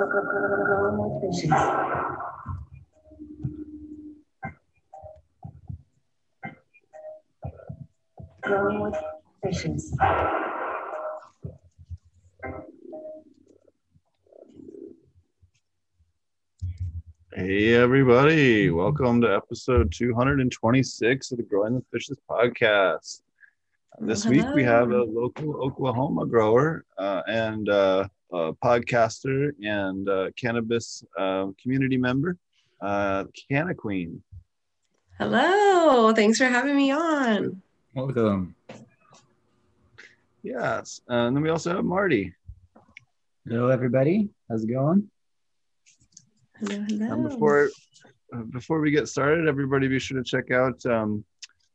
Growing 0.00 0.96
with 0.96 1.20
fishes. 1.20 1.52
Growing 8.40 8.80
with 8.80 8.96
fishes. 9.44 9.94
Hey, 17.34 17.74
everybody. 17.74 18.70
Welcome 18.70 19.20
to 19.20 19.34
episode 19.34 19.92
226 19.92 21.32
of 21.32 21.36
the 21.36 21.42
Growing 21.42 21.74
the 21.74 21.84
Fishes 21.92 22.16
podcast. 22.28 23.20
This 23.98 24.26
week 24.26 24.46
we 24.54 24.64
have 24.64 24.92
a 24.92 25.02
local 25.02 25.62
Oklahoma 25.62 26.24
grower 26.24 26.86
uh, 26.96 27.20
and 27.26 27.68
uh, 27.68 28.08
a 28.32 28.52
podcaster 28.54 29.52
and 29.62 30.08
uh, 30.08 30.30
cannabis 30.36 31.04
uh, 31.18 31.46
community 31.60 31.96
member, 31.96 32.36
uh, 32.80 33.24
Canna 33.48 33.74
Queen. 33.74 34.22
Hello. 35.18 36.12
Thanks 36.12 36.38
for 36.38 36.46
having 36.46 36.76
me 36.76 36.92
on. 36.92 37.60
Welcome. 37.94 38.54
Yes. 40.42 41.00
And 41.08 41.36
then 41.36 41.42
we 41.42 41.50
also 41.50 41.74
have 41.74 41.84
Marty. 41.84 42.34
Hello, 43.46 43.68
everybody. 43.68 44.30
How's 44.48 44.64
it 44.64 44.68
going? 44.68 45.10
Hello, 46.58 46.84
hello. 46.88 47.12
And 47.12 47.28
before 47.28 47.70
uh, 48.32 48.42
before 48.50 48.80
we 48.80 48.90
get 48.90 49.08
started, 49.08 49.48
everybody 49.48 49.88
be 49.88 49.98
sure 49.98 50.18
to 50.18 50.24
check 50.24 50.50
out 50.50 50.84
um, 50.86 51.24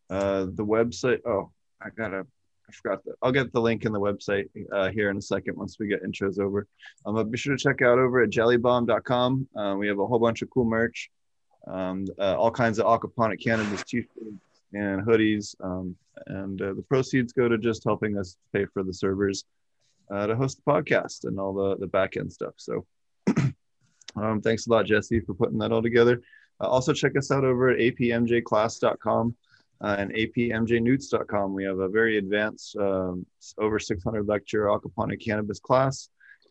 uh, 0.09 0.45
the 0.53 0.65
website. 0.65 1.19
Oh, 1.25 1.51
I 1.81 1.89
gotta, 1.89 2.25
I 2.67 2.71
forgot 2.71 3.03
that. 3.05 3.15
I'll 3.21 3.31
get 3.31 3.51
the 3.53 3.61
link 3.61 3.85
in 3.85 3.91
the 3.91 3.99
website 3.99 4.49
uh, 4.71 4.89
here 4.89 5.09
in 5.09 5.17
a 5.17 5.21
second 5.21 5.55
once 5.55 5.77
we 5.79 5.87
get 5.87 6.03
intros 6.03 6.39
over. 6.39 6.67
Um, 7.05 7.15
but 7.15 7.29
be 7.29 7.37
sure 7.37 7.55
to 7.55 7.61
check 7.61 7.81
out 7.81 7.99
over 7.99 8.23
at 8.23 8.29
jellybomb.com. 8.29 9.47
Uh, 9.55 9.75
we 9.77 9.87
have 9.87 9.99
a 9.99 10.05
whole 10.05 10.19
bunch 10.19 10.41
of 10.41 10.49
cool 10.49 10.65
merch, 10.65 11.11
um, 11.67 12.07
uh, 12.19 12.35
all 12.35 12.51
kinds 12.51 12.79
of 12.79 12.85
aquaponic 12.85 13.43
cannabis 13.43 13.83
t-shirts 13.83 14.11
and 14.73 15.01
hoodies, 15.05 15.55
um, 15.63 15.95
and 16.27 16.61
uh, 16.61 16.73
the 16.73 16.81
proceeds 16.81 17.33
go 17.33 17.47
to 17.47 17.57
just 17.57 17.83
helping 17.83 18.17
us 18.17 18.37
pay 18.51 18.65
for 18.65 18.83
the 18.83 18.93
servers 18.93 19.45
uh, 20.09 20.25
to 20.25 20.35
host 20.35 20.57
the 20.57 20.71
podcast 20.71 21.25
and 21.25 21.39
all 21.39 21.53
the 21.53 21.77
the 21.77 21.87
back 21.87 22.17
end 22.17 22.31
stuff. 22.31 22.53
So. 22.57 22.85
Um, 24.17 24.39
thanks 24.39 24.65
a 24.65 24.69
lot, 24.69 24.85
Jesse, 24.85 25.19
for 25.19 25.33
putting 25.33 25.57
that 25.57 25.73
all 25.73 25.81
together. 25.81 26.21
Uh, 26.61 26.67
also, 26.67 26.93
check 26.93 27.17
us 27.17 27.31
out 27.31 27.43
over 27.43 27.69
at 27.69 27.79
apmjclass.com 27.79 29.35
uh, 29.81 29.95
and 29.97 30.11
apmjnewts.com. 30.13 31.53
We 31.53 31.63
have 31.63 31.79
a 31.79 31.89
very 31.89 32.17
advanced, 32.17 32.75
um, 32.77 33.25
over 33.57 33.79
600 33.79 34.27
lecture 34.27 34.65
aquaponic 34.65 35.23
cannabis 35.23 35.59
class. 35.59 36.09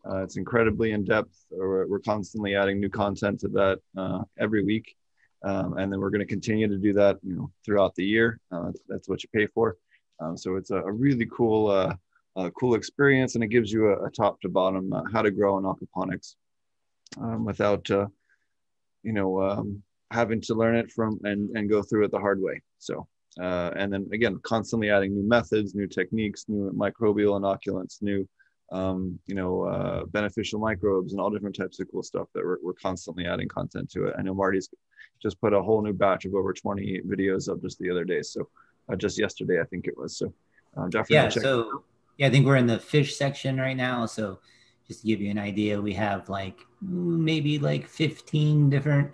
Uh, 0.08 0.22
it's 0.22 0.36
incredibly 0.36 0.92
in 0.92 1.04
depth. 1.04 1.34
We're, 1.50 1.86
we're, 1.86 2.00
constantly 2.00 2.54
adding 2.54 2.78
new 2.78 2.90
content 2.90 3.40
to 3.40 3.48
that 3.48 3.80
uh, 3.96 4.22
every 4.38 4.62
week. 4.62 4.94
Um, 5.42 5.78
and 5.78 5.90
then 5.90 6.00
we're 6.00 6.10
going 6.10 6.20
to 6.20 6.26
continue 6.26 6.68
to 6.68 6.76
do 6.76 6.92
that, 6.94 7.18
you 7.22 7.36
know, 7.36 7.50
throughout 7.64 7.94
the 7.94 8.04
year. 8.04 8.38
Uh, 8.52 8.72
that's, 8.88 9.08
what 9.08 9.22
you 9.22 9.28
pay 9.34 9.46
for. 9.46 9.76
Um, 10.20 10.36
so 10.36 10.56
it's 10.56 10.70
a, 10.70 10.76
a 10.76 10.92
really 10.92 11.26
cool, 11.26 11.68
uh, 11.68 12.50
cool 12.58 12.74
experience, 12.74 13.34
and 13.34 13.44
it 13.44 13.48
gives 13.48 13.72
you 13.72 13.88
a, 13.88 14.06
a 14.06 14.10
top 14.10 14.40
to 14.42 14.48
bottom 14.48 14.92
how 15.12 15.22
to 15.22 15.30
grow 15.30 15.56
in 15.58 15.64
aquaponics 15.64 16.34
um, 17.20 17.44
without 17.44 17.90
uh, 17.90 18.06
you 19.02 19.12
know 19.12 19.40
um, 19.42 19.82
having 20.10 20.40
to 20.42 20.54
learn 20.54 20.76
it 20.76 20.90
from 20.90 21.18
and 21.24 21.56
and 21.56 21.70
go 21.70 21.82
through 21.82 22.04
it 22.04 22.10
the 22.10 22.18
hard 22.18 22.40
way 22.40 22.60
so 22.78 23.06
uh, 23.40 23.70
and 23.76 23.92
then 23.92 24.08
again 24.12 24.38
constantly 24.42 24.90
adding 24.90 25.14
new 25.14 25.28
methods 25.28 25.74
new 25.74 25.86
techniques 25.86 26.44
new 26.48 26.70
microbial 26.72 27.40
inoculants 27.40 28.00
new 28.02 28.26
um, 28.72 29.18
you 29.26 29.34
know 29.34 29.62
uh, 29.62 30.04
beneficial 30.06 30.58
microbes 30.58 31.12
and 31.12 31.20
all 31.20 31.30
different 31.30 31.56
types 31.56 31.80
of 31.80 31.90
cool 31.90 32.02
stuff 32.02 32.28
that 32.34 32.44
we're, 32.44 32.58
we're 32.62 32.72
constantly 32.74 33.26
adding 33.26 33.48
content 33.48 33.90
to 33.90 34.06
it. 34.06 34.14
I 34.18 34.22
know 34.22 34.34
marty's 34.34 34.68
just 35.22 35.40
put 35.40 35.52
a 35.52 35.62
whole 35.62 35.82
new 35.82 35.92
batch 35.92 36.24
of 36.24 36.34
over 36.34 36.52
20 36.52 37.02
videos 37.06 37.50
up 37.50 37.60
just 37.62 37.78
the 37.78 37.90
other 37.90 38.04
day. 38.04 38.22
So 38.22 38.48
uh, 38.90 38.96
just 38.96 39.18
yesterday 39.18 39.60
i 39.60 39.64
think 39.64 39.86
it 39.86 39.96
was. 39.96 40.16
So 40.16 40.32
uh, 40.76 40.86
definitely 40.88 41.16
yeah 41.16 41.28
so 41.28 41.84
yeah 42.18 42.26
i 42.26 42.30
think 42.30 42.46
we're 42.46 42.56
in 42.56 42.66
the 42.66 42.78
fish 42.78 43.16
section 43.16 43.58
right 43.58 43.76
now. 43.76 44.06
So 44.06 44.38
just 44.88 45.00
to 45.00 45.06
give 45.06 45.20
you 45.20 45.30
an 45.30 45.38
idea, 45.38 45.80
we 45.80 45.92
have 45.94 46.28
like 46.28 46.60
maybe 46.80 47.58
like 47.58 47.88
15 47.88 48.70
different 48.70 49.12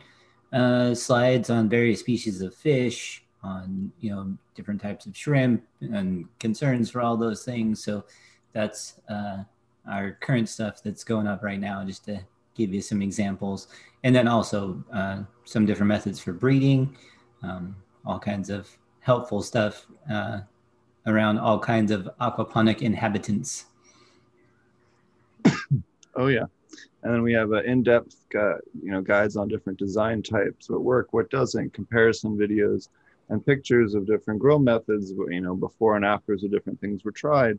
uh, 0.53 0.95
slides 0.95 1.51
on 1.51 1.69
various 1.69 2.01
species 2.01 2.41
of 2.41 2.55
fish, 2.55 3.20
on 3.43 3.93
you 4.01 4.11
know 4.11 4.37
different 4.55 4.81
types 4.81 5.07
of 5.07 5.17
shrimp, 5.17 5.63
and 5.81 6.27
concerns 6.39 6.91
for 6.91 7.01
all 7.01 7.17
those 7.17 7.45
things. 7.45 7.83
So 7.83 8.05
that's 8.53 9.01
uh, 9.09 9.45
our 9.89 10.13
current 10.21 10.49
stuff 10.49 10.83
that's 10.83 11.05
going 11.05 11.27
up 11.27 11.43
right 11.43 11.61
now, 11.61 11.85
just 11.85 12.05
to 12.05 12.21
give 12.55 12.75
you 12.75 12.83
some 12.83 13.03
examples, 13.03 13.69
and 14.05 14.15
then 14.15 14.29
also 14.29 14.83
uh, 14.93 15.23
some 15.45 15.67
different 15.67 15.89
methods 15.89 16.21
for 16.21 16.33
breeding, 16.33 16.97
um, 17.43 17.75
all 18.05 18.19
kinds 18.19 18.51
of 18.51 18.69
helpful 19.01 19.43
stuff 19.43 19.87
uh, 20.13 20.41
around 21.07 21.39
all 21.39 21.59
kinds 21.59 21.91
of 21.91 22.09
aquaponic 22.21 22.83
inhabitants. 22.83 23.67
Oh 26.17 26.27
yeah, 26.27 26.45
and 27.03 27.15
then 27.15 27.23
we 27.23 27.33
have 27.33 27.53
uh, 27.53 27.63
in-depth, 27.63 28.17
uh, 28.37 28.57
you 28.83 28.91
know, 28.91 29.01
guides 29.01 29.37
on 29.37 29.49
different 29.49 29.79
design 29.79 30.23
types, 30.23 30.69
what 30.69 30.83
work, 30.83 31.13
what 31.13 31.31
doesn't, 31.31 31.73
comparison 31.73 32.37
videos, 32.37 32.89
and 33.31 33.45
pictures 33.45 33.95
of 33.95 34.07
different 34.07 34.41
grow 34.41 34.59
methods. 34.59 35.11
You 35.11 35.41
know, 35.41 35.55
before 35.55 35.97
and 35.97 36.05
afters 36.05 36.45
of 36.45 36.51
different 36.51 36.81
things 36.81 37.05
were 37.05 37.13
tried. 37.13 37.59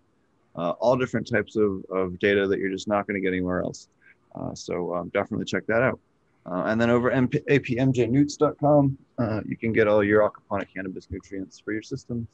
Uh, 0.56 0.72
all 0.82 0.98
different 0.98 1.28
types 1.30 1.56
of, 1.56 1.84
of 1.90 2.20
data 2.20 2.46
that 2.46 2.59
you're 2.59 2.70
just 2.70 2.88
not 2.88 3.08
going 3.08 3.16
to 3.16 3.22
get 3.22 3.30
anywhere 3.30 3.62
else. 3.62 3.88
Uh, 4.36 4.54
so 4.54 4.94
um, 4.94 5.09
definitely 5.09 5.46
check 5.46 5.66
that 5.66 5.82
out. 5.82 6.00
Uh, 6.46 6.64
and 6.66 6.80
then 6.80 6.90
over 6.90 7.09
MP- 7.09 7.46
apmjnewts.com, 7.50 8.98
uh, 9.18 9.42
you 9.46 9.56
can 9.56 9.72
get 9.72 9.88
all 9.88 10.04
your 10.04 10.30
aquaponic 10.30 10.68
cannabis 10.74 11.09
nutrients 11.09 11.59
for 11.59 11.72
your 11.72 11.82
systems 11.82 12.28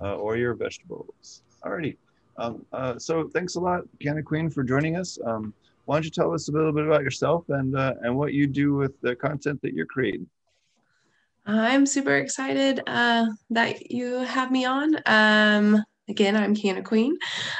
or 0.00 0.36
your 0.36 0.54
vegetables. 0.54 1.42
Alrighty. 1.64 1.96
Um, 2.38 2.64
uh, 2.72 2.98
so 2.98 3.28
thanks 3.28 3.56
a 3.56 3.60
lot, 3.60 3.82
Canna 4.00 4.22
Queen, 4.22 4.48
for 4.48 4.62
joining 4.62 4.96
us. 4.96 5.18
Um, 5.24 5.52
why 5.86 5.96
don't 5.96 6.04
you 6.04 6.10
tell 6.10 6.32
us 6.32 6.48
a 6.48 6.52
little 6.52 6.72
bit 6.72 6.86
about 6.86 7.02
yourself 7.02 7.48
and 7.48 7.76
uh, 7.76 7.94
and 8.02 8.16
what 8.16 8.32
you 8.32 8.46
do 8.46 8.74
with 8.74 9.00
the 9.00 9.16
content 9.16 9.60
that 9.62 9.74
you're 9.74 9.86
creating? 9.86 10.26
I'm 11.48 11.86
super 11.86 12.14
excited 12.16 12.82
uh, 12.86 13.24
that 13.48 13.90
you 13.90 14.18
have 14.18 14.50
me 14.50 14.66
on. 14.66 14.96
Um, 15.06 15.82
again, 16.06 16.36
I'm 16.36 16.54
Canna 16.54 16.82
Queen. 16.82 17.16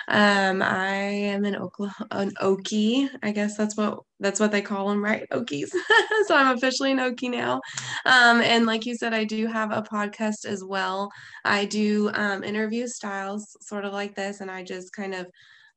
Um, 0.09 0.61
I 0.61 0.93
am 0.93 1.47
an 1.47 1.57
Oklahoma, 1.57 2.07
an 2.11 2.33
Okie. 2.43 3.09
I 3.23 3.31
guess 3.31 3.57
that's 3.57 3.79
what 3.79 4.01
that's 4.21 4.41
what 4.41 4.53
they 4.53 4.61
call 4.61 4.91
them, 4.91 5.03
right? 5.03 5.25
Okies. 5.33 5.71
so 6.27 6.37
I'm 6.37 6.55
officially 6.55 6.93
an 6.93 6.99
Okie 6.99 7.31
now. 7.31 7.63
Um, 8.05 8.43
and 8.43 8.67
like 8.67 8.85
you 8.85 8.95
said, 8.95 9.15
I 9.15 9.25
do 9.25 9.47
have 9.47 9.73
a 9.73 9.81
podcast 9.81 10.45
as 10.45 10.63
well. 10.63 11.11
I 11.47 11.65
do 11.65 12.11
um, 12.13 12.45
interview 12.45 12.89
styles, 12.89 13.57
sort 13.63 13.87
of 13.87 13.95
like 13.95 14.15
this, 14.15 14.43
and 14.43 14.51
I 14.51 14.65
just 14.65 14.93
kind 14.93 15.15
of 15.15 15.27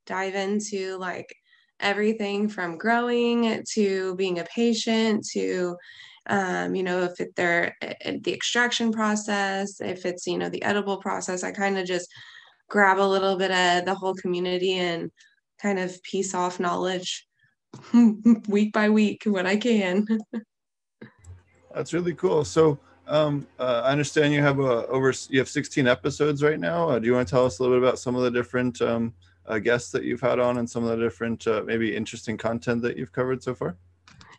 dive 0.05 0.35
into 0.35 0.97
like 0.97 1.33
everything 1.79 2.49
from 2.49 2.77
growing 2.77 3.63
to 3.75 4.15
being 4.17 4.39
a 4.39 4.43
patient 4.43 5.25
to 5.31 5.77
um, 6.27 6.75
you 6.75 6.83
know 6.83 7.03
if 7.03 7.19
it, 7.19 7.35
they're 7.35 7.75
eh, 7.81 7.93
eh, 8.01 8.17
the 8.23 8.33
extraction 8.33 8.91
process 8.91 9.81
if 9.81 10.05
it's 10.05 10.27
you 10.27 10.37
know 10.37 10.49
the 10.49 10.63
edible 10.63 10.97
process 10.97 11.43
i 11.43 11.51
kind 11.51 11.77
of 11.77 11.85
just 11.85 12.07
grab 12.69 12.99
a 12.99 13.01
little 13.01 13.35
bit 13.35 13.51
of 13.51 13.85
the 13.85 13.93
whole 13.93 14.13
community 14.15 14.73
and 14.75 15.11
kind 15.61 15.77
of 15.77 16.01
piece 16.03 16.33
off 16.33 16.59
knowledge 16.59 17.27
week 18.47 18.73
by 18.73 18.89
week 18.89 19.23
when 19.25 19.45
I 19.45 19.55
can. 19.57 20.07
That's 21.73 21.93
really 21.93 22.13
cool. 22.13 22.43
So 22.43 22.79
um, 23.07 23.47
uh, 23.59 23.83
I 23.85 23.91
understand 23.91 24.33
you 24.33 24.41
have 24.41 24.59
a, 24.59 24.87
over 24.87 25.13
you 25.29 25.39
have 25.39 25.49
16 25.49 25.87
episodes 25.87 26.43
right 26.43 26.59
now. 26.59 26.89
Uh, 26.89 26.99
do 26.99 27.05
you 27.07 27.13
want 27.13 27.27
to 27.27 27.31
tell 27.31 27.45
us 27.45 27.59
a 27.59 27.63
little 27.63 27.77
bit 27.77 27.87
about 27.87 27.99
some 27.99 28.15
of 28.15 28.23
the 28.23 28.31
different 28.31 28.81
um, 28.81 29.13
uh, 29.45 29.59
guests 29.59 29.91
that 29.91 30.03
you've 30.03 30.21
had 30.21 30.39
on 30.39 30.57
and 30.57 30.69
some 30.69 30.83
of 30.83 30.89
the 30.89 31.03
different 31.03 31.45
uh, 31.47 31.63
maybe 31.65 31.95
interesting 31.95 32.37
content 32.37 32.81
that 32.81 32.97
you've 32.97 33.13
covered 33.13 33.41
so 33.41 33.53
far? 33.55 33.75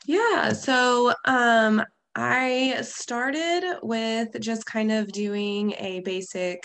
Yeah. 0.07 0.53
So 0.53 1.15
um, 1.25 1.83
I 2.15 2.79
started 2.83 3.79
with 3.83 4.39
just 4.41 4.67
kind 4.67 4.91
of 4.93 5.13
doing 5.13 5.75
a 5.79 6.01
basic 6.01 6.63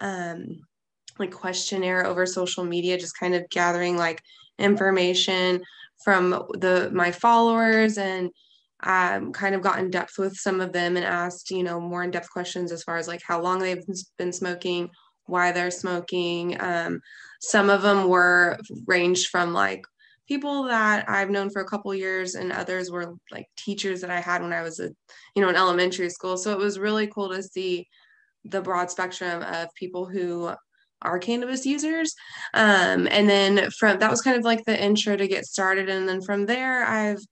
um, 0.00 0.46
like 1.18 1.30
questionnaire 1.30 2.06
over 2.06 2.24
social 2.26 2.64
media, 2.64 2.98
just 2.98 3.18
kind 3.18 3.34
of 3.34 3.48
gathering 3.50 3.96
like 3.96 4.22
information 4.58 5.62
from 6.02 6.30
the 6.54 6.90
my 6.92 7.10
followers 7.10 7.98
and 7.98 8.30
um, 8.82 9.32
kind 9.32 9.54
of 9.54 9.60
got 9.60 9.78
in 9.78 9.90
depth 9.90 10.18
with 10.18 10.34
some 10.36 10.60
of 10.60 10.72
them 10.72 10.96
and 10.96 11.04
asked, 11.04 11.50
you 11.50 11.62
know, 11.62 11.78
more 11.78 12.02
in 12.02 12.10
depth 12.10 12.30
questions 12.30 12.72
as 12.72 12.82
far 12.82 12.96
as 12.96 13.06
like 13.06 13.20
how 13.22 13.40
long 13.42 13.58
they've 13.58 13.84
been 14.16 14.32
smoking, 14.32 14.88
why 15.26 15.52
they're 15.52 15.70
smoking. 15.70 16.56
Um, 16.60 17.00
some 17.42 17.68
of 17.68 17.82
them 17.82 18.08
were 18.08 18.58
ranged 18.86 19.28
from 19.28 19.52
like 19.52 19.84
people 20.30 20.62
that 20.62 21.08
I've 21.08 21.28
known 21.28 21.50
for 21.50 21.60
a 21.60 21.66
couple 21.66 21.92
years, 21.92 22.36
and 22.36 22.52
others 22.52 22.88
were 22.88 23.14
like 23.32 23.46
teachers 23.56 24.00
that 24.00 24.10
I 24.10 24.20
had 24.20 24.42
when 24.42 24.52
I 24.52 24.62
was 24.62 24.78
a, 24.78 24.88
you 25.34 25.42
know, 25.42 25.48
in 25.48 25.56
elementary 25.56 26.08
school. 26.08 26.36
So 26.36 26.52
it 26.52 26.58
was 26.58 26.78
really 26.78 27.08
cool 27.08 27.30
to 27.30 27.42
see 27.42 27.88
the 28.44 28.62
broad 28.62 28.92
spectrum 28.92 29.42
of 29.42 29.74
people 29.74 30.06
who 30.06 30.52
are 31.02 31.18
cannabis 31.18 31.66
users. 31.66 32.14
Um, 32.54 33.08
and 33.10 33.28
then 33.28 33.70
from 33.72 33.98
that 33.98 34.10
was 34.10 34.22
kind 34.22 34.36
of 34.36 34.44
like 34.44 34.64
the 34.64 34.80
intro 34.80 35.16
to 35.16 35.26
get 35.26 35.46
started. 35.46 35.88
And 35.88 36.08
then 36.08 36.22
from 36.22 36.46
there, 36.46 36.84
I've 36.84 37.22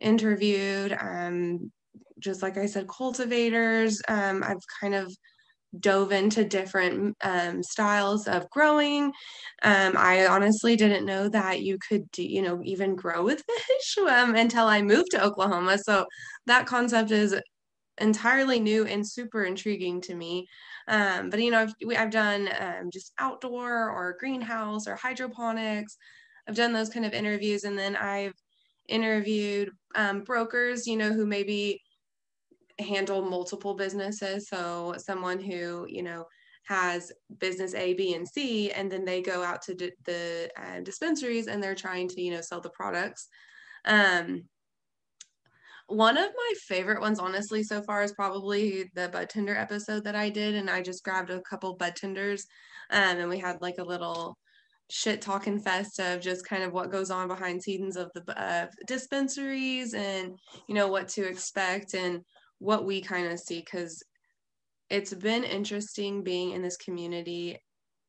interviewed, 0.00 0.96
um, 0.98 1.70
just 2.18 2.42
like 2.42 2.56
I 2.56 2.64
said, 2.64 2.88
cultivators. 2.88 4.00
Um, 4.08 4.42
I've 4.42 4.64
kind 4.80 4.94
of 4.94 5.14
dove 5.78 6.12
into 6.12 6.44
different 6.44 7.16
um, 7.22 7.62
styles 7.62 8.26
of 8.26 8.48
growing. 8.50 9.06
Um, 9.62 9.96
I 9.96 10.26
honestly 10.26 10.76
didn't 10.76 11.04
know 11.06 11.28
that 11.28 11.60
you 11.62 11.78
could, 11.88 12.10
do, 12.12 12.22
you 12.24 12.42
know, 12.42 12.60
even 12.64 12.96
grow 12.96 13.24
with 13.24 13.44
fish 13.44 13.98
um, 14.08 14.34
until 14.34 14.66
I 14.66 14.82
moved 14.82 15.10
to 15.12 15.24
Oklahoma. 15.24 15.78
So 15.78 16.06
that 16.46 16.66
concept 16.66 17.10
is 17.10 17.34
entirely 18.00 18.60
new 18.60 18.86
and 18.86 19.06
super 19.08 19.44
intriguing 19.44 20.00
to 20.02 20.14
me. 20.14 20.46
Um, 20.86 21.30
but 21.30 21.42
you 21.42 21.50
know, 21.50 21.60
I've, 21.62 21.74
I've 21.96 22.10
done 22.10 22.48
um, 22.58 22.90
just 22.92 23.12
outdoor 23.18 23.90
or 23.90 24.16
greenhouse 24.20 24.86
or 24.86 24.96
hydroponics. 24.96 25.96
I've 26.48 26.56
done 26.56 26.72
those 26.72 26.88
kind 26.90 27.04
of 27.04 27.12
interviews, 27.12 27.64
and 27.64 27.78
then 27.78 27.94
I've 27.96 28.32
interviewed 28.88 29.70
um, 29.94 30.22
brokers, 30.24 30.86
you 30.86 30.96
know, 30.96 31.12
who 31.12 31.26
maybe 31.26 31.80
handle 32.78 33.22
multiple 33.22 33.74
businesses. 33.74 34.48
So 34.48 34.94
someone 34.98 35.40
who, 35.40 35.86
you 35.88 36.02
know, 36.02 36.26
has 36.64 37.12
business 37.38 37.74
A, 37.74 37.94
B, 37.94 38.14
and 38.14 38.28
C, 38.28 38.70
and 38.70 38.90
then 38.90 39.04
they 39.04 39.22
go 39.22 39.42
out 39.42 39.62
to 39.62 39.74
d- 39.74 39.92
the 40.04 40.50
uh, 40.56 40.80
dispensaries 40.80 41.46
and 41.46 41.62
they're 41.62 41.74
trying 41.74 42.08
to, 42.08 42.20
you 42.20 42.30
know, 42.30 42.42
sell 42.42 42.60
the 42.60 42.70
products. 42.70 43.28
Um, 43.84 44.44
one 45.86 46.18
of 46.18 46.26
my 46.36 46.52
favorite 46.66 47.00
ones, 47.00 47.18
honestly, 47.18 47.62
so 47.62 47.80
far 47.80 48.02
is 48.02 48.12
probably 48.12 48.90
the 48.94 49.08
bud 49.08 49.30
tender 49.30 49.56
episode 49.56 50.04
that 50.04 50.14
I 50.14 50.28
did, 50.28 50.54
and 50.54 50.68
I 50.68 50.82
just 50.82 51.02
grabbed 51.02 51.30
a 51.30 51.40
couple 51.40 51.76
bud 51.76 51.96
tenders, 51.96 52.46
um, 52.90 53.18
and 53.18 53.28
we 53.30 53.38
had 53.38 53.62
like 53.62 53.78
a 53.78 53.84
little 53.84 54.36
shit 54.90 55.22
talking 55.22 55.58
fest 55.58 55.98
of 56.00 56.20
just 56.20 56.46
kind 56.46 56.62
of 56.62 56.72
what 56.72 56.90
goes 56.90 57.10
on 57.10 57.28
behind 57.28 57.62
scenes 57.62 57.96
of 57.96 58.10
the 58.14 58.40
uh, 58.40 58.66
dispensaries 58.86 59.92
and 59.92 60.38
you 60.66 60.74
know 60.74 60.88
what 60.88 61.08
to 61.08 61.26
expect 61.28 61.92
and 61.92 62.22
what 62.58 62.84
we 62.84 63.00
kind 63.00 63.30
of 63.30 63.38
see 63.38 63.60
because 63.60 64.02
it's 64.90 65.14
been 65.14 65.44
interesting 65.44 66.22
being 66.22 66.52
in 66.52 66.62
this 66.62 66.76
community 66.76 67.58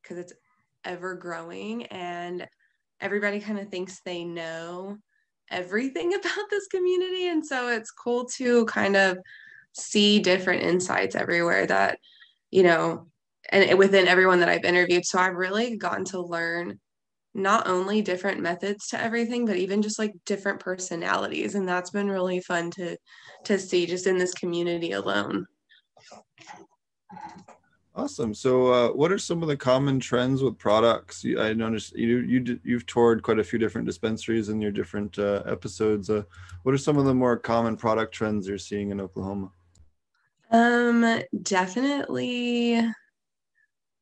because 0.01 0.17
it's 0.17 0.33
ever 0.85 1.15
growing 1.15 1.85
and 1.87 2.47
everybody 3.01 3.39
kind 3.39 3.59
of 3.59 3.69
thinks 3.69 4.01
they 4.01 4.23
know 4.23 4.97
everything 5.51 6.13
about 6.13 6.49
this 6.49 6.67
community. 6.67 7.27
And 7.27 7.45
so 7.45 7.69
it's 7.69 7.91
cool 7.91 8.25
to 8.37 8.65
kind 8.65 8.95
of 8.95 9.17
see 9.73 10.19
different 10.19 10.63
insights 10.63 11.15
everywhere 11.15 11.65
that 11.67 11.99
you 12.49 12.63
know 12.63 13.07
and 13.51 13.77
within 13.77 14.07
everyone 14.07 14.39
that 14.39 14.49
I've 14.49 14.65
interviewed. 14.65 15.05
So 15.05 15.19
I've 15.19 15.35
really 15.35 15.77
gotten 15.77 16.05
to 16.05 16.21
learn 16.21 16.79
not 17.39 17.67
only 17.67 18.01
different 18.01 18.39
methods 18.39 18.87
to 18.87 19.01
everything 19.01 19.45
but 19.45 19.55
even 19.55 19.81
just 19.81 19.97
like 19.99 20.13
different 20.25 20.59
personalities 20.59 21.55
and 21.55 21.67
that's 21.67 21.89
been 21.89 22.09
really 22.09 22.39
fun 22.41 22.69
to 22.69 22.97
to 23.43 23.57
see 23.57 23.85
just 23.85 24.07
in 24.07 24.17
this 24.17 24.33
community 24.33 24.91
alone. 24.91 25.45
Awesome. 27.95 28.33
So 28.33 28.67
uh, 28.67 28.89
what 28.93 29.11
are 29.11 29.17
some 29.17 29.41
of 29.41 29.49
the 29.49 29.57
common 29.57 29.99
trends 29.99 30.41
with 30.41 30.57
products? 30.57 31.23
You, 31.23 31.41
i 31.41 31.51
noticed 31.51 31.97
you 31.97 32.19
you 32.19 32.59
you've 32.63 32.85
toured 32.85 33.23
quite 33.23 33.39
a 33.39 33.43
few 33.43 33.59
different 33.59 33.85
dispensaries 33.85 34.47
in 34.49 34.61
your 34.61 34.71
different 34.71 35.19
uh, 35.19 35.43
episodes. 35.45 36.09
Uh, 36.09 36.23
what 36.63 36.73
are 36.73 36.77
some 36.77 36.97
of 36.97 37.05
the 37.05 37.13
more 37.13 37.35
common 37.35 37.75
product 37.75 38.13
trends 38.13 38.47
you're 38.47 38.57
seeing 38.57 38.91
in 38.91 39.01
oklahoma? 39.01 39.51
Um 40.51 41.21
definitely 41.41 42.81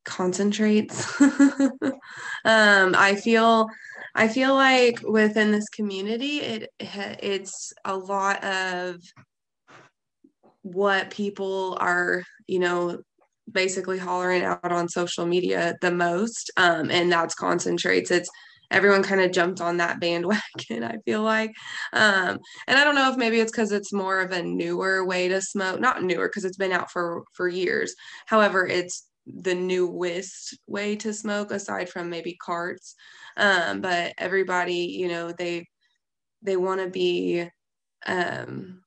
concentrates. 0.07 1.05
Um 2.45 2.95
i 2.97 3.15
feel 3.15 3.67
i 4.15 4.27
feel 4.29 4.53
like 4.53 5.01
within 5.03 5.51
this 5.51 5.67
community 5.67 6.39
it 6.39 6.69
it's 6.79 7.73
a 7.83 7.95
lot 7.95 8.41
of 8.43 9.01
what 10.61 11.09
people 11.09 11.77
are 11.81 12.23
you 12.47 12.59
know 12.59 12.99
basically 13.51 13.97
hollering 13.97 14.43
out 14.43 14.71
on 14.71 14.87
social 14.87 15.25
media 15.25 15.75
the 15.81 15.91
most 15.91 16.51
um 16.57 16.89
and 16.89 17.11
that's 17.11 17.35
concentrates. 17.35 18.11
It's 18.11 18.29
everyone 18.71 19.03
kind 19.03 19.21
of 19.21 19.31
jumped 19.31 19.61
on 19.61 19.77
that 19.77 19.99
bandwagon 20.01 20.83
i 20.83 20.97
feel 21.05 21.23
like. 21.23 21.51
Um 21.91 22.39
and 22.67 22.77
i 22.79 22.83
don't 22.85 22.95
know 22.95 23.11
if 23.11 23.17
maybe 23.17 23.41
it's 23.41 23.51
because 23.51 23.73
it's 23.73 23.91
more 23.91 24.21
of 24.21 24.31
a 24.31 24.41
newer 24.41 25.05
way 25.05 25.27
to 25.27 25.41
smoke 25.41 25.81
not 25.81 26.01
newer 26.01 26.29
because 26.29 26.45
it's 26.45 26.57
been 26.57 26.71
out 26.71 26.91
for 26.91 27.23
for 27.33 27.49
years. 27.49 27.93
However 28.25 28.65
it's 28.65 29.05
the 29.41 29.55
newest 29.55 30.57
way 30.67 30.95
to 30.95 31.13
smoke 31.13 31.51
aside 31.51 31.89
from 31.89 32.09
maybe 32.09 32.37
carts. 32.41 32.95
Um, 33.35 33.81
but 33.81 34.13
everybody 34.17 34.95
you 34.97 35.07
know 35.07 35.31
they 35.31 35.65
they 36.41 36.57
want 36.57 36.81
to 36.81 36.89
be 36.89 37.47
um, 38.05 38.81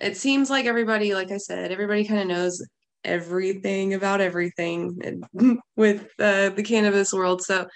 it 0.00 0.16
seems 0.16 0.50
like 0.50 0.66
everybody 0.66 1.14
like 1.14 1.30
i 1.30 1.36
said 1.36 1.72
everybody 1.72 2.04
kind 2.04 2.20
of 2.20 2.26
knows 2.28 2.62
everything 3.06 3.94
about 3.94 4.20
everything 4.20 5.22
with 5.76 6.02
uh, 6.18 6.50
the 6.50 6.62
cannabis 6.62 7.12
world. 7.12 7.40
So 7.42 7.66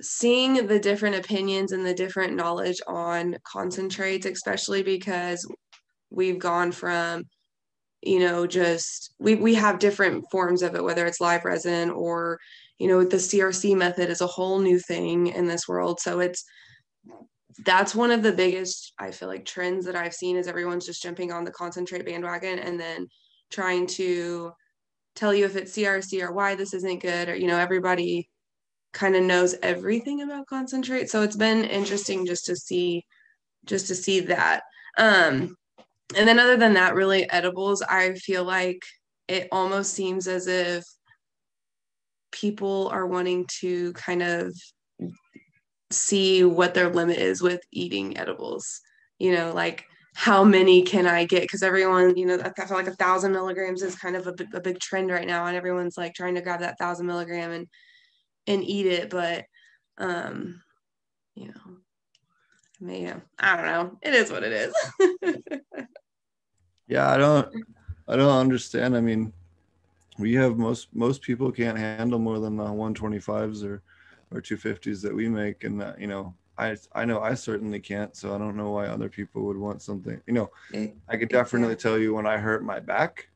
seeing 0.00 0.66
the 0.66 0.78
different 0.78 1.16
opinions 1.16 1.72
and 1.72 1.84
the 1.84 1.92
different 1.92 2.34
knowledge 2.34 2.80
on 2.86 3.36
concentrates 3.44 4.24
especially 4.24 4.82
because 4.82 5.46
we've 6.10 6.38
gone 6.38 6.72
from 6.72 7.24
you 8.02 8.18
know 8.18 8.46
just 8.46 9.14
we 9.18 9.34
we 9.34 9.54
have 9.54 9.78
different 9.78 10.24
forms 10.30 10.62
of 10.62 10.74
it 10.74 10.82
whether 10.82 11.06
it's 11.06 11.20
live 11.20 11.44
resin 11.44 11.90
or 11.90 12.38
you 12.78 12.88
know 12.88 13.04
the 13.04 13.16
crc 13.16 13.76
method 13.76 14.08
is 14.08 14.20
a 14.20 14.26
whole 14.26 14.58
new 14.58 14.78
thing 14.78 15.28
in 15.28 15.46
this 15.46 15.68
world. 15.68 16.00
So 16.00 16.20
it's 16.20 16.44
that's 17.64 17.94
one 17.94 18.10
of 18.10 18.22
the 18.22 18.32
biggest 18.32 18.92
i 18.98 19.10
feel 19.10 19.28
like 19.28 19.44
trends 19.44 19.84
that 19.84 19.96
i've 19.96 20.14
seen 20.14 20.36
is 20.36 20.46
everyone's 20.46 20.86
just 20.86 21.02
jumping 21.02 21.30
on 21.30 21.44
the 21.44 21.50
concentrate 21.50 22.06
bandwagon 22.06 22.58
and 22.58 22.80
then 22.80 23.06
trying 23.50 23.86
to 23.86 24.52
tell 25.14 25.34
you 25.34 25.44
if 25.44 25.56
it's 25.56 25.76
crc 25.76 26.22
or 26.22 26.32
why 26.32 26.54
this 26.54 26.72
isn't 26.72 27.02
good 27.02 27.28
or 27.28 27.34
you 27.34 27.48
know 27.48 27.58
everybody 27.58 28.30
kind 28.92 29.14
of 29.14 29.22
knows 29.22 29.54
everything 29.62 30.22
about 30.22 30.46
concentrate. 30.46 31.10
So 31.10 31.22
it's 31.22 31.36
been 31.36 31.64
interesting 31.64 32.26
just 32.26 32.46
to 32.46 32.56
see 32.56 33.04
just 33.66 33.86
to 33.88 33.94
see 33.94 34.20
that. 34.20 34.62
Um 34.98 35.56
and 36.16 36.26
then 36.26 36.38
other 36.38 36.56
than 36.56 36.74
that 36.74 36.94
really 36.94 37.28
edibles 37.30 37.82
i 37.82 38.12
feel 38.14 38.44
like 38.44 38.82
it 39.28 39.46
almost 39.52 39.94
seems 39.94 40.26
as 40.26 40.48
if 40.48 40.84
people 42.32 42.88
are 42.88 43.06
wanting 43.06 43.46
to 43.60 43.92
kind 43.92 44.22
of 44.22 44.52
see 45.90 46.44
what 46.44 46.74
their 46.74 46.88
limit 46.88 47.18
is 47.18 47.42
with 47.42 47.60
eating 47.72 48.16
edibles. 48.16 48.80
You 49.18 49.36
know 49.36 49.52
like 49.52 49.84
how 50.14 50.42
many 50.42 50.82
can 50.82 51.06
i 51.06 51.24
get? 51.24 51.42
Because 51.42 51.62
everyone 51.62 52.16
you 52.16 52.26
know 52.26 52.38
i 52.40 52.64
feel 52.64 52.76
like 52.76 52.86
a 52.86 52.96
thousand 52.96 53.32
milligrams 53.32 53.82
is 53.82 53.94
kind 53.94 54.16
of 54.16 54.26
a, 54.26 54.60
big 54.60 54.80
trend 54.80 55.10
right 55.10 55.26
now 55.26 55.46
and 55.46 55.56
everyone's 55.56 55.96
like 55.96 56.14
trying 56.14 56.34
to 56.34 56.40
grab 56.40 56.60
that 56.60 56.78
thousand 56.78 57.06
milligram 57.06 57.52
and 57.52 57.68
and 58.46 58.64
eat 58.64 58.86
it 58.86 59.10
but 59.10 59.44
um 59.98 60.60
you 61.34 61.48
know 61.48 61.76
man 62.80 63.22
i 63.38 63.56
don't 63.56 63.66
know. 63.66 63.98
It 64.02 64.14
is 64.14 64.30
what 64.30 64.42
it 64.42 64.52
is 64.52 64.74
yeah 66.90 67.10
i 67.10 67.16
don't 67.16 67.48
i 68.08 68.16
don't 68.16 68.38
understand. 68.38 68.96
I 68.96 69.00
mean 69.00 69.32
we 70.18 70.34
have 70.34 70.58
most 70.58 70.88
most 70.92 71.22
people 71.22 71.50
can't 71.50 71.78
handle 71.78 72.18
more 72.18 72.38
than 72.38 72.56
the 72.56 72.64
125s 72.64 73.64
or 73.64 73.82
or 74.32 74.42
250s 74.42 75.00
that 75.02 75.14
we 75.14 75.28
make. 75.28 75.64
And 75.64 75.80
that 75.80 76.00
you 76.00 76.06
know 76.06 76.34
i 76.60 76.76
i 76.94 77.04
know 77.04 77.20
i 77.20 77.34
certainly 77.34 77.80
can't 77.80 78.14
so 78.14 78.34
i 78.34 78.38
don't 78.38 78.56
know 78.56 78.70
why 78.70 78.86
other 78.86 79.08
people 79.08 79.42
would 79.42 79.56
want 79.56 79.80
something 79.82 80.20
you 80.26 80.34
know 80.34 80.50
i 81.08 81.16
could 81.16 81.30
definitely 81.30 81.74
tell 81.74 81.98
you 81.98 82.14
when 82.14 82.26
i 82.26 82.36
hurt 82.36 82.62
my 82.62 82.78
back 82.78 83.28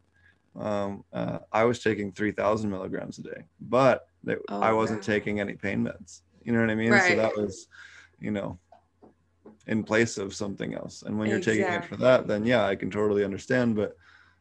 um, 0.56 1.02
uh, 1.12 1.38
i 1.50 1.64
was 1.64 1.82
taking 1.82 2.12
3000 2.12 2.70
milligrams 2.70 3.18
a 3.18 3.22
day 3.22 3.44
but 3.60 4.08
they, 4.22 4.36
oh, 4.48 4.60
i 4.60 4.72
wasn't 4.72 5.00
wow. 5.00 5.14
taking 5.14 5.40
any 5.40 5.54
pain 5.54 5.84
meds. 5.84 6.20
You 6.44 6.52
know 6.52 6.60
what 6.60 6.70
i 6.70 6.74
mean? 6.74 6.92
Right. 6.92 7.10
so 7.10 7.16
that 7.16 7.36
was 7.36 7.66
you 8.20 8.30
know 8.30 8.58
in 9.66 9.82
place 9.82 10.18
of 10.18 10.34
something 10.34 10.74
else. 10.74 11.02
And 11.02 11.18
when 11.18 11.28
you're 11.28 11.38
exactly. 11.38 11.64
taking 11.64 11.82
it 11.82 11.84
for 11.86 11.96
that, 11.96 12.26
then 12.26 12.44
yeah, 12.44 12.66
I 12.66 12.76
can 12.76 12.90
totally 12.90 13.24
understand. 13.24 13.76
But 13.76 13.96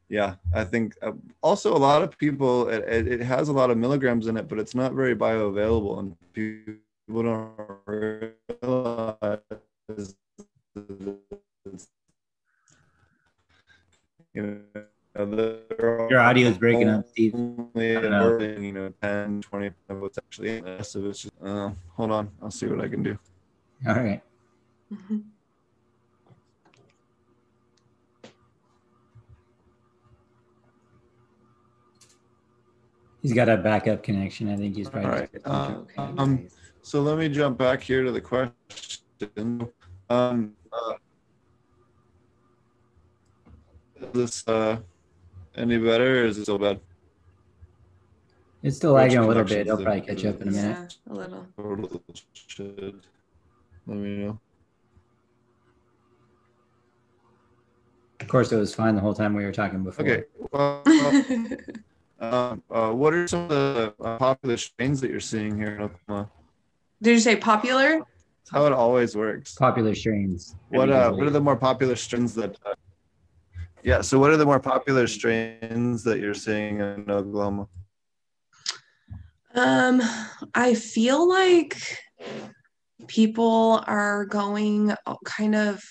yeah, 0.10 0.36
I 0.54 0.64
think 0.64 0.96
uh, 1.02 1.14
also 1.42 1.76
a 1.76 1.78
lot 1.78 2.02
of 2.02 2.18
people, 2.18 2.70
it, 2.70 3.08
it, 3.08 3.22
has 3.22 3.50
a 3.50 3.54
lot 3.54 3.72
of 3.72 3.78
milligrams 3.78 4.28
in 4.28 4.38
it, 4.38 4.48
but 4.48 4.60
it's 4.60 4.76
not 4.76 4.94
very 4.94 5.16
bioavailable. 5.16 6.00
And 6.00 6.16
people 6.34 7.24
don't 7.24 7.52
realize 7.86 9.40
you 14.34 14.42
know, 14.42 15.60
your 16.10 16.20
audio 16.20 16.50
is 16.50 16.58
breaking 16.58 16.90
up, 16.90 17.08
Steve. 17.08 17.36
Only 17.36 17.94
know. 17.94 18.40
you 18.40 18.72
know, 18.72 18.94
10, 19.02 19.42
20 19.42 19.72
of 19.90 20.02
what's 20.02 20.18
actually 20.18 20.58
in 20.58 20.66
this. 20.66 20.92
So 20.92 21.06
it's 21.06 21.24
just, 21.24 21.34
uh, 21.44 21.70
hold 21.96 22.12
on, 22.12 22.32
I'll 22.42 22.52
see 22.52 22.66
what 22.66 22.82
I 22.82 22.88
can 22.88 23.04
do. 23.04 23.18
All 23.88 23.96
right. 23.96 24.22
Mm-hmm. 24.94 25.18
He's 33.22 33.34
got 33.34 33.48
a 33.48 33.58
backup 33.58 34.04
connection. 34.04 34.50
I 34.52 34.58
think 34.58 34.76
he's 34.76 34.88
All 34.88 34.92
probably. 34.94 35.12
right. 35.12 35.30
Uh, 35.46 35.76
Okay, 35.82 36.14
um, 36.18 36.48
so 36.82 37.02
let 37.02 37.18
me 37.18 37.30
jump 37.30 37.58
back 37.58 37.82
here 37.82 38.04
to 38.04 38.12
the 38.12 38.20
question. 38.22 39.70
Um, 40.10 40.54
uh, 40.72 40.94
is 44.02 44.08
this 44.14 44.48
uh, 44.48 44.78
any 45.56 45.78
better 45.78 46.24
or 46.24 46.26
is 46.26 46.38
it 46.38 46.44
still 46.44 46.60
bad? 46.60 46.80
It's 48.62 48.78
still 48.78 48.94
lagging 48.94 49.18
a 49.20 49.28
little 49.28 49.44
bit. 49.44 49.66
connections 49.66 49.80
He'll 49.80 49.86
probably 49.86 50.02
are- 50.02 50.16
catch 50.16 50.26
up 50.26 50.42
in 50.42 50.48
a 50.50 50.52
minute. 50.52 50.98
Yeah, 51.08 51.14
a 51.14 51.16
little. 51.16 51.48
Let 53.88 53.98
me 53.98 54.18
know. 54.18 54.40
Course, 58.34 58.52
it 58.52 58.58
was 58.58 58.74
fine 58.74 58.96
the 58.96 59.02
whole 59.02 59.14
time 59.14 59.36
we 59.36 59.46
were 59.46 59.52
talking 59.52 59.84
before. 59.84 60.06
Okay. 60.06 60.24
Well, 60.52 60.82
well, 60.86 61.26
um, 62.20 62.64
uh, 62.72 62.92
what 62.92 63.14
are 63.14 63.28
some 63.28 63.44
of 63.44 63.50
the 63.50 63.94
uh, 64.02 64.18
popular 64.18 64.58
strains 64.58 65.00
that 65.02 65.12
you're 65.12 65.20
seeing 65.20 65.56
here 65.56 65.76
in 65.76 65.82
Oklahoma? 65.84 66.32
Did 67.00 67.12
you 67.12 67.20
say 67.20 67.36
popular? 67.36 68.00
That's 68.00 68.52
how 68.52 68.66
it 68.66 68.74
always 68.74 69.16
works. 69.16 69.54
Popular 69.54 69.94
strains. 69.94 70.56
What 70.70 70.90
uh, 70.90 71.12
what 71.12 71.28
are 71.28 71.30
the 71.30 71.42
more 71.42 71.56
popular 71.56 71.96
strains 71.96 72.34
that? 72.34 72.58
Uh, 72.66 72.74
yeah. 73.84 74.02
So, 74.02 74.18
what 74.18 74.32
are 74.32 74.38
the 74.38 74.46
more 74.46 74.60
popular 74.60 75.06
strains 75.06 76.04
that 76.04 76.20
you're 76.20 76.34
seeing 76.34 76.80
in 76.80 77.06
Oklahoma? 77.12 77.68
Um, 79.54 80.02
I 80.56 80.74
feel 80.74 81.30
like 81.30 81.78
people 83.08 83.84
are 83.86 84.26
going 84.26 84.96
kind 85.24 85.54
of 85.54 85.84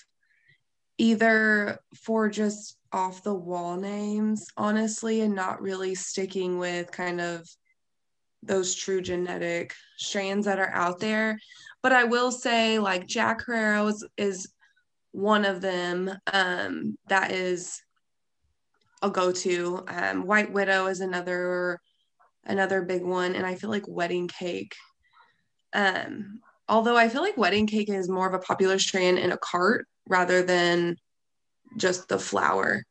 either 0.97 1.79
for 1.95 2.29
just 2.29 2.77
off 2.91 3.23
the 3.23 3.33
wall 3.33 3.75
names, 3.77 4.45
honestly, 4.57 5.21
and 5.21 5.35
not 5.35 5.61
really 5.61 5.95
sticking 5.95 6.59
with 6.59 6.91
kind 6.91 7.19
of 7.19 7.47
those 8.43 8.75
true 8.75 9.01
genetic 9.01 9.73
strands 9.97 10.45
that 10.45 10.59
are 10.59 10.73
out 10.73 10.99
there. 10.99 11.37
But 11.81 11.93
I 11.93 12.03
will 12.03 12.31
say, 12.31 12.79
like 12.79 13.07
Jack 13.07 13.45
Herer 13.45 13.87
is, 13.89 14.07
is 14.17 14.53
one 15.11 15.45
of 15.45 15.61
them 15.61 16.11
um, 16.31 16.97
that 17.07 17.31
is 17.31 17.81
a 19.01 19.09
go-to. 19.09 19.83
Um, 19.87 20.25
White 20.25 20.51
Widow 20.53 20.87
is 20.87 20.99
another 20.99 21.79
another 22.45 22.81
big 22.81 23.03
one 23.03 23.35
and 23.35 23.45
i 23.45 23.55
feel 23.55 23.69
like 23.69 23.87
wedding 23.87 24.27
cake 24.27 24.75
um 25.73 26.39
although 26.67 26.97
i 26.97 27.07
feel 27.07 27.21
like 27.21 27.37
wedding 27.37 27.67
cake 27.67 27.89
is 27.89 28.09
more 28.09 28.27
of 28.27 28.33
a 28.33 28.39
popular 28.39 28.77
strain 28.77 29.17
in 29.17 29.31
a 29.31 29.37
cart 29.37 29.87
rather 30.07 30.43
than 30.43 30.95
just 31.77 32.07
the 32.07 32.19
flower 32.19 32.83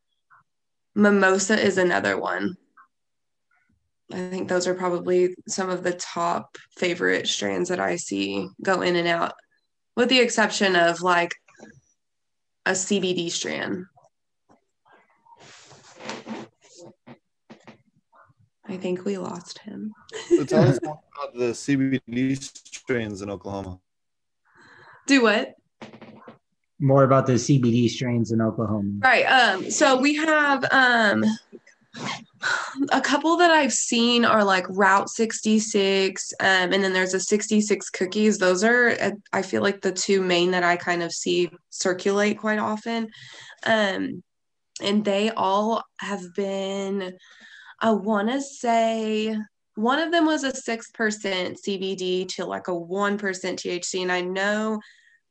mimosa 0.94 1.58
is 1.58 1.78
another 1.78 2.18
one 2.18 2.54
i 4.12 4.16
think 4.16 4.48
those 4.48 4.66
are 4.66 4.74
probably 4.74 5.34
some 5.48 5.70
of 5.70 5.82
the 5.82 5.92
top 5.92 6.56
favorite 6.76 7.26
strands 7.26 7.68
that 7.68 7.80
i 7.80 7.96
see 7.96 8.48
go 8.62 8.82
in 8.82 8.96
and 8.96 9.08
out 9.08 9.34
with 9.96 10.08
the 10.08 10.20
exception 10.20 10.74
of 10.76 11.00
like 11.00 11.34
a 12.66 12.72
cbd 12.72 13.30
strand 13.30 13.86
I 18.72 18.78
think 18.78 19.04
we 19.04 19.18
lost 19.18 19.58
him. 19.58 19.92
So 20.28 20.44
tell 20.44 20.66
us 20.66 20.78
about 20.82 21.34
the 21.34 21.52
CBD 21.52 22.42
strains 22.42 23.20
in 23.20 23.28
Oklahoma. 23.28 23.78
Do 25.06 25.22
what? 25.22 25.54
More 26.82 27.04
about 27.04 27.26
the 27.26 27.34
CBD 27.34 27.88
strains 27.88 28.32
in 28.32 28.42
Oklahoma. 28.42 28.98
Right. 29.02 29.24
Um, 29.24 29.70
so 29.70 29.96
we 29.96 30.16
have 30.16 30.64
um 30.70 31.24
a 32.90 33.00
couple 33.00 33.36
that 33.36 33.50
I've 33.50 33.72
seen 33.72 34.24
are 34.24 34.42
like 34.44 34.66
Route 34.68 35.08
66, 35.08 36.32
um, 36.40 36.46
and 36.72 36.82
then 36.82 36.92
there's 36.92 37.14
a 37.14 37.20
66 37.20 37.90
cookies. 37.90 38.38
Those 38.38 38.64
are 38.64 38.96
I 39.32 39.42
feel 39.42 39.62
like 39.62 39.80
the 39.80 39.92
two 39.92 40.22
main 40.22 40.50
that 40.50 40.64
I 40.64 40.76
kind 40.76 41.02
of 41.02 41.12
see 41.12 41.50
circulate 41.70 42.38
quite 42.38 42.58
often. 42.58 43.08
Um, 43.64 44.22
and 44.82 45.04
they 45.04 45.30
all 45.30 45.84
have 46.00 46.34
been, 46.34 47.16
I 47.80 47.92
want 47.92 48.30
to 48.30 48.40
say 48.40 49.36
one 49.74 49.98
of 49.98 50.10
them 50.10 50.26
was 50.26 50.44
a 50.44 50.52
6% 50.52 50.82
CBD 50.92 52.28
to 52.34 52.44
like 52.44 52.68
a 52.68 52.72
1% 52.72 53.18
THC. 53.18 54.02
And 54.02 54.12
I 54.12 54.20
know 54.20 54.80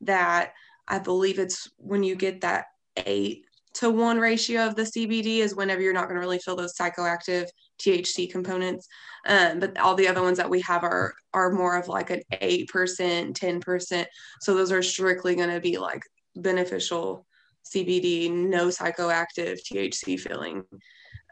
that 0.00 0.52
I 0.88 0.98
believe 0.98 1.38
it's 1.38 1.70
when 1.76 2.02
you 2.02 2.14
get 2.14 2.40
that 2.42 2.66
eight 3.06 3.44
to 3.74 3.90
one 3.90 4.18
ratio 4.18 4.66
of 4.66 4.74
the 4.74 4.82
CBD 4.82 5.38
is 5.38 5.54
whenever 5.54 5.80
you're 5.80 5.94
not 5.94 6.04
going 6.04 6.16
to 6.16 6.20
really 6.20 6.38
feel 6.38 6.56
those 6.56 6.74
psychoactive 6.74 7.46
THC 7.78 8.30
components. 8.30 8.86
Um, 9.26 9.60
but 9.60 9.78
all 9.78 9.94
the 9.94 10.08
other 10.08 10.22
ones 10.22 10.36
that 10.38 10.50
we 10.50 10.60
have 10.62 10.84
are 10.84 11.14
are 11.32 11.52
more 11.52 11.76
of 11.76 11.88
like 11.88 12.10
an 12.10 12.22
eight 12.40 12.68
percent, 12.68 13.36
ten 13.36 13.60
percent. 13.60 14.08
So 14.40 14.54
those 14.54 14.72
are 14.72 14.82
strictly 14.82 15.34
going 15.34 15.50
to 15.50 15.60
be 15.60 15.78
like 15.78 16.02
beneficial 16.36 17.26
CBD, 17.64 18.30
no 18.30 18.68
psychoactive 18.68 19.60
THC 19.60 20.18
feeling. 20.18 20.64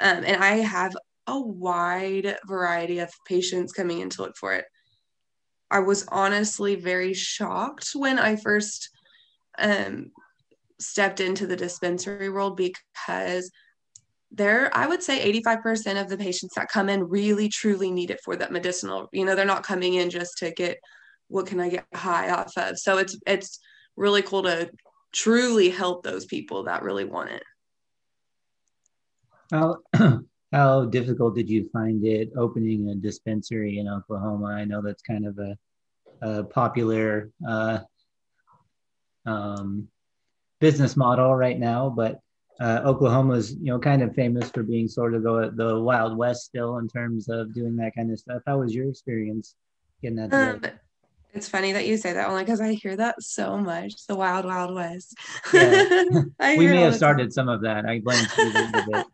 Um, 0.00 0.24
and 0.24 0.42
I 0.42 0.56
have 0.56 0.96
a 1.26 1.38
wide 1.38 2.38
variety 2.46 3.00
of 3.00 3.12
patients 3.26 3.72
coming 3.72 4.00
in 4.00 4.10
to 4.10 4.22
look 4.22 4.36
for 4.36 4.54
it. 4.54 4.64
I 5.70 5.80
was 5.80 6.06
honestly 6.08 6.74
very 6.74 7.12
shocked 7.12 7.90
when 7.94 8.18
I 8.18 8.36
first 8.36 8.90
um, 9.58 10.10
stepped 10.78 11.20
into 11.20 11.46
the 11.46 11.56
dispensary 11.56 12.28
world 12.28 12.56
because 12.56 13.50
there, 14.32 14.70
I 14.76 14.86
would 14.86 15.02
say 15.02 15.32
85% 15.42 16.00
of 16.00 16.08
the 16.08 16.16
patients 16.16 16.54
that 16.54 16.68
come 16.68 16.88
in 16.88 17.08
really 17.08 17.48
truly 17.48 17.90
need 17.90 18.10
it 18.10 18.20
for 18.24 18.36
that 18.36 18.52
medicinal. 18.52 19.08
You 19.12 19.24
know, 19.24 19.34
they're 19.34 19.44
not 19.44 19.64
coming 19.64 19.94
in 19.94 20.10
just 20.10 20.38
to 20.38 20.52
get 20.52 20.78
what 21.28 21.46
can 21.46 21.60
I 21.60 21.68
get 21.68 21.84
high 21.94 22.30
off 22.30 22.52
of. 22.56 22.78
So 22.78 22.98
it's 22.98 23.18
it's 23.26 23.60
really 23.96 24.22
cool 24.22 24.42
to 24.44 24.70
truly 25.12 25.70
help 25.70 26.02
those 26.02 26.26
people 26.26 26.64
that 26.64 26.82
really 26.82 27.04
want 27.04 27.30
it. 27.30 27.42
How 29.50 29.78
how 30.52 30.84
difficult 30.86 31.34
did 31.34 31.48
you 31.48 31.68
find 31.72 32.04
it 32.04 32.30
opening 32.36 32.88
a 32.90 32.94
dispensary 32.94 33.78
in 33.78 33.88
Oklahoma? 33.88 34.46
I 34.46 34.64
know 34.64 34.80
that's 34.82 35.02
kind 35.02 35.26
of 35.26 35.38
a, 35.38 35.56
a 36.22 36.44
popular 36.44 37.30
uh, 37.48 37.80
um, 39.26 39.88
business 40.60 40.96
model 40.96 41.34
right 41.34 41.58
now, 41.58 41.88
but 41.90 42.20
uh, 42.60 42.82
Oklahoma's 42.84 43.54
you 43.54 43.66
know 43.66 43.78
kind 43.78 44.02
of 44.02 44.14
famous 44.14 44.50
for 44.50 44.62
being 44.62 44.88
sort 44.88 45.14
of 45.14 45.22
the 45.22 45.52
the 45.54 45.80
Wild 45.80 46.16
West 46.16 46.44
still 46.44 46.76
in 46.78 46.88
terms 46.88 47.28
of 47.28 47.54
doing 47.54 47.76
that 47.76 47.94
kind 47.94 48.10
of 48.10 48.18
stuff. 48.18 48.42
How 48.46 48.58
was 48.58 48.74
your 48.74 48.88
experience 48.88 49.54
getting 50.02 50.16
that? 50.16 50.32
Um, 50.32 50.60
it's 51.32 51.48
funny 51.48 51.72
that 51.72 51.86
you 51.86 51.96
say 51.96 52.12
that 52.12 52.28
only 52.28 52.42
because 52.42 52.60
I 52.60 52.72
hear 52.72 52.96
that 52.96 53.22
so 53.22 53.56
much. 53.56 54.06
The 54.08 54.16
wild, 54.16 54.44
wild 54.44 54.74
west. 54.74 55.16
Yeah. 55.52 56.02
We 56.56 56.66
may 56.66 56.80
have 56.80 56.96
started 56.96 57.32
some 57.32 57.48
of 57.48 57.62
that. 57.62 57.86
I 57.86 58.00
blame 58.00 58.24
Steve 58.24 58.54
a 58.54 58.86
bit. 58.90 59.06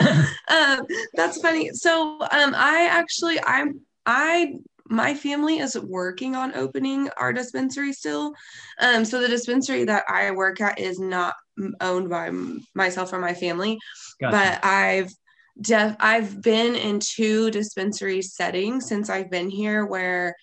um, 0.48 0.86
that's 1.14 1.40
funny. 1.40 1.70
So 1.72 2.20
um, 2.20 2.54
I 2.54 2.88
actually 2.90 3.40
I'm 3.42 3.80
I 4.06 4.54
my 4.90 5.14
family 5.14 5.58
is 5.58 5.78
working 5.78 6.34
on 6.34 6.54
opening 6.54 7.08
our 7.16 7.32
dispensary 7.32 7.92
still. 7.92 8.34
Um, 8.80 9.04
so 9.04 9.20
the 9.20 9.28
dispensary 9.28 9.84
that 9.84 10.04
I 10.08 10.32
work 10.32 10.60
at 10.60 10.80
is 10.80 10.98
not 10.98 11.34
owned 11.80 12.10
by 12.10 12.26
m- 12.26 12.66
myself 12.74 13.12
or 13.12 13.20
my 13.20 13.32
family, 13.32 13.78
Gotcha. 14.20 14.36
but 14.36 14.64
I've 14.64 15.12
def- 15.60 15.96
I've 16.00 16.42
been 16.42 16.74
in 16.74 16.98
two 16.98 17.52
dispensary 17.52 18.20
settings 18.20 18.88
since 18.88 19.08
I've 19.08 19.30
been 19.30 19.48
here 19.48 19.86
where 19.86 20.34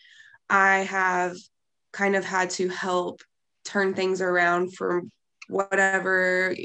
I 0.49 0.79
have 0.79 1.35
kind 1.91 2.15
of 2.15 2.23
had 2.23 2.49
to 2.51 2.69
help 2.69 3.21
turn 3.65 3.93
things 3.93 4.21
around 4.21 4.75
from 4.75 5.11
whatever 5.49 6.55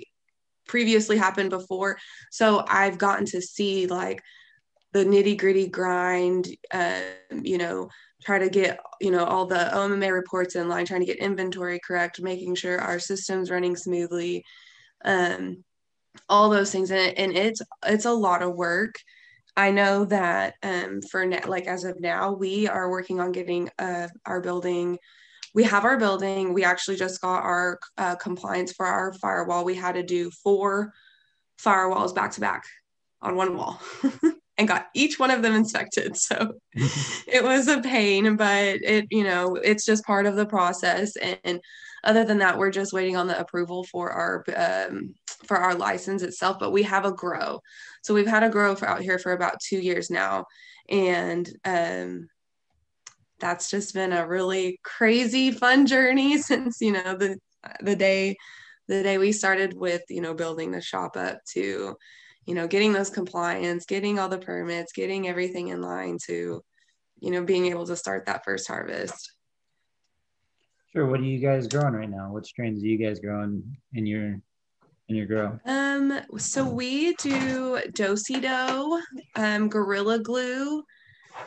previously 0.68 1.18
happened 1.18 1.50
before. 1.50 1.98
So 2.30 2.64
I've 2.68 2.98
gotten 2.98 3.26
to 3.26 3.42
see 3.42 3.88
like 3.88 4.22
the 4.92 5.04
nitty 5.04 5.38
gritty 5.38 5.68
grind, 5.68 6.48
um, 6.72 7.02
you 7.42 7.58
know, 7.58 7.88
try 8.22 8.38
to 8.38 8.48
get, 8.48 8.78
you 9.00 9.10
know, 9.10 9.24
all 9.24 9.46
the 9.46 9.70
OMMA 9.72 10.12
reports 10.12 10.54
in 10.54 10.68
line, 10.68 10.84
trying 10.84 11.00
to 11.00 11.06
get 11.06 11.18
inventory 11.18 11.80
correct, 11.84 12.20
making 12.20 12.54
sure 12.54 12.80
our 12.80 12.98
system's 12.98 13.50
running 13.50 13.74
smoothly, 13.74 14.44
um, 15.04 15.64
all 16.28 16.50
those 16.50 16.70
things. 16.70 16.90
And, 16.90 17.16
and 17.18 17.32
it's, 17.36 17.62
it's 17.86 18.04
a 18.04 18.12
lot 18.12 18.42
of 18.42 18.54
work. 18.54 18.94
I 19.56 19.70
know 19.70 20.04
that 20.06 20.54
um, 20.62 21.00
for 21.10 21.26
now, 21.26 21.40
like 21.46 21.66
as 21.66 21.84
of 21.84 22.00
now, 22.00 22.32
we 22.32 22.68
are 22.68 22.90
working 22.90 23.20
on 23.20 23.32
getting 23.32 23.70
uh, 23.78 24.08
our 24.24 24.40
building. 24.40 24.98
We 25.54 25.64
have 25.64 25.84
our 25.84 25.98
building. 25.98 26.54
We 26.54 26.64
actually 26.64 26.96
just 26.96 27.20
got 27.20 27.42
our 27.42 27.78
uh, 27.98 28.16
compliance 28.16 28.72
for 28.72 28.86
our 28.86 29.12
firewall. 29.14 29.64
We 29.64 29.74
had 29.74 29.96
to 29.96 30.02
do 30.02 30.30
four 30.42 30.92
firewalls 31.60 32.14
back 32.14 32.32
to 32.32 32.40
back 32.40 32.64
on 33.20 33.36
one 33.36 33.56
wall. 33.56 33.80
and 34.62 34.68
got 34.68 34.86
each 34.94 35.18
one 35.18 35.32
of 35.32 35.42
them 35.42 35.54
inspected. 35.54 36.16
So 36.22 36.52
it 37.26 37.42
was 37.42 37.66
a 37.66 37.80
pain, 37.80 38.36
but 38.36 38.76
it, 38.82 39.06
you 39.10 39.24
know, 39.24 39.56
it's 39.56 39.84
just 39.84 40.04
part 40.04 40.26
of 40.26 40.36
the 40.36 40.46
process. 40.46 41.16
And, 41.16 41.38
and 41.42 41.60
other 42.04 42.24
than 42.24 42.38
that, 42.38 42.58
we're 42.58 42.70
just 42.70 42.92
waiting 42.92 43.16
on 43.16 43.26
the 43.26 43.38
approval 43.38 43.84
for 43.84 44.10
our 44.10 44.44
um, 44.56 45.14
for 45.46 45.56
our 45.56 45.74
license 45.74 46.22
itself. 46.22 46.58
But 46.60 46.70
we 46.70 46.84
have 46.84 47.04
a 47.04 47.12
grow, 47.12 47.60
so 48.02 48.14
we've 48.14 48.26
had 48.26 48.44
a 48.44 48.48
grow 48.48 48.76
for 48.76 48.88
out 48.88 49.02
here 49.02 49.18
for 49.18 49.32
about 49.32 49.60
two 49.60 49.78
years 49.78 50.10
now, 50.10 50.44
and 50.88 51.48
um, 51.64 52.28
that's 53.40 53.68
just 53.68 53.94
been 53.94 54.12
a 54.12 54.26
really 54.26 54.78
crazy 54.84 55.50
fun 55.50 55.86
journey 55.86 56.38
since 56.50 56.80
you 56.80 56.92
know 56.92 57.16
the 57.16 57.36
the 57.80 57.96
day 57.96 58.36
the 58.88 59.02
day 59.02 59.18
we 59.18 59.32
started 59.32 59.74
with 59.74 60.02
you 60.08 60.20
know 60.20 60.34
building 60.34 60.70
the 60.70 60.80
shop 60.80 61.16
up 61.16 61.38
to 61.52 61.96
you 62.46 62.54
know 62.54 62.66
getting 62.66 62.92
those 62.92 63.10
compliance 63.10 63.84
getting 63.86 64.18
all 64.18 64.28
the 64.28 64.38
permits 64.38 64.92
getting 64.92 65.28
everything 65.28 65.68
in 65.68 65.80
line 65.80 66.18
to 66.26 66.62
you 67.20 67.30
know 67.30 67.44
being 67.44 67.66
able 67.66 67.86
to 67.86 67.96
start 67.96 68.26
that 68.26 68.44
first 68.44 68.68
harvest 68.68 69.32
Sure. 70.92 71.06
What 71.06 71.20
are 71.20 71.24
you 71.24 71.38
guys 71.38 71.68
growing 71.68 71.94
right 71.94 72.10
now? 72.10 72.30
What 72.30 72.44
strains 72.44 72.82
are 72.82 72.86
you 72.86 72.98
guys 72.98 73.18
growing 73.18 73.78
in 73.94 74.04
your 74.04 74.38
in 75.08 75.16
your 75.16 75.24
grow? 75.24 75.58
um 75.64 76.20
so 76.38 76.68
we 76.68 77.14
do 77.14 77.80
do 77.92 78.16
um 79.36 79.68
gorilla 79.68 80.18
glue 80.18 80.82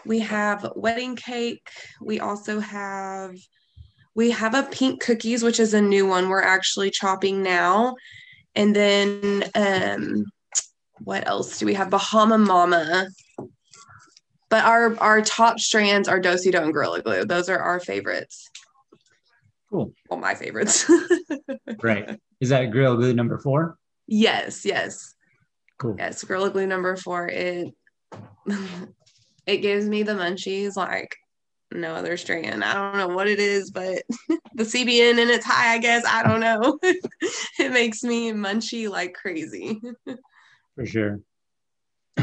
we 0.06 0.20
have 0.20 0.72
wedding 0.76 1.16
cake 1.16 1.68
we 2.02 2.20
also 2.20 2.60
have 2.60 3.36
we 4.16 4.32
have 4.32 4.56
a 4.56 4.64
pink 4.64 5.02
cookies 5.02 5.44
which 5.44 5.60
is 5.60 5.74
a 5.74 5.82
new 5.82 6.06
one 6.06 6.30
we're 6.30 6.42
actually 6.42 6.90
chopping 6.90 7.44
now 7.44 7.94
and 8.56 8.76
then 8.76 9.44
um 9.56 10.24
what 11.00 11.28
else 11.28 11.60
do 11.60 11.66
we 11.66 11.74
have? 11.74 11.90
Bahama 11.90 12.38
mama. 12.38 13.08
But 14.50 14.64
our 14.64 14.98
our 15.00 15.22
top 15.22 15.60
strands 15.60 16.08
are 16.08 16.20
do 16.20 16.30
and 16.64 16.74
gorilla 16.74 17.02
glue. 17.02 17.26
Those 17.26 17.50
are 17.50 17.60
our 17.60 17.80
favorites. 17.80 18.50
Cool. 19.70 19.94
well 20.10 20.20
my 20.20 20.36
favorites. 20.36 20.90
Right. 21.82 22.20
Is 22.40 22.50
that 22.50 22.72
Gorilla 22.72 22.96
glue 22.96 23.14
number 23.14 23.38
four? 23.38 23.78
yes 24.08 24.66
yes. 24.66 25.14
Cool. 25.78 25.96
yes 25.98 26.24
gorilla 26.24 26.50
glue 26.50 26.68
number 26.68 26.96
four. 26.96 27.28
It 27.28 27.74
it 29.46 29.58
gives 29.58 29.88
me 29.88 30.04
the 30.04 30.14
munchies 30.14 30.76
like 30.76 31.16
no 31.72 31.94
other 31.94 32.16
strand. 32.18 32.64
I 32.64 32.74
don't 32.74 32.98
know 32.98 33.14
what 33.16 33.28
it 33.28 33.40
is 33.40 33.72
but 33.72 34.04
the 34.54 34.64
cbn 34.64 35.20
and 35.20 35.30
it's 35.30 35.46
high 35.46 35.74
i 35.74 35.78
guess. 35.80 36.04
I 36.08 36.24
don't 36.24 36.40
know. 36.40 36.80
It 37.60 37.72
makes 37.72 38.04
me 38.04 38.32
munchy 38.32 38.90
like 38.90 39.14
crazy 39.14 39.82
For 40.76 40.86
sure. 40.86 41.20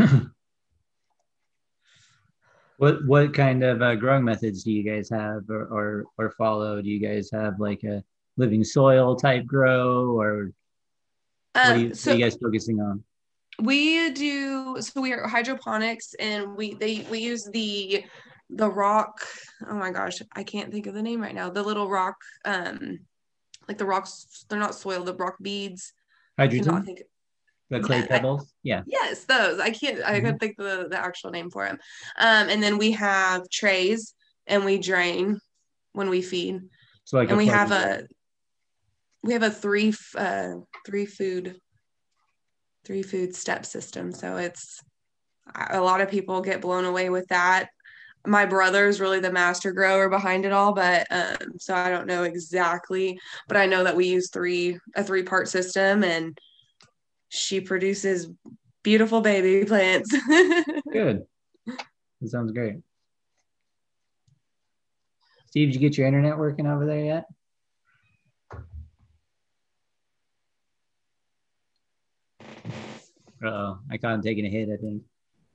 what 2.76 3.04
what 3.06 3.34
kind 3.34 3.62
of 3.62 3.82
uh, 3.82 3.94
growing 3.96 4.24
methods 4.24 4.62
do 4.64 4.72
you 4.72 4.82
guys 4.82 5.08
have 5.10 5.48
or, 5.48 5.64
or 5.66 6.04
or 6.18 6.30
follow? 6.32 6.80
Do 6.82 6.88
you 6.88 7.00
guys 7.00 7.30
have 7.32 7.60
like 7.60 7.82
a 7.84 8.02
living 8.36 8.64
soil 8.64 9.16
type 9.16 9.46
grow 9.46 10.18
or 10.18 10.52
what 11.52 11.66
are, 11.66 11.76
you, 11.76 11.88
what 11.88 12.06
are 12.06 12.14
you 12.14 12.24
guys 12.24 12.36
focusing 12.40 12.80
on? 12.80 13.04
we 13.60 14.10
do 14.10 14.76
so 14.80 15.00
we 15.00 15.12
are 15.12 15.28
hydroponics 15.28 16.14
and 16.14 16.56
we 16.56 16.74
they 16.74 17.06
we 17.10 17.18
use 17.18 17.44
the 17.52 18.04
the 18.50 18.68
rock 18.68 19.20
oh 19.68 19.74
my 19.74 19.90
gosh 19.90 20.22
i 20.34 20.42
can't 20.42 20.72
think 20.72 20.86
of 20.86 20.94
the 20.94 21.02
name 21.02 21.20
right 21.20 21.34
now 21.34 21.50
the 21.50 21.62
little 21.62 21.88
rock 21.88 22.16
um 22.44 22.98
like 23.68 23.78
the 23.78 23.84
rocks 23.84 24.44
they're 24.48 24.58
not 24.58 24.74
soil 24.74 25.04
the 25.04 25.14
rock 25.14 25.36
beads 25.42 25.92
I 26.38 26.48
cannot 26.48 26.66
Hydroton, 26.66 26.84
think 26.86 27.02
the 27.72 27.80
clay 27.80 27.98
Yeah, 27.98 28.06
pebbles. 28.06 28.52
Yeah. 28.62 28.82
Yes, 28.86 29.24
those. 29.24 29.58
I 29.60 29.70
can't. 29.70 30.02
I 30.04 30.12
Mhm. 30.12 30.22
couldn't 30.22 30.38
think 30.38 30.56
the 30.56 30.86
the 30.90 30.98
actual 30.98 31.30
name 31.30 31.50
for 31.50 31.66
them. 31.66 31.78
Um, 32.18 32.48
and 32.48 32.62
then 32.62 32.78
we 32.78 32.92
have 32.92 33.48
trays, 33.50 34.14
and 34.46 34.64
we 34.64 34.78
drain 34.78 35.40
when 35.92 36.08
we 36.10 36.22
feed, 36.22 36.60
So 37.04 37.16
like 37.18 37.28
and 37.28 37.38
we 37.38 37.46
have 37.46 37.70
a 37.72 38.06
we 39.22 39.32
have 39.32 39.42
a 39.42 39.50
three 39.50 39.94
uh 40.16 40.54
three 40.86 41.06
food 41.06 41.56
three 42.84 43.02
food 43.02 43.34
step 43.34 43.64
system. 43.64 44.12
So 44.12 44.36
it's 44.36 44.82
a 45.70 45.80
lot 45.80 46.00
of 46.00 46.10
people 46.10 46.40
get 46.40 46.60
blown 46.60 46.84
away 46.84 47.10
with 47.10 47.26
that. 47.28 47.68
My 48.26 48.46
brother 48.46 48.86
is 48.86 49.00
really 49.00 49.20
the 49.20 49.32
master 49.32 49.72
grower 49.72 50.08
behind 50.08 50.44
it 50.44 50.52
all, 50.52 50.74
but 50.74 51.06
um, 51.10 51.58
so 51.58 51.74
I 51.74 51.90
don't 51.90 52.06
know 52.06 52.22
exactly, 52.22 53.18
but 53.48 53.56
I 53.56 53.66
know 53.66 53.84
that 53.84 53.96
we 53.96 54.06
use 54.06 54.30
three 54.30 54.78
a 54.94 55.02
three 55.02 55.24
part 55.24 55.48
system, 55.48 56.04
and 56.04 56.38
she 57.34 57.62
produces 57.62 58.28
beautiful 58.82 59.22
baby 59.22 59.64
plants. 59.68 60.14
Good. 60.92 61.24
That 61.66 62.28
sounds 62.28 62.52
great. 62.52 62.76
Steve, 65.46 65.68
did 65.68 65.74
you 65.74 65.80
get 65.80 65.96
your 65.96 66.06
internet 66.06 66.36
working 66.36 66.66
over 66.66 66.84
there 66.84 67.04
yet? 67.04 67.24
Uh-oh, 73.42 73.78
I 73.90 73.96
caught 73.96 74.14
him 74.14 74.22
taking 74.22 74.44
a 74.44 74.50
hit, 74.50 74.68
I 74.72 74.76
think. 74.76 75.02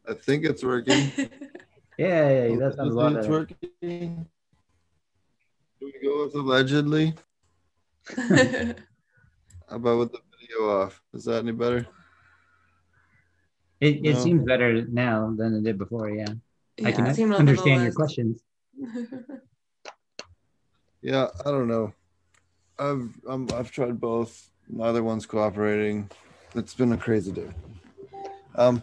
I 0.10 0.14
think 0.14 0.46
it's 0.46 0.64
working. 0.64 1.12
Yeah, 2.00 2.46
yeah, 2.46 2.58
that 2.58 2.76
sounds 2.76 2.94
a 2.94 2.96
lot 2.96 3.14
it's 3.14 3.26
better. 3.26 3.40
working. 3.82 4.28
Do 5.80 5.82
we 5.82 5.94
go 6.04 6.26
with 6.26 6.36
allegedly? 6.36 7.16
How 8.16 8.76
about 9.72 9.98
with 9.98 10.12
the 10.12 10.20
video 10.48 10.70
off? 10.70 11.02
Is 11.14 11.26
that 11.26 11.40
any 11.44 11.52
better? 11.52 11.88
It, 13.80 14.06
it 14.06 14.14
No. 14.14 14.24
seems 14.24 14.46
better 14.46 14.86
now 14.88 15.34
than 15.38 15.56
it 15.56 15.64
did 15.64 15.78
before, 15.78 16.10
yeah. 16.10 16.34
I 16.84 16.92
can 16.92 17.08
it 17.08 17.16
seemed 17.16 17.34
a 17.34 17.38
understand 17.38 17.84
your 17.84 17.94
questions. 17.94 18.42
Yeah, 21.04 21.28
I 21.46 21.52
don't 21.52 21.68
know. 21.68 21.94
I've 22.80 23.08
um, 23.30 23.48
I've 23.54 23.72
tried 23.72 24.02
both. 24.02 24.50
Neither 24.68 25.04
one's 25.04 25.28
cooperating. 25.28 26.10
It's 26.56 26.74
been 26.74 26.92
a 26.92 26.98
crazy 26.98 27.32
day. 27.32 27.50
Um, 28.56 28.82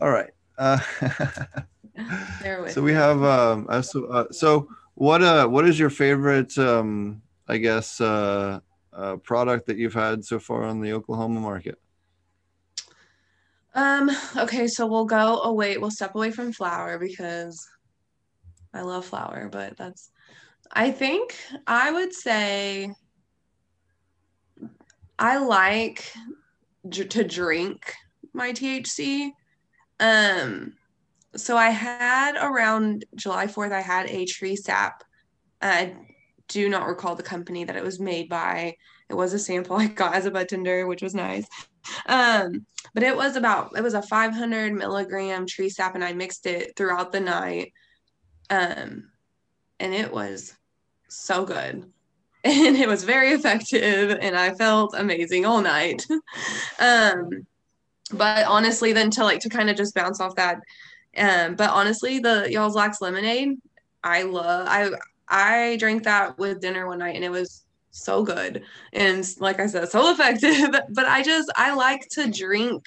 all 0.00 0.10
right. 0.10 0.30
Uh, 0.56 0.78
so 2.68 2.82
we 2.82 2.92
have 2.94 3.22
um, 3.22 3.82
so 3.82 4.06
uh, 4.06 4.24
so 4.32 4.68
what 4.94 5.22
uh 5.22 5.46
what 5.46 5.68
is 5.68 5.78
your 5.78 5.90
favorite 5.90 6.56
um 6.58 7.20
I 7.46 7.58
guess 7.58 8.00
uh, 8.00 8.60
uh 8.98 9.16
product 9.16 9.66
that 9.66 9.78
you've 9.78 9.94
had 9.94 10.24
so 10.24 10.38
far 10.38 10.64
on 10.64 10.80
the 10.80 10.92
Oklahoma 10.92 11.40
market? 11.40 11.78
Um, 13.74 14.10
okay, 14.36 14.66
so 14.66 14.86
we'll 14.86 15.04
go 15.04 15.42
away, 15.42 15.78
we'll 15.78 15.90
step 15.90 16.14
away 16.14 16.32
from 16.32 16.52
flour 16.52 16.98
because 16.98 17.64
I 18.74 18.82
love 18.82 19.04
flour, 19.04 19.48
but 19.50 19.76
that's 19.76 20.10
I 20.72 20.90
think 20.90 21.36
I 21.66 21.90
would 21.90 22.12
say 22.12 22.92
I 25.18 25.38
like 25.38 26.12
to 26.90 27.24
drink 27.24 27.94
my 28.32 28.52
THC. 28.52 29.30
Um, 30.00 30.74
so 31.36 31.56
I 31.56 31.70
had 31.70 32.36
around 32.36 33.04
July 33.14 33.46
4th, 33.46 33.72
I 33.72 33.80
had 33.80 34.06
a 34.06 34.24
tree 34.26 34.56
sap. 34.56 35.02
I 35.60 35.96
do 36.48 36.68
not 36.68 36.86
recall 36.86 37.14
the 37.14 37.22
company 37.22 37.64
that 37.64 37.76
it 37.76 37.84
was 37.84 38.00
made 38.00 38.28
by. 38.28 38.76
It 39.08 39.14
was 39.14 39.32
a 39.32 39.38
sample 39.38 39.76
I 39.76 39.86
got 39.86 40.14
as 40.14 40.26
a 40.26 40.30
bud 40.30 40.48
tender, 40.48 40.86
which 40.86 41.02
was 41.02 41.14
nice. 41.14 41.46
Um, 42.06 42.66
but 42.94 43.02
it 43.02 43.16
was 43.16 43.36
about 43.36 43.76
it 43.76 43.82
was 43.82 43.94
a 43.94 44.02
500 44.02 44.72
milligram 44.72 45.46
tree 45.46 45.70
sap, 45.70 45.94
and 45.94 46.04
I 46.04 46.12
mixed 46.12 46.46
it 46.46 46.76
throughout 46.76 47.12
the 47.12 47.20
night. 47.20 47.72
Um, 48.50 49.10
and 49.80 49.94
it 49.94 50.12
was 50.12 50.54
so 51.08 51.44
good. 51.44 51.84
And 52.44 52.76
it 52.76 52.88
was 52.88 53.02
very 53.02 53.32
effective, 53.32 54.16
and 54.22 54.36
I 54.36 54.54
felt 54.54 54.94
amazing 54.96 55.44
all 55.44 55.60
night. 55.60 56.06
um, 56.78 57.46
but 58.12 58.46
honestly, 58.46 58.92
then 58.92 59.10
to 59.10 59.24
like 59.24 59.40
to 59.40 59.48
kind 59.48 59.68
of 59.68 59.76
just 59.76 59.92
bounce 59.92 60.20
off 60.20 60.36
that, 60.36 60.60
um, 61.16 61.56
but 61.56 61.70
honestly, 61.70 62.20
the 62.20 62.46
y'all's 62.48 62.76
lax 62.76 63.00
lemonade, 63.00 63.58
I 64.04 64.22
love. 64.22 64.68
I 64.68 64.90
I 65.28 65.76
drank 65.76 66.04
that 66.04 66.38
with 66.38 66.60
dinner 66.60 66.86
one 66.86 66.98
night, 66.98 67.16
and 67.16 67.24
it 67.24 67.30
was 67.30 67.64
so 67.90 68.22
good 68.22 68.62
and 68.92 69.26
like 69.40 69.60
I 69.60 69.66
said, 69.66 69.88
so 69.88 70.10
effective. 70.12 70.70
But 70.90 71.06
I 71.06 71.22
just 71.22 71.50
I 71.56 71.74
like 71.74 72.06
to 72.12 72.30
drink. 72.30 72.84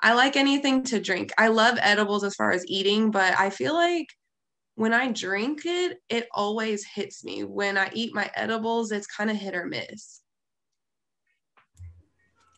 I 0.00 0.14
like 0.14 0.36
anything 0.36 0.82
to 0.84 1.00
drink. 1.00 1.30
I 1.38 1.48
love 1.48 1.78
edibles 1.80 2.24
as 2.24 2.34
far 2.34 2.50
as 2.50 2.66
eating, 2.66 3.10
but 3.12 3.38
I 3.38 3.50
feel 3.50 3.74
like 3.74 4.08
when 4.74 4.92
I 4.92 5.12
drink 5.12 5.62
it, 5.64 5.98
it 6.08 6.28
always 6.32 6.84
hits 6.84 7.22
me. 7.22 7.44
When 7.44 7.78
I 7.78 7.88
eat 7.92 8.14
my 8.14 8.28
edibles, 8.34 8.90
it's 8.90 9.06
kind 9.06 9.30
of 9.30 9.36
hit 9.36 9.54
or 9.54 9.66
miss. 9.66 10.22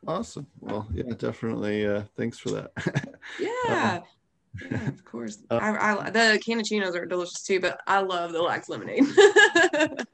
Awesome. 0.06 0.46
Well, 0.60 0.86
yeah, 0.94 1.14
definitely. 1.16 1.86
Uh, 1.86 2.04
thanks 2.16 2.38
for 2.38 2.50
that. 2.50 2.72
Yeah. 3.38 4.00
Yeah, 4.70 4.88
of 4.88 5.04
course. 5.10 5.38
Uh, 5.50 5.58
I, 5.60 6.06
I 6.06 6.10
the 6.10 6.40
cannachinos 6.46 6.94
are 6.94 7.06
delicious 7.06 7.42
too, 7.42 7.60
but 7.60 7.80
I 7.86 8.00
love 8.00 8.32
the 8.32 8.42
lax 8.42 8.68
lemonade. 8.68 9.04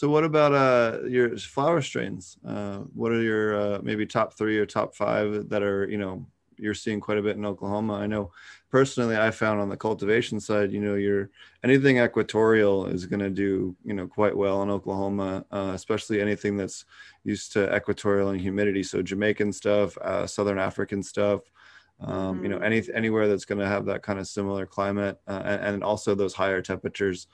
So 0.00 0.08
what 0.08 0.24
about 0.24 0.54
uh 0.54 1.06
your 1.06 1.36
flower 1.36 1.82
strains? 1.82 2.38
Uh, 2.42 2.78
what 2.94 3.12
are 3.12 3.20
your 3.20 3.60
uh, 3.60 3.80
maybe 3.82 4.06
top 4.06 4.32
three 4.32 4.56
or 4.56 4.64
top 4.64 4.96
five 4.96 5.50
that 5.50 5.62
are 5.62 5.86
you 5.90 5.98
know 5.98 6.24
you're 6.56 6.72
seeing 6.72 7.00
quite 7.00 7.18
a 7.18 7.22
bit 7.22 7.36
in 7.36 7.44
Oklahoma. 7.44 7.94
I 7.94 8.06
know 8.06 8.32
personally, 8.70 9.18
I 9.18 9.30
found 9.30 9.60
on 9.60 9.68
the 9.68 9.76
cultivation 9.76 10.40
side, 10.40 10.72
you 10.72 10.80
know, 10.80 10.94
you're 10.94 11.28
anything 11.64 11.98
equatorial 11.98 12.86
is 12.86 13.04
going 13.04 13.20
to 13.20 13.28
do, 13.28 13.76
you 13.84 13.92
know, 13.92 14.06
quite 14.06 14.34
well 14.34 14.62
in 14.62 14.70
Oklahoma, 14.70 15.44
uh, 15.52 15.72
especially 15.74 16.18
anything 16.18 16.56
that's 16.56 16.86
used 17.24 17.52
to 17.52 17.74
equatorial 17.76 18.30
and 18.30 18.40
humidity. 18.40 18.82
So 18.82 19.02
Jamaican 19.02 19.52
stuff, 19.52 19.98
uh, 19.98 20.26
Southern 20.26 20.58
African 20.58 21.02
stuff, 21.02 21.42
um, 22.00 22.36
mm-hmm. 22.36 22.44
you 22.44 22.48
know, 22.50 22.56
mm-hmm. 22.56 22.64
any 22.64 22.82
anywhere 22.94 23.28
that's 23.28 23.44
going 23.44 23.60
to 23.60 23.66
have 23.66 23.86
that 23.86 24.02
kind 24.02 24.18
of 24.18 24.26
similar 24.26 24.66
climate 24.66 25.18
uh, 25.28 25.42
and, 25.44 25.62
and 25.62 25.84
also 25.84 26.14
those 26.14 26.34
higher 26.34 26.62
temperatures 26.62 27.26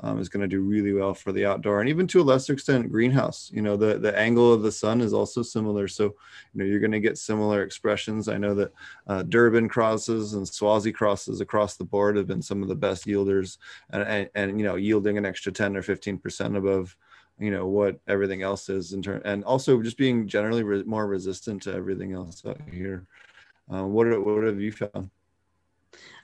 um, 0.00 0.18
is 0.18 0.28
going 0.28 0.40
to 0.40 0.48
do 0.48 0.60
really 0.60 0.92
well 0.92 1.14
for 1.14 1.32
the 1.32 1.46
outdoor 1.46 1.80
and 1.80 1.88
even 1.88 2.06
to 2.06 2.20
a 2.20 2.22
lesser 2.22 2.52
extent 2.52 2.90
greenhouse 2.90 3.50
you 3.54 3.62
know 3.62 3.76
the 3.76 3.98
the 3.98 4.16
angle 4.18 4.52
of 4.52 4.62
the 4.62 4.72
sun 4.72 5.00
is 5.00 5.12
also 5.12 5.40
similar 5.40 5.86
so 5.86 6.04
you 6.04 6.12
know 6.54 6.64
you're 6.64 6.80
going 6.80 6.90
to 6.90 7.00
get 7.00 7.16
similar 7.16 7.62
expressions 7.62 8.28
i 8.28 8.36
know 8.36 8.54
that 8.54 8.72
uh, 9.06 9.22
durban 9.22 9.68
crosses 9.68 10.34
and 10.34 10.46
swazi 10.46 10.90
crosses 10.90 11.40
across 11.40 11.76
the 11.76 11.84
board 11.84 12.16
have 12.16 12.26
been 12.26 12.42
some 12.42 12.62
of 12.62 12.68
the 12.68 12.74
best 12.74 13.06
yielders 13.06 13.58
and, 13.90 14.02
and, 14.02 14.28
and 14.34 14.60
you 14.60 14.66
know 14.66 14.74
yielding 14.74 15.16
an 15.16 15.24
extra 15.24 15.52
10 15.52 15.76
or 15.76 15.82
15 15.82 16.18
percent 16.18 16.56
above 16.56 16.96
you 17.38 17.50
know 17.50 17.66
what 17.66 17.98
everything 18.08 18.42
else 18.42 18.68
is 18.68 18.92
in 18.92 19.02
turn 19.02 19.22
and 19.24 19.44
also 19.44 19.80
just 19.80 19.96
being 19.96 20.26
generally 20.26 20.62
re- 20.62 20.82
more 20.84 21.06
resistant 21.06 21.62
to 21.62 21.72
everything 21.72 22.12
else 22.12 22.44
out 22.44 22.60
here 22.70 23.06
uh, 23.72 23.84
what 23.84 24.06
what 24.24 24.44
have 24.44 24.60
you 24.60 24.72
found 24.72 25.10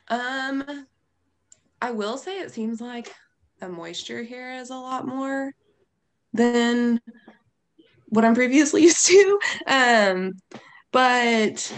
um 0.09 0.87
i 1.81 1.91
will 1.91 2.17
say 2.17 2.41
it 2.41 2.51
seems 2.51 2.81
like 2.81 3.13
the 3.61 3.69
moisture 3.69 4.23
here 4.23 4.53
is 4.53 4.71
a 4.71 4.75
lot 4.75 5.07
more 5.07 5.53
than 6.33 7.01
what 8.11 8.25
I'm 8.25 8.35
previously 8.35 8.83
used 8.91 9.07
to. 9.07 9.39
Um, 9.67 10.33
but 10.93 11.73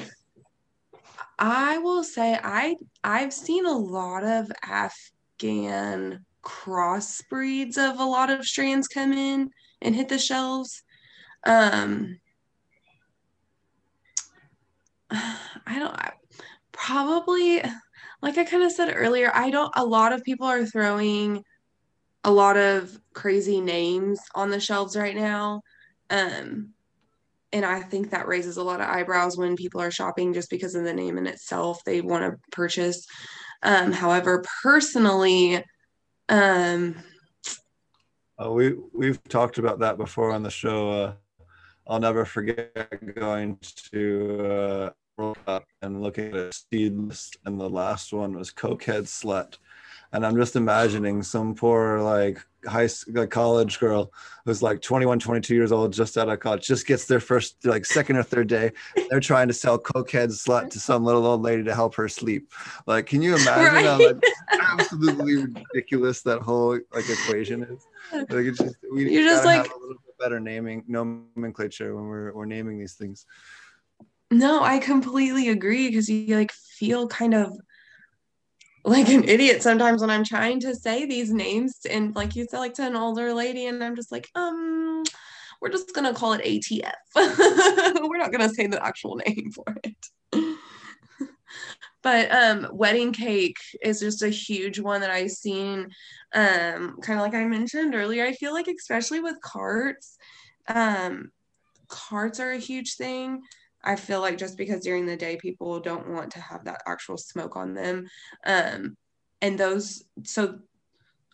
I 1.38 1.78
will 1.78 2.04
say 2.04 2.38
I 2.42 2.76
I've 3.04 3.32
seen 3.32 3.66
a 3.66 3.76
lot 3.76 4.24
of 4.24 4.50
Afghan 4.62 6.24
crossbreeds 6.42 7.78
of 7.78 8.00
a 8.00 8.04
lot 8.04 8.30
of 8.30 8.44
strands 8.44 8.88
come 8.88 9.12
in 9.12 9.50
and 9.80 9.94
hit 9.94 10.08
the 10.08 10.18
shelves. 10.18 10.82
Um, 11.44 12.18
I 15.66 15.78
don't 15.78 15.94
I, 15.94 16.12
probably 16.72 17.62
like 18.22 18.38
I 18.38 18.44
kind 18.44 18.62
of 18.62 18.72
said 18.72 18.92
earlier, 18.94 19.30
I 19.34 19.50
don't 19.50 19.72
a 19.76 19.84
lot 19.84 20.12
of 20.12 20.24
people 20.24 20.46
are 20.46 20.64
throwing 20.64 21.44
a 22.24 22.30
lot 22.30 22.56
of 22.56 22.96
crazy 23.12 23.60
names 23.60 24.20
on 24.34 24.50
the 24.50 24.60
shelves 24.60 24.96
right 24.96 25.16
now. 25.16 25.62
Um, 26.10 26.72
and 27.52 27.66
I 27.66 27.80
think 27.80 28.10
that 28.10 28.28
raises 28.28 28.56
a 28.56 28.62
lot 28.62 28.80
of 28.80 28.88
eyebrows 28.88 29.36
when 29.36 29.56
people 29.56 29.80
are 29.80 29.90
shopping 29.90 30.32
just 30.32 30.48
because 30.48 30.74
of 30.74 30.84
the 30.84 30.94
name 30.94 31.18
in 31.18 31.26
itself 31.26 31.84
they 31.84 32.00
want 32.00 32.24
to 32.24 32.38
purchase. 32.50 33.06
Um, 33.62 33.92
however, 33.92 34.42
personally, 34.62 35.62
um, 36.28 36.96
uh, 38.42 38.50
we 38.50 38.74
we've 38.92 39.22
talked 39.24 39.58
about 39.58 39.80
that 39.80 39.98
before 39.98 40.32
on 40.32 40.42
the 40.42 40.50
show. 40.50 40.90
Uh, 40.90 41.12
I'll 41.86 42.00
never 42.00 42.24
forget 42.24 42.72
going 43.14 43.58
to 43.90 44.46
uh, 44.46 44.90
and 45.82 46.02
looking 46.02 46.28
at 46.28 46.34
a 46.34 46.52
seed 46.52 46.96
list, 46.96 47.36
and 47.44 47.60
the 47.60 47.68
last 47.68 48.12
one 48.12 48.34
was 48.34 48.52
Cokehead 48.52 49.04
Slut. 49.04 49.56
And 50.14 50.26
i'm 50.26 50.36
just 50.36 50.56
imagining 50.56 51.22
some 51.22 51.54
poor 51.54 52.02
like 52.02 52.38
high 52.66 52.88
like 53.08 53.30
college 53.30 53.80
girl 53.80 54.12
who's 54.44 54.62
like 54.62 54.82
21 54.82 55.18
22 55.18 55.54
years 55.54 55.72
old 55.72 55.92
just 55.92 56.18
out 56.18 56.28
of 56.28 56.38
college 56.38 56.66
just 56.66 56.86
gets 56.86 57.06
their 57.06 57.18
first 57.18 57.64
like 57.64 57.86
second 57.86 58.16
or 58.16 58.22
third 58.22 58.46
day. 58.46 58.72
They're 59.08 59.20
trying 59.20 59.48
to 59.48 59.54
sell 59.54 59.78
cokehead 59.78 60.28
slut 60.28 60.70
to 60.70 60.80
some 60.80 61.04
little 61.04 61.24
old 61.24 61.40
lady 61.42 61.64
to 61.64 61.74
help 61.74 61.94
her 61.94 62.08
sleep. 62.08 62.52
Like 62.86 63.06
can 63.06 63.22
you 63.22 63.34
imagine 63.36 63.74
right? 63.74 63.84
how 63.86 63.98
like, 63.98 64.22
absolutely 64.80 65.46
ridiculous 65.46 66.20
that 66.22 66.42
whole 66.42 66.78
like 66.92 67.08
equation 67.08 67.62
is? 67.62 67.86
Like 68.12 68.28
it's 68.30 68.58
just 68.58 68.76
we 68.92 69.10
you're 69.10 69.24
just 69.24 69.46
like 69.46 69.66
a 69.66 69.78
little 69.78 69.94
bit 69.94 70.18
better 70.18 70.40
naming 70.40 70.84
nomenclature 70.86 71.96
when 71.96 72.04
we're, 72.04 72.32
we're 72.34 72.44
naming 72.44 72.78
these 72.78 72.94
things 72.94 73.24
no 74.32 74.62
i 74.62 74.78
completely 74.78 75.48
agree 75.48 75.88
because 75.88 76.08
you 76.08 76.36
like 76.36 76.52
feel 76.52 77.06
kind 77.08 77.34
of 77.34 77.56
like 78.84 79.08
an 79.08 79.24
idiot 79.24 79.62
sometimes 79.62 80.00
when 80.00 80.10
I'm 80.10 80.24
trying 80.24 80.60
to 80.60 80.74
say 80.74 81.06
these 81.06 81.32
names 81.32 81.78
and 81.88 82.14
like 82.16 82.34
you 82.34 82.46
said 82.50 82.58
like 82.58 82.74
to 82.74 82.86
an 82.86 82.96
older 82.96 83.32
lady 83.32 83.66
and 83.66 83.82
I'm 83.82 83.94
just 83.94 84.10
like 84.10 84.28
um 84.34 85.04
we're 85.60 85.70
just 85.70 85.94
gonna 85.94 86.12
call 86.12 86.32
it 86.32 86.44
ATF 86.44 86.92
we're 87.14 88.18
not 88.18 88.32
gonna 88.32 88.48
say 88.48 88.66
the 88.66 88.84
actual 88.84 89.16
name 89.16 89.52
for 89.52 89.64
it. 89.84 89.96
But 92.02 92.34
um 92.34 92.66
wedding 92.72 93.12
cake 93.12 93.58
is 93.80 94.00
just 94.00 94.22
a 94.22 94.28
huge 94.28 94.80
one 94.80 95.00
that 95.02 95.10
I've 95.10 95.30
seen 95.30 95.90
um 96.34 96.98
kind 97.02 97.20
of 97.20 97.24
like 97.24 97.34
I 97.34 97.44
mentioned 97.44 97.94
earlier 97.94 98.24
I 98.24 98.32
feel 98.32 98.52
like 98.52 98.66
especially 98.66 99.20
with 99.20 99.40
carts 99.40 100.16
um 100.66 101.30
carts 101.86 102.40
are 102.40 102.50
a 102.50 102.58
huge 102.58 102.96
thing 102.96 103.42
I 103.84 103.96
feel 103.96 104.20
like 104.20 104.38
just 104.38 104.56
because 104.56 104.80
during 104.80 105.06
the 105.06 105.16
day 105.16 105.36
people 105.36 105.80
don't 105.80 106.08
want 106.08 106.30
to 106.32 106.40
have 106.40 106.64
that 106.64 106.82
actual 106.86 107.16
smoke 107.16 107.56
on 107.56 107.74
them. 107.74 108.06
Um, 108.46 108.96
and 109.40 109.58
those, 109.58 110.04
so 110.24 110.58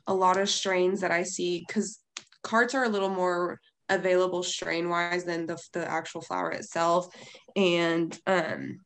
a 0.06 0.14
lot 0.14 0.38
of 0.38 0.48
strains 0.48 1.02
that 1.02 1.10
I 1.10 1.24
see, 1.24 1.64
because 1.66 2.00
carts 2.42 2.74
are 2.74 2.84
a 2.84 2.88
little 2.88 3.10
more 3.10 3.60
available 3.90 4.42
strain 4.42 4.88
wise 4.88 5.24
than 5.24 5.46
the, 5.46 5.58
the 5.72 5.86
actual 5.88 6.22
flower 6.22 6.50
itself. 6.50 7.08
And 7.54 8.18
um, 8.26 8.80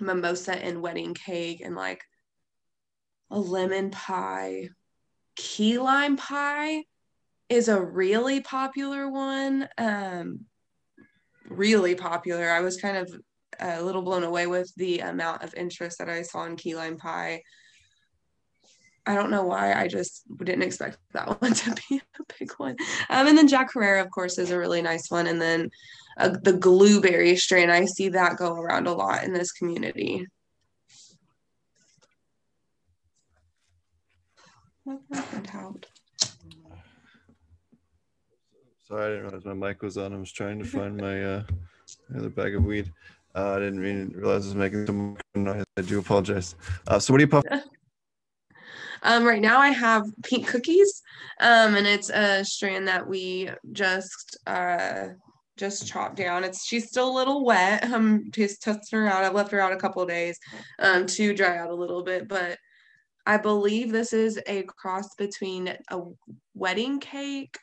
mimosa 0.00 0.52
and 0.52 0.82
wedding 0.82 1.14
cake 1.14 1.62
and 1.64 1.74
like 1.74 2.02
a 3.30 3.38
lemon 3.38 3.90
pie, 3.90 4.68
key 5.36 5.78
lime 5.78 6.16
pie 6.16 6.84
is 7.48 7.68
a 7.68 7.80
really 7.80 8.40
popular 8.40 9.10
one. 9.10 9.68
Um, 9.78 10.40
really 11.48 11.94
popular. 11.94 12.50
I 12.50 12.60
was 12.60 12.80
kind 12.80 12.96
of 12.96 13.12
a 13.60 13.82
little 13.82 14.02
blown 14.02 14.24
away 14.24 14.46
with 14.46 14.72
the 14.76 15.00
amount 15.00 15.42
of 15.42 15.54
interest 15.54 15.98
that 15.98 16.08
I 16.08 16.22
saw 16.22 16.44
in 16.44 16.56
key 16.56 16.74
lime 16.74 16.96
pie. 16.96 17.42
I 19.06 19.14
don't 19.14 19.30
know 19.30 19.44
why. 19.44 19.72
I 19.72 19.88
just 19.88 20.24
didn't 20.36 20.62
expect 20.62 20.98
that 21.14 21.28
one 21.40 21.54
to 21.54 21.74
be 21.88 21.96
a 21.96 22.34
big 22.38 22.52
one. 22.58 22.76
Um, 23.08 23.26
and 23.26 23.38
then 23.38 23.48
Jack 23.48 23.72
Herer, 23.72 24.00
of 24.00 24.10
course, 24.10 24.38
is 24.38 24.50
a 24.50 24.58
really 24.58 24.82
nice 24.82 25.10
one. 25.10 25.26
And 25.26 25.40
then 25.40 25.70
uh, 26.18 26.36
the 26.42 26.58
blueberry 26.58 27.34
strain, 27.36 27.70
I 27.70 27.86
see 27.86 28.10
that 28.10 28.36
go 28.36 28.54
around 28.54 28.86
a 28.86 28.92
lot 28.92 29.24
in 29.24 29.32
this 29.32 29.52
community. 29.52 30.26
Sorry, 38.88 39.04
I 39.04 39.08
didn't 39.08 39.24
realize 39.24 39.44
my 39.44 39.52
mic 39.52 39.82
was 39.82 39.98
on. 39.98 40.14
I 40.14 40.16
was 40.16 40.32
trying 40.32 40.58
to 40.60 40.64
find 40.64 40.96
my 40.96 41.22
uh, 41.22 41.42
other 42.16 42.30
bag 42.30 42.54
of 42.54 42.64
weed. 42.64 42.90
Uh, 43.34 43.56
I 43.56 43.58
didn't 43.58 43.84
even 43.84 44.12
realize 44.16 44.46
I 44.46 44.48
was 44.48 44.54
making 44.54 44.86
some 44.86 45.16
noise. 45.34 45.64
I 45.76 45.82
do 45.82 45.98
apologize. 45.98 46.54
Uh, 46.86 46.98
so, 46.98 47.12
what 47.12 47.18
do 47.18 47.24
you 47.24 47.28
puff? 47.28 47.44
Um, 49.04 49.22
right 49.24 49.40
now, 49.40 49.60
I 49.60 49.68
have 49.68 50.02
pink 50.24 50.48
cookies, 50.48 51.02
um, 51.38 51.76
and 51.76 51.86
it's 51.86 52.10
a 52.10 52.44
strand 52.44 52.88
that 52.88 53.06
we 53.06 53.48
just 53.70 54.36
uh, 54.44 55.10
just 55.56 55.86
chopped 55.86 56.16
down. 56.16 56.42
It's 56.42 56.66
she's 56.66 56.88
still 56.88 57.08
a 57.08 57.16
little 57.16 57.44
wet. 57.44 57.84
I'm 57.92 58.28
just 58.32 58.60
testing 58.60 58.98
her 58.98 59.06
out. 59.06 59.22
I've 59.22 59.34
left 59.34 59.52
her 59.52 59.60
out 59.60 59.72
a 59.72 59.76
couple 59.76 60.04
days 60.04 60.36
um, 60.80 61.06
to 61.06 61.32
dry 61.32 61.58
out 61.58 61.70
a 61.70 61.74
little 61.76 62.02
bit, 62.02 62.26
but 62.26 62.58
I 63.24 63.36
believe 63.36 63.92
this 63.92 64.12
is 64.12 64.40
a 64.48 64.64
cross 64.64 65.14
between 65.14 65.76
a 65.92 66.00
wedding 66.54 66.98
cake 66.98 67.56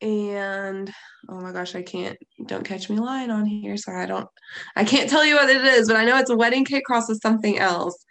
and 0.00 0.92
oh 1.28 1.40
my 1.40 1.52
gosh, 1.52 1.74
I 1.74 1.82
can't 1.82 2.16
don't 2.46 2.64
catch 2.64 2.88
me 2.88 2.98
lying 2.98 3.30
on 3.30 3.44
here. 3.44 3.76
So 3.76 3.92
I 3.92 4.06
don't 4.06 4.28
I 4.76 4.84
can't 4.84 5.10
tell 5.10 5.24
you 5.24 5.34
what 5.36 5.50
it 5.50 5.64
is, 5.64 5.88
but 5.88 5.96
I 5.96 6.04
know 6.04 6.18
it's 6.18 6.30
a 6.30 6.36
wedding 6.36 6.64
cake 6.64 6.84
cross 6.84 7.08
with 7.08 7.20
something 7.22 7.58
else. 7.58 8.04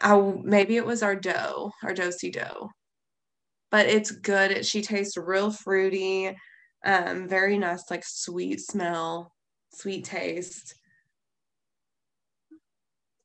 I 0.00 0.16
maybe 0.42 0.76
it 0.76 0.86
was 0.86 1.02
our 1.02 1.16
dough, 1.16 1.72
our 1.82 1.94
dosi 1.94 2.32
dough. 2.32 2.70
But 3.70 3.86
it's 3.86 4.10
good. 4.10 4.50
It, 4.52 4.66
she 4.66 4.80
tastes 4.80 5.16
real 5.16 5.50
fruity, 5.50 6.34
um, 6.84 7.28
very 7.28 7.58
nice, 7.58 7.90
like 7.90 8.04
sweet 8.04 8.60
smell, 8.60 9.32
sweet 9.74 10.04
taste. 10.04 10.74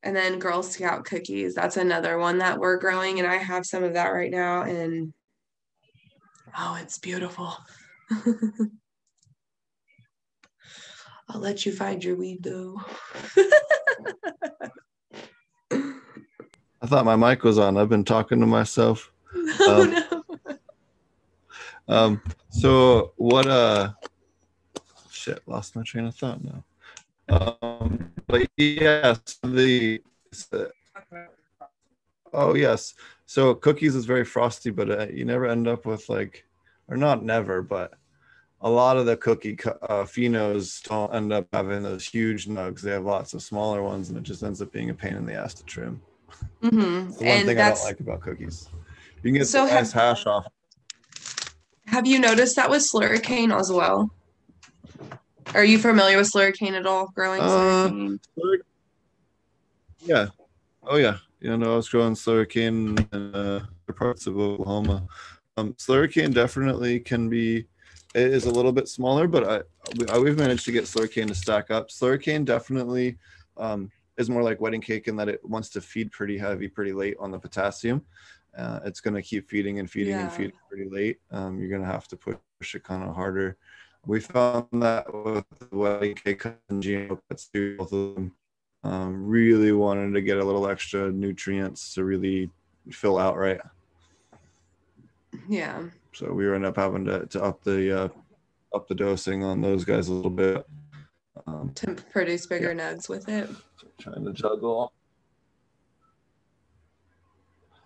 And 0.04 0.16
then 0.16 0.40
Girl 0.40 0.64
Scout 0.64 1.06
cookies. 1.06 1.54
That's 1.54 1.78
another 1.78 2.18
one 2.18 2.40
that 2.40 2.60
we're 2.60 2.80
growing, 2.80 3.20
and 3.20 3.28
I 3.28 3.38
have 3.38 3.68
some 3.68 3.84
of 3.84 3.94
that 3.94 4.10
right 4.10 4.32
now. 4.32 4.64
And 4.64 5.14
Oh, 6.58 6.78
it's 6.82 6.98
beautiful. 6.98 7.56
I'll 11.30 11.40
let 11.40 11.66
you 11.66 11.72
find 11.72 12.04
your 12.04 12.16
weed 12.16 12.44
though. 12.44 12.82
I 16.82 16.88
thought 16.88 17.06
my 17.06 17.16
mic 17.16 17.44
was 17.44 17.58
on. 17.58 17.78
I've 17.78 17.90
been 17.90 18.04
talking 18.04 18.40
to 18.40 18.46
myself. 18.46 19.12
Oh, 19.64 19.84
um, 19.84 19.92
no. 19.92 20.24
um, 21.88 22.22
so 22.50 23.14
what 23.16 23.48
uh 23.48 23.92
shit, 25.10 25.42
lost 25.46 25.76
my 25.76 25.84
train 25.84 26.06
of 26.06 26.16
thought 26.16 26.40
now. 26.44 26.64
Um 27.30 28.12
but 28.28 28.50
yes, 28.58 29.20
the 29.42 30.02
oh 32.34 32.56
yes. 32.56 32.94
So 33.32 33.56
cookies 33.56 33.96
is 33.96 34.04
very 34.04 34.26
frosty, 34.26 34.72
but 34.72 34.92
uh, 34.92 35.08
you 35.08 35.24
never 35.24 35.46
end 35.46 35.66
up 35.66 35.86
with 35.86 36.10
like, 36.10 36.44
or 36.90 36.98
not 36.98 37.24
never, 37.24 37.62
but 37.62 37.94
a 38.60 38.70
lot 38.70 38.98
of 38.98 39.06
the 39.06 39.16
cookie 39.16 39.58
uh, 39.64 40.04
phenos 40.04 40.84
don't 40.84 41.16
end 41.16 41.32
up 41.32 41.48
having 41.54 41.82
those 41.82 42.06
huge 42.06 42.48
nugs. 42.48 42.82
They 42.82 42.92
have 42.92 43.06
lots 43.06 43.34
of 43.34 43.42
smaller 43.42 43.82
ones, 43.84 44.10
and 44.10 44.18
it 44.18 44.24
just 44.24 44.44
ends 44.44 44.62
up 44.62 44.74
being 44.74 44.90
a 44.90 44.94
pain 44.94 45.14
in 45.16 45.26
the 45.26 45.34
ass 45.34 45.54
to 45.54 45.64
trim. 45.64 46.02
Mm-hmm. 46.62 46.80
The 46.80 47.24
one 47.24 47.26
And 47.26 47.48
thing 47.48 47.58
I 47.58 47.70
don't 47.70 47.84
like 47.86 48.02
about 48.02 48.20
cookies. 48.20 48.68
You 49.24 49.32
can 49.32 49.36
get 49.36 49.48
So 49.48 49.66
the 49.66 49.76
nice 49.76 49.94
hash 49.94 50.26
off. 50.26 50.48
have 51.86 52.06
you 52.06 52.20
noticed 52.20 52.58
that 52.58 52.70
with 52.70 52.82
slurricane 52.82 53.58
as 53.58 53.72
well? 53.72 54.12
Are 55.54 55.64
you 55.64 55.80
familiar 55.80 56.18
with 56.18 56.30
slurricane 56.30 56.74
at 56.74 56.86
all? 56.86 57.08
Growing 57.16 57.40
Uh, 57.40 57.88
slurricane? 57.88 58.60
Yeah. 60.00 60.28
Oh 60.84 60.98
yeah. 60.98 61.16
You 61.42 61.58
know, 61.58 61.74
I 61.74 61.76
was 61.76 61.90
growing 61.90 62.14
slurricane 62.14 63.00
in 63.14 63.36
uh, 63.36 63.66
other 63.88 63.98
parts 63.98 64.28
of 64.28 64.38
Oklahoma. 64.38 65.08
Um, 65.58 65.74
slurricane 65.74 66.34
definitely 66.34 67.00
can 67.00 67.30
be. 67.30 67.66
It 68.14 68.34
is 68.34 68.46
a 68.46 68.52
little 68.52 68.72
bit 68.72 68.88
smaller, 68.88 69.28
but 69.28 69.44
I, 69.50 69.62
we, 69.98 70.08
I 70.10 70.20
we've 70.20 70.38
managed 70.38 70.66
to 70.66 70.72
get 70.72 70.84
slurricane 70.84 71.28
to 71.30 71.34
stack 71.36 71.72
up. 71.72 71.90
Slurricane 71.90 72.46
definitely 72.46 73.18
um, 73.58 73.92
is 74.18 74.30
more 74.30 74.44
like 74.44 74.62
wedding 74.62 74.82
cake 74.82 75.08
in 75.08 75.16
that 75.16 75.30
it 75.30 75.44
wants 75.44 75.70
to 75.70 75.82
feed 75.82 76.12
pretty 76.12 76.38
heavy, 76.38 76.68
pretty 76.68 76.94
late 76.94 77.16
on 77.20 77.32
the 77.32 77.40
potassium. 77.40 78.06
Uh, 78.56 78.82
it's 78.86 79.00
going 79.00 79.16
to 79.16 79.22
keep 79.24 79.50
feeding 79.50 79.80
and 79.80 79.90
feeding 79.90 80.14
and 80.20 80.30
Yeah. 80.30 80.38
feeding 80.38 80.60
pretty 80.70 80.90
late. 80.90 81.20
Um, 81.32 81.60
you're 81.60 81.70
going 81.70 81.82
to 81.82 81.88
have 81.88 82.08
to 82.10 82.18
push 82.18 82.76
it 82.76 82.84
kind 82.84 83.04
of 83.04 83.16
harder. 83.16 83.58
We 84.06 84.20
found 84.20 84.68
that 84.74 85.12
with 85.12 85.46
the 85.58 85.76
wedding 85.76 86.16
cake 86.16 86.46
and 86.70 86.84
cuts 87.30 87.48
too, 87.48 87.78
both 87.78 87.94
of 87.94 88.16
them 88.16 88.34
um, 88.84 89.26
really 89.26 89.72
wanted 89.72 90.14
to 90.14 90.22
get 90.22 90.38
a 90.38 90.44
little 90.44 90.68
extra 90.68 91.12
nutrients 91.12 91.94
to 91.96 92.04
really 92.04 92.50
fill 92.90 93.18
out 93.18 93.38
right. 93.38 93.60
Yeah. 95.48 95.84
So 96.14 96.32
we 96.34 96.52
end 96.54 96.66
up 96.66 96.76
having 96.76 97.06
to, 97.06 97.26
to 97.28 97.44
up 97.44 97.64
the 97.64 98.04
uh, 98.04 98.10
up 98.74 98.88
the 98.88 98.96
dosing 98.96 99.44
on 99.44 99.62
those 99.62 99.86
guys 99.86 100.08
a 100.08 100.14
little 100.14 100.32
bit. 100.32 100.66
Um, 101.48 101.72
To 101.76 101.96
produce 102.12 102.46
bigger 102.46 102.74
nugs 102.76 103.08
with 103.08 103.30
it. 103.30 103.50
trying 104.00 104.26
to 104.26 104.34
juggle. 104.34 104.94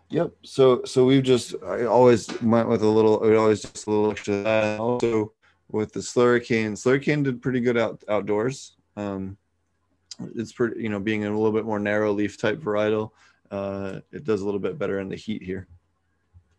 Yep. 0.10 0.32
So 0.44 0.84
so 0.86 1.06
we've 1.06 1.24
just 1.24 1.56
I 1.64 1.86
always 1.86 2.30
went 2.42 2.70
with 2.70 2.84
a 2.84 2.88
little. 2.88 3.20
We 3.20 3.36
always 3.36 3.62
just 3.62 3.88
a 3.88 3.92
little 3.92 4.12
extra. 4.12 4.44
That. 4.44 4.80
Also 4.80 5.34
with 5.70 5.94
the 5.94 6.00
slurricane, 6.00 6.72
slurricane 6.74 7.24
did 7.24 7.42
pretty 7.42 7.60
good 7.60 7.78
out 7.78 8.04
outdoors. 8.08 8.76
Um, 8.96 9.38
it's 10.36 10.54
pretty, 10.54 10.82
you 10.82 10.90
know, 10.90 11.00
being 11.00 11.26
a 11.26 11.30
little 11.30 11.52
bit 11.52 11.66
more 11.66 11.80
narrow 11.80 12.12
leaf 12.12 12.38
type 12.38 12.60
varietal. 12.60 13.12
Uh, 13.52 14.00
it 14.12 14.24
does 14.24 14.42
a 14.42 14.46
little 14.46 14.60
bit 14.60 14.78
better 14.78 15.00
in 15.00 15.10
the 15.10 15.16
heat 15.16 15.44
here. 15.44 15.68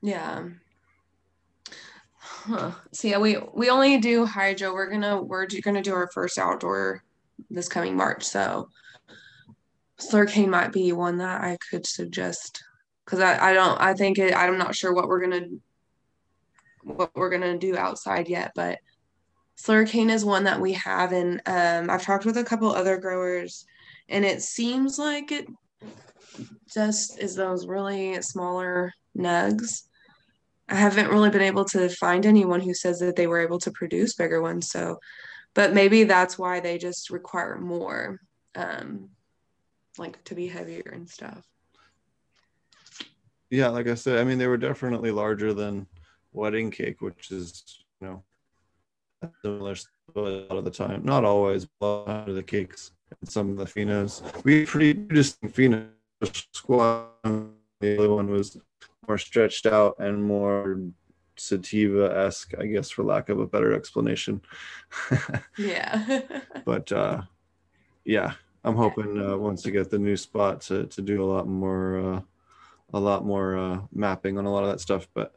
Yeah. 0.03 0.49
Huh. 2.19 2.73
So 2.93 3.09
yeah, 3.09 3.19
we 3.19 3.39
we 3.55 3.71
only 3.71 3.99
do 3.99 4.25
hydro. 4.25 4.73
We're 4.73 4.91
gonna 4.91 5.21
we're 5.21 5.47
gonna 5.63 5.83
do 5.83 5.95
our 5.95 6.09
first 6.13 6.39
outdoor 6.39 7.03
this 7.51 7.69
coming 7.69 7.97
March. 7.97 8.25
So 8.25 8.69
slurricane 9.99 10.49
might 10.49 10.73
be 10.73 10.93
one 10.93 11.19
that 11.19 11.41
I 11.41 11.57
could 11.71 11.87
suggest 11.87 12.63
because 13.05 13.21
I 13.21 13.51
I 13.51 13.53
don't 13.55 13.81
I 13.81 13.95
think 13.95 14.19
it 14.19 14.35
I'm 14.35 14.59
not 14.59 14.75
sure 14.75 14.93
what 14.93 15.09
we're 15.09 15.21
gonna 15.21 15.47
what 16.83 17.15
we're 17.15 17.31
gonna 17.31 17.59
do 17.59 17.77
outside 17.77 18.29
yet, 18.29 18.53
but 18.55 18.79
slurricane 19.57 20.11
is 20.11 20.25
one 20.25 20.45
that 20.45 20.61
we 20.61 20.73
have, 20.75 21.13
and 21.13 21.41
um, 21.47 21.91
I've 21.91 22.03
talked 22.03 22.25
with 22.27 22.37
a 22.37 22.45
couple 22.45 22.71
other 22.71 22.99
growers, 22.99 23.65
and 24.09 24.25
it 24.25 24.43
seems 24.43 24.99
like 24.99 25.33
it 25.33 25.47
just 26.73 27.19
is 27.19 27.35
those 27.35 27.67
really 27.67 28.21
smaller 28.23 28.93
nugs. 29.17 29.85
I 30.69 30.75
haven't 30.75 31.09
really 31.09 31.31
been 31.31 31.43
able 31.43 31.65
to 31.67 31.89
find 31.89 32.27
anyone 32.27 32.61
who 32.61 32.75
says 32.75 32.99
that 32.99 33.17
they 33.17 33.27
were 33.27 33.41
able 33.41 33.59
to 33.61 33.71
produce 33.71 34.15
bigger 34.15 34.43
ones. 34.43 34.71
So, 34.71 34.99
but 35.55 35.73
maybe 35.73 36.05
that's 36.05 36.39
why 36.39 36.61
they 36.61 36.77
just 36.77 37.09
require 37.11 37.57
more, 37.59 38.21
um, 38.57 39.11
like 39.97 40.23
to 40.25 40.35
be 40.35 40.49
heavier 40.49 40.91
and 40.93 41.09
stuff. 41.09 41.47
Yeah, 43.49 43.69
like 43.69 43.87
I 43.87 43.95
said, 43.95 44.19
I 44.19 44.25
mean 44.25 44.39
they 44.39 44.49
were 44.49 44.57
definitely 44.57 45.13
larger 45.13 45.55
than 45.55 45.87
wedding 46.33 46.71
cake, 46.71 47.01
which 47.01 47.31
is 47.31 47.85
you 48.01 48.09
know 48.09 48.23
similar 49.43 49.75
a 50.15 50.21
lot 50.21 50.59
of 50.59 50.65
the 50.65 50.71
time. 50.71 51.05
Not 51.05 51.25
always, 51.25 51.67
but 51.81 51.87
a 51.87 51.89
lot 51.89 52.29
of 52.29 52.35
the 52.35 52.43
cakes 52.43 52.93
and 53.21 53.31
some 53.31 53.51
of 53.51 53.57
the 53.57 53.65
phenos. 53.65 54.23
We 54.45 54.61
had 54.61 54.69
pretty 54.69 54.95
distinct 54.95 55.57
phenos. 55.57 55.89
Squat. 56.53 57.11
The 57.81 57.99
other 57.99 58.11
one 58.11 58.31
was 58.31 58.57
more 59.07 59.19
stretched 59.19 59.67
out 59.67 59.97
and 59.99 60.25
more 60.25 60.81
sativa 61.37 62.17
esque, 62.17 62.55
I 62.59 62.67
guess, 62.67 62.91
for 62.91 63.05
lack 63.05 63.29
of 63.29 63.39
a 63.39 63.47
better 63.47 63.75
explanation. 63.75 64.41
Yeah. 65.59 66.21
but 66.65 66.91
uh, 66.93 67.23
yeah, 68.05 68.33
I'm 68.65 68.77
hoping 68.77 69.23
uh, 69.23 69.37
once 69.37 69.65
we 69.65 69.73
get 69.73 69.91
the 69.91 69.99
new 69.99 70.17
spot 70.17 70.61
to, 70.63 70.87
to 70.87 71.03
do 71.03 71.23
a 71.23 71.27
lot 71.27 71.47
more 71.47 72.15
uh, 72.15 72.21
a 72.93 73.01
lot 73.01 73.25
more 73.25 73.59
uh, 73.59 73.81
mapping 73.93 74.39
on 74.39 74.47
a 74.47 74.53
lot 74.53 74.65
of 74.65 74.71
that 74.71 74.81
stuff. 74.81 75.09
But 75.15 75.35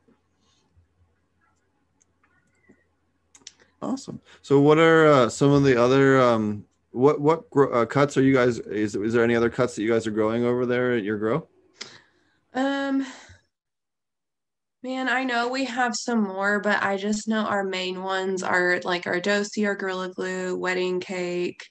awesome. 3.82 4.22
So, 4.42 4.60
what 4.60 4.78
are 4.78 5.08
uh, 5.08 5.30
some 5.30 5.52
of 5.52 5.63
the 5.63 5.82
other 5.82 6.20
um, 6.20 6.65
what 6.92 7.22
what 7.22 7.50
gro- 7.50 7.72
uh, 7.72 7.86
cuts 7.86 8.18
are 8.18 8.24
you 8.24 8.34
guys? 8.34 8.60
Is 8.60 8.96
is 8.96 9.13
there 9.13 9.24
any 9.24 9.36
other 9.36 9.50
cuts 9.50 9.76
that 9.76 9.84
you 9.84 9.92
guys 9.92 10.08
are 10.08 10.12
growing 10.12 10.44
over 10.44 10.65
there 10.65 10.94
at 10.94 11.04
your 11.04 11.18
grow? 11.18 11.48
Um, 12.54 13.06
man, 14.82 15.08
I 15.08 15.24
know 15.24 15.50
we 15.50 15.65
have 15.65 15.96
some 15.96 16.24
more, 16.24 16.60
but 16.60 16.82
I 16.82 16.98
just 16.98 17.28
know 17.28 17.46
our 17.46 17.63
main 17.63 18.04
ones 18.04 18.44
are 18.44 18.80
like 18.84 19.08
our 19.08 19.22
dosi, 19.22 19.65
our 19.65 19.76
Gorilla 19.76 20.10
Glue, 20.10 20.58
wedding 20.58 21.00
cake. 21.00 21.63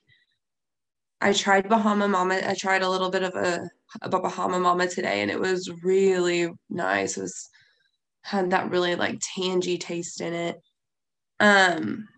I 1.21 1.33
tried 1.33 1.68
Bahama 1.68 2.07
Mama. 2.07 2.40
I 2.47 2.55
tried 2.55 2.83
a 2.83 2.88
little 2.88 3.11
bit 3.11 3.25
of 3.25 3.35
a, 3.35 3.68
a 4.03 4.09
Bahama 4.09 4.61
Mama 4.61 4.87
today, 4.87 5.23
and 5.23 5.31
it 5.31 5.40
was 5.40 5.68
really 5.83 6.49
nice. 6.71 7.16
It 7.16 7.23
was 7.23 7.49
had 8.23 8.51
that 8.51 8.71
really 8.71 8.94
like 8.94 9.18
tangy 9.35 9.79
taste 9.79 10.21
in 10.21 10.33
it. 10.33 10.61
Um, 11.40 12.09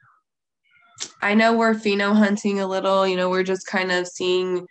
I 1.22 1.34
know 1.34 1.56
we're 1.56 1.74
pheno 1.74 2.14
hunting 2.14 2.60
a 2.60 2.66
little. 2.66 3.06
You 3.06 3.16
know, 3.16 3.30
we're 3.30 3.42
just 3.42 3.66
kind 3.66 3.92
of 3.92 4.06
seeing 4.06 4.66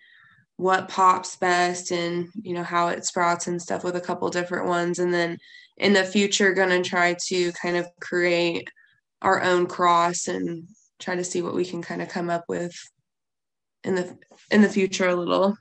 what 0.59 0.89
pops 0.89 1.38
best 1.38 1.91
and 1.91 2.27
you 2.41 2.53
know 2.53 2.63
how 2.63 2.89
it 2.89 3.05
sprouts 3.05 3.47
and 3.47 3.62
stuff 3.62 3.81
with 3.81 3.95
a 3.95 4.01
couple 4.01 4.29
different 4.29 4.67
ones 4.67 4.99
and 4.99 5.13
then 5.13 5.38
in 5.77 5.93
the 5.93 6.03
future 6.03 6.53
going 6.53 6.67
to 6.67 6.88
try 6.88 7.15
to 7.27 7.53
kind 7.53 7.77
of 7.77 7.88
create 8.01 8.67
our 9.21 9.41
own 9.41 9.65
cross 9.65 10.27
and 10.27 10.67
try 10.99 11.15
to 11.15 11.23
see 11.23 11.41
what 11.41 11.55
we 11.55 11.63
can 11.63 11.81
kind 11.81 12.01
of 12.01 12.09
come 12.09 12.29
up 12.29 12.43
with 12.49 12.75
in 13.85 13.95
the 13.95 14.17
in 14.51 14.62
the 14.62 14.67
future 14.67 15.07
a 15.07 15.15
little 15.15 15.55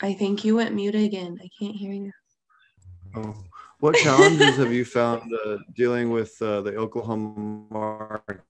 I 0.00 0.12
think 0.12 0.44
you 0.44 0.56
went 0.56 0.74
mute 0.74 0.94
again. 0.94 1.38
I 1.42 1.48
can't 1.58 1.76
hear 1.76 1.92
you. 1.92 2.12
Oh. 3.14 3.34
What 3.80 3.94
challenges 3.94 4.56
have 4.56 4.72
you 4.72 4.84
found 4.84 5.32
uh, 5.32 5.58
dealing 5.74 6.10
with 6.10 6.40
uh, 6.42 6.62
the 6.62 6.74
Oklahoma 6.74 7.64
market? 7.70 8.42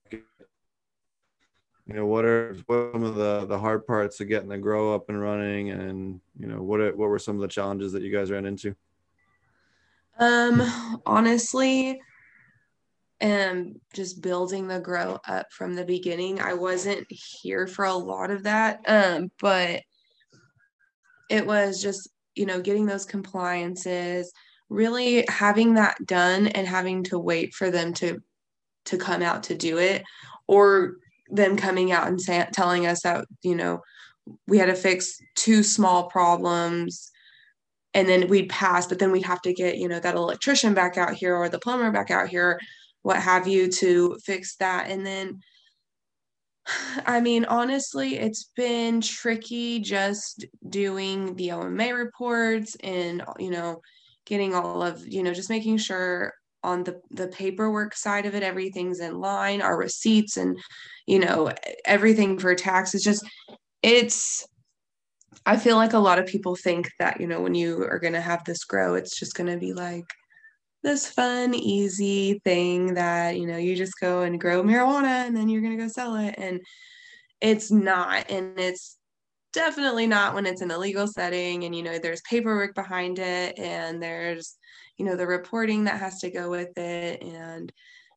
You 1.86 1.94
know, 1.94 2.06
what 2.06 2.24
are 2.24 2.54
what 2.66 2.76
are 2.76 2.92
some 2.92 3.04
of 3.04 3.14
the 3.14 3.44
the 3.44 3.58
hard 3.58 3.86
parts 3.86 4.20
of 4.20 4.28
getting 4.28 4.48
the 4.48 4.56
grow 4.56 4.94
up 4.94 5.10
and 5.10 5.20
running, 5.20 5.70
and 5.70 6.20
you 6.38 6.46
know, 6.46 6.62
what 6.62 6.80
are, 6.80 6.96
what 6.96 7.10
were 7.10 7.18
some 7.18 7.36
of 7.36 7.42
the 7.42 7.48
challenges 7.48 7.92
that 7.92 8.02
you 8.02 8.10
guys 8.10 8.30
ran 8.30 8.46
into? 8.46 8.74
Um, 10.18 10.62
honestly, 11.04 12.00
um, 13.20 13.74
just 13.92 14.22
building 14.22 14.66
the 14.66 14.80
grow 14.80 15.18
up 15.28 15.52
from 15.52 15.74
the 15.74 15.84
beginning. 15.84 16.40
I 16.40 16.54
wasn't 16.54 17.06
here 17.10 17.66
for 17.66 17.84
a 17.84 17.94
lot 17.94 18.30
of 18.30 18.44
that, 18.44 18.80
um, 18.86 19.30
but 19.40 19.82
it 21.28 21.46
was 21.46 21.82
just, 21.82 22.08
you 22.34 22.46
know, 22.46 22.60
getting 22.60 22.86
those 22.86 23.04
compliances, 23.04 24.32
really 24.68 25.24
having 25.28 25.74
that 25.74 25.96
done 26.06 26.48
and 26.48 26.66
having 26.66 27.04
to 27.04 27.18
wait 27.18 27.54
for 27.54 27.70
them 27.70 27.92
to 27.94 28.18
to 28.86 28.96
come 28.96 29.22
out 29.22 29.42
to 29.42 29.54
do 29.54 29.78
it 29.78 30.02
or 30.46 30.96
them 31.28 31.56
coming 31.56 31.92
out 31.92 32.08
and 32.08 32.20
say, 32.20 32.46
telling 32.52 32.86
us 32.86 33.02
that, 33.02 33.26
you 33.42 33.54
know, 33.54 33.80
we 34.46 34.58
had 34.58 34.66
to 34.66 34.74
fix 34.74 35.18
two 35.34 35.62
small 35.62 36.08
problems 36.08 37.10
and 37.94 38.08
then 38.08 38.28
we'd 38.28 38.48
pass, 38.48 38.86
but 38.86 38.98
then 38.98 39.12
we'd 39.12 39.24
have 39.24 39.42
to 39.42 39.52
get, 39.52 39.76
you 39.76 39.88
know, 39.88 40.00
that 40.00 40.14
electrician 40.14 40.74
back 40.74 40.96
out 40.96 41.14
here 41.14 41.34
or 41.36 41.48
the 41.48 41.58
plumber 41.58 41.90
back 41.90 42.10
out 42.10 42.28
here, 42.28 42.58
what 43.02 43.16
have 43.18 43.46
you, 43.46 43.70
to 43.70 44.16
fix 44.24 44.56
that. 44.56 44.90
And 44.90 45.04
then, 45.04 45.40
I 47.06 47.20
mean, 47.20 47.44
honestly, 47.46 48.16
it's 48.16 48.50
been 48.56 49.00
tricky 49.00 49.80
just 49.80 50.44
doing 50.68 51.34
the 51.36 51.48
OMMA 51.48 51.96
reports 51.96 52.76
and, 52.82 53.22
you 53.38 53.50
know, 53.50 53.80
getting 54.28 54.54
all 54.54 54.82
of 54.82 55.08
you 55.08 55.22
know 55.22 55.32
just 55.32 55.48
making 55.48 55.78
sure 55.78 56.34
on 56.62 56.84
the 56.84 57.00
the 57.10 57.28
paperwork 57.28 57.94
side 57.94 58.26
of 58.26 58.34
it 58.34 58.42
everything's 58.42 59.00
in 59.00 59.18
line 59.18 59.62
our 59.62 59.76
receipts 59.76 60.36
and 60.36 60.58
you 61.06 61.18
know 61.18 61.50
everything 61.84 62.38
for 62.38 62.54
tax 62.54 62.94
is 62.94 63.02
just 63.02 63.24
it's 63.82 64.46
i 65.46 65.56
feel 65.56 65.76
like 65.76 65.94
a 65.94 65.98
lot 65.98 66.18
of 66.18 66.26
people 66.26 66.54
think 66.54 66.90
that 66.98 67.20
you 67.20 67.26
know 67.26 67.40
when 67.40 67.54
you 67.54 67.82
are 67.84 67.98
going 67.98 68.12
to 68.12 68.20
have 68.20 68.44
this 68.44 68.64
grow 68.64 68.94
it's 68.94 69.18
just 69.18 69.34
going 69.34 69.50
to 69.50 69.56
be 69.56 69.72
like 69.72 70.04
this 70.82 71.08
fun 71.08 71.54
easy 71.54 72.40
thing 72.44 72.94
that 72.94 73.38
you 73.38 73.46
know 73.46 73.56
you 73.56 73.74
just 73.74 73.98
go 74.00 74.22
and 74.22 74.40
grow 74.40 74.62
marijuana 74.62 75.26
and 75.26 75.36
then 75.36 75.48
you're 75.48 75.62
going 75.62 75.76
to 75.76 75.82
go 75.82 75.88
sell 75.88 76.16
it. 76.16 76.34
And 76.38 76.60
it's 77.40 77.70
not 77.70 78.30
and 78.30 78.58
it's 78.58 78.96
definitely 79.52 80.06
not 80.06 80.34
when 80.34 80.46
it's 80.46 80.62
in 80.62 80.70
a 80.70 80.78
legal 80.78 81.06
setting 81.06 81.64
and 81.64 81.74
you 81.74 81.82
know 81.82 81.98
there's 81.98 82.20
paperwork 82.22 82.74
behind 82.74 83.18
it 83.18 83.58
and 83.58 84.02
there's 84.02 84.56
you 84.98 85.04
know 85.04 85.16
the 85.16 85.26
reporting 85.26 85.84
that 85.84 86.00
has 86.00 86.20
to 86.20 86.30
go 86.30 86.50
with 86.50 86.76
it. 86.76 87.22
And 87.22 87.72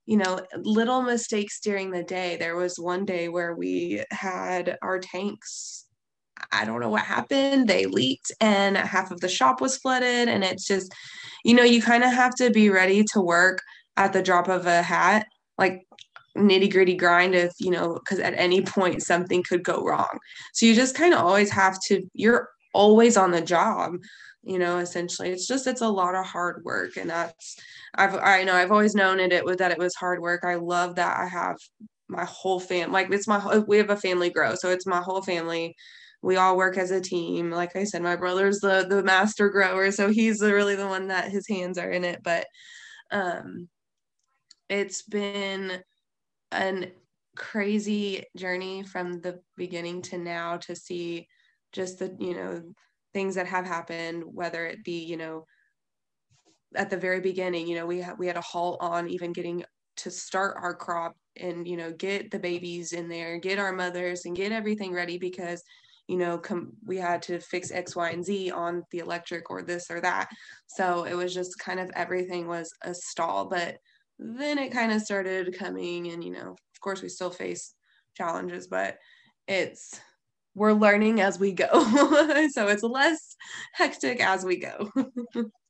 you 0.05 0.17
know 0.17 0.39
little 0.57 1.01
mistakes 1.01 1.59
during 1.61 1.91
the 1.91 2.03
day. 2.03 2.37
There 2.37 2.55
was 2.55 2.79
one 2.79 3.05
day 3.05 3.29
where 3.29 3.55
we 3.55 4.03
had 4.11 4.77
our 4.81 4.99
tanks 4.99 5.85
i 6.51 6.65
don't 6.65 6.79
know 6.79 6.89
what 6.89 7.03
happened 7.03 7.67
they 7.67 7.85
leaked 7.85 8.31
and 8.41 8.77
half 8.77 9.11
of 9.11 9.19
the 9.21 9.29
shop 9.29 9.61
was 9.61 9.77
flooded 9.77 10.27
and 10.27 10.43
it's 10.43 10.65
just 10.65 10.93
you 11.43 11.53
know 11.53 11.63
you 11.63 11.81
kind 11.81 12.03
of 12.03 12.11
have 12.11 12.33
to 12.35 12.49
be 12.49 12.69
ready 12.69 13.03
to 13.03 13.21
work 13.21 13.61
at 13.97 14.13
the 14.13 14.21
drop 14.21 14.47
of 14.47 14.65
a 14.65 14.81
hat 14.81 15.25
like 15.57 15.85
nitty 16.37 16.71
gritty 16.71 16.95
grind 16.95 17.35
if 17.35 17.51
you 17.59 17.71
know 17.71 17.93
because 17.93 18.19
at 18.19 18.33
any 18.35 18.61
point 18.61 19.03
something 19.03 19.43
could 19.43 19.63
go 19.63 19.83
wrong. 19.83 20.17
So 20.53 20.65
you 20.65 20.75
just 20.75 20.95
kind 20.95 21.13
of 21.13 21.19
always 21.19 21.51
have 21.51 21.77
to 21.87 22.03
you're 22.13 22.49
always 22.73 23.17
on 23.17 23.31
the 23.31 23.41
job 23.41 23.93
you 24.43 24.57
know 24.57 24.77
essentially. 24.77 25.29
It's 25.29 25.47
just 25.47 25.67
it's 25.67 25.81
a 25.81 25.89
lot 25.89 26.15
of 26.15 26.25
hard 26.25 26.63
work 26.63 26.97
and 26.97 27.09
that's 27.09 27.57
i've 27.95 28.15
i 28.15 28.43
know 28.43 28.53
i've 28.53 28.71
always 28.71 28.95
known 28.95 29.19
it 29.19 29.33
it 29.33 29.43
was 29.43 29.57
that 29.57 29.71
it 29.71 29.77
was 29.77 29.95
hard 29.95 30.21
work. 30.21 30.43
I 30.45 30.55
love 30.55 30.95
that 30.95 31.17
i 31.17 31.27
have 31.27 31.57
my 32.07 32.25
whole 32.25 32.59
fam 32.59 32.91
like 32.91 33.09
it's 33.11 33.27
my 33.27 33.59
we 33.67 33.77
have 33.77 33.89
a 33.89 33.97
family 33.97 34.29
grow 34.29 34.55
so 34.55 34.69
it's 34.69 34.85
my 34.85 35.01
whole 35.01 35.21
family 35.21 35.75
we 36.21 36.35
all 36.35 36.55
work 36.55 36.77
as 36.77 36.91
a 36.91 37.01
team. 37.01 37.51
Like 37.51 37.75
i 37.75 37.83
said 37.83 38.01
my 38.01 38.15
brother's 38.15 38.59
the 38.59 38.85
the 38.87 39.03
master 39.03 39.49
grower 39.49 39.91
so 39.91 40.09
he's 40.09 40.41
really 40.41 40.75
the 40.75 40.87
one 40.87 41.07
that 41.07 41.31
his 41.31 41.47
hands 41.47 41.77
are 41.77 41.89
in 41.89 42.03
it 42.03 42.21
but 42.23 42.45
um 43.11 43.67
it's 44.69 45.01
been 45.01 45.81
an 46.51 46.91
crazy 47.35 48.25
journey 48.35 48.83
from 48.83 49.21
the 49.21 49.39
beginning 49.55 50.01
to 50.01 50.17
now 50.17 50.57
to 50.57 50.75
see 50.75 51.27
just 51.71 51.99
the 51.99 52.15
you 52.19 52.35
know 52.35 52.61
things 53.13 53.35
that 53.35 53.47
have 53.47 53.65
happened 53.65 54.23
whether 54.25 54.65
it 54.65 54.83
be 54.83 55.03
you 55.03 55.17
know 55.17 55.45
at 56.75 56.89
the 56.89 56.97
very 56.97 57.19
beginning 57.19 57.67
you 57.67 57.75
know 57.75 57.85
we 57.85 57.99
had 57.99 58.17
we 58.17 58.27
had 58.27 58.37
a 58.37 58.41
halt 58.41 58.77
on 58.81 59.09
even 59.09 59.31
getting 59.31 59.63
to 59.97 60.11
start 60.11 60.57
our 60.61 60.73
crop 60.73 61.15
and 61.37 61.67
you 61.67 61.77
know 61.77 61.91
get 61.91 62.31
the 62.31 62.39
babies 62.39 62.93
in 62.93 63.07
there 63.07 63.37
get 63.39 63.59
our 63.59 63.73
mothers 63.73 64.25
and 64.25 64.35
get 64.35 64.51
everything 64.51 64.93
ready 64.93 65.17
because 65.17 65.63
you 66.11 66.17
know 66.17 66.37
com- 66.37 66.73
we 66.85 66.97
had 66.97 67.21
to 67.23 67.39
fix 67.39 67.71
x 67.71 67.95
y 67.95 68.09
and 68.09 68.25
z 68.25 68.51
on 68.51 68.83
the 68.91 68.99
electric 68.99 69.49
or 69.49 69.61
this 69.61 69.89
or 69.89 70.01
that. 70.01 70.29
So 70.67 71.05
it 71.05 71.13
was 71.15 71.33
just 71.33 71.57
kind 71.57 71.79
of 71.79 71.89
everything 71.95 72.47
was 72.47 72.73
a 72.81 72.93
stall 72.93 73.45
but 73.45 73.77
then 74.19 74.57
it 74.57 74.73
kind 74.73 74.91
of 74.91 75.01
started 75.01 75.57
coming 75.57 76.11
and 76.11 76.23
you 76.23 76.31
know 76.31 76.51
of 76.51 76.81
course 76.81 77.01
we 77.01 77.09
still 77.09 77.31
face 77.31 77.73
challenges 78.15 78.67
but 78.67 78.97
it's 79.47 79.99
we're 80.53 80.73
learning 80.73 81.21
as 81.21 81.39
we 81.39 81.53
go. 81.53 81.69
So 82.51 82.67
it's 82.67 82.83
less 82.83 83.37
hectic 83.73 84.21
as 84.21 84.43
we 84.43 84.57
go 84.57 84.91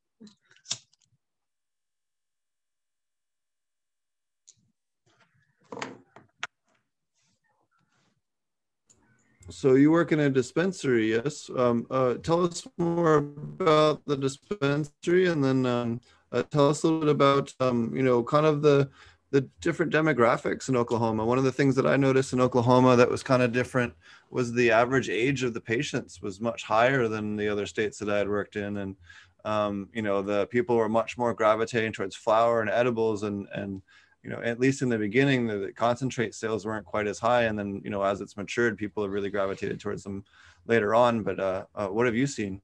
So 9.52 9.74
you 9.74 9.92
work 9.92 10.12
in 10.12 10.20
a 10.22 10.30
dispensary, 10.30 11.12
yes? 11.12 11.50
Um, 11.56 11.86
uh, 11.92 12.16
tell 12.16 12.46
us 12.46 12.66
more 12.78 13.18
about 13.18 14.02
the 14.06 14.16
dispensary, 14.16 15.28
and 15.28 15.44
then 15.44 15.66
um, 15.66 16.02
uh, 16.32 16.44
tell 16.44 16.70
us 16.70 16.84
a 16.84 16.88
little 16.88 17.02
bit 17.02 17.12
about 17.12 17.54
um, 17.60 17.94
you 17.96 18.02
know 18.02 18.24
kind 18.24 18.46
of 18.46 18.62
the 18.62 18.90
the 19.32 19.42
different 19.62 19.94
demographics 19.94 20.70
in 20.70 20.76
Oklahoma. 20.76 21.26
One 21.26 21.38
of 21.38 21.44
the 21.44 21.52
things 21.52 21.76
that 21.76 21.86
I 21.86 21.96
noticed 21.98 22.34
in 22.34 22.42
Oklahoma 22.42 22.96
that 22.98 23.10
was 23.10 23.24
kind 23.24 23.42
of 23.42 23.54
different 23.54 23.94
was 24.30 24.52
the 24.52 24.72
average 24.72 25.10
age 25.10 25.44
of 25.44 25.54
the 25.54 25.62
patients 25.62 26.22
was 26.22 26.42
much 26.42 26.64
higher 26.64 27.08
than 27.08 27.38
the 27.38 27.48
other 27.48 27.66
states 27.66 27.98
that 28.00 28.10
I 28.10 28.18
had 28.18 28.30
worked 28.30 28.56
in, 28.56 28.78
and 28.78 28.96
um, 29.44 29.90
you 29.94 30.02
know 30.02 30.22
the 30.22 30.48
people 30.48 30.78
were 30.78 30.90
much 30.90 31.18
more 31.18 31.34
gravitating 31.34 31.92
towards 31.92 32.16
flower 32.16 32.62
and 32.62 32.70
edibles, 32.70 33.24
and 33.24 33.48
and 33.54 33.82
you 34.23 34.29
know 34.29 34.41
at 34.43 34.60
least 34.60 34.81
in 34.81 34.89
the 34.89 34.97
beginning 34.97 35.47
the, 35.47 35.57
the 35.57 35.73
concentrate 35.73 36.36
sales 36.36 36.65
weren't 36.65 36.86
quite 36.86 37.07
as 37.07 37.19
high, 37.19 37.43
and 37.43 37.57
then 37.57 37.81
you 37.84 37.89
know 37.89 38.03
as 38.03 38.21
it's 38.21 38.38
matured, 38.38 38.77
people 38.77 39.03
have 39.03 39.12
really 39.12 39.29
gravitated 39.29 39.79
towards 39.79 40.03
them 40.03 40.23
later 40.67 40.93
on. 40.93 41.23
But 41.23 41.39
uh, 41.39 41.65
uh, 41.75 41.88
what 41.88 42.05
have 42.05 42.15
you 42.15 42.27
seen? 42.27 42.62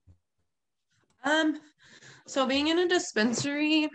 Um, 1.23 1.59
so 2.25 2.45
being 2.45 2.67
in 2.67 2.79
a 2.79 2.87
dispensary, 2.87 3.89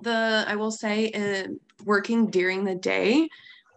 the 0.00 0.44
I 0.46 0.56
will 0.56 0.70
say 0.70 1.10
uh, 1.12 1.48
working 1.84 2.26
during 2.30 2.64
the 2.64 2.74
day 2.74 3.28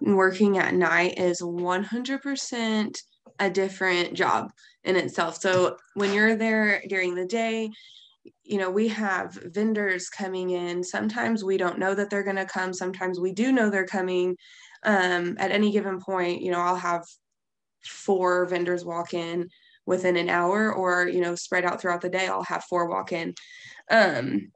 and 0.01 0.15
working 0.15 0.57
at 0.57 0.73
night 0.73 1.19
is 1.19 1.41
100% 1.41 3.01
a 3.39 3.49
different 3.49 4.13
job 4.13 4.51
in 4.83 4.95
itself. 4.95 5.37
So 5.37 5.77
when 5.95 6.13
you're 6.13 6.35
there 6.35 6.81
during 6.87 7.15
the 7.15 7.25
day, 7.25 7.69
you 8.49 8.57
know, 8.57 8.71
we 8.71 8.87
have 8.87 9.37
vendors 9.45 10.09
coming 10.09 10.49
in. 10.49 10.83
Sometimes 10.83 11.43
we 11.43 11.55
don't 11.55 11.77
know 11.77 11.93
that 11.93 12.09
they're 12.09 12.23
going 12.23 12.35
to 12.35 12.45
come. 12.45 12.73
Sometimes 12.73 13.19
we 13.19 13.31
do 13.31 13.51
know 13.51 13.69
they're 13.69 13.85
coming. 13.85 14.35
Um, 14.83 15.35
at 15.39 15.51
any 15.51 15.71
given 15.71 15.99
point, 15.99 16.41
you 16.41 16.51
know, 16.51 16.59
I'll 16.59 16.75
have 16.75 17.05
four 17.85 18.45
vendors 18.47 18.83
walk 18.83 19.13
in 19.13 19.49
within 19.85 20.17
an 20.17 20.29
hour 20.29 20.73
or 20.73 21.07
you 21.07 21.21
know 21.21 21.33
spread 21.35 21.65
out 21.65 21.81
throughout 21.81 22.01
the 22.01 22.09
day 22.09 22.27
i'll 22.27 22.43
have 22.43 22.63
four 22.65 22.87
walk 22.87 23.11
in 23.11 23.33
um 23.89 24.51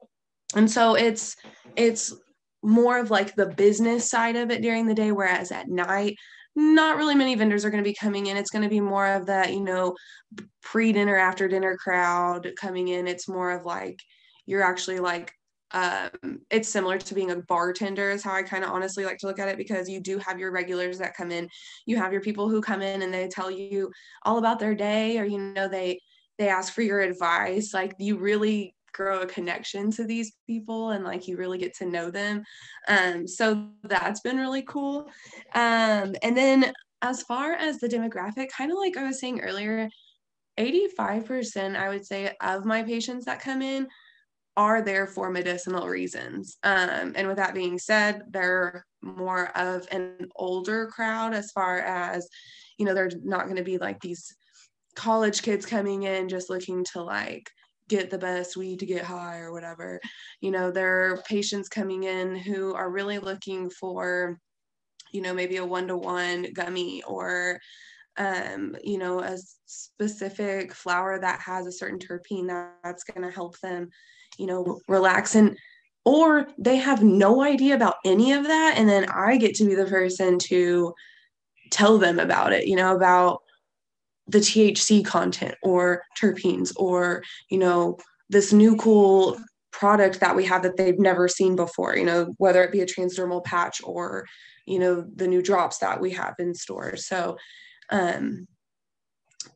and 0.54 0.70
so 0.70 0.94
it's 0.94 1.34
it's 1.74 2.14
more 2.62 2.98
of 2.98 3.10
like 3.10 3.34
the 3.34 3.46
business 3.46 4.08
side 4.08 4.36
of 4.36 4.50
it 4.50 4.62
during 4.62 4.86
the 4.86 4.94
day 4.94 5.10
whereas 5.10 5.50
at 5.50 5.68
night 5.68 6.16
not 6.54 6.96
really 6.96 7.14
many 7.14 7.34
vendors 7.34 7.64
are 7.64 7.70
going 7.70 7.82
to 7.82 7.88
be 7.88 7.94
coming 7.94 8.26
in 8.26 8.36
it's 8.36 8.50
going 8.50 8.62
to 8.62 8.68
be 8.68 8.80
more 8.80 9.06
of 9.06 9.26
that 9.26 9.52
you 9.52 9.60
know 9.60 9.96
pre-dinner 10.64 11.16
after 11.16 11.46
dinner 11.46 11.76
crowd 11.76 12.50
coming 12.58 12.88
in 12.88 13.06
it's 13.06 13.28
more 13.28 13.52
of 13.52 13.64
like 13.64 14.00
you're 14.46 14.62
actually 14.62 14.98
like 14.98 15.32
um, 15.74 16.10
it's 16.50 16.68
similar 16.68 16.98
to 16.98 17.14
being 17.14 17.32
a 17.32 17.42
bartender 17.42 18.10
is 18.12 18.22
how 18.22 18.32
i 18.32 18.42
kind 18.42 18.62
of 18.62 18.70
honestly 18.70 19.04
like 19.04 19.18
to 19.18 19.26
look 19.26 19.40
at 19.40 19.48
it 19.48 19.58
because 19.58 19.88
you 19.88 20.00
do 20.00 20.18
have 20.18 20.38
your 20.38 20.52
regulars 20.52 20.98
that 20.98 21.16
come 21.16 21.32
in. 21.32 21.48
You 21.84 21.96
have 21.96 22.12
your 22.12 22.22
people 22.22 22.48
who 22.48 22.60
come 22.60 22.80
in 22.80 23.02
and 23.02 23.12
they 23.12 23.26
tell 23.26 23.50
you 23.50 23.90
all 24.22 24.38
about 24.38 24.60
their 24.60 24.76
day 24.76 25.18
or 25.18 25.24
you 25.24 25.38
know 25.38 25.68
they 25.68 26.00
they 26.38 26.48
ask 26.48 26.72
for 26.72 26.82
your 26.82 27.00
advice. 27.00 27.74
Like 27.74 27.94
you 27.98 28.18
really 28.18 28.76
grow 28.92 29.22
a 29.22 29.26
connection 29.26 29.90
to 29.90 30.04
these 30.04 30.34
people 30.46 30.90
and 30.90 31.04
like 31.04 31.26
you 31.26 31.36
really 31.36 31.58
get 31.58 31.74
to 31.78 31.86
know 31.86 32.08
them. 32.08 32.44
Um 32.86 33.26
so 33.26 33.68
that's 33.82 34.20
been 34.20 34.38
really 34.38 34.62
cool. 34.62 35.10
Um 35.56 36.14
and 36.22 36.36
then 36.36 36.72
as 37.02 37.22
far 37.22 37.52
as 37.52 37.78
the 37.78 37.88
demographic 37.88 38.48
kind 38.48 38.70
of 38.70 38.78
like 38.78 38.96
i 38.96 39.04
was 39.04 39.20
saying 39.20 39.40
earlier 39.40 39.90
85% 40.58 41.76
i 41.76 41.88
would 41.88 42.06
say 42.06 42.34
of 42.40 42.64
my 42.64 42.82
patients 42.82 43.24
that 43.24 43.40
come 43.40 43.62
in 43.62 43.88
are 44.56 44.82
there 44.82 45.06
for 45.06 45.30
medicinal 45.30 45.88
reasons. 45.88 46.58
Um, 46.62 47.12
and 47.16 47.26
with 47.26 47.36
that 47.36 47.54
being 47.54 47.78
said, 47.78 48.22
they're 48.30 48.86
more 49.02 49.56
of 49.56 49.86
an 49.90 50.28
older 50.36 50.86
crowd 50.86 51.34
as 51.34 51.50
far 51.50 51.78
as, 51.78 52.28
you 52.78 52.86
know, 52.86 52.94
they're 52.94 53.10
not 53.22 53.44
going 53.44 53.56
to 53.56 53.64
be 53.64 53.78
like 53.78 54.00
these 54.00 54.34
college 54.94 55.42
kids 55.42 55.66
coming 55.66 56.04
in 56.04 56.28
just 56.28 56.50
looking 56.50 56.84
to 56.92 57.02
like 57.02 57.50
get 57.88 58.10
the 58.10 58.18
best 58.18 58.56
weed 58.56 58.78
to 58.78 58.86
get 58.86 59.04
high 59.04 59.38
or 59.38 59.52
whatever. 59.52 60.00
You 60.40 60.52
know, 60.52 60.70
there 60.70 61.12
are 61.12 61.22
patients 61.28 61.68
coming 61.68 62.04
in 62.04 62.36
who 62.36 62.74
are 62.74 62.90
really 62.90 63.18
looking 63.18 63.70
for, 63.70 64.38
you 65.12 65.20
know, 65.20 65.34
maybe 65.34 65.56
a 65.56 65.66
one 65.66 65.88
to 65.88 65.96
one 65.96 66.46
gummy 66.54 67.02
or 67.02 67.58
um, 68.16 68.76
you 68.82 68.98
know, 68.98 69.20
a 69.20 69.36
specific 69.66 70.72
flower 70.72 71.18
that 71.20 71.40
has 71.40 71.66
a 71.66 71.72
certain 71.72 71.98
terpene 71.98 72.70
that's 72.82 73.04
going 73.04 73.26
to 73.26 73.34
help 73.34 73.58
them 73.60 73.90
you 74.38 74.46
know, 74.46 74.80
relax 74.88 75.34
and 75.34 75.56
or 76.04 76.48
they 76.58 76.76
have 76.76 77.02
no 77.02 77.42
idea 77.42 77.74
about 77.74 77.96
any 78.04 78.32
of 78.32 78.44
that 78.44 78.74
and 78.76 78.88
then 78.88 79.06
I 79.06 79.38
get 79.38 79.54
to 79.56 79.64
be 79.64 79.74
the 79.74 79.86
person 79.86 80.38
to 80.40 80.92
tell 81.70 81.98
them 81.98 82.18
about 82.18 82.52
it, 82.52 82.66
you 82.66 82.76
know, 82.76 82.94
about 82.94 83.42
the 84.26 84.38
THC 84.38 85.04
content 85.04 85.54
or 85.62 86.02
terpenes 86.18 86.72
or, 86.76 87.22
you 87.50 87.58
know, 87.58 87.96
this 88.28 88.52
new 88.52 88.76
cool 88.76 89.38
product 89.72 90.20
that 90.20 90.36
we 90.36 90.44
have 90.44 90.62
that 90.62 90.76
they've 90.76 90.98
never 90.98 91.26
seen 91.26 91.56
before, 91.56 91.96
you 91.96 92.04
know, 92.04 92.34
whether 92.38 92.62
it 92.62 92.72
be 92.72 92.80
a 92.80 92.86
transdermal 92.86 93.42
patch 93.44 93.80
or, 93.82 94.26
you 94.66 94.78
know, 94.78 95.04
the 95.16 95.26
new 95.26 95.42
drops 95.42 95.78
that 95.78 96.00
we 96.00 96.10
have 96.10 96.34
in 96.38 96.54
store. 96.54 96.96
So, 96.96 97.36
um, 97.90 98.46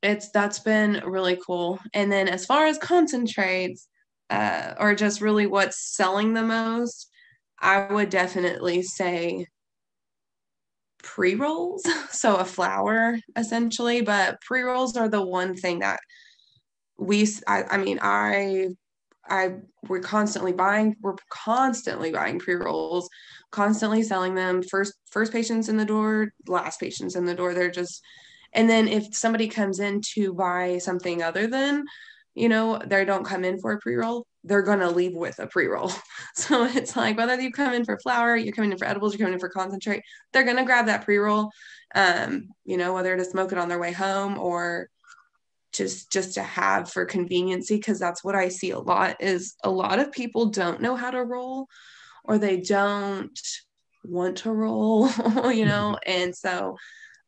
it's 0.03 0.31
that's 0.31 0.61
been 0.61 1.03
really 1.05 1.39
cool. 1.45 1.79
And 1.95 2.11
then 2.12 2.29
as 2.29 2.47
far 2.47 2.66
as 2.66 2.79
concentrates, 2.79 3.89
uh, 4.31 4.74
or 4.79 4.95
just 4.95 5.20
really 5.20 5.47
what's 5.47 5.97
selling 5.97 6.35
the 6.35 6.43
most, 6.43 7.11
I 7.61 7.93
would 7.93 8.11
definitely 8.11 8.83
say 8.83 9.47
pre 11.03 11.35
rolls. 11.35 11.85
So 12.11 12.37
a 12.37 12.45
flower 12.45 13.18
essentially, 13.37 14.01
but 14.03 14.41
pre 14.41 14.62
rolls 14.62 14.97
are 14.97 15.09
the 15.09 15.22
one 15.22 15.55
thing 15.57 15.81
that 15.81 16.01
we, 16.99 17.29
I, 17.47 17.64
I 17.70 17.79
mean, 17.79 17.99
I, 18.03 18.68
I, 19.29 19.57
we're 19.89 20.01
constantly 20.01 20.53
buying, 20.53 20.97
we're 21.01 21.16
constantly 21.31 22.11
buying 22.11 22.39
pre 22.39 22.55
rolls, 22.55 23.09
constantly 23.51 24.03
selling 24.03 24.35
them. 24.35 24.62
First, 24.62 24.95
first 25.11 25.33
patients 25.33 25.68
in 25.68 25.76
the 25.76 25.85
door, 25.85 26.33
last 26.47 26.81
patients 26.81 27.16
in 27.16 27.24
the 27.24 27.35
door. 27.35 27.55
They're 27.55 27.70
just, 27.70 28.03
and 28.53 28.68
then 28.68 28.89
if 28.89 29.14
somebody 29.14 29.49
comes 29.49 29.81
in 29.81 30.01
to 30.14 30.33
buy 30.35 30.79
something 30.79 31.22
other 31.22 31.47
than, 31.47 31.85
you 32.35 32.49
know, 32.49 32.81
they 32.87 33.05
don't 33.05 33.24
come 33.24 33.45
in 33.45 33.59
for 33.61 33.72
a 33.72 33.79
pre 33.79 33.97
roll, 33.97 34.26
they're 34.45 34.62
going 34.62 34.79
to 34.79 34.91
leave 34.91 35.14
with 35.14 35.39
a 35.39 35.47
pre 35.47 35.66
roll. 35.66 35.93
So 36.35 36.64
it's 36.64 36.97
like 36.97 37.16
whether 37.16 37.41
you 37.41 37.51
come 37.51 37.74
in 37.74 37.85
for 37.85 37.99
flower, 37.99 38.37
you're 38.37 38.55
coming 38.55 38.70
in 38.70 38.79
for 38.79 38.87
edibles, 38.87 39.12
you're 39.12 39.26
coming 39.26 39.35
in 39.35 39.41
for 39.41 39.49
concentrate, 39.49 40.03
they're 40.33 40.45
going 40.45 40.57
to 40.57 40.64
grab 40.64 40.87
that 40.87 41.05
pre 41.05 41.18
roll, 41.18 41.51
um, 41.95 42.49
you 42.64 42.76
know, 42.76 42.95
whether 42.95 43.16
to 43.16 43.24
smoke 43.24 43.53
it 43.53 43.59
on 43.59 43.68
their 43.68 43.81
way 43.81 43.93
home 43.93 44.39
or 44.39 44.89
just 45.79 46.12
just 46.12 46.35
to 46.35 46.43
have 46.43 46.91
for 46.91 47.07
conveniency 47.07 47.76
because 47.76 47.99
that's 47.99 48.22
what 48.22 48.35
I 48.35 48.49
see 48.49 48.70
a 48.72 48.79
lot 48.79 49.16
is 49.20 49.55
a 49.64 49.70
lot 49.70 49.99
of 50.01 50.12
people 50.12 50.47
don't 50.47 50.83
know 50.83 50.97
how 50.97 51.11
to 51.11 51.24
roll 51.24 51.68
or 52.24 52.37
they 52.37 52.59
don't 52.61 53.39
want 54.05 54.39
to 54.39 54.53
roll, 54.53 55.09
you 55.51 55.64
know, 55.64 55.97
mm-hmm. 55.97 56.11
and 56.11 56.37
so 56.37 56.76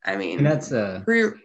I 0.05 0.16
mean 0.16 0.38
And 0.38 0.46
that's 0.46 0.72
uh, 0.72 0.98
a 1.01 1.05
pre- 1.05 1.40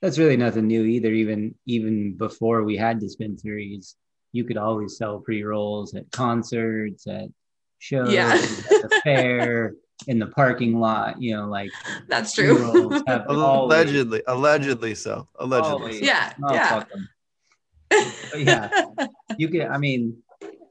that's 0.00 0.18
really 0.18 0.36
nothing 0.36 0.66
new 0.66 0.84
either. 0.84 1.12
Even 1.12 1.54
even 1.66 2.16
before 2.16 2.62
we 2.64 2.76
had 2.76 3.00
dispensaries, 3.00 3.96
you 4.32 4.44
could 4.44 4.58
always 4.58 4.96
sell 4.96 5.20
pre 5.20 5.42
rolls 5.42 5.94
at 5.94 6.10
concerts, 6.10 7.06
at 7.06 7.28
shows, 7.78 8.12
Yeah. 8.12 8.34
at 8.34 8.40
the 8.40 9.00
fair, 9.02 9.74
in 10.06 10.18
the 10.18 10.26
parking 10.26 10.78
lot. 10.78 11.20
You 11.22 11.36
know, 11.36 11.48
like 11.48 11.70
that's 12.08 12.32
true. 12.34 12.56
rolls 12.58 13.02
always- 13.08 13.28
Allegedly, 13.28 14.22
allegedly 14.26 14.94
so. 14.94 15.28
Allegedly. 15.38 15.72
always- 15.72 16.00
Yeah, 16.00 16.32
oh, 16.44 16.54
yeah. 16.54 16.68
fuck 16.68 16.88
'em. 16.94 17.08
But 18.30 18.40
yeah, 18.40 18.68
you 19.38 19.48
can. 19.48 19.70
I 19.70 19.78
mean, 19.78 20.16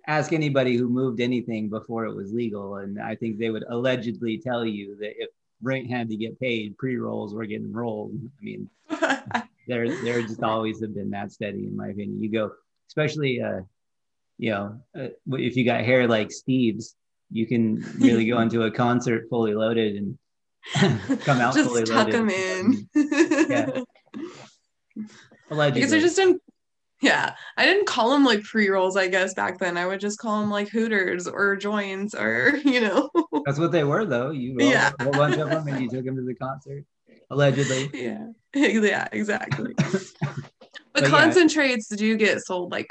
ask 0.08 0.34
anybody 0.34 0.76
who 0.76 0.90
moved 0.90 1.22
anything 1.22 1.70
before 1.70 2.06
it 2.06 2.16
was 2.16 2.34
legal, 2.34 2.78
and 2.78 3.00
I 3.00 3.16
think 3.16 3.38
they 3.38 3.50
would 3.52 3.64
allegedly 3.70 4.38
tell 4.40 4.66
you 4.66 4.96
that 4.98 5.14
if 5.22 5.30
rent 5.62 5.90
had 5.90 6.10
to 6.10 6.16
get 6.16 6.40
paid, 6.40 6.78
pre 6.78 6.98
rolls 6.98 7.34
were 7.36 7.46
getting 7.46 7.72
rolled. 7.72 8.14
I 8.16 8.44
mean, 8.44 8.70
they're 9.68 9.96
they're 10.04 10.24
just 10.24 10.42
always 10.42 10.82
have 10.82 10.96
been 10.96 11.12
that 11.12 11.32
steady 11.32 11.68
in 11.68 11.78
my 11.78 11.90
opinion 11.90 12.20
you 12.22 12.30
go 12.30 12.52
especially 12.88 13.40
uh 13.42 13.60
you 14.40 14.50
know 14.50 14.82
uh, 15.00 15.08
if 15.34 15.56
you 15.56 15.64
got 15.64 15.86
hair 15.86 16.08
like 16.08 16.32
steve's 16.32 16.96
you 17.32 17.48
can 17.48 17.84
really 18.00 18.26
go 18.26 18.40
into 18.42 18.64
a 18.64 18.72
concert 18.72 19.26
fully 19.30 19.54
loaded 19.54 19.96
and 19.96 20.18
come 21.22 21.40
out 21.40 21.54
fully 21.56 21.82
just 21.82 21.92
tuck 21.92 22.08
loaded 22.08 22.14
them 22.14 22.30
in. 22.30 22.88
Yeah. 23.50 23.82
allegedly 25.50 25.82
because 25.82 25.94
I 25.94 26.00
just 26.00 26.16
didn't. 26.16 26.42
Yeah, 27.02 27.34
I 27.58 27.66
didn't 27.66 27.88
call 27.88 28.12
them 28.12 28.24
like 28.26 28.44
pre 28.44 28.70
rolls. 28.70 28.96
I 28.96 29.08
guess 29.08 29.34
back 29.34 29.58
then 29.58 29.76
I 29.76 29.88
would 29.88 30.00
just 30.00 30.20
call 30.20 30.40
them 30.42 30.52
like 30.52 30.70
Hooters 30.70 31.28
or 31.28 31.56
joints 31.56 32.14
or 32.14 32.56
you 32.64 32.80
know. 32.82 33.10
that's 33.46 33.58
what 33.58 33.72
they 33.72 33.84
were 33.84 34.06
though 34.06 34.30
you 34.30 34.56
rolled 34.58 34.72
Yeah. 34.72 34.92
a 35.00 35.10
bunch 35.10 35.38
of 35.38 35.50
them 35.50 35.68
and 35.68 35.82
you 35.82 35.90
took 35.90 36.06
them 36.06 36.16
to 36.16 36.22
the 36.24 36.36
concert 36.36 36.86
allegedly 37.32 37.90
yeah, 37.94 38.28
yeah, 38.54 39.08
exactly. 39.12 39.74
But, 39.78 40.04
But 40.94 41.04
yeah. 41.04 41.10
concentrates 41.10 41.88
do 41.88 42.16
get 42.18 42.42
sold 42.46 42.72
like 42.72 42.88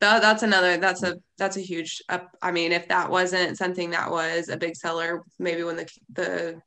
that. 0.00 0.22
That's 0.22 0.42
another. 0.42 0.76
That's 0.76 1.02
a 1.02 1.16
that's 1.38 1.56
a 1.56 1.60
huge. 1.60 2.02
Up, 2.08 2.36
I 2.42 2.52
mean, 2.52 2.72
if 2.72 2.88
that 2.88 3.10
wasn't 3.10 3.56
something 3.56 3.90
that 3.90 4.10
was 4.10 4.48
a 4.48 4.56
big 4.56 4.76
seller, 4.76 5.22
maybe 5.38 5.62
when 5.62 5.76
the 5.76 5.88
the 6.12 6.62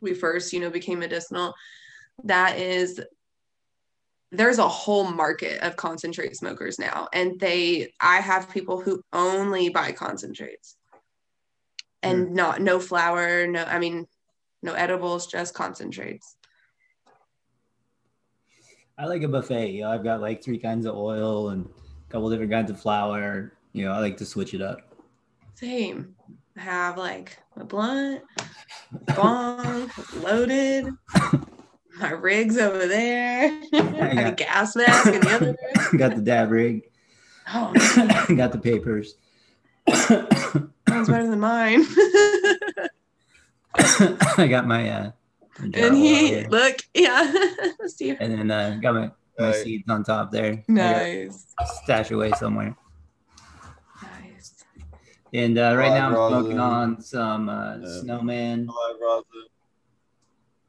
we 0.00 0.14
first 0.14 0.52
you 0.52 0.60
know 0.60 0.70
became 0.70 0.98
medicinal, 0.98 1.54
that 2.24 2.58
is 2.58 3.00
there's 4.30 4.58
a 4.58 4.68
whole 4.68 5.04
market 5.04 5.62
of 5.62 5.76
concentrate 5.76 6.36
smokers 6.36 6.78
now 6.78 7.08
and 7.12 7.38
they 7.38 7.92
i 8.00 8.16
have 8.16 8.50
people 8.50 8.80
who 8.80 9.00
only 9.12 9.68
buy 9.68 9.92
concentrates 9.92 10.76
and 12.02 12.28
mm. 12.28 12.30
not 12.32 12.60
no 12.60 12.80
flour 12.80 13.46
no 13.46 13.62
i 13.64 13.78
mean 13.78 14.06
no 14.62 14.74
edibles 14.74 15.26
just 15.26 15.54
concentrates 15.54 16.36
i 18.98 19.06
like 19.06 19.22
a 19.22 19.28
buffet 19.28 19.70
you 19.70 19.82
know 19.82 19.90
i've 19.90 20.04
got 20.04 20.20
like 20.20 20.42
three 20.42 20.58
kinds 20.58 20.86
of 20.86 20.96
oil 20.96 21.50
and 21.50 21.68
couple 22.14 22.30
different 22.30 22.52
kinds 22.52 22.70
of 22.70 22.80
flour 22.80 23.52
you 23.72 23.84
know 23.84 23.90
i 23.90 23.98
like 23.98 24.16
to 24.16 24.24
switch 24.24 24.54
it 24.54 24.62
up. 24.62 24.78
Same. 25.54 26.14
I 26.56 26.60
have 26.60 26.96
like 26.96 27.36
a 27.56 27.64
blunt 27.64 28.22
bong 29.16 29.90
loaded 30.22 30.92
my 31.98 32.10
rig's 32.12 32.56
over 32.56 32.86
there 32.86 33.60
I 33.72 34.14
got 34.14 34.26
a 34.28 34.32
gas 34.36 34.76
mask 34.76 35.12
in 35.12 35.22
the 35.22 35.30
other 35.34 35.46
room. 35.76 35.96
Got 35.96 36.14
the 36.14 36.22
dab 36.22 36.52
rig. 36.52 36.82
Oh 37.52 37.72
got 38.36 38.52
the 38.52 38.60
papers. 38.62 39.16
Sounds 39.92 41.08
better 41.08 41.26
than 41.26 41.40
mine. 41.40 41.84
I 44.38 44.46
got 44.48 44.68
my 44.68 44.88
uh 44.88 45.10
and 45.58 45.96
he 45.96 46.46
look 46.46 46.76
yeah 46.94 47.34
Steve. 47.86 48.18
and 48.20 48.32
then 48.32 48.50
uh 48.52 48.78
got 48.80 48.94
my, 48.94 49.10
my 49.38 49.46
Right. 49.50 49.54
seeds 49.56 49.88
on 49.88 50.04
top 50.04 50.30
there. 50.30 50.62
Nice 50.68 51.46
Stash 51.82 52.10
away 52.10 52.32
somewhere. 52.32 52.76
nice 54.02 54.64
And 55.32 55.58
uh, 55.58 55.74
right 55.76 55.92
now 55.92 56.06
I'm 56.08 56.14
Rosin. 56.14 56.40
smoking 56.42 56.58
on 56.60 57.00
some 57.02 57.48
uh, 57.48 57.78
Yeah. 57.78 57.86
snowman. 58.00 58.66
Live 58.66 58.96
rosin 59.00 59.48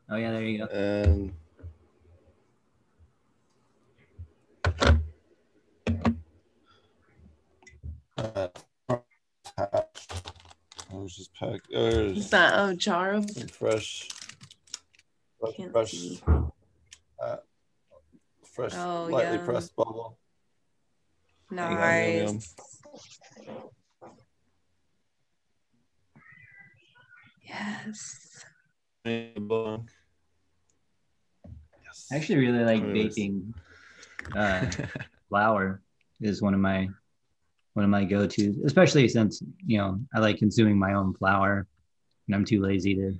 Oh 0.09 0.15
yeah, 0.17 0.31
there 0.31 0.43
you 0.43 0.57
go. 0.59 0.65
and 0.65 1.33
uh, 8.17 8.47
I 9.57 10.93
was 10.95 11.15
just 11.15 11.33
packed. 11.33 11.67
is 11.71 12.29
that 12.29 12.53
oh 12.55 12.73
jar 12.75 13.13
of 13.13 13.25
fresh, 13.51 14.09
fresh, 15.39 15.55
fresh, 15.71 15.91
see. 15.91 16.21
Fresh 18.55 18.73
Oh, 18.73 19.07
lightly 19.11 19.35
yum. 19.35 19.45
pressed 19.45 19.75
bubble. 19.75 20.17
Yum, 21.51 21.59
yum, 21.59 21.77
yum. 21.77 22.33
nice 22.35 22.55
yes 27.43 28.45
Yes. 29.05 29.35
I 32.11 32.15
actually 32.15 32.37
really 32.37 32.63
like 32.63 32.81
There 32.81 32.95
it 32.95 33.05
is. 33.05 33.15
vaping. 33.17 33.53
Uh, 34.35 34.71
flour 35.29 35.81
is 36.21 36.41
one 36.41 36.53
of 36.55 36.59
my 36.59 36.87
one 37.73 37.83
of 37.85 37.91
my 37.91 38.05
go-tos, 38.05 38.57
especially 38.65 39.07
since 39.07 39.41
you 39.65 39.77
know 39.77 39.99
I 40.15 40.19
like 40.19 40.37
consuming 40.39 40.79
my 40.79 40.93
own 40.93 41.13
flour, 41.13 41.67
and 42.27 42.35
I'm 42.35 42.45
too 42.45 42.61
lazy 42.61 42.95
to 42.95 43.13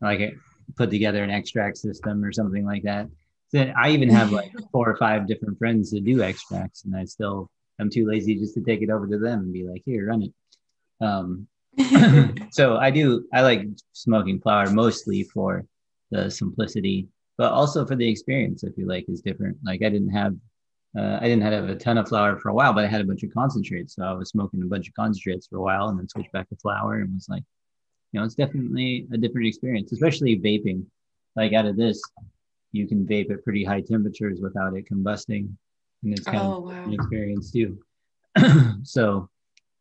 like 0.00 0.34
put 0.76 0.90
together 0.90 1.22
an 1.22 1.30
extract 1.30 1.76
system 1.76 2.24
or 2.24 2.32
something 2.32 2.64
like 2.64 2.84
that. 2.84 3.08
I 3.54 3.90
even 3.90 4.10
have 4.10 4.32
like 4.32 4.52
four 4.72 4.88
or 4.88 4.96
five 4.96 5.26
different 5.26 5.58
friends 5.58 5.90
that 5.90 6.04
do 6.04 6.22
extracts, 6.22 6.84
and 6.84 6.96
I 6.96 7.04
still 7.04 7.50
I'm 7.80 7.90
too 7.90 8.06
lazy 8.06 8.36
just 8.36 8.54
to 8.54 8.60
take 8.60 8.82
it 8.82 8.90
over 8.90 9.06
to 9.06 9.18
them 9.18 9.40
and 9.40 9.52
be 9.52 9.64
like, 9.64 9.82
here, 9.84 10.08
run 10.08 10.22
it. 10.22 10.32
Um, 11.00 11.46
so 12.50 12.76
I 12.76 12.90
do 12.90 13.26
I 13.32 13.42
like 13.42 13.66
smoking 13.92 14.40
flower 14.40 14.70
mostly 14.70 15.22
for 15.24 15.64
the 16.10 16.30
simplicity, 16.30 17.08
but 17.36 17.52
also 17.52 17.86
for 17.86 17.96
the 17.96 18.08
experience. 18.08 18.64
I 18.64 18.70
feel 18.70 18.88
like 18.88 19.06
is 19.08 19.20
different. 19.20 19.58
Like 19.64 19.82
I 19.82 19.88
didn't 19.88 20.10
have 20.10 20.34
uh, 20.96 21.18
I 21.20 21.28
didn't 21.28 21.42
have 21.42 21.68
a 21.68 21.76
ton 21.76 21.98
of 21.98 22.08
flour 22.08 22.38
for 22.38 22.48
a 22.48 22.54
while, 22.54 22.72
but 22.72 22.84
I 22.84 22.88
had 22.88 23.00
a 23.00 23.04
bunch 23.04 23.22
of 23.22 23.32
concentrates. 23.32 23.94
So 23.94 24.04
I 24.04 24.12
was 24.12 24.30
smoking 24.30 24.62
a 24.62 24.66
bunch 24.66 24.88
of 24.88 24.94
concentrates 24.94 25.46
for 25.46 25.56
a 25.56 25.62
while, 25.62 25.88
and 25.88 25.98
then 25.98 26.08
switched 26.08 26.32
back 26.32 26.48
to 26.48 26.56
flour, 26.56 26.94
and 26.94 27.14
was 27.14 27.28
like, 27.28 27.44
you 28.12 28.20
know, 28.20 28.24
it's 28.24 28.34
definitely 28.34 29.06
a 29.12 29.18
different 29.18 29.46
experience, 29.46 29.92
especially 29.92 30.38
vaping. 30.38 30.84
Like 31.36 31.52
out 31.52 31.66
of 31.66 31.76
this, 31.76 32.02
you 32.72 32.86
can 32.86 33.06
vape 33.06 33.30
at 33.30 33.42
pretty 33.44 33.64
high 33.64 33.80
temperatures 33.80 34.40
without 34.40 34.74
it 34.76 34.86
combusting, 34.88 35.48
and 36.02 36.12
it's 36.12 36.24
kind 36.24 36.38
oh 36.38 36.56
of 36.58 36.62
wow 36.64 36.84
an 36.84 36.92
experience 36.92 37.50
too. 37.50 37.78
so, 38.82 39.28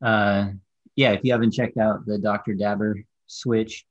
uh, 0.03 0.47
yeah, 0.95 1.11
if 1.11 1.21
you 1.23 1.31
haven't 1.31 1.51
checked 1.51 1.77
out 1.77 2.05
the 2.05 2.17
Dr. 2.17 2.53
Dabber 2.53 3.03
switch, 3.27 3.85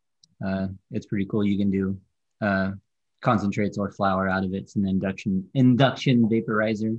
uh, 0.44 0.68
it's 0.90 1.06
pretty 1.06 1.26
cool. 1.26 1.44
You 1.44 1.58
can 1.58 1.70
do 1.70 1.98
uh, 2.40 2.72
concentrates 3.20 3.78
or 3.78 3.90
flour 3.90 4.28
out 4.28 4.44
of 4.44 4.54
it. 4.54 4.58
It's 4.58 4.76
an 4.76 4.86
induction 4.86 5.48
induction 5.54 6.28
vaporizer. 6.28 6.98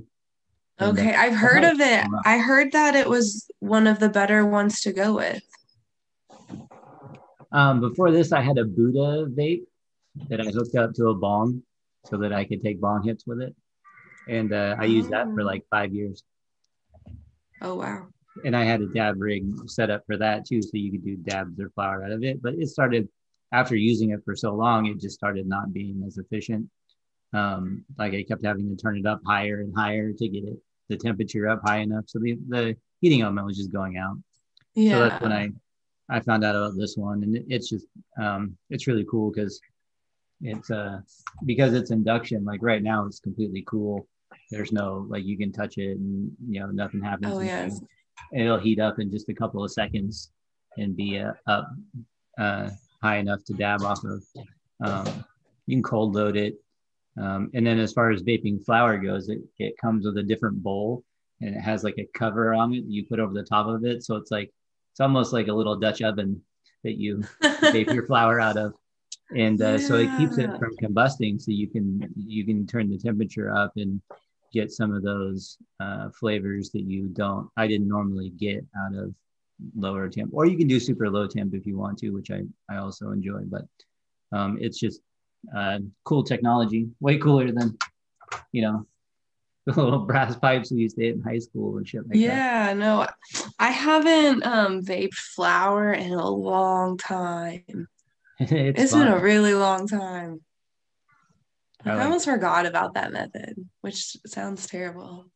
Okay 0.80 1.12
i've 1.12 1.34
heard 1.34 1.64
of 1.64 1.80
it 1.80 1.80
was 1.80 1.80
it 1.80 2.02
fun. 2.02 2.20
i 2.24 2.38
heard 2.38 2.70
that 2.70 2.94
it 2.94 3.08
was 3.08 3.50
one 3.58 3.88
of 3.88 3.98
the 3.98 4.08
better 4.08 4.46
ones 4.46 4.80
to 4.82 4.92
go 4.92 5.12
with 5.12 5.42
Um, 7.50 7.80
before 7.80 8.10
this, 8.10 8.32
I 8.32 8.42
had 8.42 8.58
a 8.58 8.64
Buddha 8.64 9.26
vape 9.26 9.64
that 10.28 10.40
I 10.40 10.44
hooked 10.44 10.76
up 10.76 10.92
to 10.94 11.08
a 11.08 11.14
bong 11.14 11.62
so 12.08 12.16
that 12.18 12.32
I 12.32 12.44
could 12.44 12.62
take 12.62 12.80
bong 12.80 13.02
hits 13.04 13.26
with 13.26 13.40
it, 13.40 13.54
and 14.28 14.52
uh, 14.52 14.76
I 14.78 14.84
used 14.84 15.10
that 15.10 15.26
for 15.34 15.42
Oh. 15.42 15.44
like 15.44 15.64
five 15.70 15.92
years. 15.92 16.22
Oh 17.60 17.74
wow. 17.74 18.06
and 18.44 18.56
I 18.56 18.64
had 18.64 18.80
a 18.80 18.86
dab 18.86 19.16
rig 19.20 19.44
set 19.66 19.90
up 19.90 20.02
for 20.06 20.16
that 20.16 20.46
too, 20.46 20.62
so 20.62 20.70
you 20.74 20.92
could 20.92 21.04
do 21.04 21.16
dabs 21.16 21.58
or 21.60 21.70
flour 21.70 22.04
out 22.04 22.12
of 22.12 22.22
it. 22.22 22.40
But 22.40 22.54
it 22.54 22.68
started 22.68 23.08
after 23.50 23.74
using 23.74 24.10
it 24.10 24.20
for 24.24 24.36
so 24.36 24.54
long, 24.54 24.86
it 24.86 25.00
just 25.00 25.16
started 25.16 25.46
not 25.48 25.72
being 25.72 26.02
as 26.06 26.18
efficient. 26.18 26.68
Um, 27.32 27.84
like 27.98 28.14
I 28.14 28.22
kept 28.22 28.44
having 28.44 28.68
to 28.70 28.76
turn 28.80 28.96
it 28.96 29.06
up 29.06 29.20
higher 29.26 29.60
and 29.60 29.74
higher 29.76 30.12
to 30.12 30.28
get 30.28 30.44
it 30.44 30.58
the 30.88 30.96
temperature 30.96 31.48
up 31.48 31.60
high 31.64 31.78
enough, 31.78 32.04
so 32.06 32.18
the 32.20 32.38
the 32.48 32.76
heating 33.00 33.22
element 33.22 33.46
was 33.46 33.56
just 33.58 33.72
going 33.72 33.98
out. 33.98 34.16
Yeah. 34.74 34.92
So 34.92 35.08
that's 35.08 35.22
when 35.22 35.32
I 35.32 35.50
I 36.08 36.20
found 36.20 36.44
out 36.44 36.54
about 36.56 36.76
this 36.76 36.96
one, 36.96 37.22
and 37.24 37.36
it- 37.36 37.46
it's 37.48 37.68
just 37.68 37.86
um, 38.20 38.56
it's 38.70 38.86
really 38.86 39.04
cool 39.10 39.30
because 39.32 39.60
it's 40.40 40.70
uh 40.70 41.00
because 41.44 41.74
it's 41.74 41.90
induction. 41.90 42.44
Like 42.44 42.60
right 42.62 42.82
now, 42.82 43.06
it's 43.06 43.20
completely 43.20 43.64
cool. 43.66 44.06
There's 44.50 44.72
no 44.72 45.06
like 45.08 45.24
you 45.24 45.36
can 45.36 45.52
touch 45.52 45.78
it 45.78 45.96
and 45.96 46.30
you 46.48 46.60
know 46.60 46.66
nothing 46.66 47.02
happens. 47.02 47.32
Oh, 47.34 47.40
yes. 47.40 47.80
it'll 48.32 48.58
heat 48.58 48.80
up 48.80 48.98
in 48.98 49.10
just 49.10 49.28
a 49.28 49.34
couple 49.34 49.64
of 49.64 49.72
seconds 49.72 50.30
and 50.76 50.96
be 50.96 51.18
uh, 51.18 51.32
up 51.46 51.68
uh, 52.38 52.70
high 53.02 53.16
enough 53.16 53.44
to 53.44 53.54
dab 53.54 53.82
off 53.82 54.02
of. 54.04 54.24
Um, 54.84 55.24
you 55.66 55.76
can 55.76 55.82
cold 55.82 56.14
load 56.14 56.36
it, 56.36 56.54
um, 57.20 57.50
and 57.54 57.66
then 57.66 57.78
as 57.78 57.92
far 57.92 58.10
as 58.10 58.22
vaping 58.22 58.64
flour 58.64 58.96
goes, 58.98 59.28
it, 59.28 59.40
it 59.58 59.76
comes 59.78 60.06
with 60.06 60.16
a 60.18 60.22
different 60.22 60.62
bowl 60.62 61.04
and 61.40 61.54
it 61.54 61.60
has 61.60 61.84
like 61.84 61.98
a 61.98 62.08
cover 62.14 62.52
on 62.54 62.74
it 62.74 62.84
you 62.88 63.04
put 63.06 63.20
over 63.20 63.32
the 63.32 63.42
top 63.42 63.66
of 63.66 63.84
it, 63.84 64.04
so 64.04 64.16
it's 64.16 64.30
like 64.30 64.52
it's 64.92 65.00
almost 65.00 65.32
like 65.32 65.48
a 65.48 65.52
little 65.52 65.76
Dutch 65.76 66.02
oven 66.02 66.40
that 66.84 66.96
you 66.96 67.22
vape 67.42 67.92
your 67.92 68.06
flour 68.06 68.40
out 68.40 68.56
of 68.56 68.74
and 69.36 69.60
uh, 69.60 69.78
so 69.78 69.96
it 69.96 70.08
keeps 70.16 70.38
it 70.38 70.50
from 70.58 70.76
combusting 70.82 71.40
so 71.40 71.50
you 71.50 71.68
can 71.68 72.12
you 72.16 72.44
can 72.44 72.66
turn 72.66 72.88
the 72.88 72.98
temperature 72.98 73.54
up 73.54 73.72
and 73.76 74.00
get 74.52 74.70
some 74.72 74.94
of 74.94 75.02
those 75.02 75.58
uh, 75.80 76.08
flavors 76.10 76.70
that 76.70 76.82
you 76.82 77.08
don't 77.08 77.48
i 77.56 77.66
didn't 77.66 77.88
normally 77.88 78.30
get 78.30 78.64
out 78.84 78.94
of 78.94 79.14
lower 79.76 80.08
temp 80.08 80.30
or 80.32 80.46
you 80.46 80.56
can 80.56 80.68
do 80.68 80.80
super 80.80 81.10
low 81.10 81.26
temp 81.26 81.52
if 81.54 81.66
you 81.66 81.76
want 81.76 81.98
to 81.98 82.10
which 82.10 82.30
i 82.30 82.42
i 82.70 82.76
also 82.76 83.10
enjoy 83.10 83.40
but 83.44 83.62
um, 84.30 84.58
it's 84.60 84.78
just 84.78 85.00
uh, 85.56 85.78
cool 86.04 86.22
technology 86.22 86.88
way 87.00 87.18
cooler 87.18 87.50
than 87.52 87.76
you 88.52 88.62
know 88.62 88.86
the 89.66 89.82
little 89.82 89.98
brass 89.98 90.34
pipes 90.36 90.72
we 90.72 90.80
used 90.80 90.96
to 90.96 91.02
hit 91.02 91.16
in 91.16 91.22
high 91.22 91.38
school 91.38 91.76
and 91.76 91.86
shit 91.86 92.00
like 92.02 92.12
that 92.12 92.18
yeah, 92.18 92.72
no, 92.72 93.06
I 93.58 93.70
haven't 93.70 94.42
um 94.46 94.82
vaped 94.82 95.12
flour 95.12 95.92
in 95.92 96.12
a 96.14 96.30
long 96.30 96.96
time. 96.96 97.86
it's 98.50 98.80
it's 98.80 98.92
been 98.92 99.08
a 99.08 99.18
really 99.18 99.54
long 99.54 99.88
time. 99.88 100.40
I 101.84 101.90
Like, 101.90 101.98
I 101.98 102.04
almost 102.04 102.24
forgot 102.24 102.66
about 102.66 102.94
that 102.94 103.12
method, 103.12 103.56
which 103.80 104.16
sounds 104.26 104.66
terrible, 104.66 105.26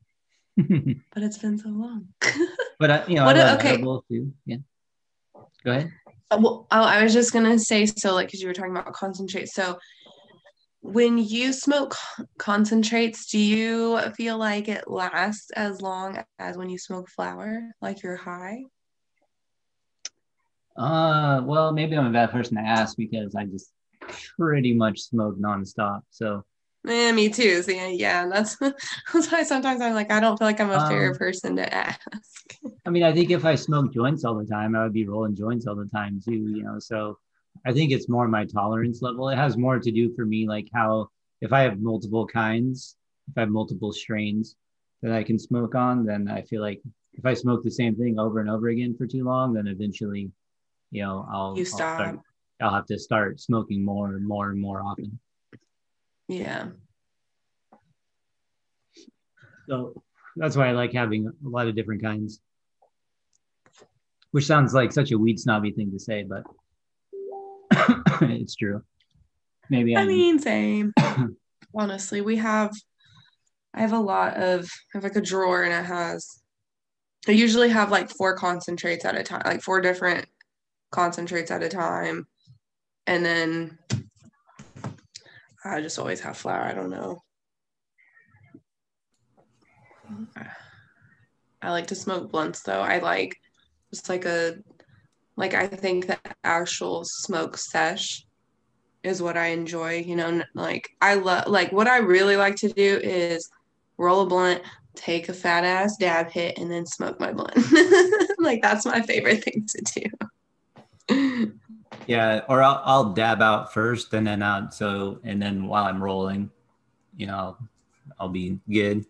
but 0.56 1.22
it's 1.22 1.38
been 1.38 1.58
so 1.58 1.68
long. 1.70 2.08
but 2.78 2.90
I, 2.90 3.06
you 3.06 3.16
know 3.16 3.24
What 3.24 3.36
I 3.36 3.44
love 3.44 3.58
okay. 3.58 3.74
edibles 3.74 4.04
too 4.08 4.32
yeah 4.46 4.56
go 5.64 5.72
ahead 5.72 5.92
Uh, 6.30 6.38
Well, 6.40 6.66
oh, 6.70 6.82
I 6.82 7.02
was 7.02 7.12
just 7.12 7.32
gonna 7.32 7.58
say 7.58 7.86
so, 7.86 8.14
like, 8.14 8.28
because 8.28 8.40
you 8.40 8.48
were 8.48 8.54
talking 8.54 8.76
about 8.76 8.92
concentrate. 8.92 9.48
So, 9.48 9.78
when 10.80 11.18
you 11.18 11.52
smoke 11.52 11.94
concentrates, 12.38 13.26
do 13.30 13.38
you 13.38 14.00
feel 14.16 14.36
like 14.38 14.68
it 14.68 14.88
lasts 14.88 15.50
as 15.52 15.80
long 15.80 16.22
as 16.38 16.56
when 16.56 16.70
you 16.70 16.78
smoke 16.78 17.08
flour, 17.08 17.62
like 17.80 18.02
you're 18.02 18.16
high? 18.16 18.62
Uh, 20.76 21.42
well, 21.44 21.72
maybe 21.72 21.96
I'm 21.96 22.06
a 22.06 22.10
bad 22.10 22.30
person 22.30 22.56
to 22.56 22.62
ask 22.62 22.96
because 22.96 23.34
I 23.34 23.44
just 23.44 23.72
pretty 24.38 24.72
much 24.74 25.00
smoke 25.00 25.38
nonstop. 25.38 26.02
So, 26.10 26.44
Eh, 26.86 27.12
me 27.12 27.28
too. 27.28 27.62
So 27.62 27.70
yeah, 27.70 27.88
yeah, 27.88 28.26
that's 28.28 28.56
that's 29.12 29.30
why 29.30 29.42
sometimes 29.44 29.80
I'm 29.80 29.94
like, 29.94 30.10
I 30.10 30.18
don't 30.20 30.36
feel 30.36 30.48
like 30.48 30.60
I'm 30.60 30.70
a 30.70 30.80
fair 30.80 31.10
Um, 31.10 31.18
person 31.18 31.56
to 31.56 31.74
ask. 31.74 32.00
I 32.86 32.90
mean, 32.90 33.02
I 33.04 33.12
think 33.12 33.30
if 33.30 33.44
I 33.44 33.54
smoked 33.54 33.94
joints 33.94 34.24
all 34.24 34.36
the 34.36 34.46
time, 34.46 34.74
I 34.74 34.82
would 34.82 34.92
be 34.92 35.06
rolling 35.06 35.36
joints 35.36 35.66
all 35.66 35.76
the 35.76 35.86
time 35.86 36.20
too, 36.24 36.32
you 36.34 36.62
know. 36.64 36.78
So, 36.78 37.18
I 37.66 37.72
think 37.72 37.92
it's 37.92 38.08
more 38.08 38.26
my 38.26 38.44
tolerance 38.44 39.02
level. 39.02 39.28
It 39.28 39.36
has 39.36 39.56
more 39.56 39.78
to 39.78 39.92
do 39.92 40.12
for 40.16 40.24
me, 40.26 40.48
like 40.48 40.68
how 40.74 41.08
if 41.40 41.52
I 41.52 41.60
have 41.62 41.80
multiple 41.80 42.26
kinds, 42.26 42.96
if 43.30 43.36
I 43.36 43.40
have 43.40 43.50
multiple 43.50 43.92
strains 43.92 44.56
that 45.02 45.12
I 45.12 45.22
can 45.22 45.38
smoke 45.38 45.74
on, 45.74 46.04
then 46.04 46.28
I 46.28 46.42
feel 46.42 46.62
like 46.62 46.80
if 47.12 47.24
I 47.26 47.34
smoke 47.34 47.62
the 47.62 47.70
same 47.70 47.94
thing 47.94 48.18
over 48.18 48.40
and 48.40 48.50
over 48.50 48.68
again 48.68 48.96
for 48.96 49.06
too 49.06 49.24
long, 49.24 49.52
then 49.52 49.66
eventually, 49.68 50.30
you 50.92 51.02
know, 51.02 51.26
I'll, 51.32 51.54
You 51.56 51.62
I'll 51.64 51.66
start- 51.66 52.18
I'll 52.60 52.74
have 52.74 52.86
to 52.86 52.98
start 52.98 53.40
smoking 53.40 53.84
more 53.84 54.14
and 54.14 54.24
more 54.24 54.50
and 54.50 54.60
more 54.60 54.80
often. 54.82 55.18
Yeah. 56.28 56.68
So 59.68 60.00
that's 60.36 60.54
why 60.56 60.68
I 60.68 60.72
like 60.72 60.92
having 60.92 61.26
a 61.26 61.48
lot 61.48 61.66
of 61.66 61.74
different 61.74 62.02
kinds. 62.02 62.40
Which 64.30 64.46
sounds 64.46 64.72
like 64.74 64.92
such 64.92 65.10
a 65.10 65.18
weed 65.18 65.40
snobby 65.40 65.72
thing 65.72 65.90
to 65.90 65.98
say, 65.98 66.22
but 66.24 66.44
it's 68.22 68.54
true. 68.54 68.82
Maybe 69.68 69.96
I 69.96 70.02
I'm, 70.02 70.08
mean, 70.08 70.38
same. 70.38 70.92
Honestly, 71.74 72.20
we 72.20 72.36
have. 72.36 72.70
I 73.74 73.80
have 73.80 73.92
a 73.92 73.98
lot 73.98 74.36
of. 74.36 74.70
I 74.94 74.98
have 74.98 75.04
like 75.04 75.16
a 75.16 75.20
drawer, 75.20 75.64
and 75.64 75.72
it 75.72 75.84
has. 75.84 76.42
I 77.26 77.32
usually 77.32 77.70
have 77.70 77.90
like 77.90 78.10
four 78.10 78.36
concentrates 78.36 79.04
at 79.04 79.16
a 79.16 79.22
time, 79.22 79.42
like 79.44 79.62
four 79.62 79.80
different 79.80 80.26
concentrates 80.92 81.50
at 81.50 81.64
a 81.64 81.68
time, 81.68 82.28
and 83.08 83.24
then 83.24 83.78
I 85.64 85.80
just 85.80 85.98
always 85.98 86.20
have 86.20 86.36
flour. 86.36 86.62
I 86.62 86.74
don't 86.74 86.90
know. 86.90 87.22
I 91.60 91.70
like 91.70 91.88
to 91.88 91.94
smoke 91.94 92.30
blunts 92.30 92.62
though. 92.62 92.80
I 92.80 92.98
like 92.98 93.36
just 93.92 94.08
like 94.08 94.24
a 94.24 94.56
like 95.36 95.54
I 95.54 95.66
think 95.66 96.06
the 96.06 96.18
actual 96.44 97.04
smoke 97.04 97.56
sesh 97.56 98.24
is 99.02 99.22
what 99.22 99.36
I 99.36 99.48
enjoy. 99.48 100.00
You 100.00 100.16
know, 100.16 100.42
like 100.54 100.90
I 101.00 101.14
love 101.14 101.46
like 101.46 101.72
what 101.72 101.88
I 101.88 101.98
really 101.98 102.36
like 102.36 102.56
to 102.56 102.68
do 102.68 103.00
is 103.02 103.48
roll 103.98 104.22
a 104.22 104.26
blunt, 104.26 104.62
take 104.94 105.28
a 105.28 105.32
fat 105.32 105.64
ass 105.64 105.96
dab 105.96 106.30
hit, 106.30 106.58
and 106.58 106.70
then 106.70 106.84
smoke 106.84 107.20
my 107.20 107.32
blunt. 107.32 107.56
like 108.38 108.60
that's 108.60 108.84
my 108.84 109.00
favorite 109.02 109.44
thing 109.44 109.66
to 109.68 110.00
do. 110.00 110.28
yeah, 112.06 112.42
or 112.48 112.62
I'll, 112.62 112.82
I'll 112.84 113.12
dab 113.12 113.42
out 113.42 113.72
first 113.72 114.12
and 114.14 114.26
then 114.26 114.42
out. 114.42 114.74
So, 114.74 115.20
and 115.24 115.40
then 115.40 115.66
while 115.66 115.84
I'm 115.84 116.02
rolling, 116.02 116.50
you 117.16 117.26
know, 117.26 117.36
I'll, 117.36 117.68
I'll 118.18 118.28
be 118.28 118.58
good. 118.70 119.06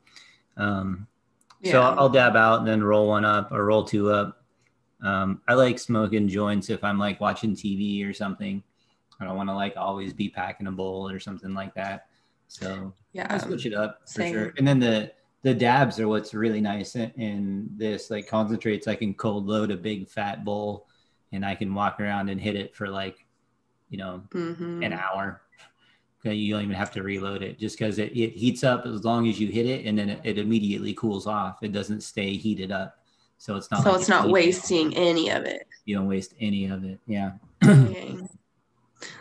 Um, 0.57 1.07
So 1.65 1.81
I'll, 1.81 1.99
I'll 1.99 2.09
dab 2.09 2.37
out 2.37 2.59
and 2.59 2.69
then 2.69 2.83
roll 2.83 3.09
one 3.09 3.25
up 3.25 3.53
or 3.53 3.65
roll 3.67 3.85
two 3.85 4.11
up. 4.11 4.43
Um, 5.03 5.41
I 5.49 5.55
like 5.55 5.79
smoking 5.79 6.29
joints 6.29 6.71
if 6.71 6.83
I'm 6.85 6.99
like 6.99 7.21
watching 7.21 7.55
TV 7.55 8.09
or 8.09 8.13
something. 8.13 8.63
I 9.21 9.25
don't 9.25 9.37
want 9.37 9.49
to 9.49 9.55
like 9.55 9.75
always 9.77 10.13
be 10.13 10.29
packing 10.29 10.67
a 10.67 10.73
bowl 10.73 11.09
or 11.09 11.21
something 11.21 11.55
like 11.55 11.75
that. 11.75 12.07
So 12.49 12.93
I 12.97 13.01
yeah. 13.13 13.39
switch 13.39 13.67
it 13.67 13.75
up 13.75 14.01
for 14.03 14.09
same. 14.09 14.35
sure. 14.35 14.55
And 14.59 14.67
then 14.67 14.79
the 14.79 15.13
the 15.43 15.55
dabs 15.55 15.99
are 15.99 16.09
what's 16.09 16.35
really 16.35 16.61
nice 16.61 16.95
in, 16.97 17.11
in 17.13 17.69
this. 17.77 18.11
Like 18.11 18.29
concentrates, 18.29 18.89
I 18.89 18.95
can 18.95 19.15
cold 19.15 19.47
load 19.47 19.71
a 19.71 19.77
big 19.77 20.09
fat 20.09 20.45
bowl, 20.45 20.87
and 21.33 21.45
I 21.45 21.55
can 21.55 21.75
walk 21.75 22.01
around 22.01 22.29
and 22.29 22.41
hit 22.41 22.57
it 22.57 22.75
for 22.75 22.89
like, 22.89 23.25
you 23.89 23.99
know, 23.99 24.23
hmm 24.33 24.83
an 24.83 24.93
hour. 24.93 25.43
You 26.25 26.55
don't 26.55 26.63
even 26.63 26.77
have 26.77 26.93
to 26.93 27.03
reload 27.03 27.43
it 27.43 27.59
just 27.59 27.77
because 27.77 27.99
it, 27.99 28.17
it 28.17 28.31
heats 28.37 28.63
up 28.63 28.87
as 28.87 29.05
long 29.05 29.29
as 29.29 29.41
you 29.41 29.49
hit 29.49 29.67
it, 29.67 29.87
and 29.87 29.99
then 29.99 30.09
it, 30.09 30.21
it 30.23 30.39
immediately 30.39 30.95
cools 30.95 31.27
off. 31.27 31.63
It 31.63 31.73
doesn't 31.73 32.03
stay 32.03 32.35
heated 32.35 32.71
up, 32.71 32.99
so 33.39 33.57
it's 33.57 33.71
not. 33.73 33.83
So 33.83 33.91
like 33.91 34.01
it's 34.01 34.09
not 34.09 34.31
wasting 34.31 34.95
any 34.97 35.31
of 35.31 35.45
it. 35.45 35.67
You 35.85 35.97
don't 35.97 36.07
waste 36.07 36.35
any 36.39 36.67
of 36.67 36.85
it. 36.85 37.01
Yeah. 37.07 37.33
Dang. 37.61 38.29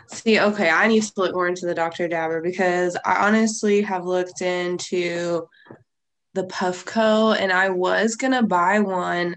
See, 0.06 0.38
okay, 0.38 0.70
I 0.70 0.86
need 0.86 1.02
to 1.02 1.12
look 1.16 1.34
more 1.34 1.48
into 1.48 1.66
the 1.66 1.74
Dr. 1.74 2.06
Dabber 2.06 2.40
because 2.40 2.96
I 3.04 3.26
honestly 3.26 3.82
have 3.82 4.04
looked 4.04 4.40
into 4.40 5.48
the 6.34 6.44
Puffco 6.44 7.36
and 7.36 7.52
I 7.52 7.70
was 7.70 8.14
gonna 8.14 8.42
buy 8.42 8.78
one, 8.78 9.36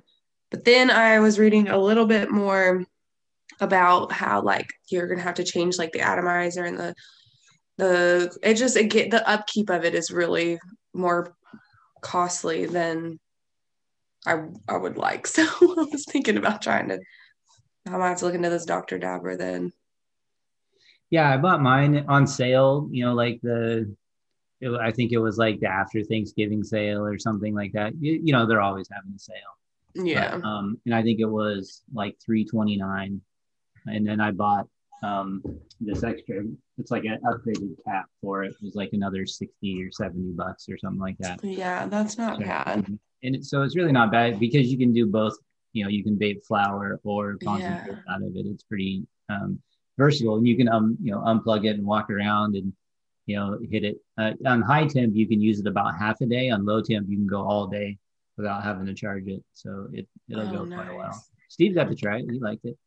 but 0.55 0.63
then 0.63 0.89
I 0.89 1.19
was 1.19 1.37
reading 1.37 1.67
a 1.67 1.77
little 1.77 2.05
bit 2.05 2.31
more 2.31 2.85
about 3.59 4.13
how 4.13 4.41
like 4.41 4.69
you're 4.89 5.05
gonna 5.05 5.21
have 5.21 5.35
to 5.35 5.43
change 5.43 5.77
like 5.77 5.91
the 5.91 5.99
atomizer 5.99 6.63
and 6.63 6.79
the 6.79 6.95
the 7.75 8.37
it 8.41 8.53
just 8.53 8.77
it 8.77 8.85
get 8.85 9.11
the 9.11 9.27
upkeep 9.29 9.69
of 9.69 9.83
it 9.83 9.93
is 9.93 10.11
really 10.11 10.57
more 10.93 11.35
costly 11.99 12.67
than 12.67 13.19
I 14.25 14.45
I 14.69 14.77
would 14.77 14.95
like. 14.95 15.27
So 15.35 15.43
I 15.43 15.87
was 15.91 16.05
thinking 16.05 16.37
about 16.37 16.61
trying 16.61 16.87
to 16.87 17.01
I 17.85 17.97
might 17.97 18.07
have 18.07 18.19
to 18.19 18.25
look 18.25 18.35
into 18.35 18.49
this 18.49 18.63
Dr. 18.63 18.97
Dabber 18.97 19.35
then. 19.35 19.73
Yeah, 21.09 21.29
I 21.29 21.35
bought 21.35 21.61
mine 21.61 22.05
on 22.07 22.27
sale. 22.27 22.87
You 22.93 23.07
know, 23.07 23.13
like 23.13 23.41
the, 23.41 23.93
it, 24.61 24.71
I 24.71 24.91
think 24.91 25.11
it 25.11 25.17
was 25.17 25.37
like 25.37 25.59
the 25.59 25.67
after 25.67 26.01
Thanksgiving 26.01 26.63
sale 26.63 27.05
or 27.05 27.19
something 27.19 27.53
like 27.53 27.73
that. 27.73 27.91
You, 27.99 28.21
you 28.23 28.31
know, 28.31 28.45
they're 28.45 28.61
always 28.61 28.87
having 28.89 29.11
a 29.13 29.19
sale. 29.19 29.35
Yeah. 29.95 30.37
But, 30.37 30.47
um, 30.47 30.79
and 30.85 30.93
I 30.95 31.01
think 31.01 31.19
it 31.19 31.25
was 31.29 31.81
like 31.93 32.15
three 32.23 32.45
twenty 32.45 32.77
nine, 32.77 33.21
and 33.87 34.05
then 34.07 34.19
I 34.19 34.31
bought 34.31 34.67
um 35.03 35.41
this 35.79 36.03
extra. 36.03 36.43
It's 36.77 36.91
like 36.91 37.03
an 37.05 37.19
upgraded 37.25 37.75
cap 37.85 38.05
for 38.21 38.43
it. 38.43 38.49
It 38.51 38.57
was 38.63 38.75
like 38.75 38.89
another 38.93 39.25
sixty 39.25 39.81
or 39.83 39.91
seventy 39.91 40.31
bucks 40.33 40.67
or 40.69 40.77
something 40.77 40.99
like 40.99 41.17
that. 41.19 41.43
Yeah, 41.43 41.85
that's 41.87 42.17
not 42.17 42.37
So, 42.37 42.43
bad. 42.43 42.85
and 43.23 43.35
it, 43.35 43.45
so 43.45 43.61
it's 43.63 43.75
really 43.75 43.91
not 43.91 44.11
bad 44.11 44.39
because 44.39 44.67
you 44.71 44.77
can 44.77 44.93
do 44.93 45.05
both. 45.07 45.35
You 45.73 45.83
know, 45.83 45.89
you 45.89 46.03
can 46.03 46.17
vape 46.17 46.45
flower 46.45 46.99
or 47.03 47.37
concentrate 47.43 47.97
Yeah. 48.07 48.13
out 48.13 48.21
of 48.23 48.35
it. 48.35 48.45
It's 48.45 48.63
pretty 48.63 49.05
um, 49.29 49.59
versatile, 49.97 50.37
and 50.37 50.47
you 50.47 50.55
can 50.57 50.67
um 50.69 50.97
you 51.01 51.11
know 51.11 51.19
unplug 51.19 51.65
it 51.65 51.77
and 51.77 51.85
walk 51.85 52.09
around 52.09 52.55
and 52.55 52.71
you 53.25 53.35
know 53.35 53.57
hit 53.69 53.83
it 53.83 53.97
uh, 54.17 54.31
on 54.45 54.61
high 54.61 54.87
temp. 54.87 55.15
You 55.15 55.27
can 55.27 55.41
use 55.41 55.59
it 55.59 55.67
about 55.67 55.97
half 55.97 56.21
a 56.21 56.25
day. 56.25 56.49
On 56.49 56.65
low 56.65 56.81
temp, 56.81 57.07
you 57.09 57.17
can 57.17 57.27
go 57.27 57.41
all 57.41 57.67
day 57.67 57.97
without 58.37 58.63
having 58.63 58.85
to 58.87 58.93
charge 58.93 59.27
it. 59.27 59.43
So 59.53 59.87
it 59.93 60.07
it'll 60.29 60.47
Oh, 60.47 60.65
go 60.65 60.73
quite 60.73 60.89
a 60.89 60.95
while. 60.95 61.07
nice. 61.07 61.29
Steve 61.49 61.75
got 61.75 61.89
to 61.89 61.95
try 61.95 62.19
it. 62.19 62.25
He 62.29 62.39
liked 62.39 62.65
it. 62.65 62.77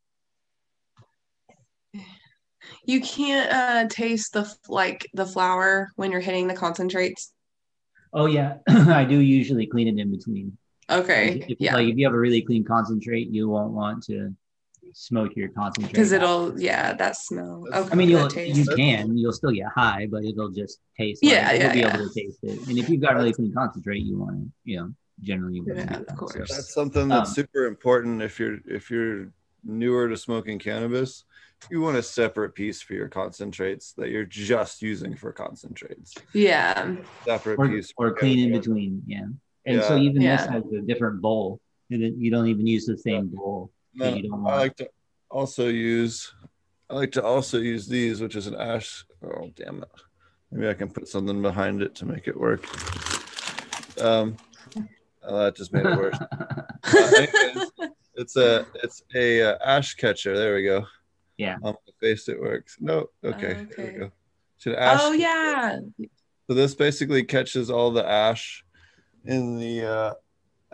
You 2.86 3.01
can't 3.01 3.51
uh, 3.53 3.88
taste 3.88 4.32
the 4.32 4.53
like 4.68 5.07
the 5.14 5.26
flour 5.26 5.90
when 5.96 6.11
you're 6.11 6.20
hitting 6.20 6.49
the 6.49 6.55
concentrates. 6.55 7.32
Oh 8.12 8.26
yeah, 8.26 8.59
I 8.68 9.05
do 9.05 9.18
usually 9.18 9.66
clean 9.66 9.88
it 9.88 10.01
in 10.01 10.11
between. 10.11 10.57
Okay, 10.90 11.44
If, 11.49 11.61
yeah, 11.61 11.74
Like 11.74 11.88
if 11.88 11.96
you 11.96 12.07
have 12.07 12.14
a 12.14 12.18
really 12.18 12.42
clean 12.42 12.64
concentrate, 12.64 13.28
you 13.28 13.49
won't 13.49 13.72
want 13.72 14.03
to 14.05 14.34
smoke 14.94 15.36
your 15.36 15.51
concentrate. 15.51 15.92
because 15.92 16.12
it'll 16.12 16.59
yeah 16.61 16.94
that 16.94 17.16
smell. 17.16 17.64
Okay, 17.72 17.88
I 17.92 17.94
mean, 17.94 18.09
you'll 18.09 18.28
taste. 18.28 18.57
you 18.57 18.64
can 18.76 19.16
you'll 19.16 19.32
still 19.32 19.51
get 19.53 19.66
high, 19.68 20.07
but 20.11 20.24
it'll 20.24 20.51
just 20.51 20.80
taste. 20.96 21.22
Like, 21.24 21.32
Yeah, 21.32 21.53
you'll 21.53 21.62
yeah, 21.62 21.72
be 21.72 21.80
able 21.82 22.09
to 22.09 22.14
taste 22.14 22.38
it. 22.42 22.59
And 22.68 22.78
if 22.78 22.88
you've 22.88 23.03
got 23.03 23.14
really 23.16 23.32
clean 23.32 23.53
concentrate, 23.53 24.03
you 24.03 24.18
want 24.18 24.38
to, 24.38 24.51
you 24.64 24.76
know, 24.78 24.90
generally 25.23 25.57
you 25.57 25.64
want 25.64 25.79
to 25.79 25.85
Yeah, 25.85 26.01
of 26.01 26.07
that. 26.07 26.16
course. 26.16 26.33
So, 26.33 26.39
That's 26.41 26.73
something 26.75 27.09
that's 27.09 27.31
Um, 27.31 27.35
super 27.35 27.66
important 27.66 28.23
if 28.23 28.39
you're 28.39 28.59
if 28.66 28.91
you're 28.91 29.33
newer 29.64 30.09
to 30.09 30.16
smoking 30.16 30.59
cannabis. 30.59 31.25
You 31.71 31.81
want 31.81 31.97
a 31.97 32.03
separate 32.03 32.55
piece 32.55 32.81
for 32.81 32.95
your 32.95 33.09
concentrates 33.09 33.93
that 33.95 34.11
you're 34.11 34.25
just 34.25 34.81
using 34.81 35.16
for 35.16 35.33
concentrates. 35.33 36.14
yeah, 36.33 36.95
Separate 37.25 37.59
or, 37.59 37.69
piece 37.69 37.93
or 37.97 38.11
for 38.11 38.16
clean 38.16 38.39
in 38.39 38.53
between, 38.53 39.03
yeah. 39.07 39.27
And 39.66 39.83
so 39.83 39.97
Yeah. 39.97 40.03
even 40.03 40.23
this 40.23 40.47
has 40.47 40.62
a 40.73 40.81
different 40.83 41.21
bowl. 41.21 41.61
and 41.91 42.03
it- 42.03 42.14
You 42.16 42.31
don't 42.31 42.47
even 42.49 42.66
use 42.66 42.85
the 42.87 42.97
same 42.99 43.27
bowl. 43.29 43.73
Then 43.95 44.16
you 44.19 44.29
don't 44.29 44.47
I 44.47 44.57
like 44.59 44.77
to 44.77 44.89
also 45.31 45.69
use 45.69 46.33
I 46.91 46.95
like 46.95 47.12
to 47.12 47.23
also 47.25 47.59
use 47.59 47.87
these, 47.89 48.21
which 48.23 48.37
is 48.37 48.47
an 48.47 48.55
ash. 48.55 49.05
Oh 49.23 49.51
damn 49.57 49.83
it! 49.83 49.89
Maybe 50.51 50.69
I 50.69 50.75
can 50.75 50.89
put 50.91 51.09
something 51.09 51.43
behind 51.43 51.83
it 51.83 51.95
to 51.97 52.07
make 52.07 52.29
it 52.29 52.39
work. 52.39 52.64
Um, 54.01 54.37
oh, 55.29 55.39
that 55.45 55.57
just 55.57 55.72
made 55.72 55.87
it 55.87 55.97
worse. 55.97 56.16
Uh, 56.85 57.11
anyways, 57.16 57.70
it's 58.14 58.37
a 58.37 58.64
it's 58.83 59.03
a 59.14 59.43
uh, 59.43 59.59
ash 59.64 59.95
catcher. 59.95 60.37
There 60.37 60.55
we 60.55 60.62
go. 60.62 60.87
Yeah. 61.37 61.57
On 61.62 61.74
my 61.74 61.93
face 62.01 62.29
it 62.29 62.41
works. 62.41 62.76
No, 62.81 63.07
okay. 63.24 63.55
There 63.55 63.68
Okay. 63.72 63.93
we 63.93 63.99
go. 63.99 64.11
It's 64.57 64.66
ash. 64.68 65.01
oh 65.03 65.12
yeah, 65.12 65.79
So 66.47 66.55
this 66.55 66.74
basically 66.74 67.24
catches 67.24 67.68
all 67.68 67.91
the 67.91 68.09
ash 68.09 68.64
in 69.24 69.59
the 69.59 69.85
uh 69.85 70.14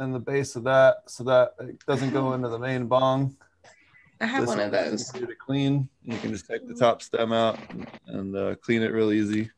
in 0.02 0.12
the 0.12 0.20
base 0.20 0.56
of 0.56 0.64
that, 0.64 0.96
so 1.06 1.24
that 1.24 1.54
it 1.60 1.84
doesn't 1.86 2.10
go 2.12 2.34
into 2.34 2.48
the 2.48 2.58
main 2.58 2.86
bong. 2.86 3.36
I 4.20 4.26
have 4.26 4.42
This 4.42 4.48
one 4.50 4.60
of 4.60 4.70
those. 4.70 5.14
easy 5.16 5.26
to 5.26 5.34
clean. 5.34 5.88
You 6.04 6.16
can 6.18 6.30
just 6.32 6.46
take 6.46 6.68
the 6.68 6.74
top 6.74 7.02
stem 7.02 7.32
out 7.32 7.58
and 8.06 8.36
uh, 8.36 8.54
clean 8.56 8.82
it 8.82 8.92
real 8.92 9.10
easy. 9.10 9.50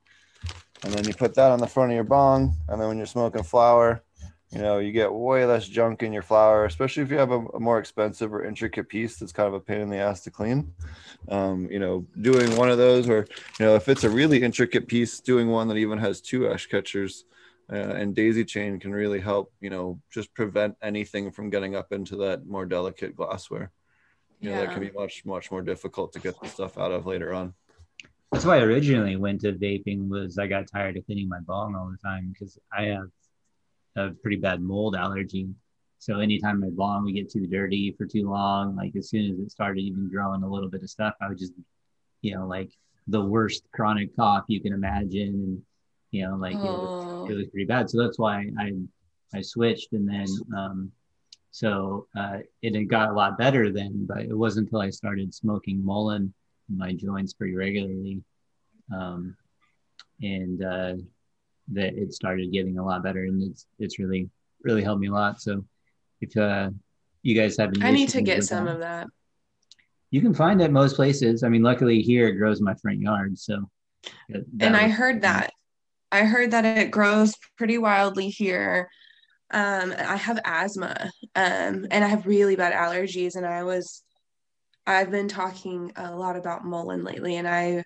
And 0.84 0.92
then 0.94 1.05
you 1.05 1.12
put 1.14 1.34
that 1.34 1.51
on 1.51 1.59
the 1.59 1.66
front 1.66 1.90
of 1.90 1.94
your 1.94 2.05
bong. 2.05 2.55
And 2.68 2.80
then 2.80 2.88
when 2.88 2.97
you're 2.97 3.07
smoking 3.07 3.42
flower, 3.42 4.03
you 4.51 4.59
know, 4.59 4.78
you 4.78 4.92
get 4.92 5.12
way 5.12 5.44
less 5.44 5.66
junk 5.66 6.03
in 6.03 6.12
your 6.12 6.22
flower, 6.22 6.64
especially 6.64 7.03
if 7.03 7.11
you 7.11 7.18
have 7.18 7.32
a, 7.32 7.40
a 7.55 7.61
more 7.61 7.78
expensive 7.78 8.32
or 8.32 8.44
intricate 8.44 8.88
piece 8.88 9.18
that's 9.18 9.32
kind 9.32 9.49
of 9.49 9.55
a 9.55 9.61
pain 9.61 9.80
in 9.80 9.90
the 9.90 9.99
ass 9.99 10.20
to 10.22 10.30
clean. 10.30 10.72
Um, 11.28 11.68
you 11.70 11.80
know, 11.80 12.07
doing 12.20 12.55
one 12.57 12.70
of 12.70 12.78
those, 12.78 13.09
or, 13.09 13.26
you 13.59 13.66
know, 13.66 13.74
if 13.74 13.88
it's 13.88 14.05
a 14.05 14.11
really 14.11 14.42
intricate 14.42 14.86
piece, 14.86 15.20
doing 15.20 15.49
one 15.49 15.68
that 15.68 15.76
even 15.76 15.99
has 15.99 16.20
two 16.20 16.49
ash 16.49 16.66
catchers 16.66 17.24
uh, 17.72 17.76
and 17.76 18.14
daisy 18.14 18.44
chain 18.44 18.78
can 18.78 18.92
really 18.92 19.20
help, 19.20 19.53
you 19.61 19.70
know, 19.70 20.01
just 20.11 20.32
prevent 20.34 20.76
anything 20.80 21.32
from 21.32 21.51
getting 21.51 21.74
up 21.74 21.92
into 21.92 22.16
that 22.16 22.47
more 22.47 22.66
delicate 22.66 23.16
glassware. 23.16 23.72
You 24.40 24.51
know 24.51 24.57
that 24.57 24.72
can 24.72 24.80
be 24.80 24.90
much 24.90 25.24
much 25.24 25.51
more 25.51 25.62
difficult 25.62 26.12
to 26.12 26.20
get 26.20 26.38
the 26.40 26.49
stuff 26.49 26.76
out 26.76 26.92
of 26.92 27.07
later 27.07 27.32
on. 27.32 27.55
That's 28.30 28.44
why 28.44 28.59
I 28.59 28.62
originally 28.62 29.16
went 29.16 29.40
to 29.40 29.53
vaping 29.53 30.09
was 30.09 30.38
I 30.38 30.47
got 30.47 30.70
tired 30.70 30.97
of 30.97 31.07
cleaning 31.07 31.28
my 31.28 31.40
bong 31.40 31.74
all 31.74 31.90
the 31.90 31.97
time 31.97 32.32
because 32.32 32.59
I 32.70 32.82
have 32.82 33.09
a 33.97 34.11
pretty 34.22 34.36
bad 34.36 34.61
mold 34.61 34.94
allergy. 34.97 35.49
So 35.99 36.20
anytime 36.20 36.61
my 36.61 36.68
bong 36.70 37.05
would 37.05 37.14
get 37.14 37.30
too 37.30 37.47
dirty 37.47 37.94
for 37.97 38.07
too 38.07 38.28
long, 38.30 38.76
like 38.76 38.94
as 38.97 39.09
soon 39.09 39.32
as 39.32 39.38
it 39.38 39.51
started 39.51 39.80
even 39.80 40.09
growing 40.09 40.42
a 40.42 40.49
little 40.49 40.68
bit 40.68 40.82
of 40.82 40.90
stuff, 40.90 41.14
I 41.20 41.28
would 41.28 41.38
just, 41.38 41.53
you 42.22 42.34
know, 42.34 42.47
like 42.47 42.70
the 43.09 43.24
worst 43.24 43.64
chronic 43.72 44.14
cough 44.16 44.44
you 44.49 44.61
can 44.61 44.72
imagine, 44.72 45.28
and 45.34 45.62
you 46.11 46.26
know, 46.28 46.36
like 46.36 46.62
it, 46.62 46.72
was, 46.80 46.90
Oh, 47.20 47.26
it 47.26 47.34
was 47.34 47.49
pretty 47.49 47.66
bad. 47.66 47.88
So 47.90 47.99
that's 48.03 48.18
why 48.18 48.47
I 48.59 48.72
I 49.34 49.40
switched, 49.40 49.92
and 49.92 50.09
then 50.09 50.26
um, 50.57 50.92
so 51.51 52.07
uh, 52.16 52.38
it 52.62 52.74
had 52.74 52.88
got 52.88 53.11
a 53.11 53.14
lot 53.14 53.38
better 53.38 53.72
then, 53.72 54.07
but 54.07 54.22
it 54.22 54.36
wasn't 54.36 54.66
until 54.68 54.80
I 54.80 54.90
started 54.90 55.34
smoking 55.34 55.82
mullein 55.82 56.32
in 56.68 56.78
my 56.78 56.92
joints 56.92 57.32
pretty 57.32 57.55
regularly, 57.55 58.22
um, 58.94 59.36
and 60.22 60.62
uh, 60.62 60.94
that 61.72 61.94
it 61.94 62.12
started 62.12 62.52
getting 62.52 62.78
a 62.78 62.84
lot 62.84 63.02
better, 63.02 63.24
and 63.24 63.42
it's 63.42 63.66
it's 63.78 63.98
really 63.98 64.28
really 64.62 64.82
helped 64.82 65.00
me 65.00 65.08
a 65.08 65.12
lot. 65.12 65.40
So 65.40 65.64
if 66.20 66.36
uh, 66.36 66.70
you 67.22 67.34
guys 67.34 67.56
have 67.58 67.70
any, 67.70 67.82
I 67.82 67.90
need 67.90 68.08
to 68.10 68.22
get 68.22 68.44
some 68.44 68.66
that, 68.66 68.74
of 68.74 68.80
that. 68.80 69.06
You 70.10 70.20
can 70.20 70.34
find 70.34 70.60
it 70.62 70.70
most 70.70 70.96
places. 70.96 71.42
I 71.42 71.48
mean, 71.48 71.62
luckily 71.62 72.00
here 72.00 72.28
it 72.28 72.36
grows 72.36 72.58
in 72.58 72.64
my 72.64 72.74
front 72.74 73.00
yard, 73.00 73.38
so. 73.38 73.68
and 74.60 74.76
I 74.76 74.88
heard 74.88 75.22
that. 75.22 75.50
I 76.12 76.24
heard 76.24 76.52
that 76.52 76.64
it 76.64 76.90
grows 76.90 77.34
pretty 77.58 77.78
wildly 77.78 78.28
here. 78.28 78.88
Um, 79.50 79.94
I 79.96 80.16
have 80.16 80.40
asthma, 80.44 81.10
um, 81.34 81.86
and 81.90 82.04
I 82.04 82.08
have 82.08 82.26
really 82.26 82.56
bad 82.56 82.72
allergies, 82.72 83.36
and 83.36 83.46
I 83.46 83.62
was, 83.62 84.02
I've 84.86 85.10
been 85.10 85.28
talking 85.28 85.92
a 85.94 86.14
lot 86.16 86.36
about 86.36 86.64
mullein 86.64 87.04
lately, 87.04 87.36
and 87.36 87.46
I, 87.46 87.84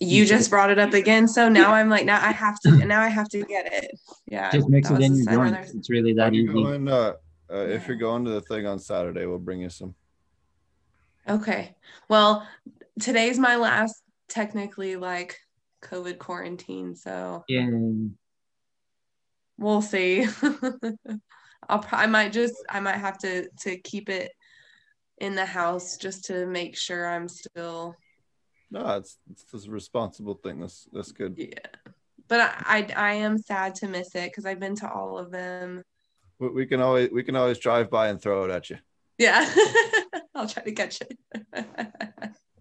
you 0.00 0.24
just 0.26 0.50
brought 0.50 0.70
it 0.70 0.78
up 0.78 0.94
again, 0.94 1.26
so 1.28 1.48
now 1.60 1.72
I'm 1.72 1.88
like, 1.88 2.06
now 2.06 2.20
I 2.24 2.32
have 2.32 2.60
to, 2.60 2.70
now 2.84 3.00
I 3.00 3.08
have 3.08 3.28
to 3.30 3.42
get 3.44 3.72
it. 3.72 3.90
Yeah, 4.26 4.50
Just 4.52 4.68
mix 4.68 4.90
it 4.90 5.00
in 5.00 5.14
your 5.16 5.24
sign 5.24 5.38
where 5.38 5.50
joints. 5.50 5.74
It's 5.74 5.90
really 5.90 6.12
that 6.14 6.34
easy. 6.34 6.52
going, 6.52 6.88
uh, 6.88 7.14
uh, 7.50 7.56
if 7.66 7.88
you're 7.88 7.96
going 7.96 8.24
to 8.26 8.30
the 8.30 8.42
thing 8.42 8.66
on 8.66 8.78
saturday 8.78 9.24
we'll 9.24 9.38
bring 9.38 9.62
you 9.62 9.70
some 9.70 9.94
Okay. 11.26 11.74
Well, 12.08 12.46
today's 13.00 13.38
my 13.38 13.56
last 13.56 14.02
technically 14.28 14.96
like 14.96 15.38
COVID 15.82 16.18
quarantine, 16.18 16.94
so 16.96 17.44
Yeah. 17.48 17.68
we'll 19.58 19.82
see. 19.82 20.26
I'll 21.68 21.80
pro- 21.80 21.98
I 21.98 22.06
might 22.06 22.32
just 22.32 22.54
I 22.70 22.80
might 22.80 22.96
have 22.96 23.18
to 23.18 23.48
to 23.60 23.76
keep 23.78 24.08
it 24.08 24.32
in 25.18 25.34
the 25.34 25.44
house 25.44 25.96
just 25.98 26.24
to 26.26 26.46
make 26.46 26.76
sure 26.76 27.06
I'm 27.06 27.28
still 27.28 27.94
no 28.70 28.96
it's 28.96 29.18
it's 29.30 29.66
a 29.66 29.70
responsible 29.70 30.34
thing 30.34 30.60
that's 30.60 30.88
that's 30.92 31.12
good 31.12 31.34
yeah. 31.36 31.48
But 32.28 32.40
I 32.40 32.52
I, 32.66 32.92
I 32.96 33.12
am 33.14 33.38
sad 33.38 33.74
to 33.76 33.88
miss 33.88 34.14
it 34.14 34.30
because 34.30 34.44
I've 34.44 34.60
been 34.60 34.76
to 34.76 34.90
all 34.90 35.16
of 35.18 35.30
them. 35.30 35.82
we, 36.38 36.48
we 36.48 36.66
can 36.66 36.80
always 36.80 37.10
we 37.10 37.22
can 37.22 37.36
always 37.36 37.58
drive 37.58 37.90
by 37.90 38.08
and 38.08 38.20
throw 38.20 38.44
it 38.44 38.50
at 38.50 38.70
you 38.70 38.78
Yeah, 39.18 39.48
I'll 40.34 40.48
try 40.48 40.62
to 40.62 40.72
catch 40.72 41.00
it. 41.00 41.18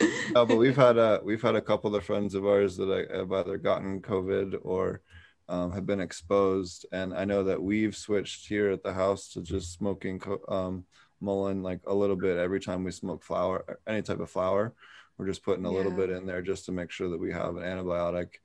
no, 0.33 0.45
but 0.45 0.57
we've 0.57 0.75
had 0.75 0.97
uh 0.97 1.19
we've 1.23 1.41
had 1.41 1.55
a 1.55 1.61
couple 1.61 1.95
of 1.95 2.03
friends 2.03 2.35
of 2.35 2.45
ours 2.45 2.77
that 2.77 2.89
uh, 2.89 3.17
have 3.17 3.31
either 3.31 3.57
gotten 3.57 4.01
covid 4.01 4.55
or 4.63 5.01
um, 5.49 5.71
have 5.71 5.85
been 5.85 6.01
exposed 6.01 6.85
and 6.91 7.13
i 7.13 7.23
know 7.23 7.43
that 7.43 7.61
we've 7.61 7.95
switched 7.95 8.47
here 8.47 8.69
at 8.69 8.83
the 8.83 8.93
house 8.93 9.29
to 9.29 9.41
just 9.41 9.73
smoking 9.73 10.21
um, 10.49 10.83
mullein 11.21 11.63
like 11.63 11.79
a 11.87 11.93
little 11.93 12.15
bit 12.15 12.37
every 12.37 12.59
time 12.59 12.83
we 12.83 12.91
smoke 12.91 13.23
flower 13.23 13.79
any 13.87 14.01
type 14.01 14.19
of 14.19 14.29
flower 14.29 14.73
we're 15.17 15.27
just 15.27 15.43
putting 15.43 15.65
a 15.65 15.71
little 15.71 15.91
bit 15.91 16.09
in 16.09 16.25
there 16.25 16.41
just 16.41 16.65
to 16.65 16.71
make 16.71 16.91
sure 16.91 17.09
that 17.09 17.19
we 17.19 17.31
have 17.31 17.55
an 17.57 17.63
antibiotic 17.63 18.35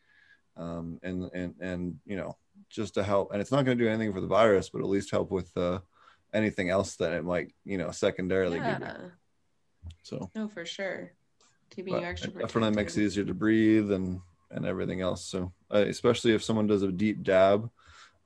um, 0.56 0.98
and 1.02 1.30
and 1.34 1.54
and 1.60 1.98
you 2.06 2.16
know 2.16 2.36
just 2.70 2.94
to 2.94 3.02
help. 3.02 3.32
And 3.32 3.40
it's 3.40 3.52
not 3.52 3.64
going 3.64 3.76
to 3.76 3.84
do 3.84 3.90
anything 3.90 4.12
for 4.12 4.20
the 4.20 4.26
virus 4.26 4.70
but 4.70 4.80
at 4.80 4.88
least 4.88 5.10
help 5.10 5.30
with 5.30 5.54
uh, 5.56 5.80
anything 6.32 6.70
else 6.70 6.96
that 6.96 7.12
it 7.12 7.24
might 7.24 7.52
you 7.64 7.78
know 7.78 7.90
secondarily 7.90 8.58
give 8.58 8.66
you. 8.66 8.76
Yeah, 8.80 8.96
so. 10.02 10.30
No, 10.34 10.48
for 10.48 10.64
sure. 10.64 11.12
Keeping 11.70 11.94
but 11.94 12.00
you 12.02 12.06
extra 12.06 12.30
it 12.30 12.38
definitely 12.38 12.76
makes 12.76 12.96
it 12.96 13.02
easier 13.02 13.24
to 13.24 13.34
breathe 13.34 13.92
and 13.92 14.20
and 14.50 14.66
everything 14.66 15.00
else. 15.00 15.24
So 15.24 15.52
uh, 15.72 15.84
especially 15.88 16.32
if 16.32 16.42
someone 16.42 16.66
does 16.66 16.82
a 16.82 16.92
deep 16.92 17.22
dab 17.22 17.70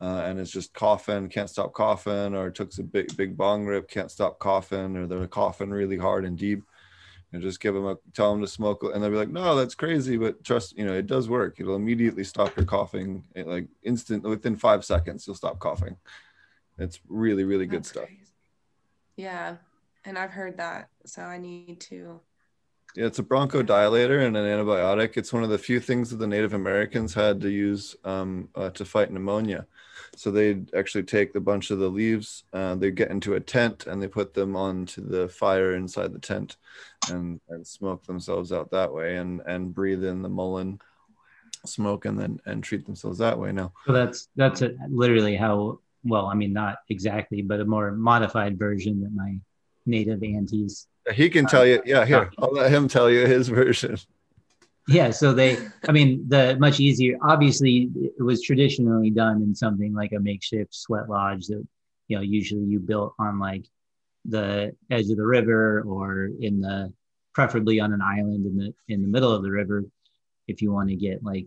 uh, 0.00 0.22
and 0.24 0.38
it's 0.38 0.50
just 0.50 0.74
coughing 0.74 1.28
can't 1.28 1.50
stop 1.50 1.72
coughing 1.72 2.34
or 2.34 2.50
took 2.50 2.76
a 2.78 2.82
big 2.82 3.16
big 3.16 3.36
bong 3.36 3.64
rip 3.64 3.88
can't 3.88 4.10
stop 4.10 4.38
coughing 4.38 4.96
or 4.96 5.06
they're 5.06 5.26
coughing 5.26 5.70
really 5.70 5.96
hard 5.96 6.24
and 6.24 6.36
deep 6.36 6.62
and 7.32 7.42
just 7.42 7.60
give 7.60 7.74
them 7.74 7.86
a 7.86 7.96
tell 8.14 8.32
them 8.32 8.40
to 8.40 8.48
smoke 8.48 8.82
and 8.82 9.02
they'll 9.02 9.10
be 9.10 9.16
like 9.16 9.28
no 9.28 9.56
that's 9.56 9.74
crazy 9.74 10.16
but 10.16 10.42
trust 10.44 10.76
you 10.78 10.86
know 10.86 10.94
it 10.94 11.06
does 11.06 11.28
work 11.28 11.58
it'll 11.58 11.76
immediately 11.76 12.24
stop 12.24 12.56
your 12.56 12.64
coughing 12.64 13.24
it, 13.34 13.46
like 13.46 13.66
instant 13.82 14.22
within 14.22 14.56
five 14.56 14.84
seconds 14.84 15.26
you'll 15.26 15.36
stop 15.36 15.58
coughing 15.58 15.96
it's 16.78 17.00
really 17.08 17.44
really 17.44 17.66
good 17.66 17.80
That's 17.80 17.88
stuff 17.88 18.06
crazy. 18.06 18.32
Yeah, 19.16 19.56
and 20.04 20.18
I've 20.18 20.30
heard 20.30 20.58
that, 20.58 20.90
so 21.06 21.22
I 21.22 21.38
need 21.38 21.80
to 21.80 22.20
Yeah, 22.94 23.06
it's 23.06 23.18
a 23.18 23.22
bronchodilator 23.22 24.26
and 24.26 24.36
an 24.36 24.44
antibiotic. 24.44 25.16
It's 25.16 25.32
one 25.32 25.42
of 25.42 25.48
the 25.48 25.58
few 25.58 25.80
things 25.80 26.10
that 26.10 26.16
the 26.16 26.26
Native 26.26 26.52
Americans 26.52 27.14
had 27.14 27.40
to 27.40 27.50
use 27.50 27.96
um, 28.04 28.50
uh, 28.54 28.70
to 28.70 28.84
fight 28.84 29.10
pneumonia. 29.10 29.66
So 30.18 30.30
they'd 30.30 30.74
actually 30.74 31.04
take 31.04 31.34
a 31.34 31.40
bunch 31.40 31.70
of 31.70 31.78
the 31.78 31.88
leaves, 31.88 32.44
uh, 32.52 32.74
they 32.74 32.90
get 32.90 33.10
into 33.10 33.34
a 33.34 33.40
tent 33.40 33.86
and 33.86 34.02
they 34.02 34.08
put 34.08 34.34
them 34.34 34.56
onto 34.56 35.06
the 35.06 35.28
fire 35.28 35.74
inside 35.74 36.12
the 36.12 36.18
tent 36.18 36.56
and, 37.10 37.40
and 37.48 37.66
smoke 37.66 38.04
themselves 38.06 38.52
out 38.52 38.70
that 38.70 38.92
way 38.92 39.16
and, 39.16 39.42
and 39.46 39.74
breathe 39.74 40.04
in 40.04 40.22
the 40.22 40.28
mullein 40.28 40.80
smoke 41.64 42.04
and 42.04 42.18
then 42.18 42.40
and 42.46 42.62
treat 42.62 42.86
themselves 42.86 43.18
that 43.18 43.38
way 43.38 43.52
now. 43.52 43.72
So 43.86 43.92
that's 43.92 44.28
that's 44.36 44.62
a, 44.62 44.72
literally 44.88 45.36
how 45.36 45.80
well, 46.04 46.26
I 46.26 46.34
mean, 46.34 46.52
not 46.52 46.78
exactly, 46.88 47.42
but 47.42 47.60
a 47.60 47.64
more 47.64 47.90
modified 47.92 48.58
version 48.58 49.02
that 49.02 49.12
my 49.12 49.38
native 49.86 50.22
aunties. 50.22 50.86
He 51.12 51.28
can 51.28 51.46
tell 51.46 51.66
you. 51.66 51.82
Yeah, 51.84 52.04
here, 52.04 52.30
I'll 52.38 52.52
let 52.52 52.72
him 52.72 52.88
tell 52.88 53.10
you 53.10 53.26
his 53.26 53.48
version. 53.60 53.98
Yeah, 54.88 55.10
so 55.10 55.32
they, 55.32 55.58
I 55.88 55.92
mean, 55.92 56.28
the 56.28 56.56
much 56.60 56.78
easier. 56.78 57.16
Obviously, 57.20 57.90
it 57.96 58.22
was 58.22 58.42
traditionally 58.42 59.10
done 59.10 59.42
in 59.42 59.54
something 59.54 59.92
like 59.92 60.12
a 60.12 60.20
makeshift 60.20 60.74
sweat 60.74 61.08
lodge 61.08 61.48
that, 61.48 61.66
you 62.06 62.16
know, 62.16 62.22
usually 62.22 62.64
you 62.64 62.78
built 62.78 63.14
on 63.18 63.40
like 63.40 63.64
the 64.24 64.74
edge 64.90 65.10
of 65.10 65.16
the 65.16 65.26
river 65.26 65.82
or 65.82 66.30
in 66.40 66.60
the, 66.60 66.92
preferably 67.34 67.80
on 67.80 67.92
an 67.92 68.00
island 68.00 68.46
in 68.46 68.56
the 68.56 68.74
in 68.88 69.02
the 69.02 69.08
middle 69.08 69.32
of 69.32 69.42
the 69.42 69.50
river, 69.50 69.84
if 70.46 70.62
you 70.62 70.72
want 70.72 70.88
to 70.88 70.96
get 70.96 71.22
like 71.24 71.46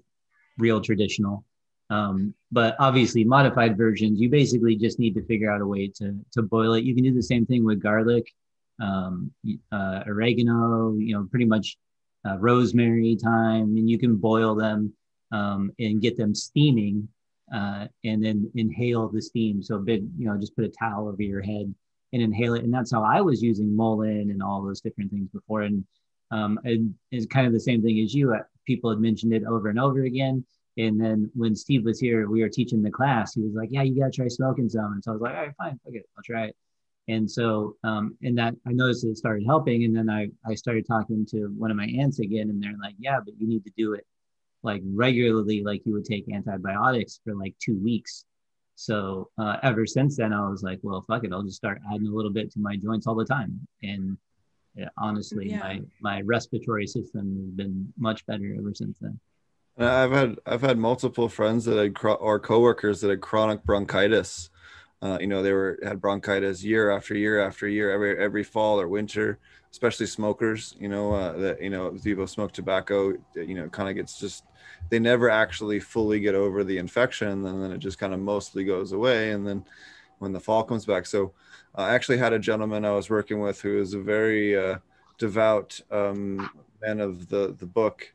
real 0.58 0.82
traditional. 0.82 1.46
Um, 1.90 2.34
but 2.52 2.76
obviously, 2.80 3.24
modified 3.24 3.78
versions, 3.78 4.20
you 4.20 4.30
basically 4.30 4.76
just 4.76 5.00
need 5.00 5.16
to 5.16 5.26
figure 5.26 5.52
out 5.52 5.62
a 5.62 5.66
way 5.66 5.88
to 5.96 6.14
to 6.34 6.42
boil 6.42 6.74
it. 6.74 6.84
You 6.84 6.94
can 6.94 7.06
do 7.06 7.14
the 7.14 7.24
same 7.24 7.46
thing 7.46 7.64
with 7.64 7.82
garlic, 7.82 8.32
um, 8.82 9.32
uh, 9.72 10.04
oregano, 10.06 10.96
you 10.98 11.14
know, 11.16 11.26
pretty 11.32 11.46
much 11.46 11.78
uh, 12.28 12.38
rosemary, 12.38 13.18
thyme, 13.22 13.76
and 13.78 13.90
you 13.90 13.98
can 13.98 14.16
boil 14.16 14.56
them 14.56 14.94
um, 15.32 15.72
and 15.80 16.02
get 16.02 16.18
them 16.18 16.34
steaming, 16.36 17.08
uh, 17.54 17.88
and 18.04 18.24
then 18.24 18.50
inhale 18.56 19.08
the 19.08 19.22
steam. 19.22 19.62
So 19.62 19.80
big, 19.80 20.04
you 20.18 20.26
know, 20.26 20.38
just 20.38 20.56
put 20.56 20.66
a 20.66 20.70
towel 20.70 21.08
over 21.08 21.22
your 21.22 21.42
head 21.42 21.74
and 22.14 22.22
inhale 22.22 22.56
it. 22.56 22.64
And 22.64 22.74
that's 22.74 22.92
how 22.92 23.04
I 23.04 23.22
was 23.22 23.42
using 23.42 23.76
mullein 23.76 24.32
and 24.32 24.42
all 24.42 24.62
those 24.62 24.82
different 24.82 25.12
things 25.12 25.30
before. 25.30 25.62
And 25.62 25.86
um, 26.32 26.60
it's 27.12 27.26
kind 27.28 27.48
of 27.48 27.54
the 27.54 27.60
same 27.60 27.82
thing 27.82 28.00
as 28.00 28.14
you. 28.14 28.34
Uh, 28.34 28.40
people 28.66 28.90
had 28.90 29.00
mentioned 29.00 29.34
it 29.34 29.44
over 29.46 29.70
and 29.70 29.80
over 29.80 30.04
again. 30.04 30.46
And 30.78 31.00
then 31.00 31.30
when 31.34 31.56
Steve 31.56 31.84
was 31.84 32.00
here, 32.00 32.30
we 32.30 32.42
were 32.42 32.50
teaching 32.50 32.82
the 32.82 32.92
class. 32.92 33.34
He 33.34 33.42
was 33.42 33.54
like, 33.54 33.70
"Yeah, 33.72 33.82
you 33.82 34.00
gotta 34.00 34.12
try 34.12 34.28
smoking 34.28 34.70
some." 34.70 34.94
And 34.94 35.04
so 35.04 35.12
I 35.12 35.14
was 35.14 35.22
like, 35.22 35.36
"All 35.36 35.42
right, 35.42 35.56
fine, 35.58 35.80
okay, 35.88 36.04
I'll 36.16 36.24
try 36.24 36.46
it." 36.46 36.56
And 37.10 37.30
so, 37.30 37.76
um, 37.84 38.16
and 38.22 38.38
that 38.38 38.54
I 38.68 38.72
noticed 38.72 39.04
it 39.04 39.18
started 39.18 39.44
helping. 39.46 39.84
And 39.84 39.96
then 39.96 40.10
I 40.10 40.30
I 40.46 40.54
started 40.54 40.86
talking 40.88 41.26
to 41.32 41.48
one 41.58 41.72
of 41.72 41.78
my 41.78 41.88
aunts 41.88 42.20
again, 42.20 42.50
and 42.52 42.62
they're 42.62 42.78
like, 42.82 42.96
"Yeah, 43.00 43.20
but 43.26 43.34
you 43.40 43.48
need 43.48 43.64
to 43.66 43.72
do 43.76 43.94
it 43.94 44.06
like 44.62 44.82
regularly, 44.86 45.64
like 45.64 45.82
you 45.86 45.94
would 45.94 46.06
take 46.06 46.26
antibiotics 46.32 47.20
for 47.24 47.34
like 47.36 47.56
two 47.60 47.78
weeks." 47.84 48.26
So 48.76 49.30
uh, 49.38 49.58
ever 49.64 49.86
since 49.86 50.18
then, 50.18 50.32
I 50.34 50.48
was 50.48 50.62
like, 50.62 50.80
"Well, 50.84 51.02
fuck 51.02 51.24
it, 51.24 51.34
I'll 51.34 51.44
just 51.44 51.58
start 51.58 51.82
adding 51.92 52.08
a 52.08 52.12
little 52.12 52.32
bit 52.32 52.52
to 52.54 52.60
my 52.60 52.76
joints 52.78 53.08
all 53.08 53.16
the 53.16 53.26
time." 53.26 53.60
And 53.82 54.16
yeah, 54.76 54.90
honestly, 54.98 55.50
Yeah. 55.50 55.60
my 55.60 55.82
my 56.00 56.22
respiratory 56.22 56.86
system 56.86 57.26
has 57.42 57.52
been 57.56 57.92
much 57.98 58.24
better 58.28 58.56
ever 58.56 58.74
since 58.76 59.00
then. 59.00 59.20
I've 59.80 60.12
had 60.12 60.36
I've 60.46 60.62
had 60.62 60.78
multiple 60.78 61.28
friends 61.28 61.66
that 61.66 61.78
had 61.78 61.94
chro- 61.96 62.22
or 62.22 62.40
coworkers 62.40 63.02
that 63.02 63.10
had 63.10 63.22
chronic 63.22 63.64
bronchitis. 63.64 64.52
Uh, 65.02 65.18
you 65.22 65.28
know, 65.28 65.42
they 65.42 65.54
were 65.54 65.80
had 65.84 66.02
bronchitis 66.02 66.64
year 66.64 66.92
after 66.92 67.16
year 67.16 67.40
after 67.40 67.68
year, 67.68 67.92
every 67.92 68.18
every 68.18 68.44
fall 68.44 68.80
or 68.80 68.88
winter. 68.88 69.40
Especially 69.72 70.08
smokers, 70.08 70.76
you 70.80 70.90
know, 70.90 71.14
uh, 71.14 71.34
that 71.34 71.62
you 71.62 71.70
know, 71.70 71.92
people 72.04 72.26
smoke 72.26 72.52
tobacco. 72.52 73.14
You 73.36 73.54
know, 73.54 73.70
kind 73.70 73.88
of 73.88 73.96
gets 73.96 74.20
just 74.20 74.44
they 74.90 75.00
never 75.00 75.30
actually 75.30 75.80
fully 75.80 76.20
get 76.20 76.36
over 76.36 76.64
the 76.64 76.78
infection, 76.78 77.46
and 77.46 77.64
then 77.64 77.72
it 77.72 77.78
just 77.78 78.00
kind 78.00 78.14
of 78.14 78.20
mostly 78.20 78.64
goes 78.64 78.92
away. 78.92 79.32
And 79.32 79.46
then 79.48 79.64
when 80.18 80.34
the 80.34 80.40
fall 80.40 80.64
comes 80.64 80.86
back, 80.86 81.06
so 81.06 81.34
I 81.76 81.94
actually 81.94 82.18
had 82.18 82.34
a 82.34 82.40
gentleman 82.40 82.84
I 82.84 82.92
was 82.92 83.10
working 83.10 83.40
with 83.40 83.62
who 83.62 83.80
is 83.80 83.94
a 83.94 84.00
very 84.00 84.58
uh, 84.58 84.80
devout 85.18 85.80
um, 85.92 86.50
man 86.82 87.00
of 87.00 87.30
the 87.30 87.56
the 87.58 87.66
book, 87.66 88.12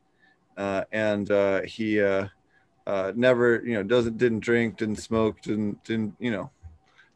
uh, 0.57 0.83
and 0.91 1.31
uh, 1.31 1.61
he 1.61 2.01
uh, 2.01 2.27
uh, 2.85 3.11
never, 3.15 3.63
you 3.65 3.73
know, 3.73 3.83
doesn't 3.83 4.17
didn't 4.17 4.41
drink, 4.41 4.77
didn't 4.77 4.97
smoke, 4.97 5.41
didn't 5.41 5.83
didn't 5.83 6.15
you 6.19 6.31
know, 6.31 6.51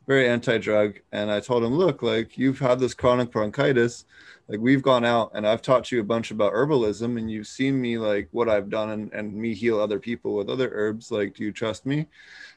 very 0.10 0.28
anti-drug. 0.28 0.99
And 1.12 1.30
I 1.30 1.39
told 1.39 1.64
him, 1.64 1.76
look, 1.76 2.01
like 2.01 2.36
you've 2.36 2.57
had 2.57 2.80
this 2.80 2.95
chronic 2.95 3.30
bronchitis, 3.30 4.05
like 4.47 4.60
we've 4.60 4.82
gone 4.82 5.05
out 5.05 5.30
and 5.36 5.45
I've 5.45 5.62
taught 5.62 5.91
you 5.91 5.99
a 5.99 6.03
bunch 6.03 6.32
about 6.32 6.51
herbalism, 6.51 7.20
and 7.20 7.30
you've 7.30 7.45
seen 7.45 7.80
me 7.80 7.99
like 7.99 8.28
what 8.32 8.49
I've 8.49 8.72
done 8.72 8.89
and, 8.89 9.14
and 9.14 9.36
me 9.36 9.53
heal 9.53 9.80
other 9.80 9.99
people 9.99 10.34
with 10.34 10.49
other 10.49 10.72
herbs. 10.74 11.12
Like, 11.12 11.36
do 11.36 11.43
you 11.43 11.51
trust 11.51 11.86
me? 11.86 12.07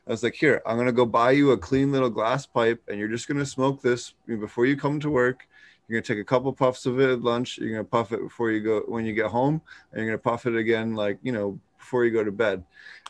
I 0.06 0.10
was 0.10 0.22
like, 0.22 0.34
here, 0.34 0.62
I'm 0.64 0.78
gonna 0.78 0.92
go 0.92 1.04
buy 1.04 1.32
you 1.32 1.50
a 1.50 1.58
clean 1.58 1.92
little 1.92 2.08
glass 2.08 2.46
pipe, 2.46 2.82
and 2.88 2.98
you're 2.98 3.08
just 3.08 3.28
gonna 3.28 3.44
smoke 3.44 3.82
this 3.82 4.14
before 4.26 4.64
you 4.64 4.74
come 4.74 4.98
to 5.00 5.10
work. 5.10 5.46
You're 5.86 6.00
gonna 6.00 6.06
take 6.06 6.22
a 6.22 6.24
couple 6.24 6.50
puffs 6.54 6.86
of 6.86 7.00
it 7.00 7.10
at 7.10 7.20
lunch. 7.20 7.58
You're 7.58 7.72
gonna 7.72 7.84
puff 7.84 8.12
it 8.12 8.22
before 8.22 8.50
you 8.50 8.60
go 8.62 8.80
when 8.88 9.04
you 9.04 9.12
get 9.12 9.26
home, 9.26 9.60
and 9.90 10.00
you're 10.00 10.08
gonna 10.08 10.16
puff 10.16 10.46
it 10.46 10.56
again, 10.56 10.94
like 10.94 11.18
you 11.22 11.32
know, 11.32 11.60
before 11.78 12.06
you 12.06 12.12
go 12.12 12.24
to 12.24 12.32
bed. 12.32 12.64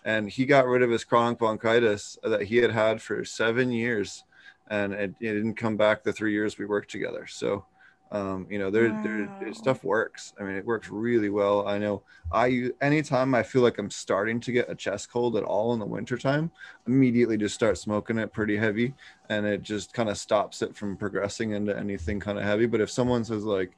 And 0.04 0.28
he 0.28 0.46
got 0.46 0.66
rid 0.66 0.82
of 0.82 0.90
his 0.90 1.04
chronic 1.04 1.38
bronchitis 1.38 2.18
that 2.24 2.42
he 2.42 2.56
had 2.56 2.72
had 2.72 3.00
for 3.00 3.24
seven 3.24 3.70
years, 3.70 4.24
and 4.68 4.92
it, 4.92 5.14
it 5.20 5.32
didn't 5.34 5.54
come 5.54 5.76
back 5.76 6.02
the 6.02 6.12
three 6.12 6.32
years 6.32 6.58
we 6.58 6.66
worked 6.66 6.90
together. 6.90 7.26
So, 7.26 7.64
um, 8.10 8.46
you 8.50 8.58
know, 8.58 8.70
there, 8.70 8.88
there, 9.02 9.28
there 9.40 9.54
stuff 9.54 9.84
works. 9.84 10.34
I 10.38 10.42
mean, 10.42 10.56
it 10.56 10.66
works 10.66 10.90
really 10.90 11.30
well. 11.30 11.66
I 11.66 11.78
know 11.78 12.02
I 12.30 12.70
anytime 12.80 13.34
I 13.34 13.42
feel 13.42 13.62
like 13.62 13.78
I'm 13.78 13.90
starting 13.90 14.38
to 14.40 14.52
get 14.52 14.70
a 14.70 14.74
chest 14.74 15.10
cold 15.10 15.36
at 15.36 15.44
all 15.44 15.72
in 15.72 15.78
the 15.78 15.86
wintertime, 15.86 16.50
immediately 16.86 17.38
just 17.38 17.54
start 17.54 17.78
smoking 17.78 18.18
it 18.18 18.32
pretty 18.32 18.56
heavy 18.56 18.94
and 19.28 19.46
it 19.46 19.62
just 19.62 19.94
kind 19.94 20.10
of 20.10 20.18
stops 20.18 20.60
it 20.62 20.76
from 20.76 20.96
progressing 20.96 21.52
into 21.52 21.76
anything 21.76 22.20
kind 22.20 22.38
of 22.38 22.44
heavy. 22.44 22.66
But 22.66 22.82
if 22.82 22.90
someone 22.90 23.24
says 23.24 23.44
like 23.44 23.72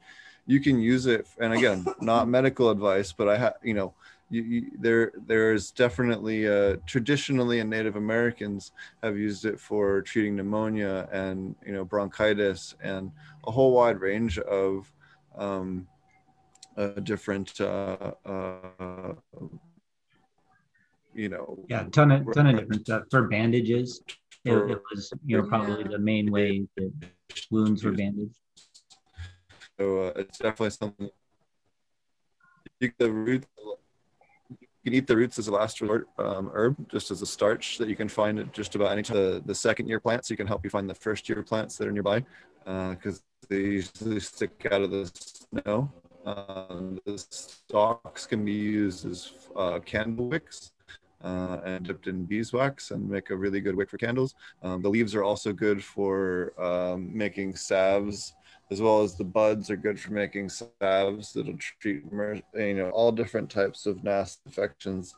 you 0.45 0.59
can 0.59 0.79
use 0.79 1.05
it 1.05 1.27
and 1.39 1.53
again, 1.53 1.85
not 2.01 2.27
medical 2.27 2.69
advice, 2.69 3.13
but 3.13 3.29
I 3.29 3.37
have 3.37 3.55
you 3.63 3.73
know, 3.73 3.93
you, 4.29 4.41
you, 4.41 4.71
there 4.79 5.11
there's 5.27 5.71
definitely 5.71 6.47
uh, 6.47 6.77
traditionally 6.85 7.59
and 7.59 7.69
Native 7.69 7.95
Americans 7.95 8.71
have 9.03 9.17
used 9.17 9.45
it 9.45 9.59
for 9.59 10.01
treating 10.01 10.35
pneumonia 10.35 11.07
and 11.11 11.55
you 11.65 11.73
know 11.73 11.85
bronchitis 11.85 12.75
and 12.81 13.11
a 13.47 13.51
whole 13.51 13.71
wide 13.71 13.99
range 13.99 14.39
of 14.39 14.91
um, 15.37 15.87
uh, 16.77 16.87
different 17.03 17.59
uh, 17.61 18.11
uh, 18.25 19.13
you 21.13 21.29
know 21.29 21.65
Yeah, 21.69 21.83
ton 21.91 22.11
of 22.11 22.33
ton 22.33 22.47
of 22.47 22.57
different 22.57 22.81
stuff 22.81 23.03
for 23.11 23.27
bandages. 23.27 24.01
It, 24.43 24.53
it 24.53 24.81
was 24.91 25.13
you 25.25 25.37
know 25.37 25.47
probably 25.47 25.83
the 25.83 25.99
main 25.99 26.31
way 26.31 26.67
that 26.77 26.91
wounds 27.51 27.83
were 27.83 27.91
bandaged. 27.91 28.37
So 29.79 30.03
uh, 30.03 30.13
it's 30.15 30.37
definitely 30.37 30.69
something. 30.71 31.09
You 32.79 32.91
the 32.97 33.11
roots. 33.11 33.47
Can 34.85 34.93
eat 34.93 35.07
the 35.07 35.17
roots 35.17 35.39
as 35.39 35.47
a 35.47 35.51
last 35.51 35.81
resort 35.81 36.07
um, 36.19 36.51
herb, 36.53 36.75
just 36.91 37.09
as 37.09 37.23
a 37.23 37.25
starch 37.25 37.79
that 37.79 37.89
you 37.89 37.95
can 37.95 38.07
find 38.07 38.37
at 38.37 38.53
just 38.53 38.75
about 38.75 38.91
any 38.91 39.01
time. 39.01 39.17
The, 39.17 39.41
the 39.43 39.55
second 39.55 39.87
year 39.87 39.99
plants, 39.99 40.29
you 40.29 40.37
can 40.37 40.45
help 40.45 40.63
you 40.63 40.69
find 40.69 40.87
the 40.87 40.93
first 40.93 41.27
year 41.27 41.41
plants 41.41 41.75
that 41.77 41.87
are 41.87 41.91
nearby, 41.91 42.23
because 42.63 43.23
they 43.49 43.61
usually 43.61 44.19
stick 44.19 44.67
out 44.71 44.83
of 44.83 44.91
the 44.91 45.11
snow. 45.15 45.91
Um, 46.23 46.99
the 47.03 47.17
stalks 47.17 48.27
can 48.27 48.45
be 48.45 48.51
used 48.51 49.07
as 49.09 49.33
uh, 49.55 49.79
candle 49.79 50.29
wicks. 50.29 50.71
Uh, 51.23 51.59
and 51.65 51.87
dipped 51.87 52.05
in 52.05 52.23
beeswax 52.23 52.91
and 52.91 53.09
make 53.09 53.31
a 53.31 53.35
really 53.35 53.59
good 53.59 53.75
wick 53.75 53.89
for 53.89 53.97
candles. 53.97 54.35
Um, 54.61 54.83
the 54.83 54.89
leaves 54.89 55.15
are 55.15 55.23
also 55.23 55.51
good 55.51 55.83
for 55.83 56.53
um, 56.61 57.09
making 57.17 57.55
salves 57.55 58.35
as 58.71 58.81
well 58.81 59.01
as 59.01 59.15
the 59.15 59.23
buds 59.23 59.69
are 59.69 59.75
good 59.77 59.99
for 59.99 60.11
making 60.13 60.49
salves 60.49 61.33
that'll 61.33 61.57
treat 61.57 62.03
you 62.55 62.73
know 62.73 62.89
all 62.91 63.11
different 63.11 63.49
types 63.49 63.85
of 63.85 64.03
nasty 64.03 64.41
infections. 64.45 65.15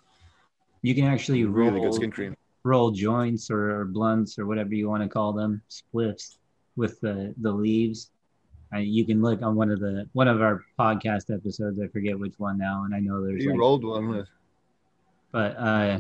You 0.82 0.94
can 0.96 1.06
actually 1.06 1.44
roll 1.46 1.72
Really 1.72 1.82
good 1.82 1.94
skin 1.94 2.12
cream. 2.12 2.36
roll 2.64 2.92
joints 2.92 3.50
or, 3.50 3.86
blunts 3.86 4.38
or 4.38 4.46
whatever 4.46 4.74
you 4.76 4.90
want 4.90 5.02
to 5.04 5.10
call 5.10 5.34
them, 5.34 5.62
spliffs 5.70 6.38
with 6.76 7.00
the 7.02 7.34
the 7.42 7.52
leaves. 7.52 8.12
Uh, 8.74 8.80
you 8.80 9.06
can 9.06 9.22
look 9.22 9.42
on 9.42 9.56
one 9.56 9.72
of 9.72 9.80
the 9.80 10.08
one 10.14 10.28
of 10.28 10.42
our 10.42 10.64
podcast 10.78 11.34
episodes. 11.34 11.80
I 11.82 11.88
forget 11.88 12.20
which 12.20 12.34
one 12.38 12.58
now, 12.58 12.84
and 12.84 12.94
I 12.94 13.00
know 13.00 13.26
there's 13.26 13.44
You 13.44 13.52
like, 13.52 13.60
rolled 13.60 13.84
one 13.86 14.10
with 14.10 14.28
but 15.32 15.56
uh, 15.58 16.00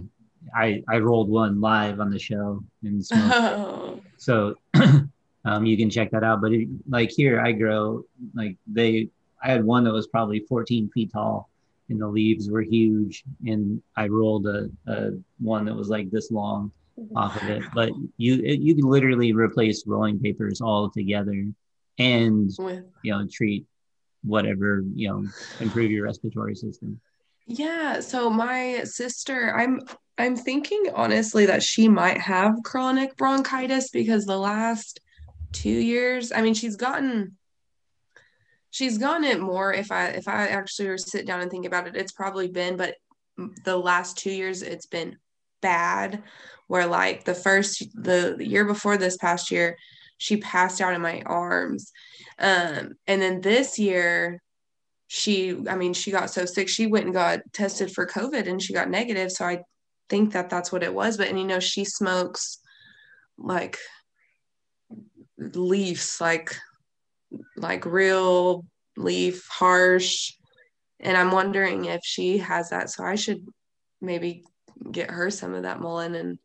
I 0.55 0.83
I 0.89 0.97
rolled 0.99 1.29
one 1.29 1.59
live 1.61 1.99
on 1.99 2.09
the 2.09 2.19
show 2.19 2.63
and 2.83 3.05
smoked 3.05 3.33
Oh, 3.35 4.01
So 4.17 4.55
um, 5.47 5.65
you 5.65 5.77
can 5.77 5.89
check 5.89 6.11
that 6.11 6.23
out. 6.23 6.41
But 6.41 6.51
it, 6.51 6.67
like 6.89 7.09
here, 7.09 7.39
I 7.39 7.53
grow 7.53 8.03
like 8.33 8.57
they. 8.67 9.09
I 9.41 9.51
had 9.51 9.63
one 9.63 9.83
that 9.83 9.93
was 9.93 10.07
probably 10.07 10.39
14 10.39 10.89
feet 10.93 11.11
tall, 11.13 11.49
and 11.89 12.01
the 12.01 12.07
leaves 12.07 12.49
were 12.49 12.61
huge. 12.61 13.23
And 13.45 13.81
I 13.95 14.07
rolled 14.07 14.47
a, 14.47 14.69
a 14.87 15.11
one 15.39 15.65
that 15.65 15.75
was 15.75 15.89
like 15.89 16.09
this 16.09 16.31
long 16.31 16.71
off 17.15 17.41
of 17.41 17.49
it. 17.49 17.63
But 17.73 17.91
you 18.17 18.41
it, 18.43 18.59
you 18.59 18.75
can 18.75 18.85
literally 18.85 19.31
replace 19.31 19.85
rolling 19.87 20.19
papers 20.19 20.59
all 20.59 20.89
together, 20.89 21.45
and 21.97 22.51
you 22.57 23.11
know 23.11 23.27
treat 23.31 23.65
whatever 24.23 24.83
you 24.93 25.07
know 25.07 25.25
improve 25.61 25.91
your 25.91 26.03
respiratory 26.03 26.55
system 26.55 26.99
Yeah, 27.45 28.01
so 28.01 28.29
my 28.29 28.83
sister, 28.83 29.55
I'm 29.55 29.79
I'm 30.17 30.35
thinking 30.35 30.85
honestly 30.93 31.45
that 31.45 31.63
she 31.63 31.87
might 31.87 32.17
have 32.17 32.55
chronic 32.63 33.15
bronchitis 33.15 33.89
because 33.91 34.25
the 34.25 34.37
last 34.37 34.99
two 35.51 35.69
years, 35.69 36.31
I 36.31 36.41
mean, 36.41 36.53
she's 36.53 36.75
gotten 36.75 37.37
she's 38.71 38.97
gotten 38.97 39.23
it 39.23 39.39
more 39.39 39.73
if 39.73 39.91
I 39.91 40.07
if 40.09 40.27
I 40.27 40.47
actually 40.47 40.89
were 40.89 40.97
to 40.97 41.03
sit 41.03 41.25
down 41.25 41.41
and 41.41 41.49
think 41.49 41.65
about 41.65 41.87
it, 41.87 41.95
it's 41.95 42.11
probably 42.11 42.47
been, 42.47 42.77
but 42.77 42.95
the 43.63 43.77
last 43.77 44.17
two 44.17 44.31
years 44.31 44.61
it's 44.61 44.87
been 44.87 45.17
bad. 45.61 46.23
Where 46.67 46.85
like 46.85 47.23
the 47.23 47.33
first 47.33 47.83
the 47.95 48.35
year 48.39 48.65
before 48.65 48.97
this 48.97 49.17
past 49.17 49.51
year, 49.51 49.77
she 50.17 50.37
passed 50.37 50.81
out 50.81 50.93
in 50.93 51.01
my 51.01 51.21
arms. 51.25 51.91
Um, 52.39 52.95
and 53.07 53.21
then 53.21 53.41
this 53.41 53.79
year 53.79 54.41
she 55.07 55.57
i 55.69 55.75
mean 55.75 55.93
she 55.93 56.11
got 56.11 56.29
so 56.29 56.45
sick 56.45 56.67
she 56.67 56.85
went 56.85 57.05
and 57.05 57.13
got 57.13 57.39
tested 57.53 57.91
for 57.91 58.05
covid 58.05 58.47
and 58.47 58.61
she 58.61 58.73
got 58.73 58.89
negative 58.89 59.31
so 59.31 59.45
i 59.45 59.59
think 60.09 60.33
that 60.33 60.49
that's 60.49 60.71
what 60.71 60.83
it 60.83 60.93
was 60.93 61.17
but 61.17 61.27
and 61.27 61.39
you 61.39 61.45
know 61.45 61.59
she 61.59 61.85
smokes 61.85 62.59
like 63.37 63.77
leaves 65.38 66.19
like 66.19 66.55
like 67.55 67.85
real 67.85 68.65
leaf 68.95 69.45
harsh 69.49 70.33
and 70.99 71.15
i'm 71.17 71.31
wondering 71.31 71.85
if 71.85 72.01
she 72.03 72.38
has 72.38 72.69
that 72.69 72.89
so 72.89 73.03
i 73.03 73.15
should 73.15 73.45
maybe 74.01 74.43
get 74.91 75.11
her 75.11 75.29
some 75.29 75.53
of 75.53 75.63
that 75.63 75.79
mullein 75.79 76.15
and 76.15 76.39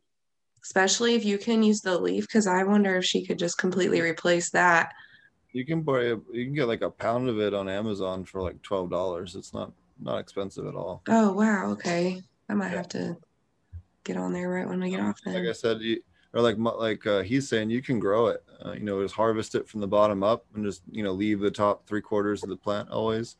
especially 0.63 1.15
if 1.15 1.25
you 1.25 1.39
can 1.39 1.63
use 1.63 1.81
the 1.81 1.97
leaf 1.99 2.27
because 2.27 2.47
i 2.47 2.63
wonder 2.63 2.97
if 2.97 3.05
she 3.05 3.25
could 3.25 3.39
just 3.39 3.57
completely 3.59 4.01
replace 4.01 4.51
that 4.51 4.93
You 5.53 5.65
can 5.67 5.83
buy 5.83 6.05
a, 6.05 6.17
you 6.33 6.45
can 6.47 6.55
get 6.55 6.67
like 6.69 6.83
a 6.83 6.91
pound 6.91 7.29
of 7.29 7.39
it 7.39 7.53
on 7.55 7.69
Amazon 7.69 8.25
for 8.25 8.41
like 8.41 8.57
twelve 8.63 8.89
dollars. 8.91 9.37
It's 9.37 9.53
not 9.53 9.71
not 10.01 10.17
expensive 10.19 10.67
at 10.67 10.75
all. 10.75 11.03
oh 11.09 11.33
wow 11.33 11.71
okay 11.73 12.21
i 12.49 12.55
might 12.55 12.71
Yeah. 12.73 12.79
have 12.79 12.89
to 12.97 13.17
get 14.05 14.17
on 14.17 14.33
there 14.33 14.49
right 14.49 14.67
when 14.69 14.81
we 14.81 14.89
get 14.91 15.01
off 15.01 15.19
then 15.25 15.35
Like 15.35 15.49
I 15.49 15.53
said, 15.53 15.81
you, 15.81 16.01
or 16.33 16.41
like 16.41 16.57
like 16.59 17.07
uh, 17.07 17.21
he's 17.23 17.49
saying, 17.49 17.69
you 17.71 17.83
can 17.83 17.99
grow 18.01 18.29
it. 18.29 18.43
Uh, 18.65 18.73
you 18.73 18.81
know, 18.81 19.03
just 19.03 19.15
harvest 19.15 19.55
it 19.55 19.69
from 19.69 19.81
the 19.81 19.87
bottom 19.87 20.23
up 20.23 20.45
and 20.55 20.65
just 20.65 20.83
you 20.91 21.03
know 21.03 21.13
leave 21.13 21.41
the 21.41 21.51
top 21.51 21.87
three 21.87 22.01
quarters 22.01 22.43
of 22.43 22.49
the 22.49 22.57
plant 22.57 22.89
always, 22.91 23.37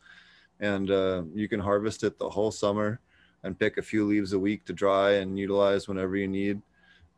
and 0.61 0.91
uh, 0.91 1.23
you 1.35 1.49
can 1.49 1.61
harvest 1.61 2.03
it 2.03 2.19
the 2.19 2.29
whole 2.29 2.51
summer 2.51 3.01
and 3.45 3.59
pick 3.59 3.77
a 3.77 3.83
few 3.83 4.05
leaves 4.05 4.33
a 4.33 4.39
week 4.39 4.65
to 4.65 4.73
dry 4.73 5.13
and 5.13 5.39
utilize 5.39 5.89
whenever 5.89 6.17
you 6.17 6.29
need. 6.29 6.61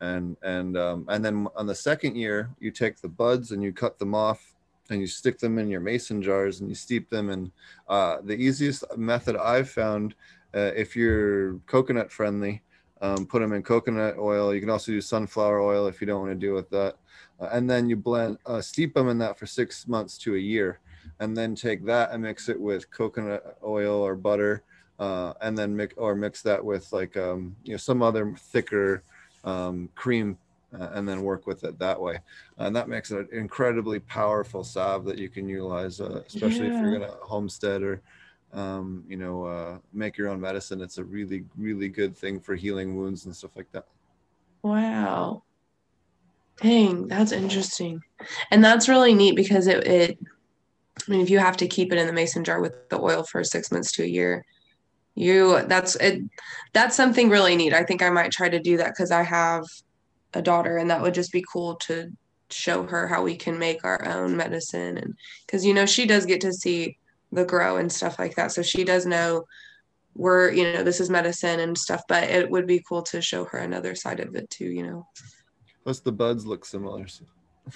And 0.01 0.37
and 0.43 0.77
um, 0.77 1.05
and 1.07 1.23
then 1.23 1.47
on 1.55 1.67
the 1.67 1.75
second 1.75 2.15
year, 2.15 2.49
you 2.59 2.71
take 2.71 2.99
the 2.99 3.07
buds 3.07 3.51
and 3.51 3.63
you 3.63 3.71
cut 3.71 3.97
them 3.97 4.13
off 4.13 4.55
and 4.89 5.01
you 5.01 5.07
stick 5.07 5.39
them 5.39 5.57
in 5.57 5.69
your 5.69 5.79
mason 5.79 6.21
jars 6.21 6.59
and 6.59 6.69
you 6.69 6.75
steep 6.75 7.09
them. 7.09 7.29
And 7.29 7.51
uh, 7.87 8.17
the 8.23 8.35
easiest 8.35 8.83
method 8.97 9.35
I've 9.35 9.69
found, 9.69 10.15
uh, 10.53 10.71
if 10.75 10.95
you're 10.95 11.55
coconut 11.65 12.11
friendly, 12.11 12.61
um, 13.05 13.25
put 13.25 13.39
them 13.41 13.53
in 13.53 13.63
coconut 13.63 14.17
oil. 14.17 14.53
You 14.53 14.61
can 14.61 14.69
also 14.69 14.91
use 14.91 15.07
sunflower 15.07 15.59
oil 15.61 15.87
if 15.87 16.01
you 16.01 16.07
don't 16.07 16.21
want 16.21 16.31
to 16.39 16.45
deal 16.45 16.55
with 16.55 16.69
that. 16.71 16.95
Uh, 17.39 17.49
and 17.51 17.69
then 17.69 17.89
you 17.89 17.95
blend, 17.95 18.37
uh, 18.45 18.61
steep 18.61 18.93
them 18.93 19.09
in 19.09 19.17
that 19.19 19.37
for 19.37 19.45
six 19.45 19.87
months 19.87 20.17
to 20.19 20.35
a 20.35 20.39
year. 20.39 20.79
And 21.19 21.35
then 21.37 21.55
take 21.55 21.85
that 21.85 22.11
and 22.11 22.23
mix 22.23 22.49
it 22.49 22.59
with 22.59 22.89
coconut 22.91 23.57
oil 23.63 24.01
or 24.01 24.15
butter. 24.15 24.63
Uh, 24.97 25.33
and 25.41 25.57
then 25.57 25.75
mix 25.75 25.93
or 25.97 26.15
mix 26.15 26.41
that 26.41 26.63
with 26.63 26.91
like 26.93 27.17
um, 27.17 27.55
you 27.63 27.71
know 27.71 27.77
some 27.77 28.01
other 28.01 28.33
thicker 28.53 29.03
um, 29.43 29.89
cream, 29.93 30.37
uh, 30.79 30.89
and 30.93 31.07
then 31.07 31.21
work 31.21 31.45
with 31.45 31.63
it 31.65 31.77
that 31.79 31.99
way. 31.99 32.17
And 32.57 32.73
that 32.75 32.87
makes 32.87 33.11
it 33.11 33.29
an 33.31 33.37
incredibly 33.37 33.99
powerful 33.99 34.63
salve 34.63 35.03
that 35.05 35.17
you 35.17 35.27
can 35.29 35.49
utilize, 35.49 35.99
uh, 35.99 36.21
especially 36.27 36.67
if 36.67 36.79
you're 36.79 36.93
Yeah. 36.93 36.99
gonna 36.99 37.17
homestead 37.21 37.83
or 37.83 38.01
um, 38.55 39.03
you 39.07 39.17
know, 39.17 39.45
uh, 39.45 39.77
make 39.93 40.17
your 40.17 40.29
own 40.29 40.39
medicine. 40.39 40.81
It's 40.81 40.97
a 40.97 41.03
really, 41.03 41.43
really 41.57 41.89
good 41.89 42.17
thing 42.17 42.39
for 42.39 42.55
healing 42.55 42.95
wounds 42.95 43.25
and 43.25 43.35
stuff 43.35 43.51
like 43.55 43.71
that. 43.73 43.85
Wow. 44.63 45.43
Dang, 46.61 47.07
that's 47.07 47.33
interesting. 47.33 48.01
And 48.49 48.63
that's 48.63 48.87
really 48.87 49.13
neat 49.13 49.35
because 49.35 49.67
it, 49.67 49.85
it 49.85 50.19
I 51.07 51.11
mean, 51.11 51.21
if 51.21 51.29
you 51.29 51.37
have 51.37 51.57
to 51.57 51.67
keep 51.67 51.91
it 51.91 51.99
in 51.99 52.07
the 52.07 52.13
mason 52.13 52.45
jar 52.45 52.61
with 52.61 52.89
the 52.89 52.99
oil 52.99 53.23
for 53.23 53.43
six 53.43 53.71
months 53.71 53.91
to 53.93 54.03
a 54.03 54.07
year, 54.07 54.45
you 55.15 55.61
that's 55.67 55.95
it 55.95 56.23
that's 56.73 56.95
something 56.95 57.29
really 57.29 57.55
neat. 57.57 57.73
I 57.73 57.83
think 57.83 58.01
I 58.01 58.09
might 58.09 58.31
try 58.31 58.47
to 58.47 58.59
do 58.59 58.77
that 58.77 58.91
because 58.91 59.11
I 59.11 59.23
have 59.23 59.65
a 60.33 60.41
daughter 60.41 60.77
and 60.77 60.89
that 60.89 61.01
would 61.01 61.13
just 61.13 61.31
be 61.31 61.43
cool 61.51 61.75
to 61.75 62.11
show 62.49 62.83
her 62.83 63.07
how 63.07 63.23
we 63.23 63.35
can 63.35 63.59
make 63.59 63.83
our 63.83 64.05
own 64.07 64.37
medicine 64.37 64.97
and 64.97 65.15
because 65.45 65.65
you 65.65 65.73
know 65.73 65.85
she 65.85 66.05
does 66.05 66.25
get 66.25 66.41
to 66.41 66.53
see 66.53 66.97
the 67.35 67.45
grow 67.45 67.77
and 67.77 67.91
stuff 67.91 68.17
like 68.19 68.35
that. 68.35 68.51
So 68.51 68.61
she 68.61 68.83
does 68.83 69.05
know 69.05 69.45
we're, 70.15 70.51
you 70.51 70.71
know, 70.73 70.83
this 70.83 70.99
is 70.99 71.09
medicine 71.09 71.59
and 71.59 71.77
stuff, 71.77 72.03
but 72.07 72.23
it 72.23 72.49
would 72.49 72.65
be 72.65 72.83
cool 72.87 73.03
to 73.03 73.21
show 73.21 73.45
her 73.45 73.59
another 73.59 73.95
side 73.95 74.19
of 74.21 74.35
it 74.35 74.49
too, 74.49 74.65
you 74.65 74.83
know. 74.83 75.07
Plus, 75.83 75.99
the 75.99 76.11
buds 76.11 76.45
look 76.45 76.65
similar. 76.65 77.05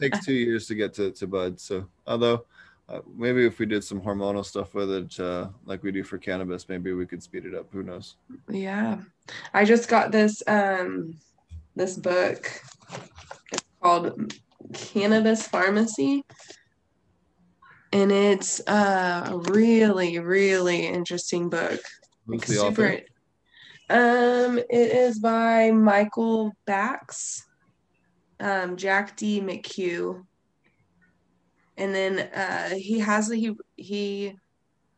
Takes 0.00 0.24
two 0.24 0.34
years 0.34 0.66
to 0.68 0.74
get 0.74 0.94
to, 0.94 1.10
to 1.12 1.26
buds. 1.26 1.62
So, 1.64 1.86
although 2.06 2.44
uh, 2.88 3.00
maybe 3.16 3.46
if 3.46 3.58
we 3.58 3.66
did 3.66 3.82
some 3.82 4.00
hormonal 4.00 4.44
stuff 4.44 4.74
with 4.74 4.90
it, 4.90 5.18
uh, 5.18 5.48
like 5.64 5.82
we 5.82 5.90
do 5.90 6.04
for 6.04 6.18
cannabis, 6.18 6.68
maybe 6.68 6.92
we 6.92 7.06
could 7.06 7.22
speed 7.22 7.46
it 7.46 7.54
up. 7.54 7.66
Who 7.72 7.82
knows? 7.82 8.16
Yeah, 8.48 8.98
I 9.54 9.64
just 9.64 9.88
got 9.88 10.12
this 10.12 10.42
um 10.46 11.16
this 11.74 11.96
book. 11.96 12.50
It's 13.52 13.64
called 13.82 14.34
Cannabis 14.72 15.46
Pharmacy. 15.46 16.24
And 17.92 18.10
it's 18.10 18.60
uh, 18.66 19.30
a 19.30 19.38
really, 19.52 20.18
really 20.18 20.86
interesting 20.86 21.48
book. 21.48 21.80
Who's 22.26 22.42
the 22.42 22.58
author? 22.58 23.00
Um, 23.90 24.58
it 24.58 24.66
is 24.70 25.18
by 25.18 25.70
Michael 25.70 26.52
Backes, 26.66 27.44
um, 28.40 28.76
Jack 28.76 29.16
D. 29.16 29.40
McHugh, 29.40 30.24
and 31.76 31.94
then 31.94 32.18
uh, 32.34 32.74
he 32.74 32.98
has 32.98 33.30
he 33.30 33.52
he 33.76 34.36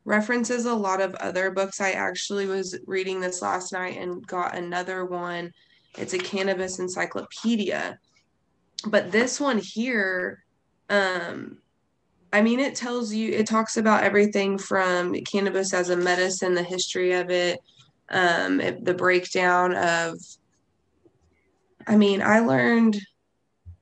references 0.05 0.65
a 0.65 0.73
lot 0.73 1.01
of 1.01 1.13
other 1.15 1.51
books. 1.51 1.81
I 1.81 1.91
actually 1.91 2.45
was 2.45 2.79
reading 2.87 3.19
this 3.19 3.41
last 3.41 3.73
night 3.73 3.97
and 3.97 4.25
got 4.25 4.55
another 4.55 5.05
one. 5.05 5.51
It's 5.97 6.13
a 6.13 6.17
cannabis 6.17 6.79
encyclopedia, 6.79 7.99
but 8.85 9.11
this 9.11 9.39
one 9.39 9.57
here, 9.57 10.43
um, 10.89 11.57
I 12.31 12.41
mean, 12.41 12.59
it 12.59 12.75
tells 12.75 13.13
you 13.13 13.31
it 13.31 13.47
talks 13.47 13.77
about 13.77 14.03
everything 14.03 14.57
from 14.57 15.13
cannabis 15.23 15.73
as 15.73 15.89
a 15.89 15.97
medicine, 15.97 16.53
the 16.53 16.63
history 16.63 17.13
of 17.13 17.29
it 17.29 17.59
um 18.09 18.61
it- 18.61 18.83
the 18.85 18.93
breakdown 18.93 19.75
of 19.75 20.17
i 21.87 21.95
mean 21.95 22.21
i 22.21 22.39
learned 22.39 22.97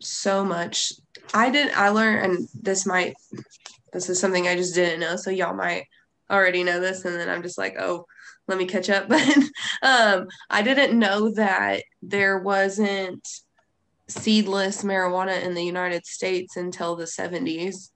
so 0.01 0.43
much. 0.43 0.93
I 1.33 1.49
didn't 1.49 1.77
i 1.77 1.89
learned 1.89 2.25
and 2.25 2.47
this 2.53 2.85
might 2.85 3.15
this 3.93 4.09
is 4.09 4.19
something 4.19 4.47
i 4.47 4.55
just 4.55 4.75
didn't 4.75 4.99
know 4.99 5.15
so 5.15 5.29
y'all 5.31 5.55
might 5.55 5.85
already 6.29 6.63
know 6.63 6.79
this 6.79 7.05
and 7.05 7.15
then 7.15 7.29
i'm 7.29 7.41
just 7.43 7.57
like 7.57 7.75
oh 7.79 8.05
let 8.47 8.57
me 8.57 8.65
catch 8.65 8.89
up. 8.89 9.07
But 9.09 9.27
um 9.81 10.27
i 10.49 10.61
didn't 10.61 10.97
know 10.97 11.33
that 11.35 11.83
there 12.01 12.39
wasn't 12.39 13.27
seedless 14.07 14.83
marijuana 14.83 15.41
in 15.41 15.53
the 15.53 15.63
united 15.63 16.05
states 16.05 16.57
until 16.57 16.95
the 16.95 17.05
70s 17.05 17.89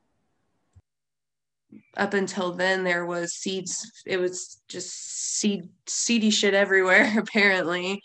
up 1.97 2.13
until 2.13 2.53
then 2.53 2.83
there 2.83 3.05
was 3.05 3.33
seeds 3.33 4.03
it 4.05 4.17
was 4.17 4.61
just 4.67 5.09
seed 5.39 5.69
seedy 5.87 6.29
shit 6.29 6.53
everywhere 6.53 7.13
apparently. 7.17 8.01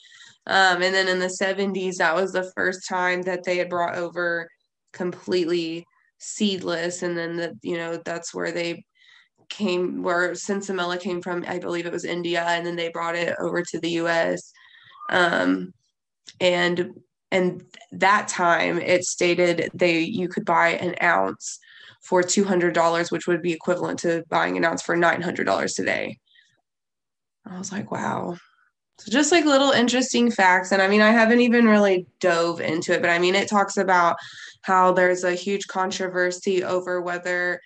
Um, 0.47 0.83
and 0.83 0.95
then 0.95 1.09
in 1.09 1.19
the 1.19 1.35
70s 1.41 1.97
that 1.97 2.15
was 2.15 2.33
the 2.33 2.51
first 2.55 2.87
time 2.89 3.23
that 3.23 3.45
they 3.45 3.57
had 3.57 3.71
brought 3.71 3.97
over 3.97 4.49
completely 4.93 5.87
seedless. 6.19 7.03
And 7.03 7.17
then 7.17 7.37
the 7.37 7.59
you 7.63 7.77
know 7.77 8.01
that's 8.05 8.35
where 8.35 8.53
they 8.53 8.85
came 9.49 10.03
where 10.03 10.33
sinsemilla 10.33 11.01
came 11.01 11.23
from. 11.23 11.45
I 11.49 11.59
believe 11.59 11.87
it 11.87 11.93
was 11.93 12.05
india. 12.05 12.45
And 12.45 12.67
then 12.67 12.77
they 12.77 12.91
brought 12.91 13.17
it 13.17 13.35
over 13.41 13.63
to 13.63 13.81
the 13.81 13.91
us 13.91 14.53
um, 15.11 15.73
and 16.41 16.95
and 17.35 17.65
that 17.91 18.29
time 18.29 18.79
it 18.79 19.05
stated 19.05 19.69
they 19.75 19.99
you 19.99 20.29
could 20.29 20.45
buy 20.45 20.69
an 20.69 20.95
ounce 21.03 21.59
for 22.01 22.23
$200 22.23 23.11
which 23.11 23.27
would 23.27 23.43
be 23.43 23.53
equivalent 23.53 23.99
to 23.99 24.23
buying 24.29 24.57
an 24.57 24.65
ounce 24.65 24.83
for 24.83 24.97
$900 24.97 25.75
today. 25.75 26.19
I 27.45 27.59
was 27.59 27.73
like 27.73 27.91
wow. 27.91 28.37
So 28.99 29.11
just 29.11 29.33
like 29.33 29.45
little 29.45 29.73
interesting 29.73 30.31
facts. 30.31 30.71
And 30.71 30.81
i 30.81 30.89
mean 30.89 31.01
i 31.01 31.11
haven't 31.11 31.41
even 31.41 31.67
really 31.67 32.07
dove 32.21 32.61
into 32.61 32.93
it 32.95 33.03
but 33.03 33.11
i 33.11 33.19
mean 33.19 33.35
it 33.35 33.49
talks 33.49 33.77
about 33.77 34.17
how 34.63 34.93
there's 34.93 35.25
a 35.25 35.35
huge 35.35 35.67
controversy 35.67 36.63
over 36.63 37.03
whether 37.03 37.61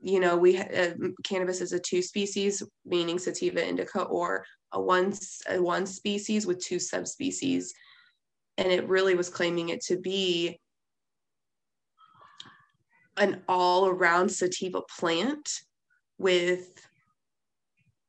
you 0.00 0.20
know 0.20 0.36
we 0.36 0.56
uh, 0.58 0.94
cannabis 1.24 1.60
is 1.60 1.72
a 1.72 1.78
two 1.78 2.00
species 2.00 2.62
meaning 2.86 3.18
sativa 3.18 3.66
indica 3.66 4.02
or 4.02 4.44
a 4.72 4.80
one 4.80 5.12
a 5.50 5.60
one 5.60 5.84
species 5.84 6.46
with 6.46 6.64
two 6.64 6.78
subspecies 6.78 7.74
and 8.58 8.70
it 8.70 8.88
really 8.88 9.14
was 9.14 9.28
claiming 9.28 9.70
it 9.70 9.82
to 9.82 9.98
be 9.98 10.60
an 13.16 13.42
all 13.48 13.86
around 13.86 14.28
sativa 14.28 14.82
plant 14.98 15.48
with 16.18 16.86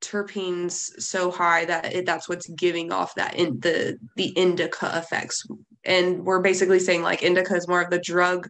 terpenes 0.02 0.74
so 1.00 1.32
high 1.32 1.66
that 1.66 1.94
it, 1.94 2.06
that's 2.06 2.30
what's 2.30 2.48
giving 2.50 2.92
off 2.92 3.16
that 3.16 3.36
in 3.36 3.60
the 3.60 3.98
the 4.16 4.28
indica 4.30 4.92
effects. 4.98 5.44
And 5.84 6.24
we're 6.24 6.42
basically 6.42 6.80
saying 6.80 7.02
like 7.02 7.24
indica 7.24 7.56
is 7.56 7.68
more 7.68 7.82
of 7.82 7.90
the 7.90 8.00
drug 8.00 8.48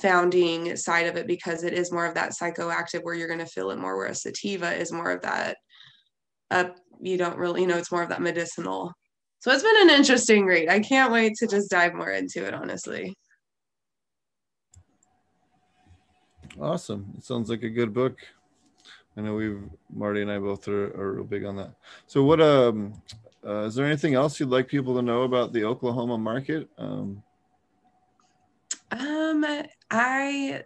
founding 0.00 0.76
side 0.76 1.06
of 1.06 1.16
it 1.16 1.26
because 1.26 1.64
it 1.64 1.74
is 1.74 1.92
more 1.92 2.06
of 2.06 2.14
that 2.14 2.32
psychoactive 2.32 3.02
where 3.02 3.14
you're 3.14 3.28
going 3.28 3.38
to 3.38 3.46
feel 3.46 3.70
it 3.70 3.78
more 3.78 3.96
whereas 3.96 4.22
sativa 4.22 4.74
is 4.74 4.90
more 4.90 5.10
of 5.10 5.20
that 5.20 5.58
up 6.50 6.70
uh, 6.70 6.72
you 7.00 7.18
don't 7.18 7.36
really 7.36 7.60
you 7.60 7.66
know 7.66 7.76
it's 7.76 7.92
more 7.92 8.02
of 8.02 8.08
that 8.08 8.22
medicinal 8.22 8.92
so 9.42 9.50
it's 9.50 9.64
been 9.64 9.90
an 9.90 9.90
interesting 9.90 10.46
read. 10.46 10.68
I 10.68 10.78
can't 10.78 11.10
wait 11.10 11.34
to 11.38 11.48
just 11.48 11.68
dive 11.68 11.94
more 11.94 12.12
into 12.12 12.46
it 12.46 12.54
honestly. 12.54 13.12
Awesome. 16.60 17.12
It 17.18 17.24
sounds 17.24 17.50
like 17.50 17.64
a 17.64 17.68
good 17.68 17.92
book. 17.92 18.18
I 19.16 19.22
know 19.22 19.34
we've 19.34 19.64
marty 19.92 20.22
and 20.22 20.30
i 20.30 20.38
both 20.38 20.68
are, 20.68 20.94
are 20.94 21.14
real 21.14 21.24
big 21.24 21.44
on 21.44 21.56
that. 21.56 21.74
So 22.06 22.22
what 22.22 22.40
um 22.40 23.02
uh, 23.44 23.64
is 23.64 23.74
there 23.74 23.84
anything 23.84 24.14
else 24.14 24.38
you'd 24.38 24.48
like 24.48 24.68
people 24.68 24.94
to 24.94 25.02
know 25.02 25.22
about 25.22 25.52
the 25.52 25.64
oklahoma 25.64 26.18
market? 26.18 26.68
Um 26.78 27.24
um, 28.92 29.44
I 29.90 30.62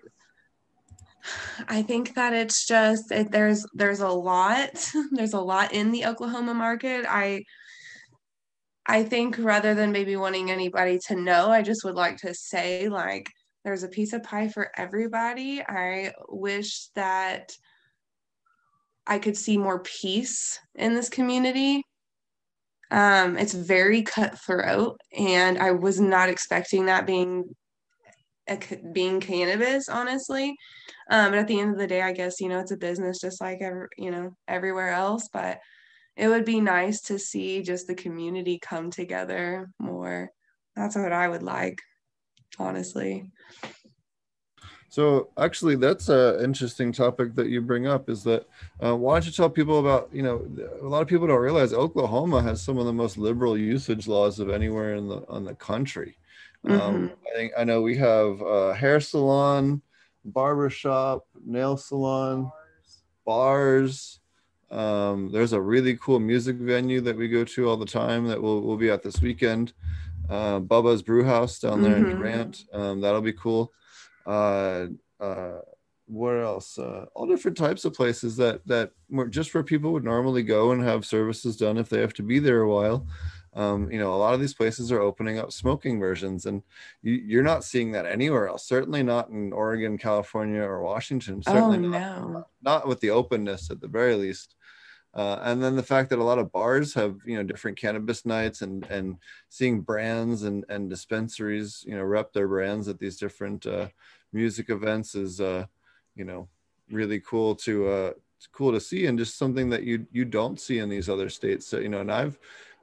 I 1.66 1.80
think 1.80 2.14
that 2.14 2.34
it's 2.34 2.66
just 2.66 3.10
it, 3.10 3.30
there's 3.30 3.66
there's 3.72 4.00
a 4.00 4.08
lot. 4.08 4.92
There's 5.12 5.32
a 5.32 5.40
lot 5.40 5.72
in 5.72 5.92
the 5.92 6.04
Oklahoma 6.04 6.52
market. 6.52 7.06
I 7.08 7.44
I 8.86 9.02
think 9.02 9.36
rather 9.38 9.74
than 9.74 9.90
maybe 9.90 10.16
wanting 10.16 10.50
anybody 10.50 10.98
to 11.08 11.16
know, 11.16 11.50
I 11.50 11.62
just 11.62 11.84
would 11.84 11.96
like 11.96 12.18
to 12.18 12.32
say 12.34 12.88
like 12.88 13.28
there's 13.64 13.82
a 13.82 13.88
piece 13.88 14.12
of 14.12 14.22
pie 14.22 14.48
for 14.48 14.70
everybody. 14.76 15.60
I 15.60 16.12
wish 16.28 16.86
that 16.94 17.50
I 19.06 19.18
could 19.18 19.36
see 19.36 19.58
more 19.58 19.80
peace 19.80 20.58
in 20.76 20.94
this 20.94 21.08
community. 21.08 21.82
Um, 22.92 23.36
it's 23.36 23.54
very 23.54 24.02
cutthroat, 24.02 25.00
and 25.16 25.58
I 25.58 25.72
was 25.72 26.00
not 26.00 26.28
expecting 26.28 26.86
that 26.86 27.06
being 27.06 27.44
being 28.92 29.18
cannabis 29.18 29.88
honestly 29.88 30.54
um, 31.10 31.32
but 31.32 31.38
at 31.40 31.48
the 31.48 31.58
end 31.58 31.72
of 31.72 31.78
the 31.78 31.86
day 31.86 32.00
i 32.00 32.12
guess 32.12 32.40
you 32.40 32.48
know 32.48 32.60
it's 32.60 32.70
a 32.70 32.76
business 32.76 33.18
just 33.20 33.40
like 33.40 33.58
every, 33.60 33.88
you 33.98 34.08
know 34.08 34.30
everywhere 34.46 34.90
else 34.90 35.28
but 35.32 35.58
it 36.16 36.28
would 36.28 36.44
be 36.44 36.60
nice 36.60 37.00
to 37.02 37.18
see 37.18 37.62
just 37.62 37.86
the 37.86 37.94
community 37.94 38.58
come 38.58 38.90
together 38.90 39.70
more 39.78 40.30
that's 40.74 40.96
what 40.96 41.12
i 41.12 41.28
would 41.28 41.42
like 41.42 41.80
honestly 42.58 43.30
so 44.88 45.28
actually 45.36 45.76
that's 45.76 46.08
an 46.08 46.42
interesting 46.42 46.90
topic 46.90 47.34
that 47.34 47.48
you 47.48 47.60
bring 47.60 47.86
up 47.86 48.08
is 48.08 48.22
that 48.24 48.46
uh, 48.82 48.96
why 48.96 49.14
don't 49.14 49.26
you 49.26 49.32
tell 49.32 49.50
people 49.50 49.78
about 49.78 50.08
you 50.12 50.22
know 50.22 50.46
a 50.80 50.86
lot 50.86 51.02
of 51.02 51.08
people 51.08 51.26
don't 51.26 51.40
realize 51.40 51.72
oklahoma 51.72 52.42
has 52.42 52.62
some 52.62 52.78
of 52.78 52.86
the 52.86 52.92
most 52.92 53.18
liberal 53.18 53.58
usage 53.58 54.06
laws 54.06 54.38
of 54.38 54.48
anywhere 54.48 54.94
in 54.94 55.08
the 55.08 55.22
on 55.28 55.44
the 55.44 55.54
country 55.54 56.16
um, 56.66 56.72
mm-hmm. 56.72 56.80
Um, 56.80 57.12
I 57.26 57.36
think 57.36 57.52
I 57.56 57.64
know 57.64 57.82
we 57.82 57.96
have 57.96 58.40
a 58.40 58.74
hair 58.74 59.00
salon, 59.00 59.82
barber 60.24 60.70
shop, 60.70 61.26
nail 61.44 61.76
salon, 61.76 62.50
bars. 63.24 64.20
Um, 64.70 65.30
there's 65.32 65.52
a 65.52 65.60
really 65.60 65.96
cool 65.96 66.18
music 66.18 66.56
venue 66.56 67.00
that 67.02 67.16
we 67.16 67.28
go 67.28 67.44
to 67.44 67.68
all 67.68 67.76
the 67.76 67.86
time 67.86 68.26
that 68.26 68.40
we'll, 68.40 68.60
we'll 68.60 68.76
be 68.76 68.90
at 68.90 69.02
this 69.02 69.20
weekend. 69.20 69.72
Uh, 70.28 70.60
Bubba's 70.60 71.02
Brew 71.02 71.24
House 71.24 71.60
down 71.60 71.82
there 71.82 71.94
mm-hmm. 71.94 72.10
in 72.10 72.16
Durant. 72.16 72.64
Um, 72.72 73.00
that'll 73.00 73.20
be 73.20 73.32
cool. 73.32 73.72
Uh, 74.26 74.86
uh, 75.20 75.60
where 76.08 76.42
else? 76.42 76.78
Uh, 76.78 77.06
all 77.14 77.26
different 77.26 77.56
types 77.56 77.84
of 77.84 77.94
places 77.94 78.36
that 78.36 78.66
that 78.66 78.92
just 79.30 79.54
where 79.54 79.62
people 79.62 79.92
would 79.92 80.04
normally 80.04 80.42
go 80.42 80.72
and 80.72 80.82
have 80.82 81.04
services 81.04 81.56
done 81.56 81.78
if 81.78 81.88
they 81.88 82.00
have 82.00 82.14
to 82.14 82.22
be 82.22 82.38
there 82.38 82.60
a 82.60 82.68
while 82.68 83.06
um, 83.56 83.90
you 83.90 83.98
know, 83.98 84.12
a 84.12 84.16
lot 84.16 84.34
of 84.34 84.40
these 84.40 84.52
places 84.52 84.92
are 84.92 85.00
opening 85.00 85.38
up 85.38 85.50
smoking 85.50 85.98
versions, 85.98 86.44
and 86.44 86.62
you, 87.02 87.40
are 87.40 87.42
not 87.42 87.64
seeing 87.64 87.90
that 87.92 88.04
anywhere 88.04 88.48
else. 88.48 88.68
Certainly 88.68 89.02
not 89.02 89.30
in 89.30 89.50
Oregon, 89.50 89.96
California, 89.96 90.60
or 90.60 90.82
Washington. 90.82 91.42
Certainly 91.42 91.78
oh, 91.78 92.28
not, 92.28 92.48
not 92.62 92.86
with 92.86 93.00
the 93.00 93.10
openness 93.10 93.70
at 93.70 93.80
the 93.80 93.88
very 93.88 94.14
least. 94.14 94.55
Uh, 95.16 95.40
and 95.44 95.62
then 95.62 95.74
the 95.74 95.82
fact 95.82 96.10
that 96.10 96.18
a 96.18 96.24
lot 96.24 96.38
of 96.38 96.52
bars 96.52 96.92
have 96.92 97.16
you 97.24 97.36
know 97.36 97.42
different 97.42 97.78
cannabis 97.78 98.26
nights 98.26 98.60
and 98.60 98.84
and 98.90 99.16
seeing 99.48 99.80
brands 99.80 100.42
and 100.42 100.62
and 100.68 100.90
dispensaries 100.90 101.82
you 101.88 101.96
know 101.96 102.04
rep 102.04 102.34
their 102.34 102.46
brands 102.46 102.86
at 102.86 102.98
these 102.98 103.16
different 103.16 103.64
uh, 103.66 103.88
music 104.34 104.68
events 104.68 105.14
is 105.14 105.40
uh, 105.40 105.64
you 106.16 106.24
know 106.24 106.46
really 106.90 107.18
cool 107.20 107.54
to 107.54 107.88
uh, 107.88 108.12
cool 108.52 108.72
to 108.72 108.80
see 108.80 109.06
and 109.06 109.18
just 109.18 109.38
something 109.38 109.70
that 109.70 109.84
you 109.84 110.06
you 110.12 110.24
don't 110.24 110.60
see 110.60 110.78
in 110.78 110.88
these 110.88 111.08
other 111.08 111.30
states. 111.30 111.66
So 111.66 111.78
you 111.78 111.88
know, 111.88 112.00
and 112.00 112.12
I've 112.12 112.38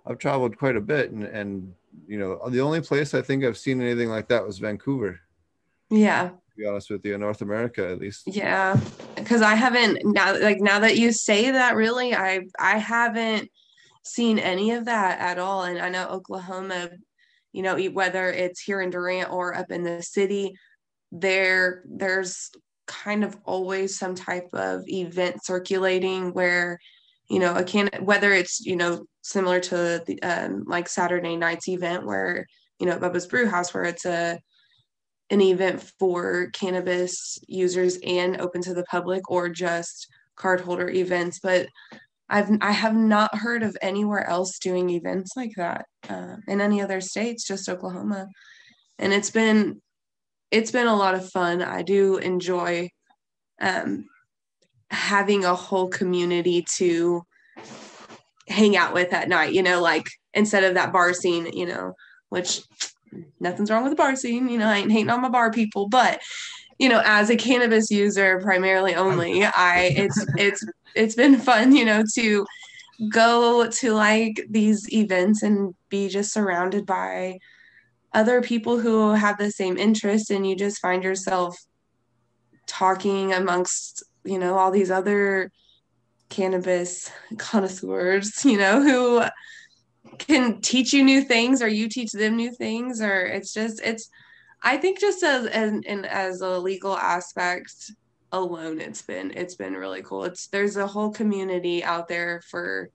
I've 0.06 0.18
traveled 0.18 0.58
quite 0.58 0.76
a 0.76 0.82
bit, 0.82 1.12
and 1.12 1.24
and 1.24 1.74
you 2.08 2.18
know 2.18 2.50
the 2.50 2.62
only 2.62 2.82
place 2.82 3.14
I 3.14 3.22
think 3.22 3.44
I've 3.44 3.58
seen 3.58 3.82
anything 3.82 4.10
like 4.10 4.28
that 4.30 4.46
was 4.46 4.60
Vancouver. 4.60 5.20
Yeah. 5.90 6.32
To 6.54 6.62
be 6.62 6.68
honest 6.68 6.90
with 6.90 7.04
you, 7.06 7.16
in 7.16 7.22
North 7.22 7.42
America 7.42 7.90
at 7.90 8.00
least. 8.00 8.24
Yeah, 8.28 8.80
because 9.16 9.42
I 9.42 9.56
haven't 9.56 10.00
now. 10.04 10.40
Like 10.40 10.60
now 10.60 10.80
that 10.80 10.98
you 10.98 11.12
say 11.12 11.50
that, 11.52 11.76
really, 11.76 12.14
I 12.14 12.42
I 12.60 12.78
haven't 12.78 13.50
seen 14.04 14.38
any 14.38 14.72
of 14.72 14.86
that 14.86 15.20
at 15.20 15.40
all. 15.40 15.64
And 15.64 15.80
I 15.80 15.90
know 15.90 16.08
Oklahoma, 16.10 16.90
you 17.54 17.64
know, 17.64 17.80
whether 17.90 18.30
it's 18.30 18.62
here 18.62 18.82
in 18.82 18.92
Durant 18.92 19.32
or 19.32 19.56
up 19.56 19.72
in 19.72 19.84
the 19.84 20.04
city, 20.04 20.54
there 21.12 21.84
there's 21.88 22.52
kind 22.86 23.24
of 23.24 23.38
always 23.46 23.98
some 23.98 24.14
type 24.14 24.50
of 24.54 24.84
event 24.88 25.44
circulating 25.44 26.34
where 26.34 26.78
you 27.30 27.40
know 27.40 27.56
a 27.56 27.64
can 27.64 27.90
whether 28.02 28.34
it's 28.34 28.60
you 28.60 28.76
know 28.76 29.06
similar 29.22 29.60
to 29.60 30.04
the 30.06 30.22
um, 30.22 30.64
like 30.68 30.88
Saturday 30.88 31.36
night's 31.36 31.68
event 31.70 32.06
where 32.06 32.46
you 32.80 32.86
know 32.86 32.98
Bubba's 32.98 33.26
Brew 33.26 33.48
House 33.48 33.74
where 33.74 33.86
it's 33.86 34.06
a 34.06 34.40
an 35.34 35.42
event 35.42 35.82
for 36.00 36.50
cannabis 36.54 37.40
users 37.48 37.98
and 38.06 38.40
open 38.40 38.62
to 38.62 38.74
the 38.74 38.84
public 38.86 39.30
or 39.30 39.50
just 39.50 40.08
cardholder 40.38 40.94
events 40.94 41.40
but 41.42 41.68
I've 42.30 42.50
I 42.62 42.72
have 42.72 42.96
not 42.96 43.36
heard 43.36 43.62
of 43.62 43.78
anywhere 43.82 44.28
else 44.28 44.58
doing 44.58 44.90
events 44.90 45.34
like 45.36 45.52
that 45.58 45.86
uh, 46.10 46.38
in 46.48 46.62
any 46.62 46.82
other 46.82 47.00
states 47.00 47.46
just 47.46 47.70
Oklahoma. 47.70 48.28
And 48.98 49.14
it's 49.14 49.30
been 49.30 49.82
it's 50.50 50.72
been 50.72 50.88
a 50.88 50.96
lot 50.96 51.16
of 51.16 51.30
fun. 51.30 51.62
I 51.62 51.82
do 51.82 52.18
enjoy 52.18 52.90
um, 53.62 54.06
having 54.90 55.46
a 55.46 55.56
whole 55.56 55.90
community 55.90 56.66
to 56.78 57.24
hang 58.48 58.78
out 58.78 58.94
with 58.94 59.14
at 59.14 59.30
night, 59.30 59.54
you 59.54 59.64
know, 59.64 59.82
like 59.82 60.06
instead 60.34 60.64
of 60.64 60.76
that 60.76 60.94
bar 60.94 61.14
scene, 61.14 61.48
you 61.54 61.66
know, 61.66 61.94
which 62.30 62.62
nothing's 63.40 63.70
wrong 63.70 63.84
with 63.84 63.92
the 63.92 63.98
bar 63.98 64.16
scene, 64.16 64.50
you 64.50 64.58
know, 64.58 64.68
I 64.68 64.78
ain't 64.78 64.92
hating 64.92 65.10
on 65.10 65.22
my 65.22 65.30
bar 65.30 65.52
people, 65.52 65.88
but 65.88 66.22
you 66.80 66.90
know, 66.90 67.02
as 67.06 67.30
a 67.30 67.36
cannabis 67.36 67.92
user 67.92 68.40
primarily 68.42 68.96
only, 68.96 69.44
I 69.46 69.94
it's 69.96 70.26
it's 70.38 70.66
it's 70.96 71.16
been 71.16 71.38
fun, 71.38 71.76
you 71.76 71.86
know, 71.86 72.04
to 72.16 72.46
go 73.10 73.68
to 73.68 73.94
like 73.94 74.46
these 74.50 74.92
events 74.94 75.44
and 75.44 75.74
be 75.90 76.10
just 76.10 76.32
surrounded 76.32 76.86
by 76.86 77.40
other 78.14 78.42
people 78.42 78.80
who 78.80 79.12
have 79.12 79.38
the 79.38 79.52
same 79.52 79.78
interest 79.78 80.30
and 80.30 80.48
you 80.48 80.56
just 80.56 80.80
find 80.80 81.04
yourself 81.04 81.58
talking 82.68 83.34
amongst, 83.34 84.04
you 84.24 84.38
know, 84.38 84.58
all 84.58 84.72
these 84.72 84.92
other 84.92 85.52
cannabis 86.30 87.12
connoisseurs, 87.38 88.46
you 88.46 88.58
know, 88.58 88.82
who 88.82 89.24
can 90.20 90.62
teach 90.62 90.94
you 90.94 91.04
new 91.04 91.22
things 91.22 91.62
or 91.62 91.68
you 91.68 91.88
teach 91.90 92.12
them 92.12 92.36
new 92.36 92.52
things 92.52 93.02
or 93.02 93.26
it's 93.26 93.54
just 93.54 93.82
it's 93.84 94.10
I 94.62 94.78
think 94.78 95.00
just 95.00 95.24
as 95.24 95.46
and 95.48 96.06
as 96.06 96.42
a 96.42 96.58
legal 96.58 96.96
aspect 96.98 97.92
alone 98.32 98.80
it's 98.80 99.02
been 99.02 99.32
it's 99.36 99.56
been 99.56 99.74
really 99.74 100.02
cool. 100.02 100.24
It's 100.24 100.48
there's 100.48 100.78
a 100.78 100.88
whole 100.88 101.12
community 101.12 101.84
out 101.84 102.08
there 102.08 102.42
for 102.50 102.90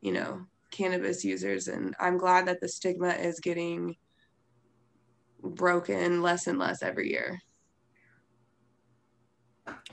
you 0.00 0.12
know 0.12 0.46
cannabis 0.70 1.24
users 1.24 1.68
and 1.68 1.94
I'm 2.00 2.18
glad 2.18 2.46
that 2.46 2.60
the 2.60 2.68
stigma 2.68 3.10
is 3.10 3.38
getting 3.40 3.96
broken 5.42 6.22
less 6.22 6.46
and 6.46 6.58
less 6.58 6.82
every 6.82 7.10
year. 7.10 7.40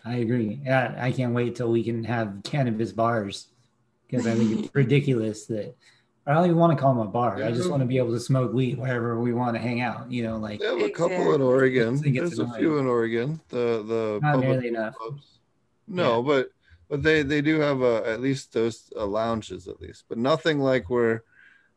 I 0.03 0.16
agree. 0.16 0.59
Yeah, 0.64 0.95
I 0.97 1.12
can't 1.12 1.34
wait 1.34 1.55
till 1.55 1.72
we 1.72 1.84
can 1.84 2.03
have 2.03 2.41
cannabis 2.43 2.91
bars 2.91 3.47
because 4.07 4.26
I 4.26 4.36
think 4.36 4.59
it's 4.66 4.70
ridiculous 4.76 5.45
that 5.45 5.76
I 6.28 6.34
don't 6.34 6.45
even 6.45 6.57
want 6.57 6.78
to 6.78 6.82
call 6.82 6.93
them 6.93 7.07
a 7.07 7.09
bar. 7.09 7.43
I 7.43 7.51
just 7.51 7.69
want 7.69 7.82
to 7.82 7.88
be 7.88 7.97
able 7.97 8.11
to 8.11 8.19
smoke 8.19 8.53
weed 8.53 8.78
wherever 8.78 9.19
we 9.19 9.34
want 9.34 9.55
to 9.55 9.61
hang 9.61 9.82
out. 9.82 10.11
You 10.11 10.24
know, 10.24 10.38
like 10.38 10.59
they 10.59 10.67
have 10.67 10.80
a 10.80 10.89
couple 10.89 11.34
in 11.34 11.41
Oregon. 11.41 11.99
There's 12.01 12.38
a 12.38 12.47
few 12.53 12.78
in 12.78 12.86
Oregon. 12.86 13.39
The 13.49 13.84
the 13.88 14.19
not 14.22 14.39
nearly 14.39 14.67
enough. 14.67 14.95
Clubs. 14.95 15.39
No, 15.88 16.17
yeah. 16.17 16.28
but 16.28 16.49
but 16.89 17.01
they 17.01 17.24
they 17.24 17.41
do 17.41 17.59
have 17.59 17.82
a, 17.82 18.03
at 18.05 18.22
least 18.22 18.53
those 18.53 18.91
uh, 18.95 19.05
lounges 19.05 19.67
at 19.67 19.82
least, 19.82 20.05
but 20.09 20.19
nothing 20.19 20.59
like 20.59 20.89
where 20.89 21.24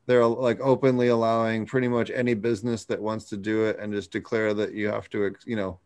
they're 0.06 0.26
like 0.26 0.60
openly 0.60 1.08
allowing 1.08 1.64
pretty 1.66 1.88
much 1.88 2.10
any 2.10 2.34
business 2.34 2.84
that 2.84 3.00
wants 3.00 3.26
to 3.26 3.36
do 3.36 3.64
it 3.64 3.78
and 3.78 3.92
just 3.92 4.10
declare 4.10 4.52
that 4.54 4.74
you 4.74 4.88
have 4.88 5.08
to 5.10 5.34
you 5.46 5.56
know 5.56 5.78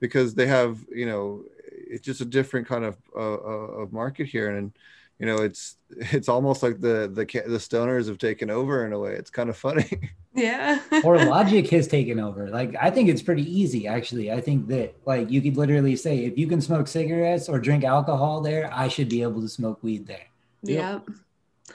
because 0.00 0.34
they 0.34 0.46
have 0.46 0.78
you 0.94 1.06
know 1.06 1.42
it's 1.66 2.04
just 2.04 2.20
a 2.20 2.24
different 2.24 2.66
kind 2.68 2.84
of 2.84 2.96
uh, 3.16 3.34
uh 3.34 3.82
of 3.82 3.92
market 3.92 4.26
here 4.26 4.56
and 4.56 4.72
you 5.18 5.26
know 5.26 5.36
it's 5.36 5.76
it's 5.90 6.28
almost 6.28 6.62
like 6.62 6.80
the 6.80 7.10
the 7.12 7.24
the 7.24 7.58
stoners 7.58 8.08
have 8.08 8.18
taken 8.18 8.50
over 8.50 8.84
in 8.86 8.92
a 8.92 8.98
way. 8.98 9.14
It's 9.14 9.30
kind 9.30 9.48
of 9.48 9.56
funny. 9.56 10.10
Yeah. 10.34 10.80
Or 11.04 11.16
logic 11.24 11.70
has 11.70 11.86
taken 11.86 12.18
over. 12.18 12.48
Like 12.48 12.74
i 12.80 12.90
think 12.90 13.08
it's 13.08 13.22
pretty 13.22 13.44
easy 13.44 13.86
actually. 13.86 14.32
I 14.32 14.40
think 14.40 14.66
that 14.68 14.94
like 15.06 15.30
you 15.30 15.40
could 15.40 15.56
literally 15.56 15.96
say 15.96 16.24
if 16.24 16.36
you 16.36 16.46
can 16.46 16.60
smoke 16.60 16.88
cigarettes 16.88 17.48
or 17.48 17.58
drink 17.58 17.84
alcohol 17.84 18.40
there 18.40 18.70
i 18.72 18.88
should 18.88 19.08
be 19.08 19.22
able 19.22 19.40
to 19.40 19.48
smoke 19.48 19.82
weed 19.82 20.06
there. 20.06 20.26
Yep. 20.62 21.08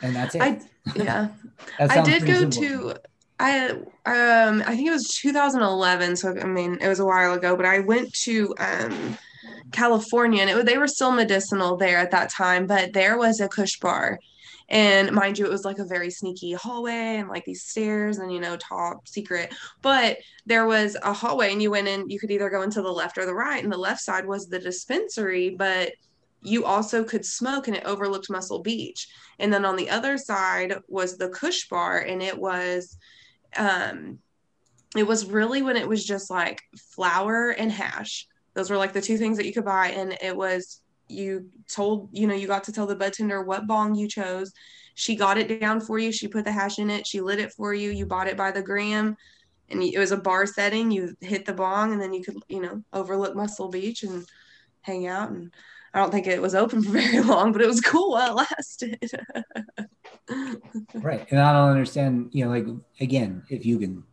And 0.02 0.16
that's 0.16 0.36
it. 0.36 0.42
I 0.42 0.62
yeah. 0.96 1.30
That 1.78 1.92
i 1.92 2.02
did 2.02 2.26
go 2.26 2.50
simple. 2.50 2.62
to 2.62 2.96
I 3.40 3.70
um 3.70 4.64
I 4.68 4.76
think 4.76 4.88
it 4.90 4.92
was 4.92 5.08
2011, 5.16 6.18
so 6.18 6.38
I 6.38 6.46
mean 6.46 6.78
it 6.82 6.90
was 6.90 7.00
a 7.00 7.06
while 7.06 7.34
ago, 7.34 7.56
but 7.56 7.66
I 7.66 7.80
went 7.80 8.14
to 8.26 8.54
um 8.60 9.18
California 9.72 10.42
and 10.42 10.50
it, 10.50 10.66
they 10.66 10.78
were 10.78 10.88
still 10.88 11.12
medicinal 11.12 11.78
there 11.78 11.98
at 11.98 12.12
that 12.12 12.30
time, 12.30 12.68
but 12.68 12.94
there 12.94 13.18
was 13.18 13.40
a 13.40 13.48
Kush 13.48 13.80
bar. 13.80 14.20
And 14.70 15.12
mind 15.12 15.40
you, 15.40 15.46
it 15.46 15.52
was 15.52 15.66
like 15.66 15.80
a 15.80 15.86
very 15.86 16.12
sneaky 16.12 16.54
hallway 16.54 17.18
and 17.18 17.28
like 17.28 17.44
these 17.44 17.64
stairs 17.64 18.20
and 18.20 18.32
you 18.32 18.40
know, 18.40 18.56
top 18.58 19.08
secret. 19.08 19.54
But 19.82 20.18
there 20.46 20.68
was 20.68 20.96
a 21.02 21.12
hallway 21.12 21.52
and 21.52 21.62
you 21.62 21.72
went 21.72 21.88
in, 21.88 22.10
you 22.10 22.20
could 22.20 22.30
either 22.30 22.50
go 22.50 22.62
into 22.62 22.82
the 22.82 22.92
left 22.92 23.18
or 23.18 23.26
the 23.26 23.34
right, 23.34 23.64
and 23.64 23.74
the 23.74 23.78
left 23.78 24.02
side 24.02 24.28
was 24.28 24.48
the 24.48 24.60
dispensary, 24.60 25.50
but 25.50 25.94
you 26.42 26.66
also 26.66 27.04
could 27.04 27.26
smoke 27.26 27.68
and 27.68 27.76
it 27.76 27.84
overlooked 27.86 28.30
Muscle 28.30 28.60
Beach. 28.60 29.08
And 29.40 29.52
then 29.52 29.66
on 29.66 29.76
the 29.76 29.90
other 29.90 30.18
side 30.18 30.76
was 30.88 31.18
the 31.18 31.30
Kush 31.30 31.68
bar 31.68 32.00
and 32.00 32.22
it 32.22 32.38
was 32.38 32.98
um 33.58 34.20
it 34.96 35.04
was 35.04 35.26
really 35.26 35.62
when 35.62 35.78
it 35.78 35.88
was 35.88 36.04
just 36.04 36.30
like 36.30 36.62
flour 36.78 37.50
and 37.52 37.72
hash 37.72 38.28
those 38.54 38.70
were 38.70 38.78
like 38.78 38.94
the 38.94 39.02
two 39.02 39.18
things 39.18 39.38
that 39.38 39.46
you 39.46 39.54
could 39.54 39.66
buy 39.66 39.90
and 39.90 40.18
it 40.22 40.36
was 40.36 40.82
you 41.08 41.50
told 41.68 42.10
you 42.12 42.28
know 42.28 42.36
you 42.36 42.48
got 42.48 42.64
to 42.64 42.72
tell 42.72 42.86
the 42.86 42.96
bud 42.96 43.14
tender 43.14 43.44
what 43.44 43.68
bong 43.68 43.96
you 43.96 44.08
chose. 44.08 44.52
She 44.96 45.16
got 45.16 45.38
it 45.38 45.60
down 45.62 45.80
for 45.80 45.98
you. 45.98 46.12
She 46.12 46.28
put 46.28 46.44
the 46.44 46.52
hash 46.52 46.78
in 46.78 46.90
it. 46.90 47.08
She 47.08 47.22
lit 47.22 47.40
it 47.40 47.54
for 47.54 47.74
you. 47.74 47.90
You 47.90 48.06
bought 48.06 48.28
it 48.28 48.36
by 48.36 48.52
the 48.52 48.62
gram 48.62 49.16
and 49.70 49.82
it 49.82 49.98
was 49.98 50.12
a 50.12 50.18
bar 50.18 50.46
setting. 50.46 50.92
You 50.92 51.16
hit 51.22 51.46
the 51.46 51.54
bong 51.54 51.94
and 51.94 52.02
then 52.02 52.14
you 52.14 52.24
could 52.24 52.38
you 52.48 52.62
know 52.62 52.84
overlook 52.94 53.36
muscle 53.36 53.70
beach 53.70 54.04
and 54.04 54.26
hang 54.82 55.08
out 55.08 55.30
and 55.30 55.52
i 55.94 56.00
don't 56.00 56.12
think 56.12 56.28
it 56.28 56.42
was 56.42 56.56
open 56.56 56.82
for 56.84 56.92
very 56.92 57.22
long 57.22 57.52
but 57.52 57.62
it 57.62 57.68
was 57.68 57.82
cool 57.82 58.12
while 58.12 58.32
it 58.32 58.48
lasted. 58.50 59.12
Right 60.94 61.26
and 61.32 61.40
i 61.40 61.52
don't 61.52 61.72
understand 61.72 62.30
you 62.34 62.46
know 62.46 62.52
like 62.52 62.68
again 63.00 63.42
if 63.50 63.66
you 63.66 63.80
can 63.80 64.04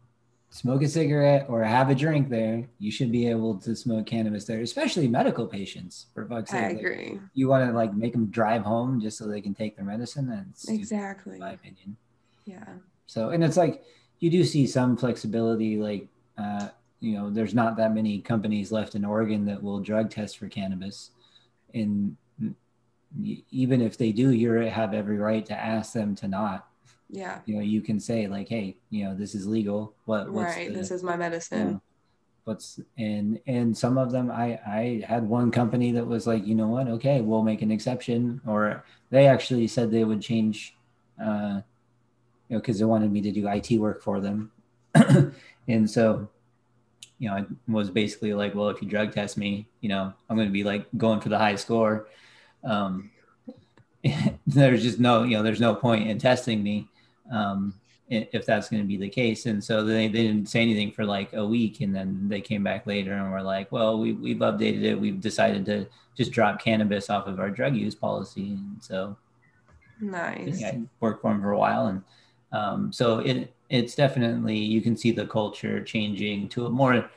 smoke 0.57 0.83
a 0.83 0.89
cigarette 0.89 1.45
or 1.51 1.63
have 1.63 1.91
a 1.91 1.95
drink 1.95 2.31
there 2.31 2.67
you 2.79 2.91
should 2.91 3.13
be 3.13 3.29
able 3.29 3.55
to 3.59 3.77
smoke 3.77 4.07
cannabis 4.07 4.45
there 4.47 4.61
especially 4.61 5.07
medical 5.07 5.47
patients 5.47 6.07
for 6.15 6.25
fuck's 6.27 6.51
sake. 6.51 6.63
I 6.63 6.69
Like, 6.69 6.79
agree. 6.79 7.21
you 7.35 7.47
want 7.49 7.69
to 7.69 7.77
like 7.77 7.93
make 7.95 8.13
them 8.13 8.27
drive 8.27 8.63
home 8.63 9.01
just 9.01 9.19
so 9.19 9.27
they 9.27 9.43
can 9.43 9.55
take 9.55 9.77
their 9.77 9.85
medicine 9.85 10.27
that's 10.29 10.69
exactly. 10.69 11.35
in 11.35 11.41
my 11.41 11.53
opinion. 11.53 11.97
Yeah. 12.47 12.65
So 13.07 13.31
and 13.31 13.45
it's 13.45 13.57
like 13.59 13.85
you 14.21 14.31
do 14.31 14.45
see 14.45 14.67
some 14.67 14.97
flexibility 14.97 15.77
like 15.77 16.09
uh 16.39 16.69
you 17.01 17.13
know 17.17 17.29
there's 17.29 17.55
not 17.55 17.77
that 17.77 17.95
many 17.95 18.21
companies 18.21 18.73
left 18.73 18.95
in 18.95 19.05
oregon 19.05 19.45
that 19.47 19.63
will 19.63 19.81
drug 19.81 20.11
test 20.11 20.39
for 20.39 20.49
cannabis. 20.49 21.11
And 21.75 22.17
even 23.51 23.81
if 23.83 23.97
they 23.99 24.11
do 24.13 24.31
you 24.31 24.51
have 24.53 24.95
every 24.95 25.19
right 25.19 25.45
to 25.47 25.55
ask 25.55 25.93
them 25.93 26.15
to 26.17 26.29
not 26.29 26.67
yeah. 27.11 27.41
You 27.47 27.57
know 27.57 27.63
you 27.63 27.81
can 27.81 28.01
say 28.01 28.27
like 28.27 28.49
hey 28.49 28.77
you 28.91 29.05
know 29.05 29.15
this 29.15 29.35
is 29.35 29.47
legal. 29.47 29.95
What 30.05 30.31
what's 30.33 30.57
right 30.57 30.69
the, 30.69 30.75
this 30.75 30.91
is 30.91 31.03
my 31.03 31.13
you 31.13 31.19
medicine. 31.19 31.73
know, 31.73 31.83
what's 32.45 32.81
and 32.99 33.41
and 33.47 33.77
some 33.77 33.99
of 33.99 34.13
them 34.13 34.31
i 34.31 34.59
i 34.67 35.05
had 35.07 35.29
one 35.29 35.51
company 35.51 35.91
that 35.93 36.07
was 36.07 36.27
like 36.27 36.47
you 36.47 36.55
know 36.55 36.69
what? 36.69 36.89
Okay 36.89 37.21
we'll 37.21 37.43
make 37.43 37.63
an 37.63 37.71
exception. 37.71 38.41
Or 38.47 38.85
they 39.11 39.27
actually 39.27 39.67
said 39.69 39.91
they 39.91 40.05
would 40.05 40.21
change 40.21 40.75
uh 41.23 41.61
you 42.49 42.57
know 42.57 42.61
because 42.61 42.79
they 42.79 42.85
wanted 42.85 43.13
me 43.13 43.21
to 43.23 43.33
do 43.33 43.49
it 43.49 43.71
work 43.79 44.03
for 44.03 44.21
them. 44.21 44.51
And 45.69 45.91
so 45.91 46.29
you 47.19 47.29
know 47.29 47.37
it 47.39 47.47
was 47.67 47.91
basically 47.91 48.35
like 48.35 48.55
well 48.55 48.69
if 48.69 48.83
you 48.83 48.89
drug 48.89 49.13
test 49.13 49.39
me 49.39 49.67
you 49.81 49.89
know 49.89 50.13
i'm 50.29 50.37
going 50.37 50.47
to 50.47 50.53
be 50.53 50.65
like 50.65 50.87
going 50.97 51.21
for 51.21 51.29
the 51.29 51.39
high 51.39 51.57
score. 51.57 52.09
Um 52.65 53.11
there's 54.47 54.83
just 54.83 55.01
no 55.01 55.23
you 55.23 55.37
know 55.37 55.43
there's 55.43 55.61
no 55.61 55.75
point 55.75 56.09
in 56.09 56.19
testing 56.19 56.63
me 56.63 56.89
um 57.31 57.75
if 58.09 58.47
that's 58.47 58.69
going 58.69 58.81
to 58.81 58.87
be 58.87 58.97
the 58.97 59.09
case. 59.09 59.47
And 59.47 59.63
so 59.63 59.85
they, 59.85 60.07
they 60.07 60.23
didn't 60.23 60.49
say 60.49 60.61
anything 60.61 60.93
for 60.93 61.05
like 61.05 61.33
a 61.33 61.45
week 61.45 61.81
and 61.81 61.93
then 61.93 62.29
they 62.29 62.41
came 62.41 62.63
back 62.63 62.87
later 62.87 63.13
and 63.13 63.33
were 63.33 63.43
like 63.43 63.73
well 63.73 63.99
we, 63.99 64.13
we've 64.13 64.37
updated 64.37 64.85
it. 64.85 65.01
We've 65.01 65.21
decided 65.21 65.67
to 65.67 65.89
just 66.17 66.33
drop 66.33 66.61
cannabis 66.61 67.11
off 67.11 67.27
of 67.27 67.39
our 67.39 67.51
drug 67.51 67.77
use 67.77 67.95
policy. 67.95 68.53
And 68.53 68.77
so 68.81 69.17
nice. 70.01 70.63
I 70.63 70.83
worked 71.01 71.23
for 71.23 71.33
them 71.33 71.43
for 71.43 71.53
a 71.53 71.59
while, 71.59 71.87
and 71.87 72.03
um, 72.53 72.93
so 72.93 73.19
it 73.21 73.53
it's 73.69 73.95
definitely 73.95 74.57
you 74.57 74.81
can 74.81 74.97
see 74.97 75.11
the 75.11 75.27
culture 75.27 75.83
changing 75.83 76.49
to 76.51 76.67
a 76.67 76.71
more 76.71 77.09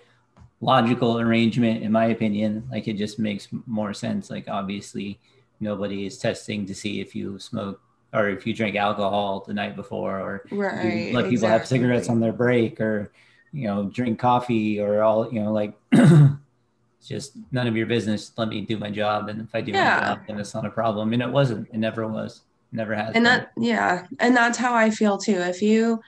logical 0.62 1.20
arrangement, 1.20 1.84
in 1.84 1.92
my 1.92 2.06
opinion. 2.06 2.68
Like 2.72 2.88
it 2.88 2.98
just 2.98 3.20
makes 3.20 3.48
more 3.66 3.94
sense. 3.94 4.30
Like 4.30 4.48
obviously, 4.48 5.20
nobody 5.60 6.06
is 6.06 6.18
testing 6.18 6.66
to 6.66 6.76
see 6.76 7.00
if 7.00 7.16
you 7.16 7.40
smoke 7.40 7.82
or 8.14 8.30
if 8.30 8.46
you 8.48 8.54
drink 8.54 8.76
alcohol 8.76 9.44
the 9.48 9.54
night 9.54 9.76
before, 9.76 10.20
or 10.20 10.44
right 10.52 11.14
let 11.14 11.30
people 11.30 11.48
have 11.48 11.68
cigarettes 11.68 12.10
on 12.10 12.20
their 12.20 12.34
break, 12.34 12.80
or 12.82 13.12
you 13.52 13.68
know 13.68 13.86
drink 13.86 14.20
coffee, 14.20 14.80
or 14.80 15.02
all 15.04 15.32
you 15.32 15.42
know 15.44 15.52
like. 15.54 15.74
It's 15.92 17.08
just 17.08 17.34
none 17.52 17.68
of 17.68 17.76
your 17.78 17.86
business. 17.88 18.32
Let 18.38 18.50
me 18.50 18.62
do 18.62 18.78
my 18.78 18.90
job, 18.92 19.30
and 19.30 19.42
if 19.42 19.54
I 19.54 19.62
do 19.62 19.72
Yeah. 19.72 20.00
my 20.00 20.08
job, 20.08 20.20
then 20.28 20.40
it's 20.40 20.54
not 20.54 20.66
a 20.66 20.70
problem. 20.70 21.14
And 21.14 21.22
it 21.22 21.30
wasn't. 21.30 21.68
It 21.72 21.78
never 21.78 22.08
was. 22.08 22.42
Never 22.72 22.94
has. 22.94 23.16
and 23.16 23.24
been. 23.24 23.24
that 23.24 23.52
yeah 23.58 24.06
and 24.20 24.38
that's 24.38 24.56
how 24.56 24.76
i 24.76 24.92
feel 24.92 25.18
too 25.18 25.40
if 25.40 25.60
you 25.60 26.00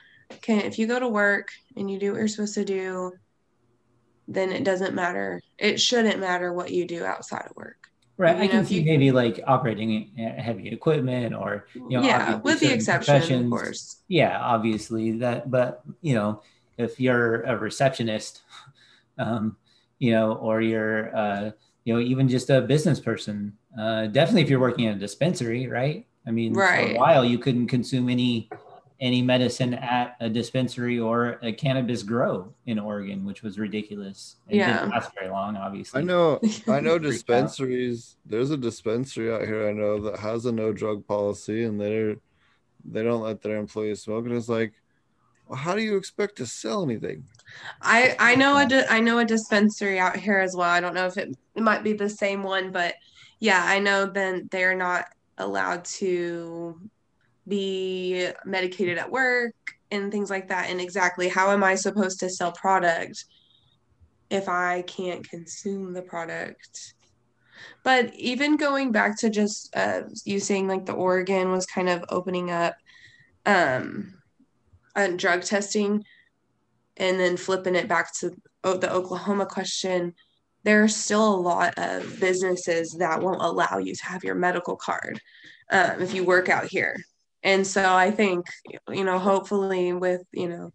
can 0.42 0.60
if 0.60 0.78
you 0.78 0.86
go 0.86 1.00
to 1.00 1.08
work 1.08 1.48
and 1.76 1.90
you 1.90 1.98
do 1.98 2.12
what 2.12 2.18
you're 2.18 2.28
supposed 2.28 2.54
to 2.54 2.64
do 2.64 3.10
then 4.28 4.52
it 4.52 4.62
doesn't 4.62 4.94
matter 4.94 5.40
it 5.58 5.80
shouldn't 5.80 6.20
matter 6.20 6.52
what 6.52 6.70
you 6.70 6.86
do 6.86 7.04
outside 7.04 7.44
of 7.50 7.56
work 7.56 7.81
Right. 8.18 8.36
You 8.36 8.42
I 8.42 8.46
know, 8.46 8.52
can 8.52 8.66
see 8.66 8.80
you- 8.80 8.84
maybe 8.84 9.10
like 9.10 9.40
operating 9.46 10.10
heavy 10.16 10.68
equipment 10.68 11.34
or, 11.34 11.66
you 11.74 11.96
know, 11.98 12.02
yeah 12.02 12.36
with 12.36 12.60
the 12.60 12.72
exception 12.72 13.44
of 13.44 13.50
course 13.50 14.02
Yeah, 14.08 14.38
obviously 14.40 15.12
that, 15.18 15.50
but 15.50 15.82
you 16.02 16.14
know, 16.14 16.42
if 16.78 17.00
you're 17.00 17.42
a 17.42 17.56
receptionist, 17.56 18.42
um, 19.18 19.56
you 19.98 20.12
know, 20.12 20.34
or 20.34 20.60
you're, 20.60 21.14
uh, 21.16 21.50
you 21.84 21.94
know, 21.94 22.00
even 22.00 22.28
just 22.28 22.50
a 22.50 22.60
business 22.60 23.00
person, 23.00 23.56
uh, 23.78 24.06
definitely 24.06 24.42
if 24.42 24.50
you're 24.50 24.60
working 24.60 24.84
in 24.86 24.96
a 24.96 24.98
dispensary, 24.98 25.66
right? 25.68 26.06
I 26.26 26.30
mean, 26.30 26.54
for 26.54 26.62
a 26.96 26.98
while 26.98 27.24
you 27.24 27.38
couldn't 27.38 27.66
consume 27.68 28.08
any 28.08 28.48
any 29.02 29.20
medicine 29.20 29.74
at 29.74 30.16
a 30.20 30.30
dispensary 30.30 30.96
or 30.98 31.36
a 31.42 31.52
cannabis 31.52 32.04
grow 32.04 32.54
in 32.66 32.78
Oregon, 32.78 33.24
which 33.24 33.42
was 33.42 33.58
ridiculous. 33.58 34.36
It 34.48 34.56
Yeah. 34.58 34.78
didn't 34.78 34.90
last 34.90 35.10
very 35.12 35.28
long, 35.28 35.56
obviously. 35.56 36.00
I 36.00 36.04
know, 36.04 36.38
I 36.68 36.78
know 36.80 36.92
Freaked 36.92 36.96
out. 36.96 37.02
dispensaries. 37.02 38.16
There's 38.24 38.52
a 38.52 38.56
dispensary 38.56 39.32
out 39.34 39.42
here 39.42 39.68
I 39.68 39.72
know 39.72 39.98
that 40.02 40.20
has 40.20 40.46
a 40.46 40.52
no 40.52 40.72
drug 40.72 41.04
policy, 41.06 41.64
and 41.64 41.80
they're 41.80 42.14
they 42.84 43.02
don't 43.02 43.22
let 43.22 43.42
their 43.42 43.56
employees 43.56 44.02
smoke. 44.02 44.24
And 44.26 44.34
it's 44.36 44.48
like, 44.48 44.72
well, 45.48 45.58
how 45.58 45.74
do 45.74 45.82
you 45.82 45.96
expect 45.96 46.36
to 46.36 46.46
sell 46.46 46.84
anything? 46.84 47.24
I 47.80 48.14
I 48.20 48.34
know 48.36 48.56
a 48.56 48.66
di- 48.66 48.86
I 48.88 49.00
know 49.00 49.18
a 49.18 49.24
dispensary 49.24 49.98
out 49.98 50.16
here 50.16 50.38
as 50.38 50.54
well. 50.56 50.70
I 50.70 50.80
don't 50.80 50.94
know 50.94 51.06
if 51.06 51.16
it, 51.18 51.36
it 51.56 51.62
might 51.62 51.82
be 51.82 51.92
the 51.92 52.08
same 52.08 52.44
one, 52.44 52.70
but 52.70 52.94
yeah, 53.40 53.64
I 53.66 53.80
know 53.80 54.06
then 54.06 54.48
they're 54.52 54.76
not 54.76 55.06
allowed 55.38 55.84
to 55.86 56.78
be 57.46 58.28
medicated 58.44 58.98
at 58.98 59.10
work 59.10 59.54
and 59.90 60.10
things 60.10 60.30
like 60.30 60.48
that. 60.48 60.70
And 60.70 60.80
exactly 60.80 61.28
how 61.28 61.50
am 61.50 61.64
I 61.64 61.74
supposed 61.74 62.20
to 62.20 62.30
sell 62.30 62.52
product 62.52 63.24
if 64.30 64.48
I 64.48 64.82
can't 64.82 65.28
consume 65.28 65.92
the 65.92 66.02
product? 66.02 66.94
But 67.84 68.14
even 68.14 68.56
going 68.56 68.92
back 68.92 69.18
to 69.20 69.30
just 69.30 69.74
uh, 69.76 70.02
you 70.24 70.40
saying 70.40 70.68
like 70.68 70.86
the 70.86 70.92
Oregon 70.92 71.50
was 71.50 71.66
kind 71.66 71.88
of 71.88 72.04
opening 72.08 72.50
up 72.50 72.76
um, 73.46 74.14
on 74.96 75.16
drug 75.16 75.42
testing 75.42 76.04
and 76.96 77.18
then 77.18 77.36
flipping 77.36 77.74
it 77.74 77.88
back 77.88 78.14
to 78.20 78.30
the 78.62 78.92
Oklahoma 78.92 79.46
question, 79.46 80.14
there 80.64 80.82
are 80.82 80.88
still 80.88 81.34
a 81.34 81.36
lot 81.36 81.74
of 81.76 82.20
businesses 82.20 82.92
that 82.98 83.20
won't 83.20 83.42
allow 83.42 83.78
you 83.78 83.94
to 83.94 84.04
have 84.04 84.22
your 84.22 84.34
medical 84.34 84.76
card 84.76 85.20
um, 85.70 86.00
if 86.00 86.14
you 86.14 86.24
work 86.24 86.48
out 86.48 86.66
here. 86.66 86.96
And 87.42 87.66
so 87.66 87.92
I 87.92 88.10
think, 88.10 88.46
you 88.88 89.04
know, 89.04 89.18
hopefully 89.18 89.92
with, 89.92 90.22
you 90.32 90.48
know, 90.48 90.72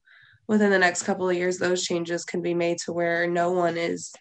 within 0.47 0.69
the 0.69 0.79
next 0.79 1.03
couple 1.03 1.29
of 1.29 1.35
years, 1.35 1.57
those 1.57 1.83
changes 1.83 2.25
can 2.25 2.41
be 2.41 2.53
made 2.53 2.77
to 2.79 2.93
where 2.93 3.27
no 3.27 3.51
one 3.51 3.77
is 3.77 4.13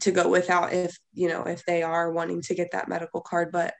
to 0.00 0.10
go 0.10 0.28
without 0.28 0.72
if, 0.72 0.96
you 1.14 1.28
know, 1.28 1.42
if 1.44 1.64
they 1.64 1.82
are 1.82 2.12
wanting 2.12 2.42
to 2.42 2.54
get 2.54 2.72
that 2.72 2.88
medical 2.88 3.20
card. 3.20 3.50
But 3.50 3.74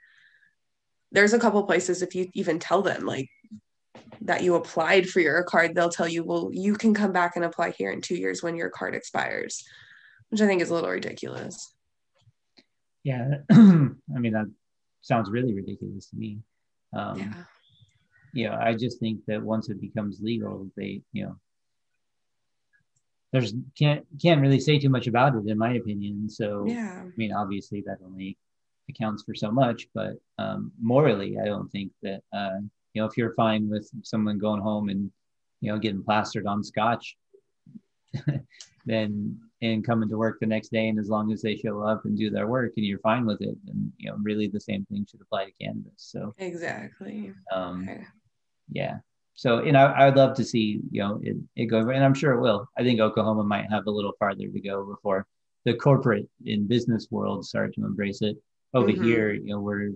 there's 1.12 1.32
a 1.32 1.38
couple 1.38 1.62
places 1.64 2.02
if 2.02 2.14
you 2.14 2.28
even 2.34 2.58
tell 2.58 2.82
them 2.82 3.04
like 3.04 3.28
that 4.22 4.42
you 4.42 4.54
applied 4.54 5.08
for 5.08 5.20
your 5.20 5.42
card, 5.44 5.74
they'll 5.74 5.88
tell 5.88 6.08
you, 6.08 6.24
well, 6.24 6.50
you 6.52 6.74
can 6.74 6.94
come 6.94 7.12
back 7.12 7.36
and 7.36 7.44
apply 7.44 7.70
here 7.70 7.90
in 7.90 8.00
two 8.00 8.16
years 8.16 8.42
when 8.42 8.56
your 8.56 8.70
card 8.70 8.94
expires. 8.94 9.62
which 10.30 10.40
I 10.40 10.46
think 10.46 10.62
is 10.62 10.70
a 10.70 10.74
little 10.74 10.90
ridiculous. 10.90 11.74
Yeah, 13.04 13.38
I 13.50 13.54
mean 13.54 14.32
that 14.32 14.46
sounds 15.02 15.30
really 15.30 15.54
ridiculous 15.54 16.10
to 16.10 16.16
me. 16.16 16.40
Um, 16.92 17.18
yeah. 17.18 17.32
You 18.38 18.48
know, 18.48 18.56
I 18.60 18.72
just 18.72 19.00
think 19.00 19.18
that 19.26 19.42
once 19.42 19.68
it 19.68 19.80
becomes 19.80 20.20
legal, 20.20 20.70
they, 20.76 21.02
you 21.12 21.24
know, 21.24 21.36
there's 23.32 23.52
can't 23.76 24.06
can't 24.22 24.40
really 24.40 24.60
say 24.60 24.78
too 24.78 24.90
much 24.90 25.08
about 25.08 25.34
it 25.34 25.48
in 25.48 25.58
my 25.58 25.72
opinion. 25.72 26.30
So 26.30 26.66
Yeah. 26.68 27.02
I 27.02 27.10
mean, 27.16 27.32
obviously 27.32 27.82
that 27.84 27.98
only 28.04 28.38
accounts 28.88 29.24
for 29.24 29.34
so 29.34 29.50
much, 29.50 29.88
but 29.92 30.12
um, 30.38 30.70
morally, 30.80 31.36
I 31.36 31.46
don't 31.46 31.68
think 31.72 31.90
that 32.04 32.22
uh, 32.32 32.60
you 32.94 33.02
know 33.02 33.06
if 33.06 33.16
you're 33.16 33.34
fine 33.34 33.68
with 33.68 33.90
someone 34.04 34.38
going 34.38 34.60
home 34.60 34.88
and 34.88 35.10
you 35.60 35.72
know 35.72 35.78
getting 35.80 36.04
plastered 36.04 36.46
on 36.46 36.62
scotch, 36.62 37.16
then 38.86 39.36
and 39.62 39.84
coming 39.84 40.08
to 40.10 40.16
work 40.16 40.38
the 40.38 40.46
next 40.46 40.68
day, 40.68 40.86
and 40.86 41.00
as 41.00 41.08
long 41.08 41.32
as 41.32 41.42
they 41.42 41.56
show 41.56 41.82
up 41.82 42.04
and 42.04 42.16
do 42.16 42.30
their 42.30 42.46
work, 42.46 42.74
and 42.76 42.86
you're 42.86 43.00
fine 43.00 43.26
with 43.26 43.42
it, 43.42 43.56
then 43.64 43.92
you 43.98 44.08
know 44.08 44.16
really 44.22 44.46
the 44.46 44.60
same 44.60 44.84
thing 44.84 45.04
should 45.10 45.22
apply 45.22 45.46
to 45.46 45.52
cannabis. 45.60 45.92
So 45.96 46.36
Exactly. 46.38 47.32
um, 47.52 47.82
Okay. 47.82 48.04
Yeah. 48.72 48.98
So, 49.34 49.62
you 49.62 49.70
know, 49.70 49.86
I 49.86 50.06
would 50.06 50.16
love 50.16 50.36
to 50.36 50.44
see, 50.44 50.80
you 50.90 51.00
know, 51.00 51.20
it, 51.22 51.36
it 51.54 51.66
go, 51.66 51.78
and 51.90 52.04
I'm 52.04 52.14
sure 52.14 52.32
it 52.32 52.40
will. 52.40 52.68
I 52.76 52.82
think 52.82 52.98
Oklahoma 52.98 53.44
might 53.44 53.70
have 53.70 53.86
a 53.86 53.90
little 53.90 54.12
farther 54.18 54.48
to 54.48 54.60
go 54.60 54.84
before 54.84 55.26
the 55.64 55.74
corporate 55.74 56.28
in 56.44 56.66
business 56.66 57.06
world 57.10 57.44
start 57.44 57.74
to 57.74 57.84
embrace 57.84 58.20
it. 58.22 58.36
Over 58.74 58.90
Mhm. 58.90 59.02
here, 59.02 59.32
you 59.32 59.46
know, 59.46 59.60
we're 59.60 59.92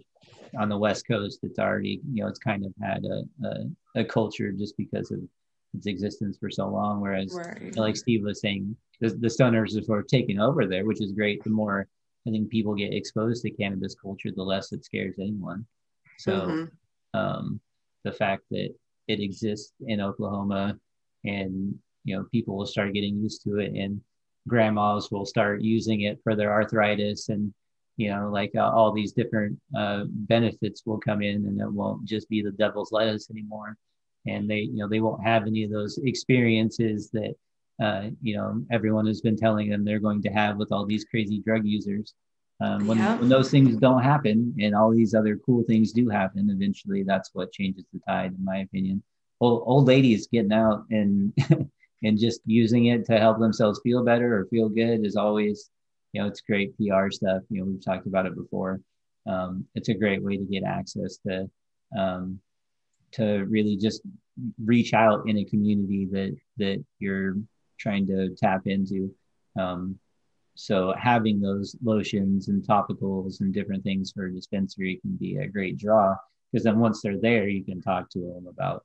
on 0.59 0.69
the 0.69 0.78
West 0.78 1.09
Coast. 1.09 1.40
It's 1.43 1.59
already, 1.59 2.01
you 2.12 2.23
know, 2.23 2.28
it's 2.28 2.39
kind 2.39 2.65
of 2.65 2.73
had 2.81 3.05
a, 3.05 3.24
a, 3.47 4.01
a 4.01 4.05
culture 4.05 4.53
just 4.53 4.77
because 4.77 5.11
of 5.11 5.19
its 5.74 5.86
existence 5.86 6.39
for 6.39 6.51
so 6.51 6.69
long. 6.69 7.01
Whereas, 7.01 7.36
Right. 7.36 7.62
you 7.62 7.73
know, 7.74 7.82
like 7.82 7.97
Steve 7.97 8.23
was 8.23 8.40
saying, 8.40 8.77
the, 9.01 9.09
the 9.11 9.28
stoners 9.28 9.77
are 9.77 9.82
sort 9.82 10.01
of 10.01 10.07
taking 10.07 10.39
over 10.39 10.66
there, 10.66 10.85
which 10.85 11.01
is 11.03 11.12
great. 11.12 11.43
The 11.43 11.51
more 11.51 11.89
I 12.27 12.31
think 12.31 12.49
people 12.49 12.74
get 12.74 12.94
exposed 12.94 13.43
to 13.43 13.51
cannabis 13.51 13.97
culture, 13.97 14.31
the 14.31 14.43
less 14.43 14.70
it 14.73 14.85
scares 14.85 15.16
anyone. 15.19 15.66
So, 16.16 16.32
Mhm. 16.32 16.70
um, 17.15 17.61
the 18.05 18.12
fact 18.12 18.43
that 18.51 18.70
it 19.09 19.20
exists 19.20 19.73
in 19.87 20.01
Oklahoma 20.01 20.77
and 21.24 21.74
you 22.05 22.16
know 22.16 22.24
people 22.33 22.57
will 22.57 22.66
start 22.66 22.95
getting 22.95 23.16
used 23.16 23.43
to 23.43 23.59
it 23.59 23.73
and 23.74 24.01
grandmas 24.49 25.11
will 25.11 25.27
start 25.27 25.62
using 25.62 26.03
it 26.03 26.19
for 26.23 26.35
their 26.35 26.53
arthritis 26.53 27.29
and 27.29 27.53
you 27.97 28.11
know 28.11 28.31
like 28.33 28.51
uh, 28.57 28.70
all 28.70 28.93
these 28.93 29.12
different 29.12 29.59
uh, 29.77 30.05
benefits 30.07 30.83
will 30.85 30.99
come 30.99 31.23
in 31.23 31.47
and 31.47 31.61
it 31.61 31.73
won't 31.73 32.05
just 32.05 32.29
be 32.29 32.43
the 32.43 32.53
devil's 32.53 32.93
lettuce 32.93 33.31
anymore. 33.31 33.77
And 34.27 34.49
they 34.49 34.61
you 34.61 34.77
know 34.77 34.89
they 34.89 35.01
won't 35.01 35.24
have 35.24 35.47
any 35.47 35.65
of 35.65 35.70
those 35.70 35.99
experiences 35.99 37.11
that 37.11 37.35
uh, 37.83 38.11
you 38.23 38.37
know 38.37 38.65
everyone 38.70 39.07
has 39.07 39.20
been 39.20 39.37
telling 39.37 39.69
them 39.69 39.85
they're 39.85 39.99
going 39.99 40.23
to 40.23 40.31
have 40.31 40.57
with 40.57 40.73
all 40.73 40.87
these 40.87 41.05
crazy 41.05 41.41
drug 41.41 41.65
users 41.65 42.15
um, 42.61 42.87
when, 42.87 42.99
Yeah. 42.99 43.19
when 43.19 43.29
those 43.29 43.51
things 43.51 43.77
don't 43.77 44.03
happen 44.03 44.55
and 44.61 44.74
all 44.74 44.91
these 44.91 45.15
other 45.15 45.37
cool 45.37 45.65
things 45.65 45.93
do 45.93 46.09
happen 46.09 46.49
eventually 46.51 47.03
that's 47.03 47.31
what 47.33 47.53
changes 47.53 47.85
the 47.93 48.01
tide 48.07 48.33
in 48.33 48.45
my 48.45 48.59
opinion. 48.59 49.03
Old, 49.41 49.65
old 49.66 49.87
ladies 49.87 50.29
getting 50.29 50.53
out 50.53 50.85
and 50.91 51.33
and 52.05 52.19
just 52.19 52.41
using 52.47 52.87
it 52.87 53.05
to 53.07 53.19
help 53.19 53.39
themselves 53.39 53.81
feel 53.83 54.05
better 54.05 54.37
or 54.37 54.47
feel 54.47 54.69
good 54.69 55.05
is 55.05 55.16
always 55.16 55.70
you 56.12 56.20
know 56.20 56.29
it's 56.29 56.41
great 56.41 56.77
pr 56.77 57.11
stuff. 57.11 57.43
You 57.49 57.61
know 57.61 57.66
we've 57.66 57.85
talked 57.85 58.07
about 58.07 58.27
it 58.27 58.37
before. 58.37 58.81
Um, 59.27 59.66
it's 59.74 59.89
a 59.89 59.95
great 59.95 60.23
way 60.23 60.37
to 60.37 60.45
get 60.45 60.65
access 60.65 61.19
to 61.27 61.51
um, 61.97 62.41
to 63.12 63.45
really 63.45 63.77
just 63.77 64.03
reach 64.65 64.95
out 64.95 65.29
in 65.29 65.39
a 65.39 65.45
community 65.45 66.07
that 66.12 66.37
that 66.59 66.85
you're 66.99 67.37
trying 67.79 68.07
to 68.07 68.31
tap 68.37 68.62
into. 68.66 69.12
Um, 69.59 69.99
so 70.55 70.95
having 70.99 71.41
those 71.41 71.77
lotions 71.83 72.49
and 72.49 72.62
topicals 72.62 73.41
and 73.41 73.55
different 73.55 73.83
things 73.83 74.12
for 74.12 74.27
a 74.27 74.33
dispensary 74.33 74.99
can 75.03 75.16
be 75.16 75.37
a 75.37 75.49
great 75.49 75.79
draw 75.79 76.16
because 76.53 76.65
then 76.65 76.79
once 76.79 77.01
they're 77.01 77.19
there, 77.19 77.49
you 77.49 77.65
can 77.65 77.81
talk 77.81 78.11
to 78.11 78.19
them 78.19 78.47
about, 78.47 78.85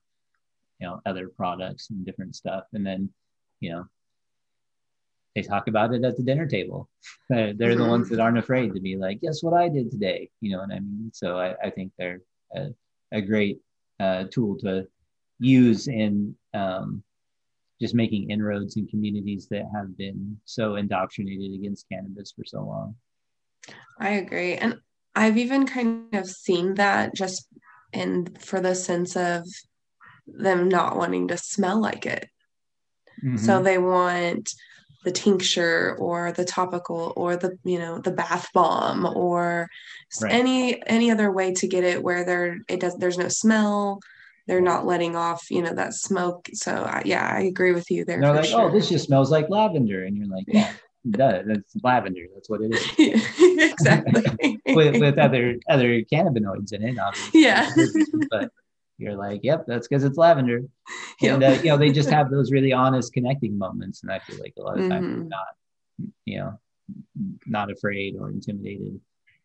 you 0.80 0.88
know, 0.88 1.02
other 1.06 1.27
products 1.27 1.89
and 1.89 2.06
different 2.06 2.35
stuff. 2.35 2.64
And 2.73 2.85
then, 2.85 3.10
you 3.60 3.72
know, 3.72 3.88
they 5.35 5.41
talk 5.41 5.68
about 5.68 5.94
it 5.94 6.03
at 6.06 6.15
the 6.15 6.23
dinner 6.23 6.48
table. 6.48 6.89
They're, 7.30 7.53
the 7.53 7.85
ones 7.88 8.10
that 8.10 8.19
aren't 8.19 8.39
afraid 8.39 8.73
to 8.73 8.80
be 8.80 8.95
like, 8.95 9.22
guess 9.22 9.44
what 9.44 9.53
I 9.53 9.69
did 9.69 9.91
today? 9.91 10.30
You 10.41 10.52
know 10.52 10.60
what 10.60 10.72
I 10.72 10.80
mean? 10.80 11.11
So 11.14 11.38
I, 11.38 11.53
I 11.64 11.69
think 11.69 11.91
they're 11.98 12.22
a, 12.56 12.69
a 13.11 13.22
great 13.22 13.60
uh, 13.99 14.23
tool 14.31 14.57
to 14.60 14.88
use 15.39 15.88
in 15.88 16.35
um, 16.56 17.03
just 17.79 17.95
making 17.95 18.29
inroads 18.31 18.75
in 18.77 18.87
communities 18.87 19.47
that 19.49 19.65
have 19.73 19.97
been 19.97 20.37
so 20.45 20.75
indoctrinated 20.75 21.53
against 21.53 21.87
cannabis 21.89 22.33
for 22.35 22.43
so 22.45 22.63
long. 22.63 22.95
I 23.99 24.11
agree. 24.11 24.55
And 24.55 24.79
I've 25.15 25.37
even 25.37 25.65
kind 25.65 26.13
of 26.13 26.27
seen 26.27 26.75
that 26.75 27.15
just 27.15 27.47
in 27.93 28.35
for 28.39 28.59
the 28.59 28.75
sense 28.75 29.15
of 29.15 29.47
them 30.27 30.69
not 30.69 30.97
wanting 30.97 31.27
to 31.29 31.37
smell 31.37 31.79
like 31.79 32.05
it. 32.05 32.29
Mm-hmm. 33.23 33.37
So 33.37 33.61
they 33.61 33.77
want 33.77 34.51
the 35.03 35.11
tincture 35.11 35.95
or 35.99 36.31
the 36.31 36.43
topical 36.43 37.13
or 37.15 37.37
the 37.37 37.57
you 37.63 37.79
know 37.79 37.99
the 37.99 38.11
bath 38.11 38.49
bomb 38.53 39.05
or 39.05 39.69
Right. 40.21 40.33
any 40.33 40.87
any 40.87 41.11
other 41.11 41.31
way 41.31 41.53
to 41.53 41.67
get 41.67 41.83
it 41.83 42.01
where 42.03 42.25
there 42.25 42.59
it 42.67 42.79
does 42.79 42.95
there's 42.97 43.17
no 43.17 43.27
smell 43.27 43.99
they're 44.48 44.61
not 44.61 44.86
letting 44.86 45.15
off 45.15 45.49
you 45.52 45.61
know 45.61 45.74
that 45.74 45.94
smoke 45.94 46.48
so 46.53 46.72
I, 46.74 47.02
yeah 47.06 47.28
i 47.36 47.41
agree 47.41 47.74
with 47.74 47.90
you 47.91 48.06
there 48.06 48.19
they're 48.22 48.34
like, 48.34 48.45
sure. 48.45 48.69
oh, 48.69 48.72
this 48.72 48.90
just 48.90 49.06
smells 49.06 49.30
like 49.32 49.49
lavender. 49.49 50.06
And 50.06 50.15
you're 50.18 50.28
like, 50.28 50.45
yeah, 50.48 50.72
it 51.06 51.11
does. 51.11 51.45
That's 51.48 51.76
lavender. 51.84 52.22
That's 52.34 52.49
what 52.49 52.61
it 52.61 52.72
is. 52.72 52.84
exactly 53.72 54.60
with, 54.76 54.99
with 54.99 55.18
other 55.18 55.56
other 55.69 56.02
cannabinoids 56.11 56.74
in 56.74 56.84
it, 56.84 56.98
obviously. 56.98 57.41
yeah 57.41 57.69
But 58.32 58.49
you're 58.98 59.15
like, 59.15 59.41
yep, 59.44 59.65
that's 59.68 59.88
because 59.88 60.03
it's 60.03 60.18
lavender. 60.18 60.61
Yep. 61.22 61.34
And 61.36 61.44
uh, 61.44 61.60
you 61.64 61.69
know, 61.69 61.78
they 61.78 61.91
just 61.91 62.10
have 62.10 62.32
those 62.32 62.52
really 62.52 62.74
honest 62.74 63.14
connecting 63.14 63.57
moments, 63.57 64.02
and 64.03 64.11
I 64.11 64.19
feel 64.19 64.38
like 64.40 64.53
a 64.57 64.61
lot 64.61 64.80
of 64.80 64.90
times 64.90 65.06
they're 65.07 65.24
Mhm. 65.26 65.30
not, 65.30 65.48
you 66.26 66.38
know, 66.40 66.60
not 67.45 67.72
afraid 67.72 68.15
or 68.19 68.30
intimidated 68.30 68.99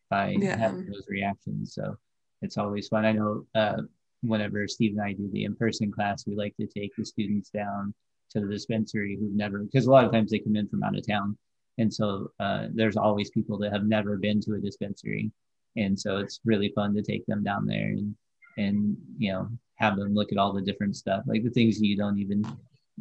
by 0.09 0.35
Yeah. 0.39 0.57
having 0.57 0.85
those 0.85 1.05
reactions. 1.07 1.73
So 1.75 1.97
it's 2.41 2.57
always 2.57 2.87
fun. 2.87 3.05
I 3.05 3.11
know 3.11 3.45
uh, 3.53 3.81
whenever 4.23 4.67
Steve 4.67 4.93
and 4.93 5.01
I 5.01 5.13
do 5.13 5.29
the 5.31 5.43
in-person 5.43 5.91
class, 5.91 6.25
we 6.25 6.35
like 6.35 6.55
to 6.57 6.67
take 6.67 6.91
the 6.97 7.05
students 7.05 7.49
down 7.49 7.93
to 8.31 8.39
the 8.39 8.47
dispensary 8.47 9.17
who've 9.19 9.33
never, 9.35 9.59
because 9.59 9.85
a 9.85 9.91
lot 9.91 10.05
of 10.05 10.11
times 10.11 10.31
they 10.31 10.39
come 10.39 10.55
in 10.55 10.67
from 10.67 10.83
out 10.83 10.97
of 10.97 11.05
town, 11.07 11.37
and 11.77 11.93
so 11.93 12.31
uh, 12.39 12.67
there's 12.73 12.97
always 12.97 13.29
people 13.31 13.57
that 13.59 13.71
have 13.71 13.85
never 13.85 14.17
been 14.17 14.39
to 14.41 14.53
a 14.53 14.59
dispensary, 14.59 15.31
and 15.75 15.99
so 15.99 16.17
it's 16.17 16.39
really 16.45 16.71
fun 16.75 16.93
to 16.95 17.01
take 17.01 17.25
them 17.25 17.43
down 17.43 17.65
there 17.65 17.89
and 17.89 18.15
and 18.57 18.95
you 19.17 19.31
know 19.31 19.49
have 19.75 19.97
them 19.97 20.13
look 20.13 20.31
at 20.31 20.37
all 20.37 20.53
the 20.53 20.61
different 20.61 20.95
stuff, 20.95 21.23
like 21.27 21.43
the 21.43 21.49
things 21.49 21.81
you 21.81 21.97
don't 21.97 22.19
even 22.19 22.45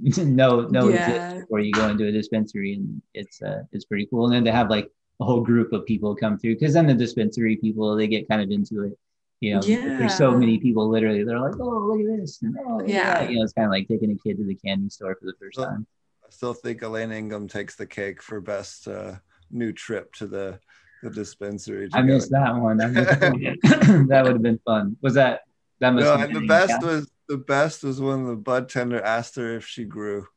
know 0.36 0.62
know 0.68 0.88
Yeah. 0.88 1.18
before 1.40 1.60
you 1.60 1.72
go 1.72 1.88
into 1.88 2.06
a 2.06 2.12
dispensary, 2.12 2.74
and 2.74 3.00
it's 3.14 3.40
uh, 3.42 3.62
it's 3.72 3.84
pretty 3.84 4.06
cool. 4.06 4.26
And 4.26 4.34
then 4.34 4.44
to 4.44 4.52
have 4.52 4.70
like 4.70 4.90
a 5.20 5.24
whole 5.24 5.42
group 5.42 5.72
of 5.72 5.86
people 5.86 6.14
come 6.16 6.38
through, 6.38 6.54
because 6.54 6.74
then 6.74 6.86
the 6.86 6.94
dispensary 6.94 7.56
people 7.56 7.94
they 7.94 8.06
get 8.08 8.28
kind 8.28 8.42
of 8.42 8.50
into 8.50 8.84
it. 8.84 8.98
You 9.42 9.54
know, 9.54 9.60
there's 9.98 10.16
so 10.16 10.30
many 10.30 10.58
people 10.58 10.88
literally. 10.88 11.24
They're 11.24 11.40
like, 11.40 11.58
"Oh, 11.58 11.92
look 11.92 12.00
at 12.00 12.20
this!" 12.20 12.40
And, 12.42 12.56
oh, 12.64 12.76
look 12.76 12.84
at 12.84 12.88
Yeah. 12.88 13.28
You 13.28 13.38
know, 13.38 13.42
it's 13.42 13.52
kind 13.52 13.66
of 13.66 13.72
like 13.72 13.88
taking 13.88 14.12
a 14.12 14.16
kid 14.16 14.36
to 14.36 14.44
the 14.44 14.54
candy 14.54 14.88
store 14.88 15.16
for 15.18 15.26
the 15.26 15.34
first 15.40 15.58
Well, 15.58 15.66
time. 15.66 15.86
I 16.24 16.30
still 16.30 16.54
think 16.54 16.82
Elaine 16.82 17.10
Ingham 17.10 17.48
takes 17.48 17.74
the 17.74 17.86
cake 17.86 18.22
for 18.22 18.40
best 18.40 18.86
uh, 18.86 19.16
new 19.50 19.72
trip 19.72 20.12
to 20.14 20.28
the 20.28 20.60
the 21.02 21.10
dispensary. 21.10 21.88
I 21.92 22.02
missed 22.02 22.30
that 22.30 22.54
one. 22.54 22.80
I 22.80 22.86
missed 22.86 23.18
that. 23.18 24.06
that 24.08 24.22
would 24.22 24.34
have 24.34 24.42
been 24.42 24.60
fun. 24.64 24.96
Was 25.00 25.14
that 25.14 25.40
that 25.80 25.90
must? 25.90 26.04
No, 26.04 26.14
and 26.14 26.36
the 26.36 26.46
best 26.46 26.70
yeah. 26.70 26.86
was 26.86 27.10
the 27.28 27.38
best 27.38 27.82
was 27.82 28.00
when 28.00 28.26
the 28.26 28.36
bud 28.36 28.68
tender 28.68 29.02
asked 29.02 29.34
her 29.34 29.56
if 29.56 29.66
she 29.66 29.84
grew. 29.84 30.28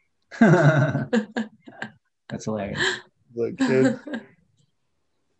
That's 0.40 1.10
hilarious. 2.44 2.80
The 3.34 3.52
kid, 3.58 4.00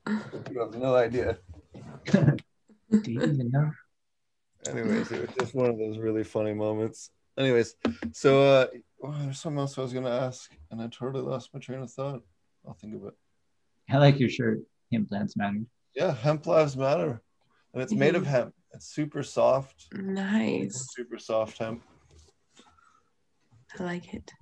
you 0.50 0.60
have 0.60 0.74
no 0.74 0.94
idea. 0.94 1.38
Anyways, 4.66 5.10
it 5.10 5.20
was 5.20 5.30
just 5.38 5.54
one 5.54 5.68
of 5.68 5.78
those 5.78 5.98
really 5.98 6.24
funny 6.24 6.54
moments. 6.54 7.10
Anyways, 7.36 7.74
so 8.12 8.42
uh, 8.42 8.66
oh, 9.02 9.14
there's 9.22 9.40
something 9.40 9.58
else 9.58 9.76
I 9.76 9.82
was 9.82 9.92
gonna 9.92 10.10
ask, 10.10 10.50
and 10.70 10.80
I 10.80 10.86
totally 10.86 11.24
lost 11.24 11.52
my 11.52 11.60
train 11.60 11.80
of 11.80 11.90
thought. 11.90 12.22
I'll 12.66 12.74
think 12.74 12.94
of 12.94 13.04
it. 13.04 13.14
I 13.90 13.98
like 13.98 14.18
your 14.18 14.30
shirt. 14.30 14.60
Hemp 14.92 15.08
plants 15.08 15.36
matter. 15.36 15.62
Yeah, 15.94 16.14
hemp 16.14 16.46
lives 16.46 16.76
matter, 16.76 17.22
and 17.72 17.82
it's 17.82 17.92
made 17.92 18.14
of 18.14 18.26
hemp. 18.26 18.54
It's 18.72 18.86
super 18.86 19.22
soft, 19.22 19.86
nice 19.92 20.88
super 20.94 21.18
soft 21.18 21.58
hemp. 21.58 21.82
i 23.78 23.82
like 23.82 24.14
it 24.14 24.32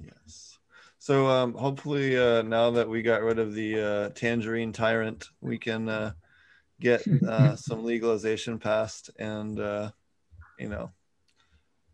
Yes. 0.00 0.58
So 0.98 1.26
um, 1.26 1.54
hopefully, 1.54 2.16
uh, 2.16 2.42
now 2.42 2.70
that 2.70 2.88
we 2.88 3.02
got 3.02 3.22
rid 3.22 3.38
of 3.38 3.54
the 3.54 3.80
uh, 3.80 4.08
tangerine 4.10 4.72
tyrant, 4.72 5.28
we 5.40 5.58
can 5.58 5.88
uh, 5.88 6.12
get 6.82 7.06
uh, 7.28 7.56
some 7.56 7.84
legalization 7.84 8.58
passed, 8.58 9.10
and 9.18 9.58
uh, 9.58 9.90
you 10.58 10.68
know, 10.68 10.90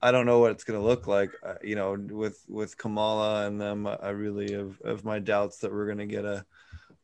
I 0.02 0.10
don't 0.10 0.26
know 0.26 0.40
what 0.40 0.52
it's 0.52 0.64
going 0.64 0.80
to 0.80 0.84
look 0.84 1.06
like. 1.06 1.30
Uh, 1.46 1.54
you 1.62 1.76
know, 1.76 1.96
with 2.10 2.44
with 2.48 2.76
Kamala 2.76 3.46
and 3.46 3.60
them, 3.60 3.86
I 3.86 4.08
really 4.10 4.52
have, 4.52 4.80
have 4.84 5.04
my 5.04 5.18
doubts 5.18 5.58
that 5.58 5.72
we're 5.72 5.86
going 5.86 5.98
to 5.98 6.06
get 6.06 6.24
a 6.24 6.44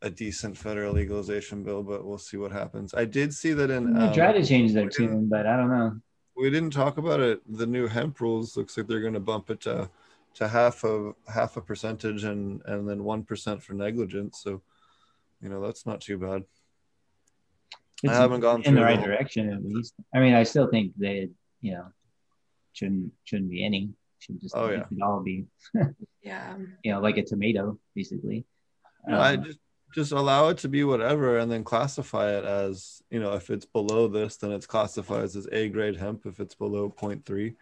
a 0.03 0.11
decent 0.11 0.57
federal 0.57 0.93
legalization 0.93 1.63
bill, 1.63 1.83
but 1.83 2.05
we'll 2.05 2.19
see 2.19 2.37
what 2.37 2.53
happens. 2.53 2.93
I 2.95 3.05
did 3.05 3.33
see 3.33 3.53
that 3.55 3.71
in. 3.71 3.97
Um, 3.97 4.13
try 4.13 4.33
to 4.33 4.45
change 4.45 4.73
their 4.73 4.89
tune, 4.89 5.29
but 5.29 5.47
I 5.47 5.57
don't 5.57 5.71
know. 5.71 6.01
we 6.37 6.51
didn't 6.51 6.73
talk 6.73 6.99
about 6.99 7.21
it. 7.21 7.41
The 7.49 7.67
new 7.67 7.87
hemp 7.87 8.21
rules 8.21 8.57
looks 8.57 8.77
like 8.77 8.87
they're 8.87 9.01
going 9.01 9.15
to 9.15 9.21
bump 9.21 9.51
it 9.51 9.61
to 9.63 9.89
to 10.35 10.49
half 10.49 10.85
of 10.85 11.15
half 11.33 11.57
a 11.57 11.61
percentage 11.61 12.25
and 12.25 12.61
and 12.67 12.89
then 12.89 13.05
one 13.05 13.23
percent 13.23 13.63
for 13.63 13.73
negligence. 13.75 14.41
So, 14.43 14.63
you 15.41 15.49
know, 15.49 15.61
that's 15.61 15.87
not 15.87 16.01
too 16.01 16.19
bad. 16.19 16.45
I 18.11 18.15
haven't 18.15 18.41
gone 18.41 18.63
in 18.63 18.75
the 18.75 18.81
the 18.81 18.85
right 18.87 18.97
whole- 18.99 19.07
direction 19.07 19.51
at 19.53 19.65
least. 19.65 19.95
I 20.15 20.21
mean, 20.21 20.35
I 20.35 20.43
still 20.43 20.69
think 20.69 20.93
they, 20.97 21.31
you 21.61 21.73
know, 21.73 21.87
shouldn't 22.73 23.13
shouldn't 23.25 23.51
be 23.51 23.65
any. 23.65 23.91
Should 24.19 24.41
just 24.41 24.57
Oh, 24.57 24.71
yeah. 24.71 24.85
could 24.85 25.03
all 25.03 25.21
be, 25.23 25.47
Yeah. 26.23 26.57
you 26.83 26.93
know, 26.93 27.01
like 27.01 27.19
a 27.19 27.23
tomato, 27.23 27.79
basically. 27.95 28.45
I 29.09 29.35
Um, 29.35 29.45
just 29.45 29.59
just 29.95 30.11
allow 30.13 30.49
it 30.49 30.59
to 30.59 30.69
be 30.69 30.83
whatever 30.83 31.39
and 31.39 31.49
then 31.53 31.63
classify 31.63 32.29
it 32.37 32.45
as 32.45 33.01
you 33.11 33.21
know 33.21 33.35
if 33.35 33.49
it's 33.49 33.65
below 33.65 34.09
this 34.09 34.37
then 34.39 34.51
it's 34.51 34.67
classified 34.67 35.23
as 35.23 35.47
a 35.53 35.69
grade 35.69 35.95
hemp 35.97 36.27
if 36.27 36.41
it's 36.41 36.57
below 36.57 36.91
0.3 36.91 37.55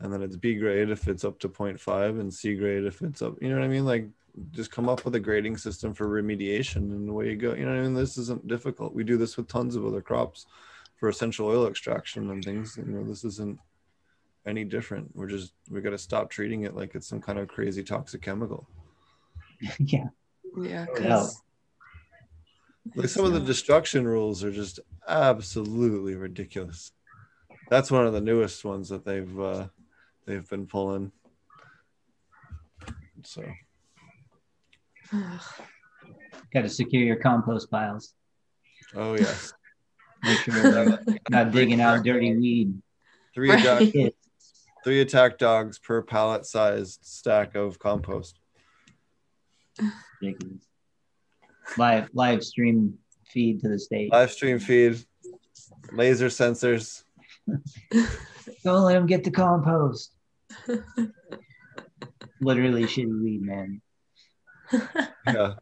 and 0.00 0.12
then 0.12 0.20
it's 0.20 0.36
b 0.36 0.56
grade 0.56 0.90
if 0.90 1.08
it's 1.08 1.24
up 1.24 1.38
to 1.38 1.48
0.5 1.48 2.20
and 2.20 2.34
c 2.34 2.54
grade 2.54 2.84
if 2.84 3.00
it's 3.00 3.22
up 3.22 3.40
you 3.40 3.48
know 3.48 3.54
what 3.54 3.64
i 3.64 3.68
mean 3.68 3.86
like 3.86 4.06
just 4.52 4.70
come 4.70 4.88
up 4.88 5.04
with 5.04 5.14
a 5.14 5.20
grading 5.20 5.56
system 5.56 5.94
for 5.94 6.06
remediation 6.08 6.76
and 6.76 7.08
away 7.08 7.30
you 7.30 7.36
go. 7.36 7.54
You 7.54 7.66
know 7.66 7.74
i 7.74 7.80
mean? 7.82 7.94
This 7.94 8.18
isn't 8.18 8.46
difficult. 8.46 8.94
We 8.94 9.04
do 9.04 9.16
this 9.16 9.36
with 9.36 9.48
tons 9.48 9.76
of 9.76 9.84
other 9.86 10.00
crops 10.00 10.46
for 10.96 11.08
essential 11.08 11.46
oil 11.48 11.66
extraction 11.66 12.30
and 12.30 12.44
things. 12.44 12.76
You 12.76 12.84
know 12.84 13.04
this 13.04 13.24
isn't 13.24 13.58
any 14.46 14.64
different. 14.64 15.14
We're 15.14 15.26
just 15.28 15.52
we 15.70 15.80
got 15.80 15.90
to 15.90 15.98
stop 15.98 16.30
treating 16.30 16.62
it 16.62 16.74
like 16.74 16.94
it's 16.94 17.06
some 17.06 17.20
kind 17.20 17.38
of 17.38 17.48
crazy 17.48 17.82
toxic 17.82 18.22
chemical. 18.22 18.66
Yeah, 19.78 20.06
Yeah. 20.58 20.86
Oh, 20.88 20.94
'cause 20.94 21.42
Like 22.94 23.08
some 23.08 23.24
of 23.24 23.32
the 23.32 23.40
destruction 23.40 24.06
rules 24.06 24.42
are 24.42 24.50
just 24.50 24.80
absolutely 25.06 26.14
ridiculous. 26.16 26.92
That's 27.68 27.90
one 27.90 28.06
of 28.06 28.12
the 28.12 28.20
newest 28.20 28.64
ones 28.64 28.88
that 28.88 29.04
they've 29.04 29.38
uh, 29.40 29.68
they've 30.26 30.48
been 30.48 30.66
pulling. 30.66 31.12
So 33.22 33.44
got 36.52 36.62
to 36.62 36.68
secure 36.68 37.02
your 37.02 37.16
compost 37.16 37.70
piles. 37.70 38.14
oh 38.94 39.14
yes, 39.14 39.52
Make 40.24 40.38
sure 40.38 40.98
not 41.30 41.50
digging 41.52 41.80
out 41.80 42.04
dirty 42.04 42.36
weed. 42.36 42.82
three 43.34 43.50
Right. 43.50 43.60
attack, 43.64 44.12
three 44.84 45.00
attack 45.00 45.38
dogs 45.38 45.78
per 45.78 46.02
pallet 46.02 46.44
sized 46.46 47.00
stack 47.04 47.54
of 47.54 47.78
compost. 47.78 48.38
Ridiculous. 50.20 50.64
Live 51.78 52.08
live 52.12 52.44
stream 52.44 52.98
feed 53.28 53.60
to 53.60 53.68
the 53.68 53.78
state. 53.78 54.12
Live 54.12 54.30
stream 54.32 54.58
feed, 54.58 54.98
laser 55.92 56.26
sensors. 56.26 57.02
Don't 58.64 58.82
let 58.84 58.94
them 58.94 59.06
get 59.06 59.24
the 59.24 59.30
compost. 59.30 60.14
Literally 62.40 62.84
shitty 62.84 63.22
weed, 63.22 63.42
man. 63.42 63.80
Yeah, 65.26 65.54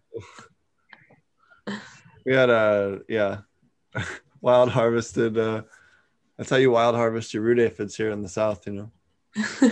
we 2.24 2.34
had 2.34 2.50
a 2.50 3.00
yeah, 3.08 3.38
wild 4.40 4.70
harvested. 4.70 5.36
Uh, 5.38 5.62
that's 6.36 6.50
how 6.50 6.56
you 6.56 6.70
wild 6.70 6.94
harvest 6.94 7.34
your 7.34 7.42
root 7.42 7.58
aphids 7.58 7.96
here 7.96 8.10
in 8.10 8.22
the 8.22 8.28
south. 8.28 8.66
You 8.66 8.72
know. 8.74 8.90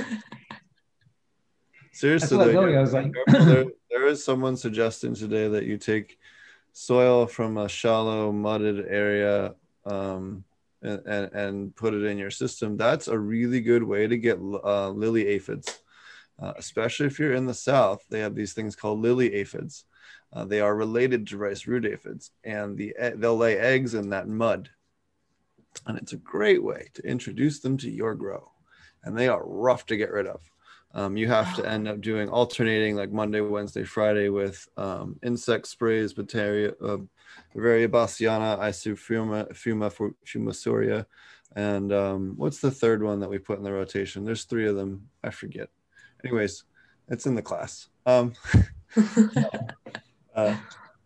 Seriously, 1.92 2.36
I 2.36 2.44
though, 2.44 2.52
told 2.52 2.66
you- 2.66 2.72
you. 2.72 2.78
I 2.78 2.82
was 2.82 2.92
like, 2.92 3.12
there, 3.26 3.64
there 3.90 4.06
is 4.06 4.22
someone 4.24 4.56
suggesting 4.56 5.14
today 5.14 5.48
that 5.48 5.64
you 5.64 5.78
take 5.78 6.18
soil 6.72 7.26
from 7.26 7.56
a 7.56 7.68
shallow, 7.68 8.30
mudded 8.32 8.86
area 8.88 9.54
um, 9.86 10.44
and, 10.82 11.00
and, 11.06 11.32
and 11.32 11.74
put 11.76 11.94
it 11.94 12.04
in 12.04 12.18
your 12.18 12.30
system. 12.30 12.76
That's 12.76 13.08
a 13.08 13.18
really 13.18 13.60
good 13.62 13.82
way 13.82 14.06
to 14.06 14.18
get 14.18 14.38
uh, 14.38 14.90
lily 14.90 15.26
aphids, 15.28 15.80
uh, 16.40 16.52
especially 16.56 17.06
if 17.06 17.18
you're 17.18 17.34
in 17.34 17.46
the 17.46 17.54
south. 17.54 18.04
They 18.08 18.20
have 18.20 18.34
these 18.34 18.52
things 18.52 18.76
called 18.76 19.00
lily 19.00 19.34
aphids. 19.34 19.84
Uh, 20.32 20.44
they 20.44 20.60
are 20.60 20.74
related 20.74 21.26
to 21.28 21.38
rice 21.38 21.66
root 21.66 21.86
aphids, 21.86 22.30
and 22.44 22.76
the 22.76 22.94
they'll 23.16 23.36
lay 23.36 23.58
eggs 23.58 23.94
in 23.94 24.10
that 24.10 24.28
mud. 24.28 24.70
And 25.86 25.98
it's 25.98 26.12
a 26.12 26.18
great 26.18 26.62
way 26.62 26.88
to 26.94 27.02
introduce 27.02 27.60
them 27.60 27.76
to 27.78 27.90
your 27.90 28.14
grow. 28.14 28.50
And 29.04 29.16
they 29.16 29.28
are 29.28 29.46
rough 29.46 29.86
to 29.86 29.96
get 29.96 30.10
rid 30.10 30.26
of. 30.26 30.40
Um, 30.94 31.16
you 31.16 31.28
have 31.28 31.54
to 31.56 31.68
end 31.68 31.86
up 31.88 32.00
doing 32.00 32.30
alternating 32.30 32.96
like 32.96 33.12
Monday, 33.12 33.40
Wednesday, 33.40 33.84
Friday 33.84 34.30
with 34.30 34.66
um, 34.78 35.16
insect 35.22 35.66
sprays, 35.66 36.14
Bacteria, 36.14 36.70
uh, 36.82 36.96
Beauveria 37.54 37.88
bassiana, 37.88 38.58
Isofuma, 38.58 39.52
Fuma, 39.52 39.92
Fumasoria, 40.26 41.04
and 41.54 41.92
um, 41.92 42.34
what's 42.36 42.60
the 42.60 42.70
third 42.70 43.02
one 43.02 43.20
that 43.20 43.30
we 43.30 43.38
put 43.38 43.58
in 43.58 43.64
the 43.64 43.72
rotation? 43.72 44.24
There's 44.24 44.44
three 44.44 44.66
of 44.66 44.76
them. 44.76 45.08
I 45.22 45.30
forget. 45.30 45.68
Anyways, 46.27 46.65
it's 47.09 47.27
in 47.27 47.36
the 47.36 47.43
class. 47.43 47.89
Um, 48.05 48.32
uh, 50.35 50.57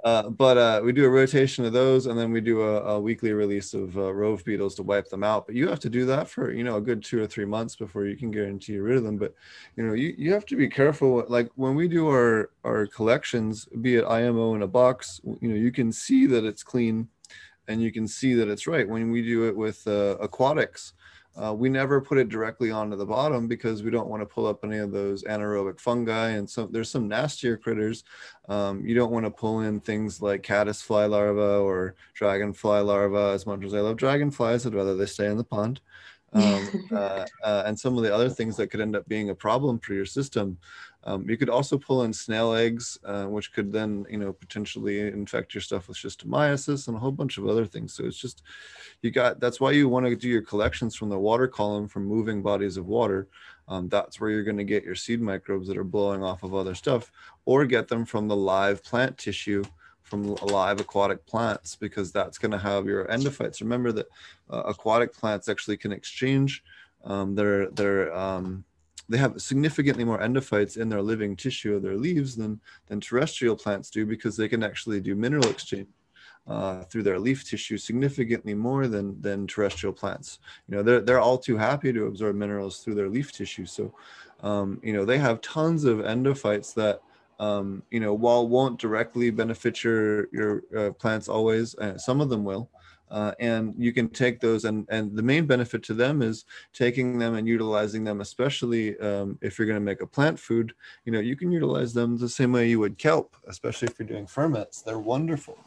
uh, 0.03 0.31
but 0.31 0.57
uh, 0.57 0.81
we 0.83 0.93
do 0.93 1.05
a 1.05 1.11
rotation 1.11 1.67
of 1.67 1.75
those, 1.75 2.07
and 2.07 2.19
then 2.19 2.33
we 2.33 2.41
do 2.41 2.63
a, 2.63 2.95
a 2.95 3.01
weekly 3.01 3.35
release 3.35 3.75
of 3.75 3.97
uh, 3.99 4.15
rove 4.15 4.43
beetles 4.47 4.75
to 4.77 4.83
wipe 4.83 5.11
them 5.11 5.23
out. 5.23 5.47
But 5.47 5.57
you 5.57 5.69
have 5.69 5.81
to 5.81 5.91
do 5.91 6.07
that 6.07 6.27
for 6.27 6.53
you 6.53 6.65
know 6.65 6.77
a 6.77 6.81
good 6.81 7.05
two 7.05 7.23
or 7.23 7.27
three 7.27 7.45
months 7.45 7.77
before 7.77 8.07
you 8.07 8.17
can 8.17 8.31
guarantee 8.31 8.73
you're 8.75 8.85
rid 8.85 8.97
of 8.97 9.05
them. 9.05 9.19
But 9.19 9.35
you 9.77 9.87
know 9.87 9.93
you, 9.93 10.15
you 10.17 10.33
have 10.33 10.47
to 10.47 10.57
be 10.57 10.69
careful. 10.69 11.23
Like 11.29 11.51
when 11.57 11.75
we 11.75 11.87
do 11.87 12.09
our 12.09 12.51
our 12.65 12.87
collections, 12.87 13.67
be 13.83 13.97
it 13.97 14.07
IMO 14.07 14.55
in 14.55 14.63
a 14.63 14.67
box, 14.67 15.21
you 15.25 15.49
know 15.49 15.55
you 15.55 15.71
can 15.71 15.93
see 15.93 16.25
that 16.27 16.45
it's 16.45 16.63
clean, 16.63 17.09
and 17.69 17.83
you 17.83 17.93
can 17.93 18.09
see 18.09 18.33
that 18.35 18.49
it's 18.49 18.67
right. 18.67 18.89
When 18.89 19.11
we 19.11 19.21
do 19.21 19.49
it 19.49 19.57
with 19.57 19.87
uh, 19.87 20.17
aquatics, 20.19 20.95
uh, 21.37 21.55
we 21.55 21.69
never 21.69 22.01
put 22.01 22.19
it 22.19 22.29
directly 22.29 22.71
onto 22.71 22.97
the 22.97 23.07
bottom 23.07 23.47
because 23.47 23.83
we 23.83 23.91
don't 23.91 24.09
want 24.09 24.21
to 24.21 24.27
pull 24.27 24.47
up 24.47 24.65
any 24.65 24.79
of 24.79 24.91
those 24.91 25.23
anaerobic 25.25 25.81
fungi 25.81 26.31
and 26.31 26.49
some 26.49 26.71
there's 26.73 26.91
some 26.91 27.09
nastier 27.09 27.57
critters. 27.57 28.05
Um, 28.49 28.85
you 28.85 28.95
don't 28.95 29.13
want 29.13 29.27
to 29.27 29.31
pull 29.31 29.61
in 29.61 29.81
things 29.81 30.21
like 30.21 30.43
caddisfly 30.43 31.07
larvae 31.07 31.41
or 31.41 31.95
dragonfly 32.15 32.81
larvae. 32.81 33.35
As 33.35 33.47
much 33.47 33.65
as 33.65 33.75
I 33.75 33.81
love 33.81 33.97
dragonflies, 33.97 34.67
I'd 34.67 34.75
rather 34.75 34.97
they 34.97 35.07
stay 35.07 35.27
in 35.27 35.37
the 35.37 35.45
pond. 35.45 35.81
Um, 36.33 36.89
uh, 36.93 37.27
uh, 37.43 37.65
and 37.67 37.77
some 37.77 37.99
of 37.99 38.05
the 38.05 38.15
other 38.15 38.29
things 38.29 38.57
that 38.57 38.69
could 38.69 38.81
end 38.81 38.95
up 38.95 39.09
being 39.09 39.31
a 39.31 39.35
problem 39.35 39.81
for 39.81 39.95
your 39.95 40.07
system. 40.07 40.59
Um, 41.05 41.29
you 41.29 41.37
could 41.37 41.49
also 41.49 41.79
pull 41.79 42.03
in 42.03 42.13
snail 42.13 42.53
eggs, 42.53 42.99
uh, 43.05 43.25
which 43.25 43.53
could 43.53 43.73
then, 43.73 44.05
you 44.11 44.19
know, 44.19 44.33
potentially 44.33 45.01
infect 45.01 45.55
your 45.55 45.63
stuff 45.63 45.89
with 45.89 45.97
schistosomiasis 45.97 46.89
and 46.89 46.97
a 46.97 47.01
whole 47.01 47.13
bunch 47.13 47.39
of 47.39 47.47
other 47.47 47.65
things. 47.65 47.95
So 47.95 48.05
it's 48.05 48.19
just, 48.19 48.43
you 49.03 49.11
got, 49.11 49.41
that's 49.41 49.61
why 49.61 49.71
you 49.71 49.89
want 49.89 50.07
to 50.07 50.15
do 50.15 50.29
your 50.29 50.43
collections 50.43 50.95
from 50.95 51.09
the 51.09 51.19
water 51.19 51.49
column 51.49 51.89
from 51.89 52.05
moving 52.05 52.43
bodies 52.43 52.77
of 52.77 52.87
water. 52.87 53.29
Um, 53.67 53.89
that's 53.89 54.21
where 54.21 54.31
you're 54.31 54.45
going 54.45 54.59
to 54.59 54.65
get 54.65 54.85
your 54.85 54.95
seed 54.95 55.23
microbes 55.23 55.69
that 55.69 55.79
are 55.79 55.85
blowing 55.85 56.23
off 56.23 56.43
of 56.43 56.55
other 56.55 56.75
stuff, 56.75 57.11
or 57.45 57.65
get 57.65 57.89
them 57.89 58.05
from 58.05 58.29
the 58.29 58.37
live 58.37 58.83
plant 58.85 59.17
tissue 59.17 59.65
from 60.03 60.35
live 60.43 60.81
aquatic 60.81 61.25
plants 61.25 61.77
because 61.77 62.11
that's 62.11 62.37
going 62.37 62.51
to 62.51 62.59
have 62.59 62.87
your 62.87 63.07
endophytes. 63.07 63.61
Remember 63.61 63.93
that 63.93 64.09
uh, 64.51 64.63
aquatic 64.67 65.15
plants 65.15 65.49
actually 65.49 65.77
can 65.77 65.93
exchange 65.93 66.65
um, 67.05 67.35
their 67.37 67.71
their 67.71 68.13
um, 68.15 68.65
they 69.11 69.19
have 69.19 69.41
significantly 69.41 70.05
more 70.05 70.21
endophytes 70.21 70.77
in 70.77 70.89
their 70.89 71.03
living 71.03 71.35
tissue 71.37 71.75
of 71.75 71.83
their 71.83 71.97
leaves 71.97 72.37
than 72.37 72.61
than 72.87 73.01
terrestrial 73.01 73.57
plants 73.57 73.91
do 73.91 74.07
because 74.07 74.37
they 74.37 74.49
can 74.49 74.63
actually 74.63 75.01
do 75.01 75.15
mineral 75.15 75.51
exchange 75.51 75.89
uh, 76.47 76.83
through 76.85 77.03
their 77.03 77.19
leaf 77.19 77.49
tissue 77.49 77.77
significantly 77.77 78.55
more 78.55 78.87
than 78.87 79.21
than 79.21 79.47
terrestrial 79.47 79.93
plants. 79.93 80.39
You 80.69 80.77
know, 80.77 80.83
they're 80.83 81.01
they're 81.01 81.21
all 81.21 81.39
too 81.39 81.57
happy 81.57 81.93
to 81.93 82.07
absorb 82.07 82.37
minerals 82.37 82.79
through 82.79 82.95
their 82.95 83.09
leaf 83.09 83.33
tissue. 83.33 83.67
So, 83.67 83.93
um, 84.43 84.81
you 84.83 84.93
know, 84.93 85.05
they 85.05 85.19
have 85.19 85.41
tons 85.41 85.85
of 85.85 85.99
endophytes 85.99 86.73
that. 86.75 87.01
Um, 87.39 87.83
you 87.91 88.01
know, 88.01 88.13
while 88.13 88.47
won't 88.47 88.79
directly 88.79 89.31
benefit 89.31 89.83
your 89.83 90.29
your 90.31 90.63
uh, 90.77 90.91
plants 90.91 91.27
always, 91.27 91.75
uh, 91.77 91.97
some 91.97 92.21
of 92.21 92.29
them 92.29 92.45
will, 92.45 92.69
uh, 93.11 93.33
and 93.41 93.75
you 93.77 93.93
can 93.93 94.09
take 94.09 94.41
those 94.41 94.65
and 94.65 94.87
and 94.91 95.17
the 95.17 95.23
main 95.23 95.47
benefit 95.47 95.83
to 95.83 95.95
them 95.95 96.23
is 96.23 96.45
taking 96.73 97.19
them 97.19 97.35
and 97.35 97.47
utilizing 97.47 98.05
them 98.05 98.21
especially 98.21 98.99
um, 99.01 99.39
if 99.43 99.59
you're 99.59 99.67
going 99.67 99.77
to 99.77 99.81
make 99.81 100.03
a 100.03 100.07
plant 100.07 100.39
food 100.39 100.73
you 101.05 101.13
know 101.13 101.21
you 101.21 101.37
can 101.37 101.51
utilize 101.51 101.93
them 101.93 102.17
the 102.17 102.29
same 102.29 102.53
way 102.53 102.69
you 102.69 102.79
would 102.79 102.99
kelp 102.99 103.37
especially 103.51 103.89
if 103.89 103.99
you're 103.99 104.09
doing 104.09 104.27
ferments. 104.27 104.83
They're 104.83 104.99
wonderful. 104.99 105.59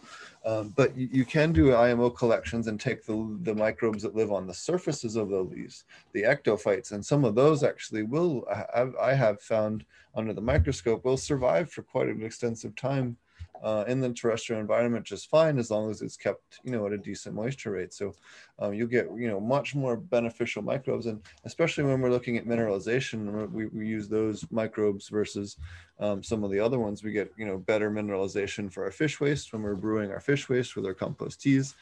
Um, 0.45 0.73
but 0.75 0.97
you, 0.97 1.07
you 1.11 1.25
can 1.25 1.53
do 1.53 1.75
IMO 1.75 2.09
collections 2.09 2.67
and 2.67 2.79
take 2.79 3.05
the, 3.05 3.37
the 3.43 3.55
microbes 3.55 4.03
that 4.03 4.15
live 4.15 4.31
on 4.31 4.47
the 4.47 4.53
surfaces 4.53 5.15
of 5.15 5.29
the 5.29 5.39
leaves, 5.39 5.85
the 6.11 6.23
ectophytes, 6.23 6.91
and 6.91 7.05
some 7.05 7.23
of 7.23 7.35
those 7.35 7.63
actually 7.63 8.03
will, 8.03 8.45
I, 8.49 8.87
I 8.99 9.13
have 9.13 9.41
found 9.41 9.85
under 10.15 10.33
the 10.33 10.41
microscope, 10.41 11.05
will 11.05 11.17
survive 11.17 11.71
for 11.71 11.81
quite 11.81 12.07
an 12.07 12.23
extensive 12.23 12.75
time 12.75 13.17
uh, 13.61 13.83
in 13.87 14.01
the 14.01 14.11
terrestrial 14.13 14.59
environment 14.59 15.05
just 15.05 15.29
fine 15.29 15.57
as 15.57 15.69
long 15.69 15.89
as 15.89 16.01
it's 16.01 16.17
kept, 16.17 16.59
you 16.63 16.71
know, 16.71 16.85
at 16.85 16.93
a 16.93 16.97
decent 16.97 17.35
moisture 17.35 17.71
rate. 17.71 17.93
So 17.93 18.13
um, 18.59 18.73
you'll 18.73 18.87
get, 18.87 19.07
you 19.15 19.29
know, 19.29 19.39
much 19.39 19.75
more 19.75 19.95
beneficial 19.95 20.61
microbes. 20.61 21.05
And 21.05 21.21
especially 21.45 21.83
when 21.83 22.01
we're 22.01 22.11
looking 22.11 22.37
at 22.37 22.45
mineralization, 22.45 23.49
we, 23.51 23.67
we 23.67 23.87
use 23.87 24.07
those 24.07 24.45
microbes 24.51 25.09
versus 25.09 25.57
um, 25.99 26.23
some 26.23 26.43
of 26.43 26.51
the 26.51 26.59
other 26.59 26.79
ones. 26.79 27.03
We 27.03 27.11
get, 27.11 27.31
you 27.37 27.45
know, 27.45 27.57
better 27.57 27.89
mineralization 27.91 28.71
for 28.71 28.83
our 28.85 28.91
fish 28.91 29.19
waste 29.19 29.53
when 29.53 29.61
we're 29.61 29.75
brewing 29.75 30.11
our 30.11 30.19
fish 30.19 30.49
waste 30.49 30.75
with 30.75 30.85
our 30.85 30.93
compost 30.93 31.41
teas 31.41 31.75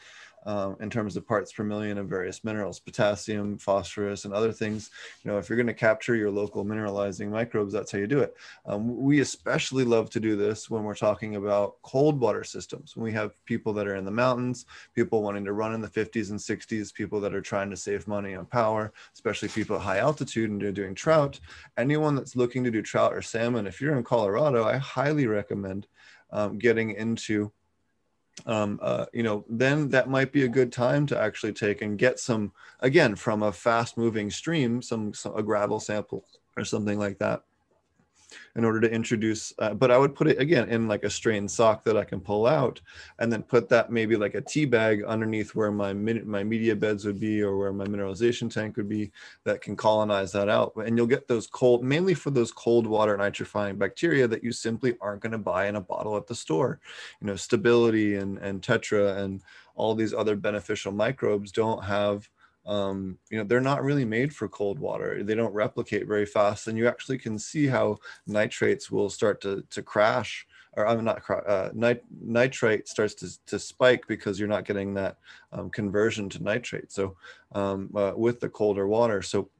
um, 0.44 0.76
in 0.80 0.90
terms 0.90 1.16
of 1.16 1.26
parts 1.26 1.52
per 1.52 1.64
million 1.64 1.98
of 1.98 2.08
various 2.08 2.44
minerals, 2.44 2.80
potassium, 2.80 3.58
phosphorus, 3.58 4.24
and 4.24 4.34
other 4.34 4.52
things. 4.52 4.90
You 5.22 5.30
know, 5.30 5.38
if 5.38 5.48
you're 5.48 5.56
going 5.56 5.66
to 5.66 5.74
capture 5.74 6.14
your 6.14 6.30
local 6.30 6.64
mineralizing 6.64 7.28
microbes, 7.28 7.72
that's 7.72 7.92
how 7.92 7.98
you 7.98 8.06
do 8.06 8.20
it. 8.20 8.34
Um, 8.66 8.96
we 8.96 9.20
especially 9.20 9.84
love 9.84 10.10
to 10.10 10.20
do 10.20 10.36
this 10.36 10.68
when 10.68 10.84
we're 10.84 10.94
talking 10.94 11.36
about 11.36 11.80
cold 11.82 12.18
water 12.18 12.44
systems. 12.44 12.96
When 12.96 13.04
we 13.04 13.12
have 13.12 13.32
people 13.44 13.72
that 13.74 13.86
are 13.86 13.96
in 13.96 14.04
the 14.04 14.10
mountains, 14.10 14.66
people 14.94 15.22
wanting 15.22 15.44
to 15.44 15.52
run 15.52 15.74
in 15.74 15.80
the 15.80 15.88
50s 15.88 16.30
and 16.30 16.38
60s, 16.38 16.92
people 16.92 17.20
that 17.20 17.34
are 17.34 17.40
trying 17.40 17.70
to 17.70 17.76
save 17.76 18.08
money 18.08 18.34
on 18.34 18.46
power, 18.46 18.92
especially 19.14 19.48
people 19.48 19.76
at 19.76 19.82
high 19.82 19.98
altitude 19.98 20.50
and 20.50 20.60
they're 20.60 20.72
doing 20.72 20.94
trout. 20.94 21.38
Anyone 21.76 22.14
that's 22.14 22.36
looking 22.36 22.64
to 22.64 22.70
do 22.70 22.82
trout 22.82 23.14
or 23.14 23.22
salmon, 23.22 23.66
if 23.66 23.80
you're 23.80 23.96
in 23.96 24.04
Colorado, 24.04 24.64
I 24.64 24.76
highly 24.76 25.26
recommend 25.26 25.86
um, 26.32 26.58
getting 26.58 26.92
into 26.92 27.52
um, 28.46 28.78
uh, 28.82 29.06
you 29.12 29.22
know, 29.22 29.44
then 29.48 29.88
that 29.90 30.08
might 30.08 30.32
be 30.32 30.44
a 30.44 30.48
good 30.48 30.72
time 30.72 31.06
to 31.06 31.18
actually 31.18 31.52
take 31.52 31.82
and 31.82 31.98
get 31.98 32.18
some, 32.18 32.52
again, 32.80 33.14
from 33.14 33.42
a 33.42 33.52
fast 33.52 33.96
moving 33.96 34.30
stream, 34.30 34.82
some, 34.82 35.12
some 35.14 35.36
a 35.36 35.42
gravel 35.42 35.80
sample 35.80 36.24
or 36.56 36.64
something 36.64 36.98
like 36.98 37.18
that 37.18 37.42
in 38.56 38.64
order 38.64 38.80
to 38.80 38.90
introduce, 38.90 39.52
uh, 39.58 39.74
but 39.74 39.90
I 39.90 39.98
would 39.98 40.14
put 40.14 40.28
it 40.28 40.40
again 40.40 40.68
in 40.68 40.88
like 40.88 41.04
a 41.04 41.10
strained 41.10 41.50
sock 41.50 41.84
that 41.84 41.96
I 41.96 42.04
can 42.04 42.20
pull 42.20 42.46
out 42.46 42.80
and 43.18 43.32
then 43.32 43.42
put 43.42 43.68
that 43.70 43.90
maybe 43.90 44.16
like 44.16 44.34
a 44.34 44.40
tea 44.40 44.64
bag 44.64 45.04
underneath 45.04 45.54
where 45.54 45.70
my, 45.70 45.92
my 45.92 46.44
media 46.44 46.76
beds 46.76 47.04
would 47.04 47.20
be 47.20 47.42
or 47.42 47.56
where 47.56 47.72
my 47.72 47.84
mineralization 47.84 48.52
tank 48.52 48.76
would 48.76 48.88
be 48.88 49.10
that 49.44 49.60
can 49.60 49.76
colonize 49.76 50.32
that 50.32 50.48
out. 50.48 50.72
And 50.76 50.96
you'll 50.96 51.06
get 51.06 51.28
those 51.28 51.46
cold, 51.46 51.84
mainly 51.84 52.14
for 52.14 52.30
those 52.30 52.52
cold 52.52 52.86
water 52.86 53.16
nitrifying 53.16 53.78
bacteria 53.78 54.28
that 54.28 54.44
you 54.44 54.52
simply 54.52 54.96
aren't 55.00 55.22
going 55.22 55.32
to 55.32 55.38
buy 55.38 55.66
in 55.66 55.76
a 55.76 55.80
bottle 55.80 56.16
at 56.16 56.26
the 56.26 56.34
store. 56.34 56.80
You 57.20 57.26
know, 57.26 57.36
stability 57.36 58.16
and, 58.16 58.38
and 58.38 58.62
tetra 58.62 59.18
and 59.18 59.42
all 59.74 59.94
these 59.94 60.14
other 60.14 60.36
beneficial 60.36 60.92
microbes 60.92 61.52
don't 61.52 61.82
have 61.84 62.28
um, 62.66 63.18
you 63.30 63.38
know, 63.38 63.44
they're 63.44 63.60
not 63.60 63.82
really 63.82 64.04
made 64.04 64.34
for 64.34 64.48
cold 64.48 64.78
water. 64.78 65.22
They 65.22 65.34
don't 65.34 65.52
replicate 65.52 66.06
very 66.06 66.26
fast. 66.26 66.68
And 66.68 66.78
you 66.78 66.86
actually 66.88 67.18
can 67.18 67.38
see 67.38 67.66
how 67.66 67.98
nitrates 68.26 68.90
will 68.90 69.10
start 69.10 69.40
to, 69.42 69.64
to 69.70 69.82
crash 69.82 70.46
or 70.74 70.86
I'm 70.86 71.04
not 71.04 71.22
uh, 71.28 71.70
nit- 71.74 72.04
nitrate 72.20 72.88
starts 72.88 73.14
to, 73.16 73.46
to 73.46 73.58
spike 73.58 74.06
because 74.06 74.38
you're 74.38 74.48
not 74.48 74.64
getting 74.64 74.94
that 74.94 75.18
um, 75.52 75.70
conversion 75.70 76.28
to 76.30 76.42
nitrate. 76.42 76.90
So 76.90 77.16
um, 77.52 77.90
uh, 77.94 78.12
with 78.16 78.40
the 78.40 78.48
colder 78.48 78.86
water, 78.86 79.22
so 79.22 79.50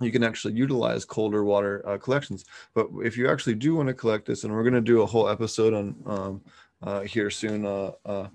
you 0.00 0.12
can 0.12 0.22
actually 0.22 0.54
utilize 0.54 1.04
colder 1.04 1.42
water 1.44 1.82
uh, 1.86 1.98
collections. 1.98 2.44
But 2.74 2.88
if 3.02 3.16
you 3.16 3.28
actually 3.28 3.54
do 3.54 3.74
want 3.74 3.88
to 3.88 3.94
collect 3.94 4.26
this, 4.26 4.44
and 4.44 4.52
we're 4.52 4.62
going 4.62 4.74
to 4.74 4.80
do 4.80 5.02
a 5.02 5.06
whole 5.06 5.28
episode 5.28 5.74
on 5.74 5.96
um, 6.06 6.40
uh, 6.82 7.00
here 7.00 7.30
soon 7.30 7.64
uh, 7.64 7.92
uh, 8.04 8.28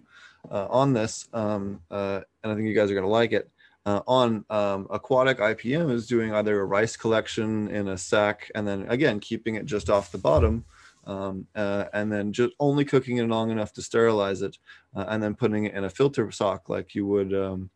on 0.49 0.93
this, 0.93 1.29
um, 1.33 1.79
and 1.91 2.25
I 2.43 2.55
think 2.55 2.67
you 2.67 2.73
guys 2.73 2.89
are 2.89 2.95
going 2.95 3.05
to 3.05 3.09
like 3.09 3.31
it 3.31 3.50
uh, 3.85 4.01
on 4.07 4.45
um, 4.49 4.87
aquatic 4.89 5.39
IPM 5.39 5.91
is 5.91 6.07
doing 6.07 6.33
either 6.33 6.59
a 6.59 6.65
rice 6.65 6.95
collection 6.95 7.67
in 7.69 7.87
a 7.87 7.97
sack 7.97 8.51
and 8.55 8.67
then 8.67 8.85
again 8.89 9.19
keeping 9.19 9.55
it 9.55 9.65
just 9.65 9.89
off 9.89 10.11
the 10.11 10.17
bottom 10.17 10.65
um, 11.07 11.47
uh, 11.55 11.85
and 11.93 12.11
then 12.11 12.31
just 12.31 12.53
only 12.59 12.85
cooking 12.85 13.17
it 13.17 13.27
long 13.27 13.49
enough 13.49 13.73
to 13.73 13.81
sterilize 13.81 14.41
it 14.41 14.57
uh, 14.95 15.05
and 15.09 15.21
then 15.21 15.35
putting 15.35 15.65
it 15.65 15.73
in 15.73 15.83
a 15.83 15.89
filter 15.89 16.29
sock 16.31 16.69
like 16.69 16.93
you 16.93 17.07
would 17.07 17.33
um, 17.33 17.69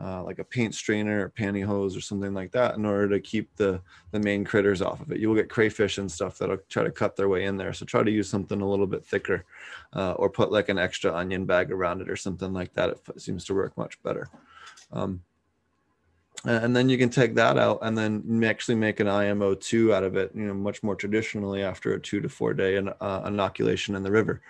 uh, 0.00 0.22
like 0.24 0.40
a 0.40 0.44
paint 0.44 0.74
strainer 0.74 1.26
or 1.26 1.30
pantyhose 1.30 1.96
or 1.96 2.00
something 2.00 2.34
like 2.34 2.50
that 2.50 2.74
in 2.74 2.84
order 2.84 3.08
to 3.08 3.20
keep 3.20 3.54
the 3.54 3.80
the 4.10 4.18
main 4.18 4.44
critters 4.44 4.82
off 4.82 5.00
of 5.00 5.12
it. 5.12 5.20
You 5.20 5.28
will 5.28 5.36
get 5.36 5.48
crayfish 5.48 5.98
and 5.98 6.10
stuff 6.10 6.36
that'll 6.38 6.58
try 6.68 6.82
to 6.82 6.90
cut 6.90 7.14
their 7.14 7.28
way 7.28 7.44
in 7.44 7.56
there 7.56 7.72
so 7.72 7.84
try 7.84 8.02
to 8.02 8.10
use 8.10 8.28
something 8.28 8.60
a 8.60 8.68
little 8.68 8.88
bit 8.88 9.04
thicker 9.04 9.44
uh, 9.92 10.12
or 10.12 10.28
put 10.30 10.50
like 10.50 10.68
an 10.68 10.78
extra 10.78 11.14
onion 11.14 11.44
bag 11.44 11.70
around 11.70 12.00
it 12.00 12.10
or 12.10 12.16
something 12.16 12.52
like 12.52 12.72
that. 12.74 12.90
It 12.90 13.20
seems 13.20 13.44
to 13.44 13.54
work 13.54 13.76
much 13.78 14.02
better. 14.02 14.30
Um, 14.92 15.20
and 16.44 16.76
then 16.76 16.88
you 16.88 16.98
can 16.98 17.08
take 17.08 17.34
that 17.34 17.56
out 17.56 17.78
and 17.82 17.96
then 17.96 18.44
actually 18.44 18.74
make 18.74 19.00
an 19.00 19.06
IMO2 19.06 19.94
out 19.94 20.04
of 20.04 20.16
it, 20.16 20.30
you 20.34 20.42
know, 20.42 20.54
much 20.54 20.82
more 20.82 20.94
traditionally 20.94 21.62
after 21.62 21.94
a 21.94 22.00
two 22.00 22.20
to 22.20 22.28
four 22.28 22.52
day 22.52 22.76
uh, 22.76 23.22
inoculation 23.26 23.94
in 23.94 24.02
the 24.02 24.10
river. 24.10 24.42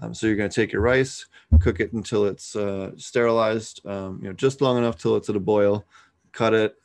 Um, 0.00 0.14
so 0.14 0.26
you're 0.26 0.36
going 0.36 0.48
to 0.48 0.54
take 0.54 0.72
your 0.72 0.80
rice, 0.80 1.26
cook 1.60 1.80
it 1.80 1.92
until 1.92 2.24
it's 2.24 2.56
uh, 2.56 2.92
sterilized, 2.96 3.84
um, 3.86 4.18
you 4.22 4.28
know, 4.28 4.34
just 4.34 4.62
long 4.62 4.78
enough 4.78 4.96
till 4.96 5.16
it's 5.16 5.28
at 5.28 5.36
a 5.36 5.40
boil, 5.40 5.84
cut 6.32 6.54
it, 6.54 6.76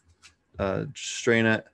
uh, 0.60 0.86
strain 0.94 1.46
it, 1.46 1.66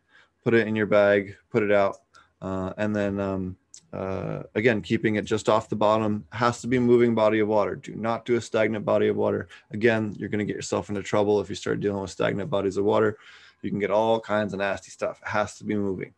put 0.43 0.53
it 0.53 0.67
in 0.67 0.75
your 0.75 0.85
bag, 0.85 1.35
put 1.49 1.63
it 1.63 1.71
out, 1.71 1.97
uh, 2.41 2.73
and 2.77 2.95
then 2.95 3.19
um, 3.19 3.57
uh, 3.93 4.41
again, 4.55 4.81
keeping 4.81 5.15
it 5.15 5.25
just 5.25 5.47
off 5.47 5.69
the 5.69 5.75
bottom 5.75 6.25
has 6.31 6.59
to 6.61 6.67
be 6.67 6.79
moving 6.79 7.13
body 7.13 7.39
of 7.39 7.47
water. 7.47 7.75
Do 7.75 7.93
not 7.95 8.25
do 8.25 8.35
a 8.35 8.41
stagnant 8.41 8.83
body 8.83 9.07
of 9.07 9.15
water. 9.15 9.47
Again, 9.71 10.15
you're 10.17 10.29
going 10.29 10.39
to 10.39 10.45
get 10.45 10.55
yourself 10.55 10.89
into 10.89 11.03
trouble 11.03 11.39
if 11.39 11.47
you 11.47 11.55
start 11.55 11.79
dealing 11.79 12.01
with 12.01 12.09
stagnant 12.09 12.49
bodies 12.49 12.77
of 12.77 12.85
water. 12.85 13.17
You 13.61 13.69
can 13.69 13.79
get 13.79 13.91
all 13.91 14.19
kinds 14.19 14.53
of 14.53 14.59
nasty 14.59 14.89
stuff. 14.89 15.21
It 15.21 15.27
has 15.27 15.57
to 15.59 15.63
be 15.63 15.75
moving. 15.75 16.13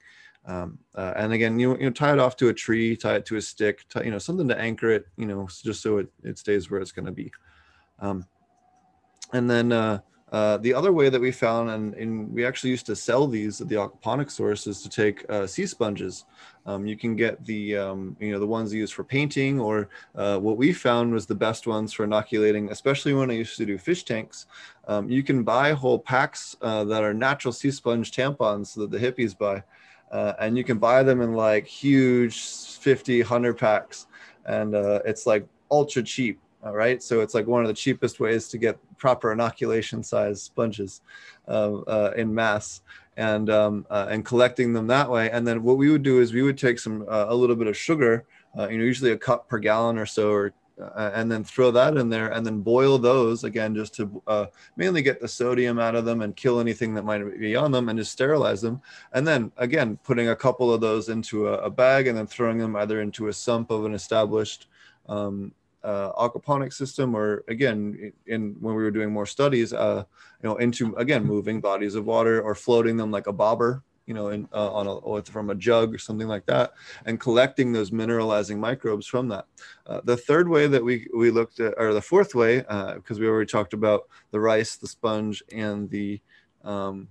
Um, 0.45 0.80
uh, 0.95 1.14
and 1.18 1.34
again, 1.34 1.60
you, 1.60 1.77
you 1.77 1.85
know, 1.85 1.89
tie 1.89 2.14
it 2.14 2.19
off 2.19 2.38
to 2.38 2.47
a 2.47 2.53
tree, 2.53 2.95
tie 2.95 3.15
it 3.15 3.26
to 3.26 3.35
a 3.35 3.41
stick, 3.41 3.84
tie, 3.89 4.03
you 4.03 4.11
know, 4.11 4.19
something 4.19 4.47
to 4.47 4.57
anchor 4.57 4.91
it, 4.91 5.07
you 5.18 5.26
know, 5.26 5.47
just 5.47 5.81
so 5.81 5.97
it, 5.97 6.07
it 6.23 6.38
stays 6.38 6.72
where 6.72 6.80
it's 6.80 6.91
going 6.93 7.07
to 7.07 7.11
be. 7.11 7.31
Um, 7.99 8.26
and 9.34 9.49
then, 9.49 9.72
uh, 9.72 9.99
uh, 10.35 10.57
the 10.57 10.73
other 10.73 10.91
way 10.91 11.07
that 11.07 11.21
we 11.21 11.31
found, 11.31 11.69
and, 11.69 11.93
and, 11.93 12.29
we 12.33 12.45
actually 12.45 12.69
used 12.69 12.85
to 12.85 12.93
sell 12.93 13.25
these 13.25 13.61
at 13.61 13.69
the 13.69 13.75
aquaponic 13.75 14.29
source, 14.29 14.67
is 14.67 14.81
to 14.81 14.89
take 14.89 15.23
uh, 15.29 15.47
sea 15.47 15.65
sponges. 15.65 16.25
Um, 16.65 16.85
you 16.85 16.97
can 16.97 17.15
get 17.15 17.45
the 17.45 17.77
um, 17.77 18.17
you 18.19 18.33
know 18.33 18.39
the 18.39 18.45
ones 18.45 18.73
used 18.73 18.93
for 18.93 19.05
painting, 19.05 19.61
or 19.61 19.87
uh, 20.13 20.37
what 20.37 20.57
we 20.57 20.73
found 20.73 21.13
was 21.13 21.25
the 21.25 21.41
best 21.47 21.67
ones 21.67 21.93
for 21.93 22.03
inoculating, 22.03 22.69
especially 22.69 23.13
when 23.13 23.31
I 23.31 23.35
used 23.35 23.55
to 23.55 23.65
do 23.65 23.77
fish 23.77 24.03
tanks. 24.03 24.47
Um, 24.89 25.09
you 25.09 25.23
can 25.23 25.43
buy 25.43 25.71
whole 25.71 25.99
packs 25.99 26.57
uh, 26.61 26.83
that 26.83 27.01
are 27.01 27.13
natural 27.13 27.53
sea 27.53 27.71
sponge 27.71 28.11
tampons 28.11 28.75
that 28.75 28.91
the 28.91 28.99
hippies 28.99 29.37
buy, 29.37 29.63
uh, 30.11 30.33
and 30.41 30.57
you 30.57 30.65
can 30.65 30.79
buy 30.79 31.01
them 31.01 31.21
in 31.21 31.31
like 31.31 31.65
huge 31.65 32.37
50, 32.41 33.21
100 33.21 33.57
packs, 33.57 34.07
and 34.45 34.75
it's 35.05 35.25
like 35.25 35.47
ultra 35.71 36.03
cheap 36.03 36.41
all 36.65 36.73
right, 36.73 37.03
so 37.03 37.21
it's 37.21 37.35
like 37.35 37.45
one 37.45 37.61
of 37.61 37.67
the 37.67 37.75
cheapest 37.75 38.19
ways 38.19 38.47
to 38.47 38.57
get 38.57 38.79
proper 38.97 39.31
inoculation 39.31 40.01
size 40.01 40.41
sponges 40.41 41.01
uh, 41.47 41.75
uh, 41.81 42.13
in 42.17 42.33
mass 42.33 42.81
and 43.17 43.51
um, 43.51 43.85
uh, 43.91 44.07
and 44.09 44.25
collecting 44.25 44.73
them 44.73 44.87
that 44.87 45.09
way. 45.09 45.29
And 45.29 45.45
then 45.45 45.61
what 45.61 45.77
we 45.77 45.91
would 45.91 46.01
do 46.01 46.21
is 46.21 46.33
we 46.33 46.41
would 46.41 46.57
take 46.57 46.79
some 46.79 47.05
uh, 47.07 47.25
a 47.27 47.35
little 47.35 47.55
bit 47.55 47.67
of 47.67 47.77
sugar, 47.77 48.25
uh, 48.57 48.67
you 48.67 48.79
know, 48.79 48.83
usually 48.83 49.11
a 49.11 49.17
cup 49.17 49.47
per 49.47 49.59
gallon 49.59 49.99
or 49.99 50.07
so, 50.07 50.31
or 50.31 50.53
uh, 50.81 51.11
and 51.13 51.31
then 51.31 51.43
throw 51.43 51.69
that 51.69 51.97
in 51.97 52.09
there 52.09 52.31
and 52.33 52.43
then 52.45 52.61
boil 52.61 52.97
those 52.97 53.43
again 53.45 53.75
just 53.75 53.93
to 53.95 54.49
mainly 54.75 55.01
get 55.01 55.21
the 55.21 55.27
sodium 55.27 55.79
out 55.79 55.95
of 55.95 56.03
them 56.03 56.21
and 56.21 56.35
kill 56.35 56.59
anything 56.59 56.93
that 56.93 57.05
might 57.05 57.39
be 57.39 57.55
on 57.55 57.71
them 57.71 57.87
and 57.87 57.97
just 57.97 58.11
sterilize 58.11 58.61
them 58.61 58.81
and 59.13 59.25
then 59.25 59.49
again 59.55 59.97
putting 60.03 60.27
a 60.27 60.35
couple 60.35 60.73
of 60.73 60.81
those 60.81 61.07
into 61.07 61.47
a, 61.47 61.53
a 61.59 61.69
bag 61.69 62.07
and 62.07 62.17
then 62.17 62.27
throwing 62.27 62.57
them 62.57 62.75
either 62.75 62.99
into 62.99 63.29
a 63.29 63.33
sump 63.33 63.71
of 63.71 63.85
an 63.85 63.93
established 63.93 64.67
um, 65.07 65.53
uh, 65.85 66.11
aquaponic 66.13 66.73
system 66.73 67.15
or 67.15 67.43
again 67.47 68.11
in 68.25 68.55
when 68.59 68.75
we 68.75 68.83
were 68.83 68.91
doing 68.91 69.11
more 69.11 69.25
studies 69.25 69.71
uh, 69.71 70.03
you 70.41 70.49
know 70.49 70.55
into 70.57 70.95
again 70.95 71.23
moving 71.23 71.61
bodies 71.61 71.95
of 71.95 72.05
water 72.05 72.41
or 72.41 72.55
floating 72.55 72.97
them 72.97 73.11
like 73.11 73.27
a 73.27 73.33
bobber 73.33 73.83
you 74.05 74.13
know 74.13 74.29
in, 74.29 74.47
uh, 74.53 74.71
on 74.71 74.87
a 74.87 75.23
from 75.23 75.49
a 75.49 75.55
jug 75.55 75.93
or 75.93 75.97
something 75.97 76.27
like 76.27 76.45
that 76.45 76.73
and 77.05 77.19
collecting 77.19 77.71
those 77.71 77.91
mineralizing 77.91 78.57
microbes 78.57 79.07
from 79.07 79.27
that. 79.27 79.45
Uh, 79.87 80.01
the 80.03 80.17
third 80.17 80.47
way 80.47 80.67
that 80.67 80.83
we 80.83 81.07
we 81.15 81.31
looked 81.31 81.59
at 81.59 81.73
or 81.77 81.93
the 81.93 82.01
fourth 82.01 82.35
way 82.35 82.59
because 82.59 83.17
uh, 83.17 83.19
we 83.19 83.27
already 83.27 83.49
talked 83.49 83.73
about 83.73 84.07
the 84.31 84.39
rice 84.39 84.75
the 84.75 84.87
sponge 84.87 85.43
and 85.51 85.89
the 85.89 86.19
um, 86.63 87.07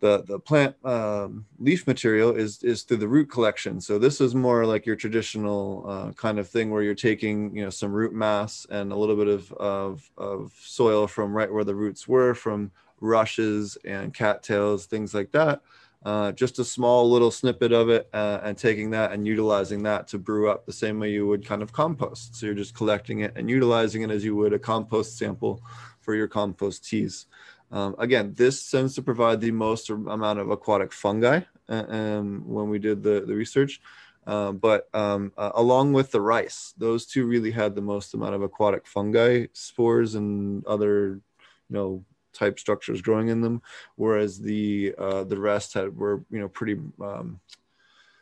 the 0.00 0.24
the 0.26 0.38
plant 0.38 0.74
um, 0.84 1.46
leaf 1.58 1.86
material 1.86 2.34
is 2.34 2.62
is 2.62 2.82
through 2.82 2.98
the 2.98 3.08
root 3.08 3.30
collection. 3.30 3.80
So 3.80 3.98
this 3.98 4.20
is 4.20 4.34
more 4.34 4.66
like 4.66 4.86
your 4.86 4.96
traditional 4.96 5.84
uh, 5.86 6.12
kind 6.12 6.38
of 6.38 6.48
thing 6.48 6.70
where 6.70 6.82
you're 6.82 6.94
taking 6.94 7.54
you 7.54 7.62
know 7.62 7.70
some 7.70 7.92
root 7.92 8.12
mass 8.12 8.66
and 8.70 8.92
a 8.92 8.96
little 8.96 9.16
bit 9.16 9.28
of, 9.28 9.52
of 9.52 10.10
of 10.16 10.52
soil 10.60 11.06
from 11.06 11.32
right 11.32 11.52
where 11.52 11.64
the 11.64 11.74
roots 11.74 12.08
were, 12.08 12.34
from 12.34 12.70
rushes 13.00 13.78
and 13.84 14.12
cattails, 14.12 14.86
things 14.86 15.14
like 15.14 15.30
that. 15.32 15.62
Uh, 16.02 16.32
just 16.32 16.58
a 16.58 16.64
small 16.64 17.10
little 17.10 17.30
snippet 17.30 17.72
of 17.72 17.90
it 17.90 18.08
uh, 18.14 18.40
and 18.42 18.56
taking 18.56 18.88
that 18.88 19.12
and 19.12 19.26
utilizing 19.26 19.82
that 19.82 20.08
to 20.08 20.18
brew 20.18 20.50
up 20.50 20.64
the 20.64 20.72
same 20.72 20.98
way 20.98 21.10
you 21.10 21.26
would 21.26 21.44
kind 21.44 21.60
of 21.62 21.74
compost. 21.74 22.34
So 22.34 22.46
you're 22.46 22.54
just 22.54 22.74
collecting 22.74 23.20
it 23.20 23.34
and 23.36 23.50
utilizing 23.50 24.00
it 24.00 24.10
as 24.10 24.24
you 24.24 24.34
would 24.36 24.54
a 24.54 24.58
compost 24.58 25.18
sample 25.18 25.62
for 26.00 26.14
your 26.14 26.26
compost 26.26 26.88
teas. 26.88 27.26
Um, 27.70 27.94
again, 27.98 28.34
this 28.36 28.70
tends 28.70 28.94
to 28.96 29.02
provide 29.02 29.40
the 29.40 29.52
most 29.52 29.90
amount 29.90 30.38
of 30.38 30.50
aquatic 30.50 30.92
fungi 30.92 31.40
um, 31.68 32.42
when 32.46 32.68
we 32.68 32.78
did 32.78 33.02
the, 33.02 33.20
the 33.20 33.34
research. 33.34 33.80
Um, 34.26 34.58
but 34.58 34.88
uh, 34.92 35.18
along 35.36 35.92
with 35.92 36.10
the 36.10 36.20
rice, 36.20 36.74
those 36.76 37.06
two 37.06 37.26
really 37.26 37.50
had 37.50 37.74
the 37.74 37.80
most 37.80 38.14
amount 38.14 38.34
of 38.34 38.42
aquatic 38.42 38.86
fungi 38.86 39.46
spores 39.52 40.14
and 40.14 40.64
other, 40.66 41.20
you 41.38 41.74
know, 41.74 42.04
type 42.32 42.58
structures 42.58 43.02
growing 43.02 43.28
in 43.28 43.40
them, 43.40 43.62
whereas 43.96 44.40
the 44.40 44.94
uh, 44.98 45.24
the 45.24 45.38
rest 45.38 45.74
had 45.74 45.96
were 45.96 46.22
you 46.30 46.38
know 46.38 46.48
pretty. 46.48 46.80
Um, 47.02 47.40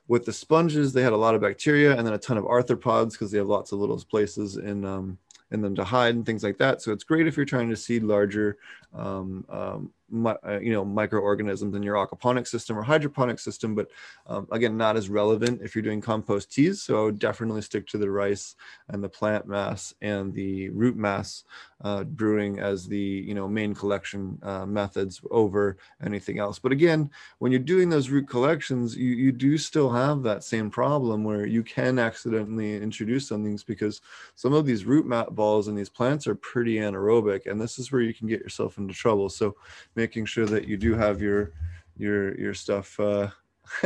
with 0.07 0.25
the 0.25 0.33
sponges, 0.33 0.95
they 0.95 1.03
had 1.03 1.13
a 1.13 1.19
lot 1.19 1.35
of 1.35 1.43
bacteria 1.43 1.95
and 1.95 2.07
then 2.07 2.15
a 2.15 2.19
ton 2.19 2.39
of 2.39 2.45
arthropods 2.45 3.13
because 3.13 3.31
they 3.31 3.37
have 3.37 3.47
lots 3.47 3.73
of 3.73 3.79
little 3.79 4.03
places 4.11 4.57
in 4.57 4.87
um, 4.87 5.19
in 5.51 5.61
them 5.63 5.75
to 5.77 5.85
hide 5.85 6.15
and 6.15 6.27
things 6.27 6.45
like 6.45 6.59
that. 6.59 6.83
So 6.83 6.93
it's 6.93 7.05
great 7.05 7.27
if 7.27 7.37
you're 7.37 7.47
trying 7.47 7.71
to 7.71 7.77
seed 7.77 8.03
larger 8.03 8.59
um, 8.95 9.45
um, 9.49 9.93
you 10.11 10.73
know 10.73 10.85
microorganisms 10.85 11.75
in 11.75 11.83
your 11.83 11.97
aquaponic 11.97 12.47
system 12.47 12.79
or 12.79 12.83
hydroponic 12.83 13.39
system 13.39 13.75
but 13.75 13.89
um, 14.27 14.47
again 14.53 14.77
not 14.77 14.97
as 14.97 15.09
relevant 15.09 15.61
if 15.63 15.75
you're 15.75 15.83
doing 15.83 16.01
compost 16.01 16.53
teas. 16.53 16.83
So 16.83 17.11
definitely 17.11 17.63
stick 17.63 17.87
to 17.89 17.99
the 17.99 18.11
rice 18.11 18.57
and 18.89 19.03
the 19.03 19.09
plant 19.09 19.47
mass 19.47 19.95
and 20.01 20.33
the 20.33 20.71
root 20.71 20.97
mass 20.97 21.45
uh, 21.83 22.05
brewing 22.05 22.59
as 22.59 22.87
the 22.87 22.99
you 22.99 23.35
know 23.35 23.47
main 23.49 23.75
collection 23.75 24.39
uh, 24.43 24.67
methods 24.67 25.21
over 25.31 25.77
anything 26.05 26.39
else. 26.39 26.59
But 26.59 26.73
again 26.73 27.11
when 27.39 27.53
you're 27.53 27.59
doing 27.61 27.89
those 27.89 28.09
root 28.09 28.29
collections 28.29 28.97
you, 28.97 29.11
you 29.11 29.33
do 29.33 29.59
still 29.59 29.91
have 29.91 30.23
that 30.23 30.45
same 30.45 30.71
problem 30.71 31.25
where 31.25 31.47
you 31.47 31.63
can 31.63 31.99
accidentally 31.99 32.77
introduce 32.77 33.29
some 33.29 33.45
things 33.45 33.63
because 33.63 34.01
some 34.35 34.53
of 34.53 34.67
these 34.67 34.85
root 34.85 35.07
mat 35.07 35.35
balls 35.35 35.69
and 35.69 35.77
these 35.77 35.89
plants 35.89 36.27
are 36.27 36.35
pretty 36.35 36.77
anaerobic 36.77 37.47
and 37.47 37.61
this 37.61 37.79
is 37.79 37.93
where 37.93 38.01
you 38.01 38.15
can 38.15 38.27
get 38.27 38.41
yourself 38.41 38.79
into 38.79 38.95
trouble. 38.95 39.29
So 39.29 39.57
making 39.99 40.25
sure 40.27 40.47
that 40.47 40.69
you 40.69 40.77
do 40.77 40.95
have 40.95 41.21
your 41.21 41.53
your 41.97 42.39
your 42.39 42.55
stuff. 42.55 42.99
Uh, 43.01 43.29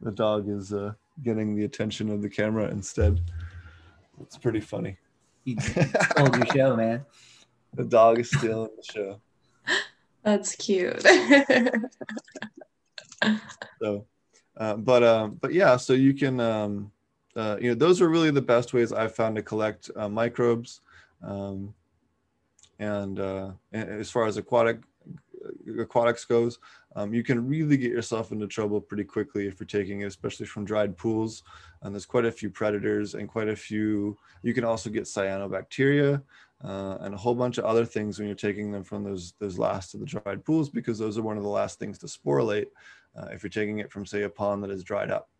the 0.00 0.12
dog 0.12 0.48
is 0.48 0.72
uh, 0.72 0.92
getting 1.22 1.54
the 1.54 1.64
attention 1.64 2.10
of 2.10 2.20
the 2.20 2.28
camera 2.28 2.68
instead. 2.68 3.20
It's 4.20 4.36
pretty 4.36 4.60
funny. 4.60 4.98
You 5.44 5.56
stole 5.60 6.36
your 6.36 6.46
show, 6.46 6.76
man. 6.76 7.06
The 7.72 7.84
dog 7.84 8.18
is 8.18 8.28
stealing 8.28 8.70
the 8.76 8.82
show. 8.82 9.20
That's 10.24 10.56
cute. 10.56 11.00
so, 13.80 14.06
uh, 14.56 14.74
but 14.74 15.04
um, 15.04 15.38
but 15.40 15.52
yeah, 15.52 15.76
so 15.76 15.92
you 15.92 16.12
can 16.12 16.40
um, 16.40 16.90
uh, 17.36 17.58
you 17.60 17.68
know 17.68 17.76
those 17.76 18.00
are 18.00 18.08
really 18.08 18.32
the 18.32 18.42
best 18.42 18.74
ways 18.74 18.92
I've 18.92 19.14
found 19.14 19.36
to 19.36 19.42
collect 19.42 19.88
uh, 19.94 20.08
microbes. 20.08 20.80
Um, 21.22 21.72
and, 22.80 23.20
uh, 23.20 23.52
as 23.72 24.10
far 24.10 24.26
as 24.26 24.36
aquatic 24.36 24.80
aquatics 25.78 26.24
goes, 26.24 26.58
um, 26.96 27.14
you 27.14 27.22
can 27.22 27.46
really 27.46 27.76
get 27.76 27.90
yourself 27.90 28.32
into 28.32 28.46
trouble 28.46 28.80
pretty 28.80 29.04
quickly 29.04 29.46
if 29.46 29.60
you're 29.60 29.66
taking 29.66 30.00
it, 30.00 30.06
especially 30.06 30.46
from 30.46 30.64
dried 30.64 30.96
pools. 30.96 31.42
And 31.82 31.94
there's 31.94 32.06
quite 32.06 32.24
a 32.24 32.32
few 32.32 32.50
predators 32.50 33.14
and 33.14 33.28
quite 33.28 33.48
a 33.48 33.56
few. 33.56 34.18
You 34.42 34.52
can 34.54 34.64
also 34.64 34.90
get 34.90 35.04
cyanobacteria 35.04 36.22
uh, 36.64 36.98
and 37.00 37.14
a 37.14 37.18
whole 37.18 37.34
bunch 37.34 37.58
of 37.58 37.64
other 37.64 37.84
things 37.84 38.18
when 38.18 38.26
you're 38.26 38.34
taking 38.34 38.70
them 38.70 38.84
from 38.84 39.04
those 39.04 39.34
those 39.38 39.58
last 39.58 39.94
of 39.94 40.00
the 40.00 40.06
dried 40.06 40.44
pools 40.44 40.68
because 40.68 40.98
those 40.98 41.16
are 41.16 41.22
one 41.22 41.36
of 41.36 41.42
the 41.42 41.48
last 41.48 41.78
things 41.78 41.98
to 41.98 42.06
sporulate 42.06 42.66
uh, 43.16 43.28
if 43.32 43.42
you're 43.42 43.50
taking 43.50 43.78
it 43.78 43.90
from 43.90 44.04
say 44.04 44.22
a 44.22 44.28
pond 44.28 44.62
that 44.62 44.70
is 44.70 44.84
dried 44.84 45.10
up. 45.10 45.30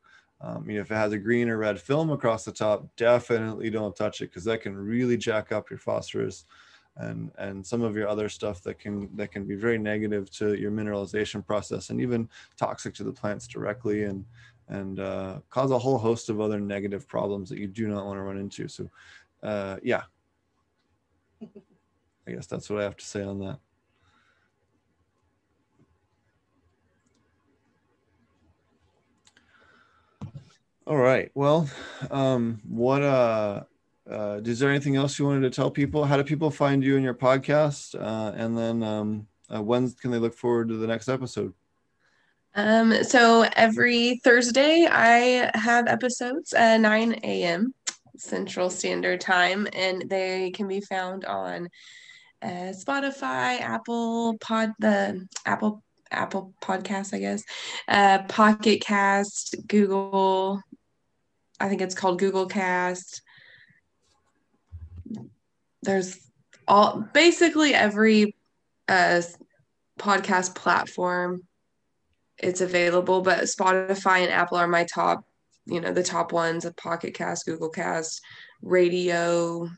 Um, 0.43 0.71
you 0.71 0.77
know, 0.77 0.81
if 0.81 0.91
it 0.91 0.95
has 0.95 1.13
a 1.13 1.19
green 1.19 1.51
or 1.51 1.59
red 1.59 1.79
film 1.79 2.11
across 2.11 2.45
the 2.45 2.53
top, 2.53 2.87
definitely 2.97 3.69
don't 3.69 3.95
touch 3.95 4.23
it 4.23 4.31
because 4.31 4.45
that 4.45 4.63
can 4.63 4.75
really 4.75 5.19
jack 5.19 5.53
up 5.53 5.69
your 5.69 5.79
phosphorus 5.79 6.47
and 7.01 7.31
and 7.39 7.67
some 7.67 7.83
of 7.83 7.97
your 7.97 8.09
other 8.09 8.29
stuff 8.29 8.63
that 8.63 8.79
can 8.79 9.09
that 9.17 9.33
can 9.33 9.45
be 9.45 9.55
very 9.55 9.79
negative 9.79 10.31
to 10.31 10.55
your 10.55 10.71
mineralization 10.71 11.45
process 11.45 11.91
and 11.91 12.01
even 12.01 12.29
toxic 12.57 12.95
to 12.95 13.05
the 13.05 13.13
plants 13.13 13.47
directly 13.47 14.05
and 14.05 14.25
and 14.69 15.01
uh, 15.01 15.41
cause 15.51 15.73
a 15.73 15.79
whole 15.79 15.99
host 15.99 16.29
of 16.29 16.41
other 16.41 16.61
negative 16.61 17.09
problems 17.09 17.49
that 17.49 17.59
you 17.59 17.67
do 17.67 17.89
not 17.89 18.07
want 18.07 18.17
to 18.17 18.23
run 18.23 18.39
into. 18.39 18.69
So 18.69 18.89
uh, 19.43 19.79
yeah. 19.83 20.03
I 22.29 22.33
guess 22.33 22.47
that's 22.47 22.71
what 22.71 22.79
i 22.81 22.85
have 22.85 22.97
to 22.99 23.05
say 23.05 23.23
on 23.23 23.41
that. 23.41 23.59
All 30.87 30.97
right 30.97 31.31
well 31.35 31.69
um, 32.11 32.61
what 32.69 33.03
uh 33.03 33.63
uh, 34.11 34.41
is 34.45 34.59
there 34.59 34.71
anything 34.71 34.97
else 34.97 35.19
you 35.19 35.25
wanted 35.25 35.43
to 35.43 35.51
tell 35.51 35.71
people? 35.71 36.05
How 36.05 36.17
do 36.17 36.25
people 36.25 36.51
find 36.51 36.83
you 36.83 36.97
in 36.97 37.03
your 37.03 37.15
podcast? 37.15 37.95
Uh, 37.95 38.33
and 38.35 38.59
then 38.59 38.83
um, 38.83 39.27
uh, 39.55 39.63
when 39.63 39.91
can 39.93 40.11
they 40.11 40.19
look 40.19 40.35
forward 40.35 40.69
to 40.69 40.77
the 40.77 40.87
next 40.87 41.09
episode? 41.09 41.55
Um, 42.57 43.05
so 43.05 43.47
every 43.55 44.21
Thursday, 44.25 44.89
I 44.91 45.51
have 45.55 45.87
episodes 45.87 46.53
at 46.53 46.79
9 46.79 47.21
a.m. 47.23 47.73
Central 48.17 48.69
Standard 48.69 49.21
Time, 49.21 49.69
and 49.73 50.09
they 50.09 50.51
can 50.51 50.67
be 50.67 50.81
found 50.81 51.25
on 51.25 51.69
uh, 52.43 52.73
Spotify, 52.73 53.61
Apple 53.61 54.37
Pod, 54.41 54.73
the 54.81 55.27
Apple 55.47 55.85
Apple 56.11 56.53
Podcast, 56.61 57.15
I 57.15 57.21
guess, 57.21 57.45
uh, 57.87 58.25
Pocket 58.25 58.81
Cast, 58.81 59.55
Google. 59.69 60.61
I 61.61 61.69
think 61.69 61.81
it's 61.83 61.95
called 61.95 62.19
Google 62.19 62.47
Cast 62.47 63.23
there's 65.83 66.19
all 66.69 67.05
basically 67.13 67.75
every 67.75 68.37
uh, 68.89 69.23
podcast 69.99 70.55
platform 70.55 71.43
it's 72.39 72.61
available 72.61 73.21
but 73.21 73.45
spotify 73.45 74.21
and 74.21 74.33
apple 74.33 74.57
are 74.57 74.67
my 74.67 74.85
top 74.85 75.25
you 75.67 75.81
know 75.81 75.93
the 75.93 76.03
top 76.03 76.33
ones 76.33 76.65
of 76.65 76.77
pocket 76.77 77.15
cast 77.15 77.45
google 77.45 77.69
cast 77.69 78.21
radio 78.63 79.69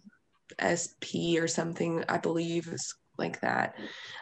sp 0.62 1.38
or 1.38 1.48
something 1.48 2.04
i 2.08 2.18
believe 2.18 2.68
is 2.68 2.94
like 3.18 3.40
that. 3.40 3.74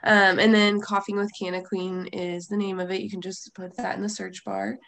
Um, 0.05 0.39
and 0.39 0.55
then 0.55 0.81
coughing 0.81 1.17
with 1.17 1.33
canna 1.39 1.63
queen 1.63 2.07
is 2.13 2.47
the 2.47 2.57
name 2.57 2.81
of 2.81 2.91
it. 2.91 3.01
You 3.01 3.11
can 3.11 3.21
just 3.21 3.55
put 3.55 3.77
that 3.77 3.97
in 3.97 4.03
the 4.03 4.09
search 4.09 4.45
bar 4.45 4.79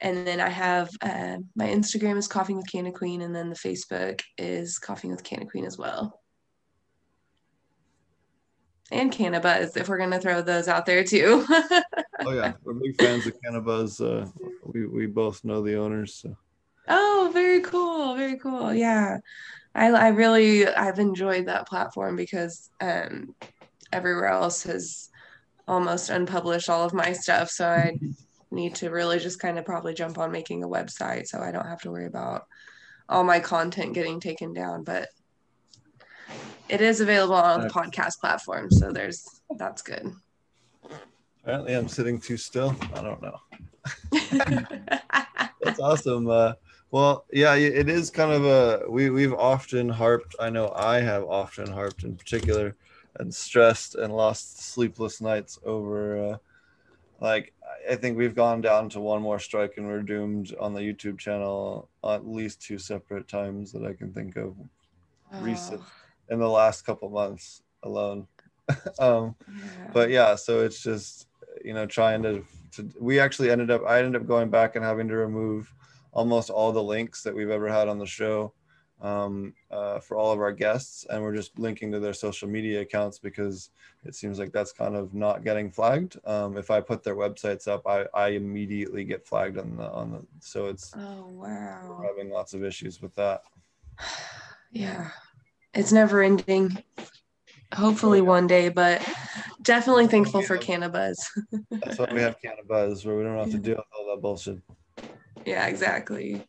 and 0.00 0.26
then 0.26 0.40
I 0.40 0.48
have 0.48 0.90
uh, 1.00 1.38
my 1.54 1.66
Instagram 1.66 2.16
is 2.16 2.28
Coughing 2.28 2.56
with 2.56 2.70
Canna 2.70 2.92
Queen, 2.92 3.22
and 3.22 3.34
then 3.34 3.48
the 3.48 3.56
Facebook 3.56 4.20
is 4.36 4.78
Coughing 4.78 5.10
with 5.10 5.24
Canna 5.24 5.46
Queen 5.46 5.64
as 5.64 5.78
well. 5.78 6.20
And 8.92 9.10
Cannabuzz, 9.10 9.76
if 9.76 9.88
we're 9.88 9.98
gonna 9.98 10.20
throw 10.20 10.42
those 10.42 10.68
out 10.68 10.86
there 10.86 11.02
too. 11.02 11.44
oh 12.20 12.30
yeah, 12.32 12.52
we're 12.62 12.74
big 12.74 13.00
fans 13.00 13.26
of 13.26 13.34
Cannabuzz. 13.44 14.00
Uh, 14.00 14.30
we 14.64 14.86
we 14.86 15.06
both 15.06 15.44
know 15.44 15.62
the 15.62 15.76
owners. 15.76 16.14
So. 16.14 16.36
Oh, 16.88 17.30
very 17.32 17.62
cool, 17.62 18.14
very 18.14 18.38
cool. 18.38 18.72
Yeah, 18.74 19.18
I 19.74 19.86
I 19.88 20.08
really 20.08 20.66
I've 20.66 20.98
enjoyed 20.98 21.46
that 21.46 21.66
platform 21.66 22.16
because 22.16 22.70
um, 22.80 23.34
everywhere 23.92 24.28
else 24.28 24.62
has 24.64 25.08
almost 25.66 26.10
unpublished 26.10 26.68
all 26.68 26.84
of 26.84 26.94
my 26.94 27.12
stuff, 27.12 27.50
so 27.50 27.66
I 27.66 27.98
need 28.56 28.74
to 28.76 28.90
really 28.90 29.20
just 29.20 29.38
kind 29.38 29.58
of 29.58 29.64
probably 29.64 29.94
jump 29.94 30.18
on 30.18 30.32
making 30.32 30.64
a 30.64 30.68
website 30.68 31.28
so 31.28 31.40
I 31.40 31.52
don't 31.52 31.66
have 31.66 31.82
to 31.82 31.90
worry 31.90 32.06
about 32.06 32.42
all 33.08 33.22
my 33.22 33.38
content 33.38 33.94
getting 33.94 34.18
taken 34.18 34.52
down. 34.52 34.82
But 34.82 35.08
it 36.68 36.80
is 36.80 37.00
available 37.00 37.34
on 37.34 37.60
the 37.60 37.68
podcast 37.68 38.18
platform, 38.18 38.70
so 38.70 38.90
there's 38.90 39.24
that's 39.56 39.82
good. 39.82 40.12
Apparently, 41.42 41.74
I'm 41.74 41.88
sitting 41.88 42.18
too 42.18 42.36
still. 42.36 42.74
I 42.94 43.02
don't 43.02 43.22
know. 43.22 43.38
that's 45.62 45.78
awesome. 45.78 46.28
Uh, 46.28 46.54
well, 46.90 47.24
yeah, 47.32 47.54
it 47.54 47.88
is 47.88 48.10
kind 48.10 48.32
of 48.32 48.44
a 48.44 48.90
we 48.90 49.10
we've 49.10 49.34
often 49.34 49.88
harped. 49.88 50.34
I 50.40 50.50
know 50.50 50.72
I 50.74 51.00
have 51.00 51.22
often 51.24 51.70
harped 51.70 52.02
in 52.02 52.16
particular, 52.16 52.74
and 53.20 53.32
stressed 53.32 53.94
and 53.94 54.12
lost 54.12 54.62
sleepless 54.62 55.20
nights 55.20 55.58
over. 55.64 56.32
Uh, 56.32 56.36
like 57.20 57.52
I 57.88 57.96
think 57.96 58.18
we've 58.18 58.34
gone 58.34 58.60
down 58.60 58.88
to 58.90 59.00
one 59.00 59.22
more 59.22 59.38
strike 59.38 59.74
and 59.76 59.86
we're 59.86 60.02
doomed 60.02 60.54
on 60.60 60.74
the 60.74 60.80
YouTube 60.80 61.18
channel 61.18 61.88
at 62.04 62.26
least 62.26 62.60
two 62.60 62.78
separate 62.78 63.28
times 63.28 63.72
that 63.72 63.84
I 63.84 63.92
can 63.92 64.12
think 64.12 64.36
of 64.36 64.54
oh. 65.32 65.40
recent 65.40 65.80
in 66.28 66.38
the 66.38 66.48
last 66.48 66.84
couple 66.84 67.08
months 67.08 67.62
alone. 67.82 68.26
um, 68.98 69.34
yeah. 69.48 69.90
But 69.92 70.10
yeah, 70.10 70.34
so 70.34 70.64
it's 70.64 70.82
just 70.82 71.28
you 71.64 71.74
know 71.74 71.86
trying 71.86 72.22
to, 72.24 72.44
to 72.72 72.90
we 73.00 73.20
actually 73.20 73.50
ended 73.50 73.70
up 73.70 73.82
I 73.86 73.98
ended 73.98 74.20
up 74.20 74.26
going 74.26 74.50
back 74.50 74.76
and 74.76 74.84
having 74.84 75.08
to 75.08 75.16
remove 75.16 75.72
almost 76.12 76.50
all 76.50 76.72
the 76.72 76.82
links 76.82 77.22
that 77.22 77.34
we've 77.34 77.50
ever 77.50 77.68
had 77.68 77.88
on 77.88 77.98
the 77.98 78.06
show 78.06 78.52
um, 79.02 79.54
uh, 79.70 80.00
for 80.00 80.16
all 80.16 80.32
of 80.32 80.40
our 80.40 80.52
guests, 80.52 81.06
and 81.10 81.22
we're 81.22 81.34
just 81.34 81.58
linking 81.58 81.92
to 81.92 82.00
their 82.00 82.14
social 82.14 82.48
media 82.48 82.80
accounts 82.80 83.18
because 83.18 83.70
it 84.04 84.14
seems 84.14 84.38
like 84.38 84.52
that's 84.52 84.72
kind 84.72 84.96
of 84.96 85.14
not 85.14 85.44
getting 85.44 85.70
flagged. 85.70 86.16
Um, 86.24 86.56
if 86.56 86.70
I 86.70 86.80
put 86.80 87.02
their 87.02 87.16
websites 87.16 87.68
up, 87.68 87.86
I, 87.86 88.06
I 88.14 88.28
immediately 88.28 89.04
get 89.04 89.26
flagged 89.26 89.58
on 89.58 89.76
the 89.76 89.90
on 89.90 90.12
the. 90.12 90.22
So 90.40 90.66
it's 90.66 90.92
oh 90.96 91.26
wow, 91.28 92.02
having 92.06 92.30
lots 92.30 92.54
of 92.54 92.64
issues 92.64 93.00
with 93.00 93.14
that. 93.16 93.42
Yeah, 94.72 95.10
it's 95.72 95.92
never 95.92 96.22
ending. 96.22 96.82
Hopefully 97.72 98.20
one 98.20 98.46
day, 98.46 98.68
but 98.68 99.00
definitely 99.62 100.06
thankful 100.06 100.42
for 100.42 100.58
Cannabuzz. 100.58 101.16
that's 101.70 101.98
why 101.98 102.08
we 102.12 102.20
have 102.20 102.36
Cannabuzz, 102.44 103.06
where 103.06 103.16
we 103.16 103.22
don't 103.22 103.38
have 103.38 103.52
to 103.52 103.58
deal 103.62 103.76
with 103.76 103.86
all 103.98 104.14
that 104.14 104.20
bullshit. 104.20 104.58
Yeah, 105.46 105.66
exactly. 105.66 106.46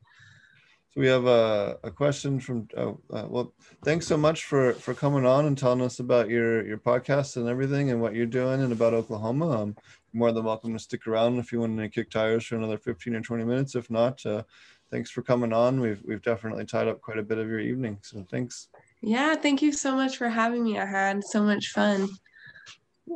So 0.98 1.02
we 1.02 1.08
have 1.10 1.28
a, 1.28 1.78
a 1.84 1.92
question 1.92 2.40
from 2.40 2.68
oh, 2.76 3.00
uh, 3.14 3.28
well 3.30 3.54
thanks 3.86 4.08
so 4.08 4.18
much 4.18 4.46
for 4.46 4.74
for 4.74 4.96
coming 4.96 5.28
on 5.28 5.46
and 5.46 5.56
telling 5.56 5.84
us 5.84 6.00
about 6.00 6.28
your 6.28 6.66
your 6.66 6.80
podcast 6.80 7.38
and 7.38 7.48
everything 7.48 7.92
and 7.92 8.02
what 8.02 8.16
you're 8.16 8.26
doing 8.26 8.64
and 8.64 8.72
about 8.74 8.96
Oklahoma. 8.96 9.62
Um, 9.62 9.76
you're 10.12 10.20
more 10.20 10.32
than 10.32 10.44
welcome 10.44 10.74
to 10.74 10.80
stick 10.80 11.06
around 11.06 11.38
if 11.38 11.52
you 11.52 11.60
want 11.60 11.78
to 11.78 11.88
kick 11.88 12.10
tires 12.10 12.48
for 12.48 12.56
another 12.56 12.80
15 12.80 13.14
or 13.14 13.22
20 13.22 13.44
minutes. 13.44 13.76
If 13.76 13.92
not, 13.92 14.26
uh, 14.26 14.42
thanks 14.90 15.12
for 15.12 15.22
coming 15.22 15.54
on. 15.54 15.80
We've 15.80 16.02
we've 16.04 16.24
definitely 16.24 16.66
tied 16.66 16.88
up 16.88 17.00
quite 17.00 17.20
a 17.20 17.24
bit 17.24 17.38
of 17.38 17.48
your 17.48 17.60
evening. 17.60 18.00
So 18.02 18.26
thanks. 18.32 18.70
Yeah, 19.02 19.36
thank 19.36 19.62
you 19.62 19.74
so 19.74 19.96
much 19.96 20.18
for 20.18 20.30
having 20.30 20.64
me. 20.64 20.80
I 20.80 20.86
had 20.88 21.24
so 21.24 21.44
much 21.44 21.68
fun. 21.68 22.10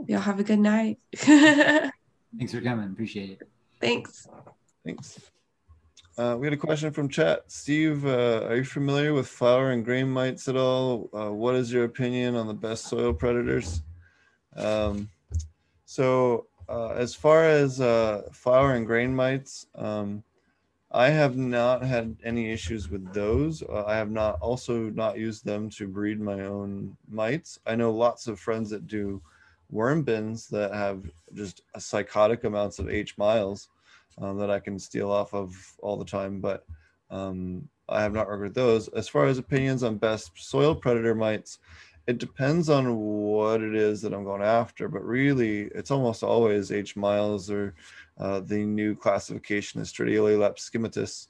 Y'all 0.06 0.20
have 0.20 0.40
a 0.40 0.44
good 0.44 0.60
night. 0.60 1.00
Thanks 1.18 2.54
for 2.54 2.62
coming. 2.62 2.92
Appreciate 2.92 3.32
it. 3.32 3.50
Thanks. 3.82 4.28
Thanks. 4.86 5.20
Uh, 6.18 6.36
we 6.38 6.46
had 6.46 6.54
a 6.54 6.58
question 6.58 6.92
from 6.92 7.08
chat. 7.08 7.44
Steve, 7.48 8.06
uh, 8.06 8.46
are 8.46 8.58
you 8.58 8.66
familiar 8.66 9.14
with 9.14 9.28
flower 9.28 9.72
and 9.72 9.86
grain 9.86 10.10
mites 10.10 10.48
at 10.50 10.58
all? 10.58 11.10
Uh, 11.14 11.32
what 11.32 11.56
is 11.56 11.72
your 11.72 11.86
opinion 11.86 12.36
on 12.36 12.48
the 12.48 12.54
best 12.54 12.86
soil 12.86 13.14
predators? 13.14 13.82
Um, 14.58 15.10
so 15.86 16.48
uh, 16.68 16.90
as 16.90 17.16
far 17.16 17.46
as 17.46 17.80
uh, 17.80 18.24
flower 18.34 18.74
and 18.74 18.86
grain 18.86 19.16
mites, 19.16 19.68
um, 19.76 20.22
I 20.92 21.10
have 21.10 21.38
not 21.38 21.82
had 21.82 22.18
any 22.26 22.52
issues 22.52 22.90
with 22.90 23.14
those. 23.14 23.64
Uh, 23.64 23.86
I 23.88 23.96
have 23.96 24.12
not 24.12 24.38
also 24.42 24.90
not 24.90 25.18
used 25.18 25.46
them 25.46 25.70
to 25.72 25.88
breed 25.88 26.20
my 26.20 26.42
own 26.42 26.98
mites. 27.10 27.58
I 27.66 27.76
know 27.76 27.92
lots 27.92 28.28
of 28.28 28.38
friends 28.38 28.70
that 28.72 28.88
do 28.88 29.22
worm 29.70 30.04
bins 30.04 30.48
that 30.50 30.74
have 30.74 31.10
just 31.34 31.62
psychotic 31.78 32.44
amounts 32.44 32.80
of 32.80 32.90
H 32.90 33.18
miles 33.18 33.70
um, 34.18 34.38
that 34.38 34.50
I 34.50 34.60
can 34.60 34.78
steal 34.80 35.12
off 35.12 35.34
of 35.34 35.56
all 35.80 35.98
the 35.98 36.06
time, 36.06 36.40
but 36.40 36.66
um, 37.10 37.68
I 37.90 38.02
have 38.02 38.14
not 38.14 38.28
worked 38.28 38.56
those. 38.56 38.88
As 38.90 39.08
far 39.08 39.26
as 39.26 39.38
opinions 39.38 39.84
on 39.84 39.98
best 39.98 40.32
soil 40.36 40.74
predator 40.76 41.16
mites, 41.16 41.60
it 42.08 42.18
depends 42.18 42.70
on 42.70 42.98
what 42.98 43.62
it 43.62 43.76
is 43.76 44.02
that 44.02 44.14
I'm 44.14 44.24
going 44.24 44.42
after, 44.42 44.88
but 44.88 45.04
really 45.06 45.70
it's 45.76 45.92
almost 45.92 46.24
always 46.24 46.72
H 46.72 46.96
miles 46.96 47.52
or 47.52 47.76
uh, 48.18 48.40
the 48.40 48.66
new 48.66 48.96
classification 48.96 49.82
is 49.82 49.92
Stratiolaelaps 49.92 50.60
scimitus, 50.60 51.28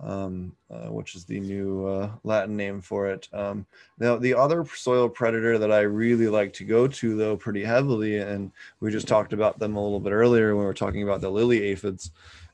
um, 0.00 0.52
uh, 0.70 0.90
which 0.90 1.14
is 1.14 1.24
the 1.24 1.40
new 1.40 1.86
uh, 1.86 2.10
Latin 2.24 2.56
name 2.56 2.80
for 2.80 3.08
it. 3.08 3.28
Um, 3.32 3.66
now, 3.98 4.16
the 4.16 4.34
other 4.34 4.64
soil 4.74 5.08
predator 5.08 5.58
that 5.58 5.72
I 5.72 5.80
really 5.80 6.28
like 6.28 6.52
to 6.54 6.64
go 6.64 6.86
to, 6.86 7.16
though, 7.16 7.36
pretty 7.36 7.64
heavily, 7.64 8.18
and 8.18 8.50
we 8.80 8.90
just 8.90 9.08
talked 9.08 9.32
about 9.32 9.58
them 9.58 9.76
a 9.76 9.82
little 9.82 10.00
bit 10.00 10.12
earlier 10.12 10.54
when 10.54 10.60
we 10.60 10.66
were 10.66 10.74
talking 10.74 11.02
about 11.02 11.20
the 11.20 11.30
lily 11.30 11.62
aphids, 11.62 12.10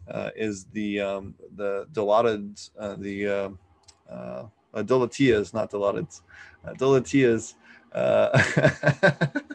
uh, 0.08 0.30
is 0.36 0.64
the 0.66 1.00
um, 1.00 1.34
the 1.56 1.86
dilatids, 1.92 2.70
uh, 2.78 2.96
the 2.98 3.26
uh, 3.26 3.48
uh, 4.10 4.46
dalotias, 4.74 5.54
not 5.54 5.70
dilatids, 5.70 6.22
uh, 6.66 6.72
dalotias. 6.74 7.54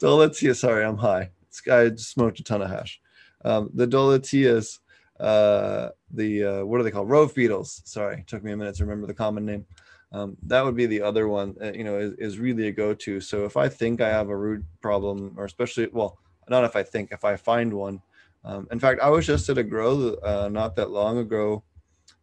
Dalotias, 0.00 0.56
sorry, 0.56 0.84
I'm 0.84 0.96
high. 0.96 1.30
This 1.48 1.60
guy 1.60 1.94
smoked 1.94 2.40
a 2.40 2.42
ton 2.42 2.62
of 2.62 2.68
hash. 2.68 3.00
Um, 3.44 3.70
the 3.72 3.86
dalotias 3.86 4.80
uh, 5.20 5.90
the 6.10 6.44
uh, 6.44 6.64
what 6.64 6.80
are 6.80 6.82
they 6.82 6.90
called? 6.90 7.08
Rove 7.08 7.34
beetles. 7.34 7.82
Sorry, 7.84 8.24
took 8.26 8.42
me 8.42 8.52
a 8.52 8.56
minute 8.56 8.76
to 8.76 8.84
remember 8.84 9.06
the 9.06 9.14
common 9.14 9.44
name. 9.44 9.64
Um, 10.12 10.36
that 10.44 10.64
would 10.64 10.76
be 10.76 10.86
the 10.86 11.02
other 11.02 11.28
one. 11.28 11.56
Uh, 11.60 11.72
you 11.72 11.84
know, 11.84 11.98
is, 11.98 12.12
is 12.18 12.38
really 12.38 12.68
a 12.68 12.72
go-to. 12.72 13.20
So 13.20 13.44
if 13.44 13.56
I 13.56 13.68
think 13.68 14.00
I 14.00 14.08
have 14.08 14.28
a 14.28 14.36
root 14.36 14.64
problem, 14.80 15.34
or 15.36 15.44
especially 15.44 15.88
well, 15.92 16.18
not 16.48 16.64
if 16.64 16.76
I 16.76 16.82
think, 16.82 17.10
if 17.12 17.24
I 17.24 17.36
find 17.36 17.72
one. 17.72 18.00
Um, 18.44 18.68
in 18.70 18.78
fact, 18.78 19.00
I 19.00 19.08
was 19.08 19.26
just 19.26 19.48
at 19.48 19.58
a 19.58 19.62
grow 19.62 20.14
uh, 20.22 20.48
not 20.52 20.76
that 20.76 20.90
long 20.90 21.18
ago, 21.18 21.64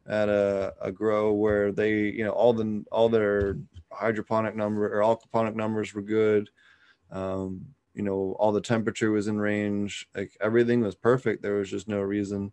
at 0.08 0.30
a, 0.30 0.74
a 0.82 0.92
grow 0.92 1.34
where 1.34 1.72
they, 1.72 1.94
you 1.94 2.24
know, 2.24 2.32
all 2.32 2.54
the 2.54 2.84
all 2.92 3.10
their 3.10 3.58
hydroponic 3.92 4.56
number 4.56 5.00
or 5.00 5.02
aquaponic 5.02 5.56
numbers 5.56 5.94
were 5.94 6.02
good. 6.02 6.50
Um, 7.12 7.66
you 7.94 8.04
know, 8.04 8.36
all 8.40 8.52
the 8.52 8.62
temperature 8.62 9.12
was 9.12 9.28
in 9.28 9.38
range. 9.40 10.08
Like 10.16 10.38
everything 10.40 10.82
was 10.82 10.96
perfect. 10.96 11.42
There 11.42 11.56
was 11.56 11.70
just 11.70 11.88
no 11.88 12.00
reason 12.00 12.52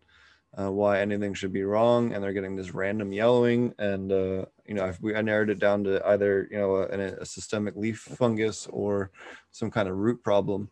uh, 0.57 0.71
why 0.71 1.01
anything 1.01 1.35
should 1.35 1.53
be 1.53 1.63
wrong 1.63 2.13
and 2.13 2.23
they're 2.23 2.33
getting 2.33 2.57
this 2.57 2.73
random 2.73 3.13
yellowing 3.13 3.75
and 3.79 4.11
uh, 4.11 4.45
you 4.67 4.75
know 4.75 4.93
we 5.01 5.15
I 5.15 5.23
narrowed 5.23 5.51
it 5.51 5.59
down 5.59 5.85
to 5.85 6.05
either 6.09 6.49
you 6.51 6.59
know 6.59 6.77
a, 6.77 7.21
a, 7.21 7.27
systemic 7.27 7.77
leaf 7.77 7.99
fungus 7.99 8.67
or 8.69 9.11
some 9.51 9.71
kind 9.71 9.89
of 9.89 9.97
root 9.97 10.23
problem. 10.23 10.71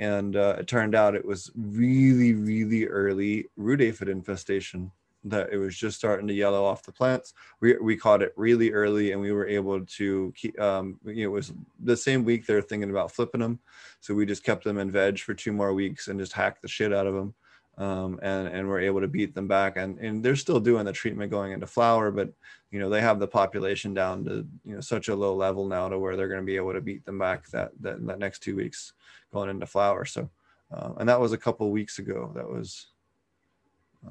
And 0.00 0.36
uh, 0.36 0.56
it 0.60 0.68
turned 0.68 0.94
out 0.94 1.16
it 1.16 1.24
was 1.24 1.50
really 1.56 2.34
really 2.34 2.86
early 2.86 3.48
root 3.56 3.80
aphid 3.80 4.08
infestation 4.08 4.92
that 5.24 5.52
it 5.52 5.58
was 5.58 5.76
just 5.76 5.98
starting 5.98 6.28
to 6.28 6.32
yellow 6.34 6.64
off 6.64 6.84
the 6.84 6.92
plants. 6.92 7.34
We, 7.60 7.76
we 7.78 7.96
caught 7.96 8.22
it 8.22 8.32
really 8.36 8.70
early 8.70 9.10
and 9.10 9.20
we 9.20 9.32
were 9.32 9.48
able 9.48 9.84
to 9.84 10.32
keep 10.36 10.58
um, 10.60 11.00
you 11.04 11.24
know 11.24 11.30
it 11.30 11.32
was 11.32 11.52
the 11.80 11.96
same 11.96 12.24
week 12.24 12.46
they're 12.46 12.62
thinking 12.62 12.90
about 12.90 13.10
flipping 13.10 13.40
them. 13.40 13.58
So 14.00 14.14
we 14.14 14.26
just 14.26 14.44
kept 14.44 14.62
them 14.62 14.78
in 14.78 14.92
veg 14.92 15.18
for 15.18 15.34
two 15.34 15.52
more 15.52 15.74
weeks 15.74 16.06
and 16.06 16.20
just 16.20 16.32
hacked 16.32 16.62
the 16.62 16.68
shit 16.68 16.94
out 16.94 17.08
of 17.08 17.14
them 17.14 17.34
um, 17.78 18.18
and 18.22 18.48
and 18.48 18.68
we're 18.68 18.80
able 18.80 19.00
to 19.00 19.08
beat 19.08 19.34
them 19.34 19.48
back. 19.48 19.76
And 19.76 19.98
and 19.98 20.22
they're 20.22 20.36
still 20.36 20.60
doing 20.60 20.84
the 20.84 20.92
treatment 20.92 21.30
going 21.30 21.52
into 21.52 21.66
flower, 21.66 22.10
but 22.10 22.32
you 22.70 22.78
know 22.78 22.90
they 22.90 23.00
have 23.00 23.18
the 23.18 23.28
population 23.28 23.94
down 23.94 24.24
to 24.24 24.46
you 24.64 24.74
know 24.74 24.80
such 24.80 25.08
a 25.08 25.16
low 25.16 25.34
level 25.34 25.66
now 25.66 25.88
to 25.88 25.98
where 25.98 26.16
they're 26.16 26.28
going 26.28 26.40
to 26.40 26.46
be 26.46 26.56
able 26.56 26.74
to 26.74 26.80
beat 26.80 27.06
them 27.06 27.18
back 27.18 27.48
that 27.48 27.70
that, 27.80 28.04
that 28.06 28.18
next 28.18 28.40
two 28.40 28.56
weeks 28.56 28.92
going 29.32 29.48
into 29.48 29.66
flower. 29.66 30.04
So, 30.04 30.28
uh, 30.72 30.92
and 30.98 31.08
that 31.08 31.20
was 31.20 31.32
a 31.32 31.38
couple 31.38 31.70
weeks 31.70 31.98
ago. 31.98 32.32
That 32.34 32.48
was 32.48 32.88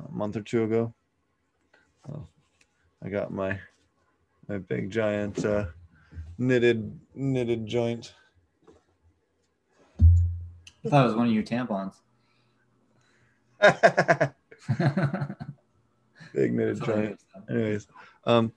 a 0.10 0.12
month 0.12 0.36
or 0.36 0.42
two 0.42 0.64
ago. 0.64 0.94
I 3.04 3.10
got 3.10 3.32
my 3.32 3.60
my 4.48 4.58
big 4.58 4.90
giant 4.90 5.46
uh, 5.46 5.66
knitted 6.38 7.00
knitted 7.14 7.66
joint. 7.66 8.14
I 10.00 10.90
thought 10.90 11.04
it 11.04 11.08
was 11.08 11.16
one 11.16 11.28
of 11.28 11.34
your 11.34 11.44
tampons. 11.44 11.96
Big 16.34 16.54
knitted 16.54 16.84
giant. 16.84 17.20
Anyways, 17.50 17.88
um, 18.26 18.52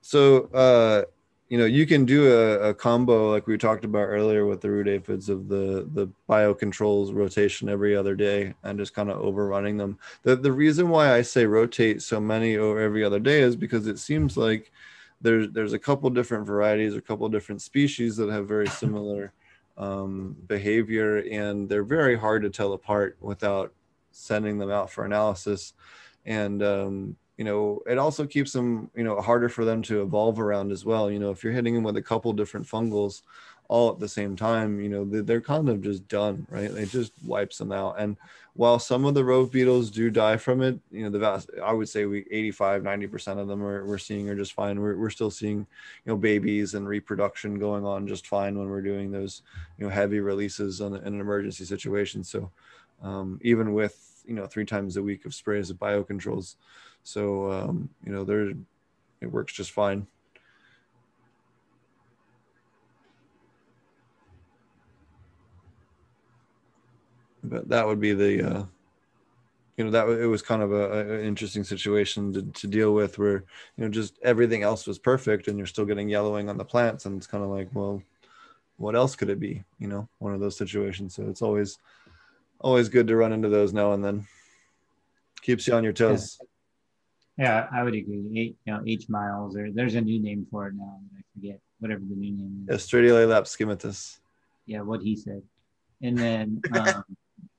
so 0.00 0.44
uh, 0.54 1.04
you 1.48 1.58
know 1.58 1.66
you 1.66 1.86
can 1.86 2.04
do 2.04 2.32
a, 2.32 2.70
a, 2.70 2.74
combo 2.74 3.30
like 3.30 3.46
we 3.46 3.58
talked 3.58 3.84
about 3.84 4.06
earlier 4.06 4.46
with 4.46 4.60
the 4.60 4.70
root 4.70 4.88
aphids 4.88 5.28
of 5.28 5.48
the 5.48 5.88
the 5.92 6.08
biocontrols 6.28 7.12
rotation 7.14 7.68
every 7.68 7.94
other 7.94 8.14
day 8.14 8.54
and 8.62 8.78
just 8.78 8.94
kind 8.94 9.10
of 9.10 9.20
overrunning 9.20 9.76
them. 9.76 9.98
The 10.22 10.36
the 10.36 10.52
reason 10.52 10.88
why 10.88 11.12
I 11.14 11.22
say 11.22 11.44
rotate 11.44 12.00
so 12.02 12.20
many 12.20 12.56
over 12.56 12.80
every 12.80 13.04
other 13.04 13.20
day 13.20 13.40
is 13.40 13.56
because 13.56 13.86
it 13.86 13.98
seems 13.98 14.36
like 14.36 14.72
there's 15.20 15.50
there's 15.50 15.74
a 15.74 15.78
couple 15.78 16.08
different 16.10 16.46
varieties, 16.46 16.94
a 16.94 17.00
couple 17.00 17.28
different 17.28 17.60
species 17.60 18.16
that 18.16 18.30
have 18.30 18.48
very 18.48 18.68
similar 18.68 19.32
um, 19.76 20.36
behavior, 20.46 21.18
and 21.30 21.68
they're 21.68 21.84
very 21.84 22.16
hard 22.16 22.42
to 22.42 22.50
tell 22.50 22.72
apart 22.72 23.16
without 23.20 23.72
sending 24.12 24.58
them 24.58 24.70
out 24.70 24.90
for 24.90 25.04
analysis. 25.04 25.72
And 26.24 26.62
um, 26.62 27.16
you 27.40 27.44
know 27.44 27.80
it 27.86 27.96
also 27.96 28.26
keeps 28.26 28.52
them 28.52 28.90
you 28.94 29.02
know 29.02 29.18
harder 29.18 29.48
for 29.48 29.64
them 29.64 29.80
to 29.80 30.02
evolve 30.02 30.38
around 30.38 30.70
as 30.72 30.84
well. 30.84 31.10
You 31.10 31.18
know 31.18 31.30
if 31.30 31.42
you're 31.42 31.54
hitting 31.54 31.74
them 31.74 31.82
with 31.82 31.96
a 31.96 32.02
couple 32.02 32.34
different 32.34 32.66
fungals 32.66 33.22
all 33.66 33.90
at 33.90 33.98
the 33.98 34.08
same 34.08 34.36
time 34.36 34.78
you 34.78 34.90
know 34.90 35.04
they're 35.22 35.40
kind 35.40 35.70
of 35.70 35.80
just 35.80 36.06
done 36.06 36.46
right? 36.50 36.70
It 36.70 36.90
just 36.90 37.12
wipes 37.24 37.56
them 37.56 37.72
out. 37.72 37.98
And 37.98 38.18
while 38.52 38.78
some 38.78 39.06
of 39.06 39.14
the 39.14 39.24
rove 39.24 39.50
beetles 39.50 39.90
do 39.90 40.10
die 40.10 40.36
from 40.36 40.60
it 40.60 40.78
you 40.90 41.02
know 41.02 41.08
the 41.08 41.18
vast 41.18 41.48
i 41.64 41.72
would 41.72 41.88
say 41.88 42.04
we 42.04 42.26
85 42.30 42.82
90% 42.82 43.38
of 43.38 43.48
them 43.48 43.62
are, 43.62 43.86
we're 43.86 43.96
seeing 43.96 44.28
are 44.28 44.34
just 44.34 44.52
fine. 44.52 44.78
We're, 44.78 44.98
we're 44.98 45.08
still 45.08 45.30
seeing 45.30 45.60
you 45.60 45.66
know 46.12 46.16
babies 46.18 46.74
and 46.74 46.86
reproduction 46.86 47.58
going 47.58 47.86
on 47.86 48.06
just 48.06 48.26
fine 48.26 48.58
when 48.58 48.68
we're 48.68 48.82
doing 48.82 49.12
those 49.12 49.40
you 49.78 49.86
know 49.86 49.90
heavy 49.90 50.20
releases 50.20 50.82
in 50.82 50.94
an 50.94 51.20
emergency 51.20 51.64
situation. 51.64 52.22
So 52.22 52.50
um, 53.02 53.38
even 53.42 53.72
with 53.72 54.22
you 54.26 54.34
know 54.34 54.46
three 54.46 54.64
times 54.64 54.96
a 54.96 55.02
week 55.02 55.24
of 55.24 55.34
sprays 55.34 55.70
of 55.70 55.78
biocontrols. 55.78 56.56
So 57.02 57.50
um, 57.50 57.88
you 58.04 58.12
know 58.12 58.24
there, 58.24 58.52
it 59.20 59.26
works 59.26 59.52
just 59.52 59.72
fine. 59.72 60.06
But 67.42 67.68
that 67.68 67.86
would 67.86 68.00
be 68.00 68.12
the, 68.12 68.42
uh, 68.42 68.64
you 69.76 69.84
know, 69.84 69.90
that 69.90 70.08
it 70.08 70.26
was 70.26 70.42
kind 70.42 70.62
of 70.62 70.72
a, 70.72 71.14
an 71.14 71.24
interesting 71.24 71.64
situation 71.64 72.32
to, 72.34 72.42
to 72.42 72.66
deal 72.66 72.92
with, 72.94 73.18
where 73.18 73.44
you 73.76 73.84
know 73.84 73.88
just 73.88 74.18
everything 74.22 74.62
else 74.62 74.86
was 74.86 74.98
perfect, 74.98 75.48
and 75.48 75.56
you're 75.56 75.66
still 75.66 75.86
getting 75.86 76.08
yellowing 76.08 76.48
on 76.48 76.58
the 76.58 76.64
plants, 76.64 77.06
and 77.06 77.16
it's 77.16 77.26
kind 77.26 77.42
of 77.42 77.50
like, 77.50 77.68
well, 77.72 78.02
what 78.76 78.94
else 78.94 79.16
could 79.16 79.30
it 79.30 79.40
be? 79.40 79.64
You 79.78 79.88
know, 79.88 80.08
one 80.18 80.34
of 80.34 80.40
those 80.40 80.56
situations. 80.56 81.14
So 81.14 81.28
it's 81.28 81.42
always 81.42 81.78
always 82.60 82.88
good 82.88 83.06
to 83.08 83.16
run 83.16 83.32
into 83.32 83.48
those 83.48 83.72
now 83.72 83.92
and 83.92 84.04
then. 84.04 84.26
Keeps 85.42 85.66
you 85.66 85.74
on 85.74 85.84
your 85.84 85.92
toes. 85.92 86.38
Yeah, 87.38 87.44
yeah 87.44 87.66
I 87.72 87.82
would 87.82 87.94
agree. 87.94 88.24
Eight, 88.36 88.56
you 88.64 88.72
know, 88.72 88.82
H 88.86 89.08
miles, 89.08 89.56
or 89.56 89.70
there's 89.72 89.94
a 89.94 90.00
new 90.00 90.22
name 90.22 90.46
for 90.50 90.68
it 90.68 90.74
now. 90.74 91.00
I 91.16 91.22
forget 91.34 91.60
whatever 91.78 92.02
the 92.08 92.14
new 92.14 92.32
name 92.32 92.66
is. 92.68 92.86
Stratiolaelaps 92.86 93.48
scimitus. 93.48 94.20
Yeah, 94.66 94.82
what 94.82 95.00
he 95.00 95.16
said. 95.16 95.42
And 96.02 96.18
then 96.18 96.60
um, 96.78 97.04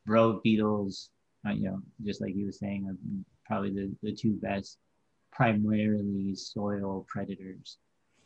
rove 0.05 0.41
beetles, 0.43 1.09
uh, 1.47 1.51
you 1.51 1.63
know, 1.63 1.81
just 2.03 2.21
like 2.21 2.33
he 2.33 2.45
was 2.45 2.59
saying, 2.59 2.87
are 2.87 2.95
probably 3.45 3.71
the, 3.71 3.91
the 4.03 4.13
two 4.13 4.33
best 4.33 4.77
primarily 5.31 6.35
soil 6.35 7.05
predators. 7.07 7.77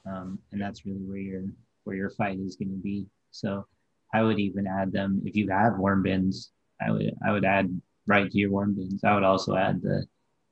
Um, 0.05 0.39
and 0.51 0.61
that's 0.61 0.85
really 0.85 0.99
where 0.99 1.17
your 1.17 1.43
where 1.83 1.95
your 1.95 2.09
fight 2.09 2.39
is 2.39 2.55
going 2.55 2.69
to 2.69 2.81
be. 2.81 3.07
So 3.31 3.65
I 4.13 4.23
would 4.23 4.39
even 4.39 4.67
add 4.67 4.91
them 4.91 5.21
if 5.25 5.35
you 5.35 5.49
have 5.49 5.77
worm 5.77 6.03
bins. 6.03 6.51
I 6.85 6.91
would 6.91 7.13
I 7.25 7.31
would 7.31 7.45
add 7.45 7.69
right 8.05 8.29
to 8.29 8.37
your 8.37 8.51
worm 8.51 8.75
bins. 8.75 9.03
I 9.03 9.13
would 9.13 9.23
also 9.23 9.55
add 9.55 9.81
the 9.81 10.05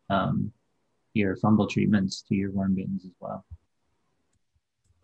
um, 0.10 0.51
your 1.14 1.38
fungal 1.38 1.69
treatments 1.69 2.23
to 2.30 2.35
your 2.35 2.51
worm 2.51 2.76
bins 2.76 3.05
as 3.05 3.11
well. 3.19 3.45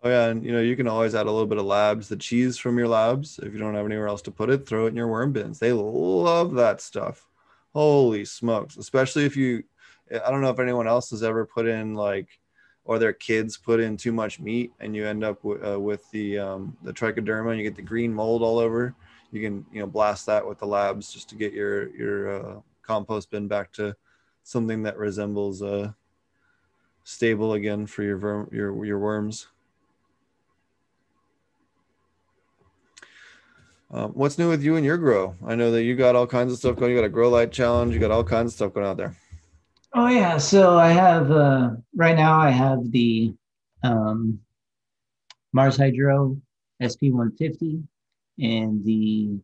Oh 0.02 0.10
yeah, 0.10 0.28
and 0.28 0.46
you 0.46 0.52
know 0.54 0.62
you 0.62 0.76
can 0.76 0.88
always 0.88 1.14
add 1.14 1.28
a 1.28 1.32
little 1.32 1.48
bit 1.48 1.58
of 1.58 1.66
labs, 1.66 2.08
the 2.08 2.16
cheese 2.16 2.58
from 2.58 2.78
your 2.78 2.88
labs. 2.88 3.40
If 3.40 3.54
you 3.54 3.60
don't 3.60 3.76
have 3.76 3.86
anywhere 3.86 4.08
else 4.08 4.22
to 4.24 4.32
put 4.32 4.50
it, 4.50 4.66
throw 4.66 4.86
it 4.86 4.90
in 4.90 4.96
your 4.96 5.08
worm 5.08 5.34
bins. 5.34 5.60
They 5.60 5.74
love 5.74 6.54
that 6.54 6.80
stuff. 6.80 7.28
Holy 7.74 8.24
smokes! 8.26 8.78
Especially 8.78 9.26
if 9.26 9.36
you, 9.36 9.64
I 10.12 10.32
don't 10.32 10.42
know 10.42 10.50
if 10.50 10.60
anyone 10.60 10.88
else 10.88 11.10
has 11.10 11.22
ever 11.22 11.46
put 11.46 11.68
in 11.68 11.96
like, 11.96 12.30
or 12.86 12.98
their 12.98 13.14
kids 13.14 13.58
put 13.58 13.82
in 13.82 13.98
too 13.98 14.14
much 14.14 14.40
meat, 14.40 14.72
and 14.80 14.96
you 14.96 15.06
end 15.06 15.24
up 15.24 15.44
w- 15.44 15.64
uh, 15.64 15.78
with 15.78 16.10
the 16.12 16.40
um, 16.40 16.78
the 16.82 16.94
trichoderma, 16.94 17.50
and 17.50 17.58
you 17.58 17.64
get 17.64 17.76
the 17.76 17.82
green 17.82 18.14
mold 18.14 18.42
all 18.42 18.58
over. 18.58 18.96
You 19.32 19.42
can 19.42 19.66
you 19.72 19.80
know 19.80 19.88
blast 19.88 20.26
that 20.26 20.48
with 20.48 20.60
the 20.60 20.66
labs 20.66 21.14
just 21.14 21.30
to 21.30 21.36
get 21.36 21.54
your 21.54 21.96
your 21.96 22.30
uh, 22.30 22.60
compost 22.82 23.30
bin 23.30 23.48
back 23.48 23.72
to 23.74 23.96
something 24.44 24.84
that 24.84 24.98
resembles 24.98 25.62
uh, 25.62 25.92
stable 27.04 27.54
again 27.54 27.86
for 27.86 28.04
your 28.04 28.48
your 28.52 28.86
your 28.86 29.00
worms. 29.00 29.48
Um, 33.92 34.12
what's 34.12 34.38
new 34.38 34.50
with 34.50 34.64
you 34.64 34.76
and 34.76 34.86
your 34.86 34.98
grow? 34.98 35.36
I 35.46 35.56
know 35.56 35.72
that 35.72 35.84
you 35.84 35.96
got 35.96 36.16
all 36.16 36.28
kinds 36.28 36.52
of 36.52 36.60
stuff 36.60 36.76
going. 36.76 36.92
You 36.92 36.98
got 36.98 37.06
a 37.06 37.10
grow 37.10 37.30
light 37.30 37.52
challenge. 37.52 37.94
You 37.94 38.00
got 38.00 38.12
all 38.12 38.24
kinds 38.24 38.52
of 38.52 38.56
stuff 38.56 38.74
going 38.74 38.86
out 38.86 38.98
there. 38.98 39.16
Oh 39.94 40.08
yeah, 40.08 40.38
so 40.38 40.78
I 40.78 40.90
have 40.90 41.32
uh, 41.32 41.72
right 41.96 42.16
now. 42.16 42.40
I 42.40 42.52
have 42.52 42.92
the 42.92 43.34
um, 43.84 44.40
Mars 45.54 45.78
Hydro 45.78 46.40
SP 46.78 47.10
150 47.10 47.84
and 48.40 48.84
the 48.84 49.40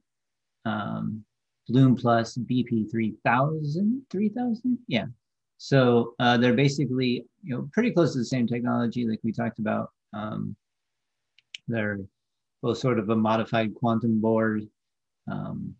um, 0.65 1.23
Bloom 1.67 1.95
Plus 1.95 2.38
BP 2.38 2.89
3000. 2.91 4.01
3000, 4.11 4.77
yeah. 4.88 5.05
So 5.57 6.13
uh, 6.19 6.38
they're 6.38 6.53
basically 6.53 7.26
you 7.43 7.55
know 7.55 7.69
pretty 7.73 7.91
close 7.91 8.13
to 8.13 8.19
the 8.19 8.26
same 8.26 8.47
technology, 8.47 9.07
like 9.07 9.19
we 9.23 9.31
talked 9.31 9.59
about. 9.59 9.91
Um, 10.13 10.55
they're 11.67 11.99
both 12.61 12.77
sort 12.77 12.99
of 12.99 13.09
a 13.09 13.15
modified 13.15 13.73
quantum 13.76 14.19
board. 14.22 14.67
Um, 15.30 15.76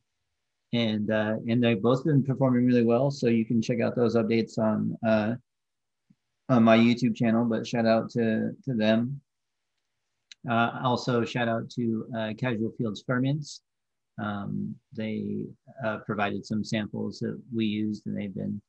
and 0.74 1.10
uh, 1.10 1.36
and 1.48 1.64
they've 1.64 1.82
both 1.82 2.04
been 2.04 2.24
performing 2.24 2.66
really 2.66 2.84
well. 2.84 3.12
So 3.12 3.28
you 3.28 3.46
can 3.46 3.62
check 3.62 3.80
out 3.80 3.96
those 3.96 4.16
updates 4.16 4.58
on 4.58 4.98
uh, 5.08 5.36
on 6.50 6.64
my 6.64 6.78
YouTube 6.78 7.16
channel. 7.16 7.46
But 7.46 7.66
shout 7.66 7.86
out 7.86 8.10
to 8.12 8.52
to 8.66 8.74
them. 8.74 9.22
Uh, 10.50 10.80
also 10.84 11.24
shout 11.24 11.48
out 11.48 11.70
to 11.70 12.06
uh, 12.18 12.34
Casual 12.38 12.72
Fields 12.78 13.04
Ferments. 13.06 13.62
Um, 14.22 14.76
they 14.94 15.46
uh, 15.84 15.98
provided 16.06 16.46
some 16.46 16.64
samples 16.64 17.20
that 17.20 17.40
we 17.54 17.66
used, 17.66 18.06
and 18.06 18.18
they've 18.18 18.34
been 18.34 18.62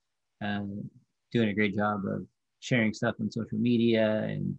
uh, 0.44 0.64
doing 1.32 1.50
a 1.50 1.54
great 1.54 1.76
job 1.76 2.02
of 2.06 2.26
sharing 2.60 2.92
stuff 2.92 3.14
on 3.20 3.30
social 3.30 3.58
media 3.58 4.22
and 4.24 4.56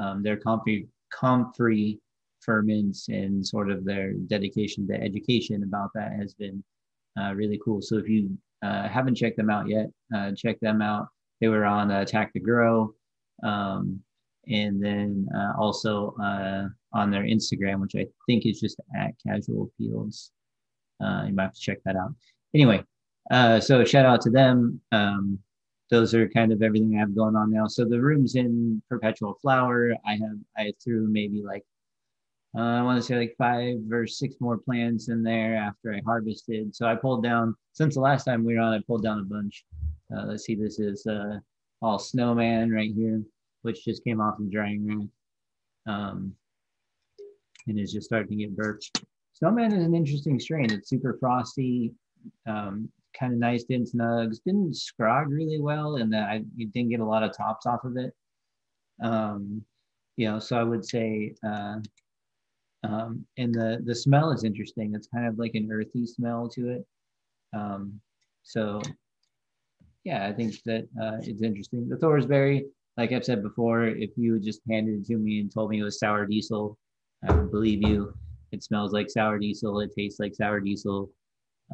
um, 0.00 0.22
their 0.22 0.36
comfrey 0.36 0.86
comfrey 1.12 1.98
ferments 2.40 3.08
and 3.08 3.46
sort 3.46 3.70
of 3.70 3.84
their 3.84 4.12
dedication 4.12 4.86
to 4.86 4.94
education 4.94 5.62
about 5.64 5.90
that 5.94 6.12
has 6.12 6.32
been 6.34 6.62
uh, 7.20 7.34
really 7.34 7.60
cool. 7.62 7.82
So 7.82 7.98
if 7.98 8.08
you 8.08 8.30
uh, 8.62 8.88
haven't 8.88 9.16
checked 9.16 9.36
them 9.36 9.50
out 9.50 9.68
yet, 9.68 9.88
check 10.36 10.58
them 10.60 10.80
out. 10.80 11.08
They 11.40 11.48
were 11.48 11.64
on 11.64 11.90
Attack 11.90 12.32
the 12.32 12.40
Grow, 12.40 12.94
um, 13.42 14.00
and 14.48 14.82
then 14.82 15.28
uh, 15.34 15.52
also 15.58 16.14
uh, 16.22 16.66
on 16.92 17.10
their 17.10 17.24
Instagram, 17.24 17.80
which 17.80 17.94
I 17.96 18.06
think 18.26 18.46
is 18.46 18.60
just 18.60 18.80
at 18.98 19.12
Casual 19.26 19.70
Fields. 19.78 20.32
Uh, 21.02 21.24
you 21.26 21.34
might 21.34 21.44
have 21.44 21.54
to 21.54 21.60
check 21.60 21.78
that 21.84 21.96
out. 21.96 22.14
Anyway, 22.54 22.82
so 23.60 23.84
shout 23.84 24.06
out 24.06 24.20
to 24.22 24.30
them. 24.30 24.80
Um, 24.92 25.38
those 25.90 26.14
are 26.14 26.28
kind 26.28 26.52
of 26.52 26.62
everything 26.62 26.94
I 26.96 27.00
have 27.00 27.14
going 27.14 27.36
on 27.36 27.50
now. 27.50 27.66
So 27.66 27.84
the 27.84 28.00
room's 28.00 28.36
in 28.36 28.80
perpetual 28.88 29.34
flower. 29.42 29.92
I 30.06 30.12
have 30.12 30.38
I 30.56 30.72
threw 30.82 31.08
maybe 31.08 31.42
like 31.42 31.64
uh, 32.56 32.62
I 32.62 32.82
want 32.82 32.96
to 32.98 33.02
say 33.02 33.16
like 33.16 33.34
five 33.38 33.78
or 33.92 34.06
six 34.06 34.36
more 34.40 34.58
plants 34.58 35.08
in 35.08 35.22
there 35.22 35.56
after 35.56 35.94
I 35.94 36.00
harvested. 36.04 36.74
So 36.74 36.86
I 36.86 36.96
pulled 36.96 37.22
down, 37.22 37.54
since 37.72 37.94
the 37.94 38.00
last 38.00 38.24
time 38.24 38.44
we 38.44 38.54
were 38.54 38.60
on, 38.60 38.72
I 38.72 38.80
pulled 38.86 39.04
down 39.04 39.20
a 39.20 39.24
bunch. 39.24 39.64
Uh, 40.14 40.24
let's 40.26 40.44
see, 40.44 40.56
this 40.56 40.80
is 40.80 41.06
uh, 41.06 41.38
all 41.80 41.98
snowman 41.98 42.72
right 42.72 42.92
here, 42.92 43.22
which 43.62 43.84
just 43.84 44.04
came 44.04 44.20
off 44.20 44.38
the 44.38 44.50
drying 44.50 44.86
rack. 44.86 45.08
Um, 45.86 46.34
and 47.66 47.78
is 47.78 47.92
just 47.92 48.06
starting 48.06 48.38
to 48.38 48.44
get 48.44 48.56
burped. 48.56 48.90
Snowman 49.34 49.72
is 49.72 49.84
an 49.84 49.94
interesting 49.94 50.38
strain. 50.40 50.72
It's 50.72 50.88
super 50.88 51.16
frosty, 51.20 51.92
um, 52.46 52.88
kind 53.18 53.32
of 53.32 53.38
nice, 53.38 53.64
dense 53.64 53.94
nugs. 53.94 54.38
Didn't 54.44 54.72
scrog 54.72 55.26
really 55.28 55.60
well, 55.60 55.96
and 55.96 56.12
that 56.12 56.28
I 56.28 56.42
didn't 56.56 56.90
get 56.90 57.00
a 57.00 57.04
lot 57.04 57.22
of 57.22 57.36
tops 57.36 57.66
off 57.66 57.84
of 57.84 57.96
it. 57.96 58.12
Um, 59.02 59.62
you 60.16 60.28
know, 60.28 60.38
so 60.38 60.58
I 60.58 60.62
would 60.62 60.84
say 60.84 61.34
uh, 61.46 61.78
um, 62.82 63.26
and 63.36 63.54
the 63.54 63.82
the 63.84 63.94
smell 63.94 64.30
is 64.30 64.44
interesting. 64.44 64.94
It's 64.94 65.08
kind 65.08 65.26
of 65.26 65.38
like 65.38 65.54
an 65.54 65.70
earthy 65.70 66.06
smell 66.06 66.48
to 66.50 66.70
it. 66.70 66.86
Um, 67.54 68.00
so 68.42 68.80
yeah, 70.04 70.26
I 70.26 70.32
think 70.32 70.54
that 70.64 70.84
uh, 71.00 71.18
it's 71.22 71.42
interesting. 71.42 71.88
The 71.88 71.96
Thorsberry, 71.96 72.64
like 72.96 73.12
I've 73.12 73.24
said 73.24 73.42
before, 73.42 73.86
if 73.86 74.10
you 74.16 74.38
just 74.38 74.60
handed 74.68 75.00
it 75.00 75.06
to 75.06 75.16
me 75.16 75.40
and 75.40 75.52
told 75.52 75.70
me 75.70 75.80
it 75.80 75.84
was 75.84 75.98
sour 75.98 76.26
diesel, 76.26 76.76
I 77.26 77.32
would 77.32 77.50
believe 77.50 77.86
you. 77.86 78.14
It 78.52 78.62
smells 78.62 78.92
like 78.92 79.10
sour 79.10 79.38
diesel. 79.38 79.80
It 79.80 79.92
tastes 79.96 80.20
like 80.20 80.34
sour 80.34 80.60
diesel. 80.60 81.10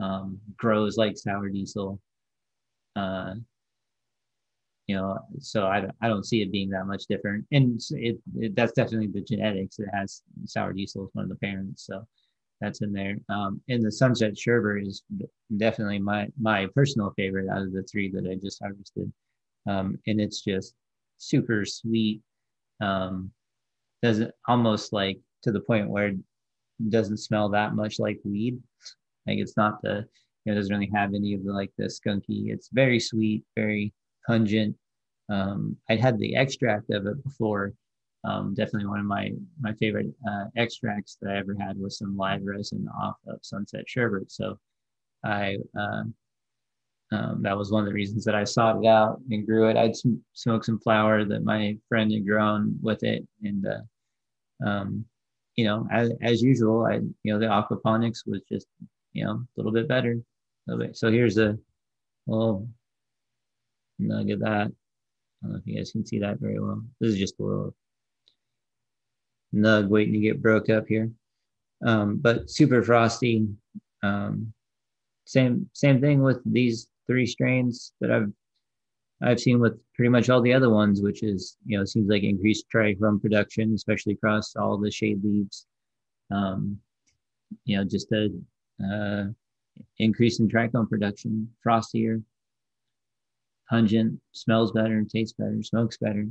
Um, 0.01 0.39
grows 0.57 0.97
like 0.97 1.17
sour 1.17 1.49
diesel. 1.49 2.01
Uh, 2.95 3.35
you 4.87 4.95
know 4.97 5.19
so 5.41 5.67
i, 5.67 5.85
I 6.01 6.09
don't 6.09 6.27
see 6.27 6.43
it 6.43 6.53
being 6.53 6.71
that 6.71 6.87
much 6.87 7.07
different 7.07 7.45
and 7.53 7.81
it, 7.91 8.19
it 8.37 8.55
that's 8.55 8.73
definitely 8.73 9.09
the 9.09 9.21
genetics 9.21 9.79
it 9.79 9.89
has 9.93 10.23
sour 10.45 10.73
diesel 10.73 11.05
as 11.05 11.11
one 11.13 11.25
of 11.25 11.29
the 11.29 11.37
parents 11.37 11.87
so 11.87 12.07
that's 12.61 12.81
in 12.81 12.93
there 12.93 13.17
um, 13.29 13.61
and 13.69 13.85
the 13.85 13.93
sunset 13.93 14.39
sherbet 14.39 14.87
is 14.87 15.03
definitely 15.57 15.99
my 15.99 16.29
my 16.41 16.67
personal 16.75 17.13
favorite 17.17 17.49
out 17.51 17.63
of 17.63 17.73
the 17.73 17.83
three 17.83 18.11
that 18.11 18.29
i 18.31 18.35
just 18.37 18.61
harvested 18.63 19.13
um, 19.69 19.99
and 20.07 20.21
it's 20.21 20.43
just 20.43 20.75
super 21.19 21.65
sweet 21.65 22.23
um, 22.81 23.31
doesn't 24.03 24.33
almost 24.47 24.93
like 24.93 25.19
to 25.43 25.53
the 25.53 25.61
point 25.61 25.89
where 25.89 26.09
it 26.09 26.17
doesn't 26.91 27.19
smell 27.19 27.49
that 27.49 27.75
much 27.75 27.99
like 27.99 28.21
weed 28.25 28.59
like 29.27 29.39
it's 29.39 29.57
not 29.57 29.81
the 29.83 30.07
you 30.45 30.53
know 30.53 30.55
doesn't 30.55 30.75
really 30.75 30.91
have 30.95 31.15
any 31.15 31.35
of 31.35 31.45
the 31.45 31.53
like 31.53 31.73
the 31.79 31.85
skunky 31.85 32.53
it's 32.53 32.69
very 32.73 33.01
sweet 33.01 33.43
very 33.57 33.93
pungent. 34.27 34.77
Um, 35.29 35.77
I'd 35.89 36.01
had 36.01 36.19
the 36.19 36.37
extract 36.37 36.91
of 36.91 37.07
it 37.07 37.23
before. 37.25 37.73
Um, 38.25 38.55
definitely 38.55 38.89
one 38.89 39.01
of 39.01 39.07
my 39.07 39.33
my 39.61 39.73
favorite 39.75 40.09
uh, 40.29 40.47
extracts 40.57 41.17
that 41.21 41.31
I 41.31 41.39
ever 41.39 41.57
had 41.59 41.79
was 41.79 41.99
some 41.99 42.17
live 42.17 42.43
resin 42.45 42.89
off 43.01 43.17
of 43.29 43.39
Sunset 43.43 43.85
Sherbet. 43.87 44.31
So 44.33 44.59
I 45.25 45.59
uh, 45.79 46.05
um, 47.13 47.43
that 47.43 47.57
was 47.57 47.71
one 47.71 47.83
of 47.83 47.87
the 47.87 47.95
reasons 47.95 48.25
that 48.25 48.35
I 48.35 48.45
sought 48.45 48.83
it 48.83 48.87
out 48.87 49.21
and 49.31 49.47
grew 49.47 49.69
it. 49.69 49.77
I'd 49.77 49.95
sm- 49.95 50.17
smoked 50.33 50.67
some 50.67 50.81
flower 50.81 51.25
that 51.25 51.45
my 51.45 51.79
friend 51.89 52.13
had 52.13 52.27
grown 52.27 52.79
with 52.83 53.03
it, 53.05 53.27
and 53.43 53.67
uh, 53.67 54.67
um, 54.67 55.05
you 55.55 55.65
know, 55.65 55.87
as, 55.93 56.11
as 56.23 56.43
usual, 56.43 56.85
I 56.85 56.95
you 56.95 57.33
know 57.33 57.39
the 57.39 57.47
aquaponics 57.47 58.27
was 58.27 58.43
just 58.51 58.67
you 59.13 59.25
know 59.25 59.33
a 59.33 59.47
little 59.57 59.73
bit 59.73 59.89
better. 59.89 60.19
So 60.95 61.13
here's 61.13 61.39
a 61.39 61.57
little 62.27 62.69
nug 64.01 64.33
of 64.33 64.41
that. 64.41 64.67
I 64.67 65.43
don't 65.43 65.53
know 65.53 65.59
if 65.59 65.67
you 65.67 65.77
guys 65.77 65.93
can 65.93 66.05
see 66.05 66.19
that 66.19 66.41
very 66.41 66.59
well. 66.59 66.83
This 67.01 67.13
is 67.13 67.19
just 67.19 67.39
a 67.39 67.43
little 67.45 67.75
nug 69.55 69.89
waiting 69.89 70.15
to 70.15 70.19
get 70.21 70.43
broke 70.43 70.71
up 70.71 70.89
here. 70.89 71.11
Um, 71.85 72.17
but 72.17 72.51
super 72.51 72.83
frosty. 72.83 73.47
Um, 74.03 74.53
same 75.25 75.69
same 75.73 76.01
thing 76.01 76.21
with 76.21 76.41
these 76.45 76.89
three 77.07 77.27
strains 77.27 77.93
that 78.01 78.11
I've 78.11 78.33
I've 79.23 79.41
seen 79.41 79.61
with 79.61 79.81
pretty 79.95 80.11
much 80.11 80.29
all 80.29 80.43
the 80.43 80.53
other 80.53 80.71
ones, 80.71 81.01
which 81.01 81.23
is 81.23 81.57
you 81.65 81.79
know 81.79 81.85
seems 81.85 82.09
like 82.09 82.23
increased 82.23 82.67
trichome 82.73 83.21
production, 83.21 83.75
especially 83.75 84.15
across 84.15 84.55
all 84.57 84.77
the 84.77 84.91
shade 84.91 85.23
leaves. 85.25 85.67
Um, 86.31 86.79
you 87.65 87.77
know, 87.77 87.85
just 87.85 88.13
a 88.13 88.31
uh, 88.85 89.25
increase 89.99 90.41
in 90.41 90.49
trichome 90.49 90.89
production, 90.89 91.49
frostier, 91.65 92.23
pungent, 93.71 94.21
smells 94.33 94.73
better, 94.73 95.03
tastes 95.05 95.35
better, 95.39 95.63
smokes 95.63 95.97
better. 95.97 96.27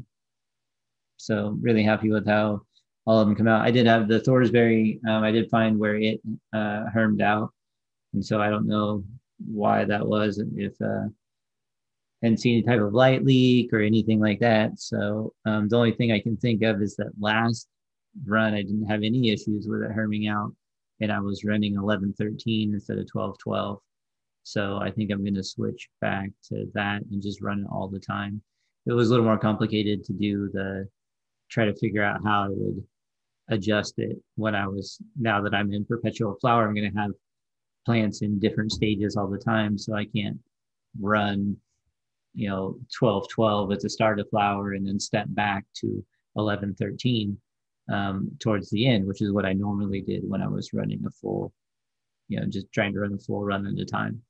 So 1.17 1.57
really 1.61 1.83
happy 1.83 2.11
with 2.11 2.27
how 2.27 2.61
all 3.07 3.19
of 3.19 3.27
them 3.27 3.35
come 3.35 3.47
out. 3.47 3.61
I 3.61 3.71
did 3.71 3.87
have 3.87 4.07
the 4.07 4.19
Thorsberry. 4.19 4.99
Um, 5.07 5.23
I 5.23 5.31
did 5.31 5.49
find 5.49 5.79
where 5.79 5.95
it 5.95 6.19
uh, 6.53 6.85
hermed 6.93 7.21
out, 7.21 7.51
and 8.13 8.23
so 8.23 8.41
I 8.41 8.49
don't 8.49 8.67
know 8.67 9.03
why 9.37 9.85
that 9.85 10.05
was. 10.05 10.37
And 10.37 10.59
if 10.59 10.73
uh, 10.81 11.09
and 12.21 12.39
see 12.39 12.53
any 12.53 12.63
type 12.63 12.81
of 12.81 12.93
light 12.93 13.23
leak 13.23 13.71
or 13.71 13.79
anything 13.79 14.19
like 14.19 14.39
that. 14.39 14.79
So 14.79 15.33
um, 15.45 15.67
the 15.67 15.77
only 15.77 15.91
thing 15.91 16.11
I 16.11 16.19
can 16.19 16.37
think 16.37 16.63
of 16.63 16.81
is 16.81 16.95
that 16.95 17.11
last 17.19 17.67
run 18.25 18.53
I 18.53 18.61
didn't 18.61 18.87
have 18.87 19.03
any 19.03 19.29
issues 19.29 19.67
with 19.67 19.83
it 19.83 19.91
herming 19.91 20.27
out, 20.27 20.53
and 21.01 21.11
I 21.11 21.19
was 21.19 21.43
running 21.43 21.73
1113 21.73 22.73
instead 22.73 22.97
of 22.97 23.07
1212. 23.11 23.79
So 24.43 24.77
I 24.77 24.91
think 24.91 25.11
I'm 25.11 25.23
going 25.23 25.35
to 25.35 25.43
switch 25.43 25.89
back 26.01 26.29
to 26.49 26.65
that 26.73 27.01
and 27.11 27.21
just 27.21 27.41
run 27.41 27.61
it 27.61 27.67
all 27.71 27.87
the 27.87 27.99
time. 27.99 28.41
It 28.85 28.93
was 28.93 29.07
a 29.07 29.11
little 29.11 29.25
more 29.25 29.39
complicated 29.39 30.03
to 30.05 30.13
do 30.13 30.49
the 30.53 30.87
try 31.49 31.65
to 31.65 31.75
figure 31.75 32.03
out 32.03 32.23
how 32.23 32.43
I 32.43 32.47
would 32.49 32.83
adjust 33.49 33.95
it 33.97 34.17
when 34.35 34.55
I 34.55 34.67
was 34.67 34.99
now 35.19 35.41
that 35.41 35.53
I'm 35.53 35.73
in 35.73 35.85
perpetual 35.85 36.37
flower. 36.39 36.67
I'm 36.67 36.75
going 36.75 36.91
to 36.91 36.99
have 36.99 37.11
plants 37.85 38.21
in 38.21 38.39
different 38.39 38.71
stages 38.71 39.15
all 39.15 39.27
the 39.27 39.37
time, 39.37 39.77
so 39.77 39.95
I 39.95 40.05
can't 40.05 40.39
run 40.99 41.57
you 42.33 42.49
know 42.49 42.77
12 42.97 43.27
12 43.29 43.71
at 43.71 43.79
the 43.79 43.89
start 43.89 44.19
of 44.19 44.29
flower 44.29 44.73
and 44.73 44.85
then 44.85 44.99
step 44.99 45.25
back 45.29 45.65
to 45.73 46.03
11 46.35 46.75
13 46.75 47.37
um, 47.91 48.29
towards 48.39 48.69
the 48.69 48.87
end 48.87 49.05
which 49.07 49.21
is 49.21 49.31
what 49.31 49.45
i 49.45 49.53
normally 49.53 50.01
did 50.01 50.27
when 50.27 50.41
i 50.41 50.47
was 50.47 50.73
running 50.73 51.01
a 51.05 51.09
full 51.09 51.53
you 52.27 52.39
know 52.39 52.45
just 52.45 52.71
trying 52.71 52.93
to 52.93 52.99
run 52.99 53.13
a 53.13 53.17
full 53.17 53.43
run 53.43 53.65
at 53.67 53.79
a 53.79 53.85
time. 53.85 54.21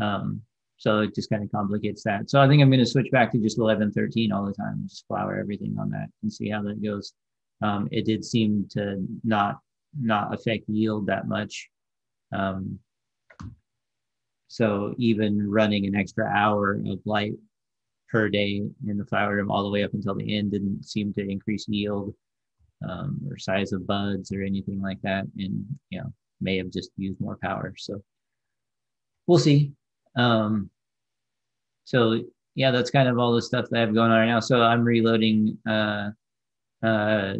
Um, 0.00 0.42
so 0.76 1.00
it 1.00 1.14
just 1.14 1.30
kind 1.30 1.44
of 1.44 1.52
complicates 1.52 2.02
that. 2.04 2.28
So 2.28 2.40
i 2.40 2.48
think 2.48 2.62
i'm 2.62 2.70
going 2.70 2.80
to 2.80 2.86
switch 2.86 3.10
back 3.10 3.32
to 3.32 3.38
just 3.38 3.58
11 3.58 3.92
13 3.92 4.32
all 4.32 4.46
the 4.46 4.52
time 4.52 4.84
just 4.88 5.06
flower 5.06 5.38
everything 5.38 5.76
on 5.78 5.90
that 5.90 6.08
and 6.22 6.32
see 6.32 6.50
how 6.50 6.62
that 6.62 6.82
goes. 6.82 7.12
Um, 7.62 7.88
it 7.92 8.04
did 8.04 8.24
seem 8.24 8.66
to 8.72 9.04
not 9.24 9.58
not 10.00 10.34
affect 10.34 10.68
yield 10.68 11.06
that 11.06 11.28
much 11.28 11.68
um, 12.32 12.78
so 14.48 14.94
even 14.98 15.50
running 15.50 15.86
an 15.86 15.96
extra 15.96 16.26
hour 16.26 16.74
of 16.86 17.00
light 17.04 17.32
per 18.10 18.28
day 18.28 18.62
in 18.86 18.98
the 18.98 19.06
flower 19.06 19.36
room 19.36 19.50
all 19.50 19.62
the 19.62 19.70
way 19.70 19.82
up 19.82 19.94
until 19.94 20.14
the 20.14 20.36
end 20.36 20.52
didn't 20.52 20.84
seem 20.84 21.12
to 21.14 21.26
increase 21.26 21.66
yield 21.68 22.14
um, 22.86 23.18
or 23.30 23.38
size 23.38 23.72
of 23.72 23.86
buds 23.86 24.32
or 24.32 24.42
anything 24.42 24.82
like 24.82 25.00
that. 25.02 25.24
And, 25.38 25.64
you 25.88 26.00
know, 26.00 26.12
may 26.40 26.58
have 26.58 26.70
just 26.70 26.90
used 26.96 27.20
more 27.20 27.38
power. 27.42 27.72
So 27.78 28.02
we'll 29.26 29.38
see. 29.38 29.72
Um, 30.16 30.68
so 31.84 32.20
yeah, 32.54 32.70
that's 32.70 32.90
kind 32.90 33.08
of 33.08 33.18
all 33.18 33.32
the 33.34 33.42
stuff 33.42 33.66
that 33.70 33.78
I 33.78 33.80
have 33.80 33.94
going 33.94 34.10
on 34.10 34.18
right 34.18 34.26
now. 34.26 34.40
So 34.40 34.62
I'm 34.62 34.84
reloading 34.84 35.56
uh, 35.66 36.10
uh, 36.82 37.34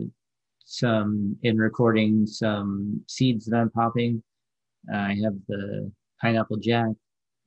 some 0.64 1.36
in 1.42 1.58
recording 1.58 2.26
some 2.26 3.02
seeds 3.06 3.44
that 3.46 3.56
I'm 3.56 3.70
popping. 3.70 4.22
I 4.92 5.16
have 5.22 5.34
the 5.48 5.90
pineapple 6.20 6.56
jack 6.56 6.90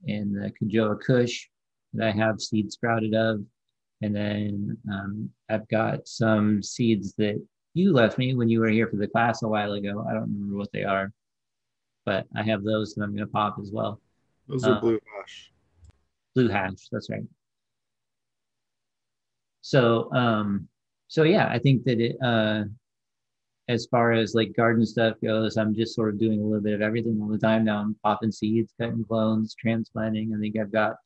and 0.07 0.35
the 0.35 0.51
Kajoa 0.61 1.01
Kush 1.01 1.47
that 1.93 2.07
I 2.07 2.11
have 2.11 2.41
seeds 2.41 2.75
sprouted 2.75 3.13
of. 3.13 3.41
And 4.01 4.15
then 4.15 4.77
um, 4.91 5.29
I've 5.49 5.67
got 5.69 6.07
some 6.07 6.61
seeds 6.61 7.13
that 7.17 7.41
you 7.73 7.93
left 7.93 8.17
me 8.17 8.35
when 8.35 8.49
you 8.49 8.59
were 8.59 8.69
here 8.69 8.87
for 8.87 8.97
the 8.97 9.07
class 9.07 9.41
a 9.41 9.47
while 9.47 9.73
ago. 9.73 10.05
I 10.07 10.13
don't 10.13 10.31
remember 10.33 10.57
what 10.57 10.71
they 10.71 10.83
are, 10.83 11.11
but 12.05 12.25
I 12.35 12.43
have 12.43 12.63
those 12.63 12.93
that 12.93 13.03
I'm 13.03 13.15
going 13.15 13.25
to 13.25 13.31
pop 13.31 13.57
as 13.61 13.71
well. 13.71 14.01
Those 14.47 14.63
are 14.65 14.77
uh, 14.77 14.79
blue 14.79 14.99
hash. 15.17 15.51
Blue 16.35 16.49
hash, 16.49 16.87
that's 16.91 17.09
right. 17.09 17.23
So, 19.61 20.13
um, 20.13 20.67
so 21.07 21.23
yeah, 21.23 21.47
I 21.47 21.57
think 21.59 21.85
that 21.85 21.99
it, 21.99 22.17
uh, 22.23 22.65
as 23.67 23.87
far 23.87 24.11
as 24.11 24.35
like 24.35 24.55
garden 24.55 24.85
stuff 24.85 25.15
goes, 25.23 25.57
I'm 25.57 25.73
just 25.73 25.95
sort 25.95 26.09
of 26.09 26.19
doing 26.19 26.39
a 26.39 26.43
little 26.43 26.61
bit 26.61 26.73
of 26.73 26.81
everything 26.81 27.19
all 27.21 27.29
the 27.29 27.37
time 27.37 27.65
now. 27.65 27.79
I'm 27.79 27.95
popping 28.03 28.31
seeds, 28.31 28.73
cutting 28.79 29.03
clones, 29.03 29.55
transplanting. 29.59 30.33
I 30.35 30.39
think 30.39 30.57
I've 30.57 30.71
got, 30.71 30.97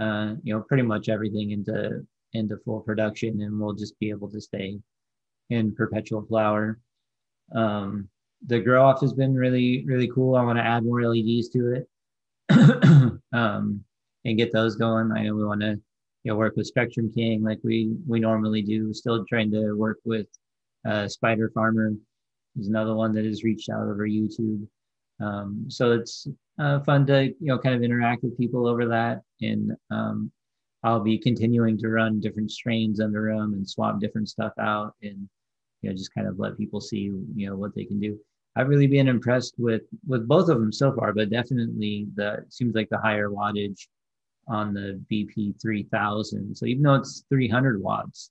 uh, 0.00 0.34
you 0.42 0.54
know, 0.54 0.60
pretty 0.60 0.84
much 0.84 1.08
everything 1.08 1.50
into 1.50 2.06
into 2.34 2.56
full 2.64 2.80
production, 2.80 3.40
and 3.40 3.58
we'll 3.58 3.74
just 3.74 3.98
be 3.98 4.10
able 4.10 4.30
to 4.30 4.40
stay 4.40 4.78
in 5.50 5.74
perpetual 5.74 6.24
flower. 6.26 6.78
Um, 7.54 8.08
the 8.46 8.60
grow 8.60 8.86
off 8.86 9.00
has 9.00 9.12
been 9.12 9.34
really 9.34 9.84
really 9.84 10.08
cool. 10.14 10.36
I 10.36 10.44
want 10.44 10.58
to 10.58 10.64
add 10.64 10.84
more 10.84 11.02
LEDs 11.02 11.48
to 11.50 11.72
it 11.72 11.88
um, 13.32 13.82
and 14.24 14.38
get 14.38 14.52
those 14.52 14.76
going. 14.76 15.10
I 15.10 15.24
know 15.24 15.34
we 15.34 15.44
want 15.44 15.62
to 15.62 15.80
you 16.22 16.32
know 16.32 16.36
work 16.36 16.54
with 16.56 16.66
Spectrum 16.66 17.10
King 17.12 17.42
like 17.42 17.58
we 17.64 17.96
we 18.06 18.20
normally 18.20 18.62
do. 18.62 18.94
Still 18.94 19.24
trying 19.24 19.50
to 19.50 19.72
work 19.72 19.98
with 20.04 20.28
uh, 20.86 21.08
Spider 21.08 21.50
Farmer 21.54 21.92
is 22.58 22.68
another 22.68 22.94
one 22.94 23.12
that 23.14 23.24
has 23.24 23.44
reached 23.44 23.68
out 23.70 23.82
over 23.82 24.06
YouTube. 24.06 24.66
Um, 25.20 25.66
so 25.68 25.92
it's 25.92 26.26
uh, 26.60 26.80
fun 26.80 27.06
to 27.06 27.24
you 27.24 27.36
know 27.40 27.58
kind 27.58 27.74
of 27.74 27.82
interact 27.82 28.22
with 28.22 28.38
people 28.38 28.66
over 28.66 28.86
that, 28.86 29.22
and 29.40 29.72
um, 29.90 30.30
I'll 30.84 31.00
be 31.00 31.18
continuing 31.18 31.78
to 31.78 31.88
run 31.88 32.20
different 32.20 32.50
strains 32.50 33.00
under 33.00 33.34
them 33.34 33.54
and 33.54 33.68
swap 33.68 34.00
different 34.00 34.28
stuff 34.28 34.52
out, 34.60 34.94
and 35.02 35.28
you 35.82 35.90
know 35.90 35.96
just 35.96 36.14
kind 36.14 36.28
of 36.28 36.38
let 36.38 36.58
people 36.58 36.80
see 36.80 37.10
you 37.34 37.48
know 37.48 37.56
what 37.56 37.74
they 37.74 37.84
can 37.84 37.98
do. 37.98 38.18
I've 38.56 38.68
really 38.68 38.86
been 38.86 39.08
impressed 39.08 39.54
with 39.58 39.82
with 40.06 40.26
both 40.28 40.48
of 40.48 40.58
them 40.60 40.72
so 40.72 40.92
far, 40.92 41.12
but 41.12 41.30
definitely 41.30 42.06
the 42.14 42.44
seems 42.48 42.74
like 42.74 42.88
the 42.90 42.98
higher 42.98 43.28
wattage 43.28 43.86
on 44.48 44.72
the 44.72 45.00
BP 45.12 45.60
3000. 45.60 46.56
So 46.56 46.66
even 46.66 46.82
though 46.82 46.94
it's 46.94 47.24
300 47.28 47.82
watts, 47.82 48.30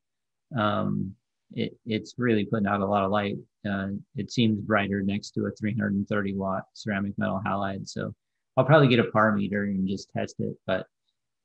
um, 0.57 1.13
it, 1.53 1.77
it's 1.85 2.15
really 2.17 2.45
putting 2.45 2.67
out 2.67 2.81
a 2.81 2.85
lot 2.85 3.03
of 3.03 3.11
light. 3.11 3.35
Uh, 3.69 3.89
it 4.15 4.31
seems 4.31 4.59
brighter 4.59 5.01
next 5.01 5.31
to 5.31 5.45
a 5.45 5.51
330 5.51 6.35
watt 6.35 6.63
ceramic 6.73 7.17
metal 7.17 7.41
halide. 7.45 7.87
So 7.87 8.13
I'll 8.55 8.65
probably 8.65 8.87
get 8.87 8.99
a 8.99 9.11
par 9.11 9.31
meter 9.33 9.63
and 9.63 9.87
just 9.87 10.09
test 10.15 10.35
it. 10.39 10.55
But 10.65 10.85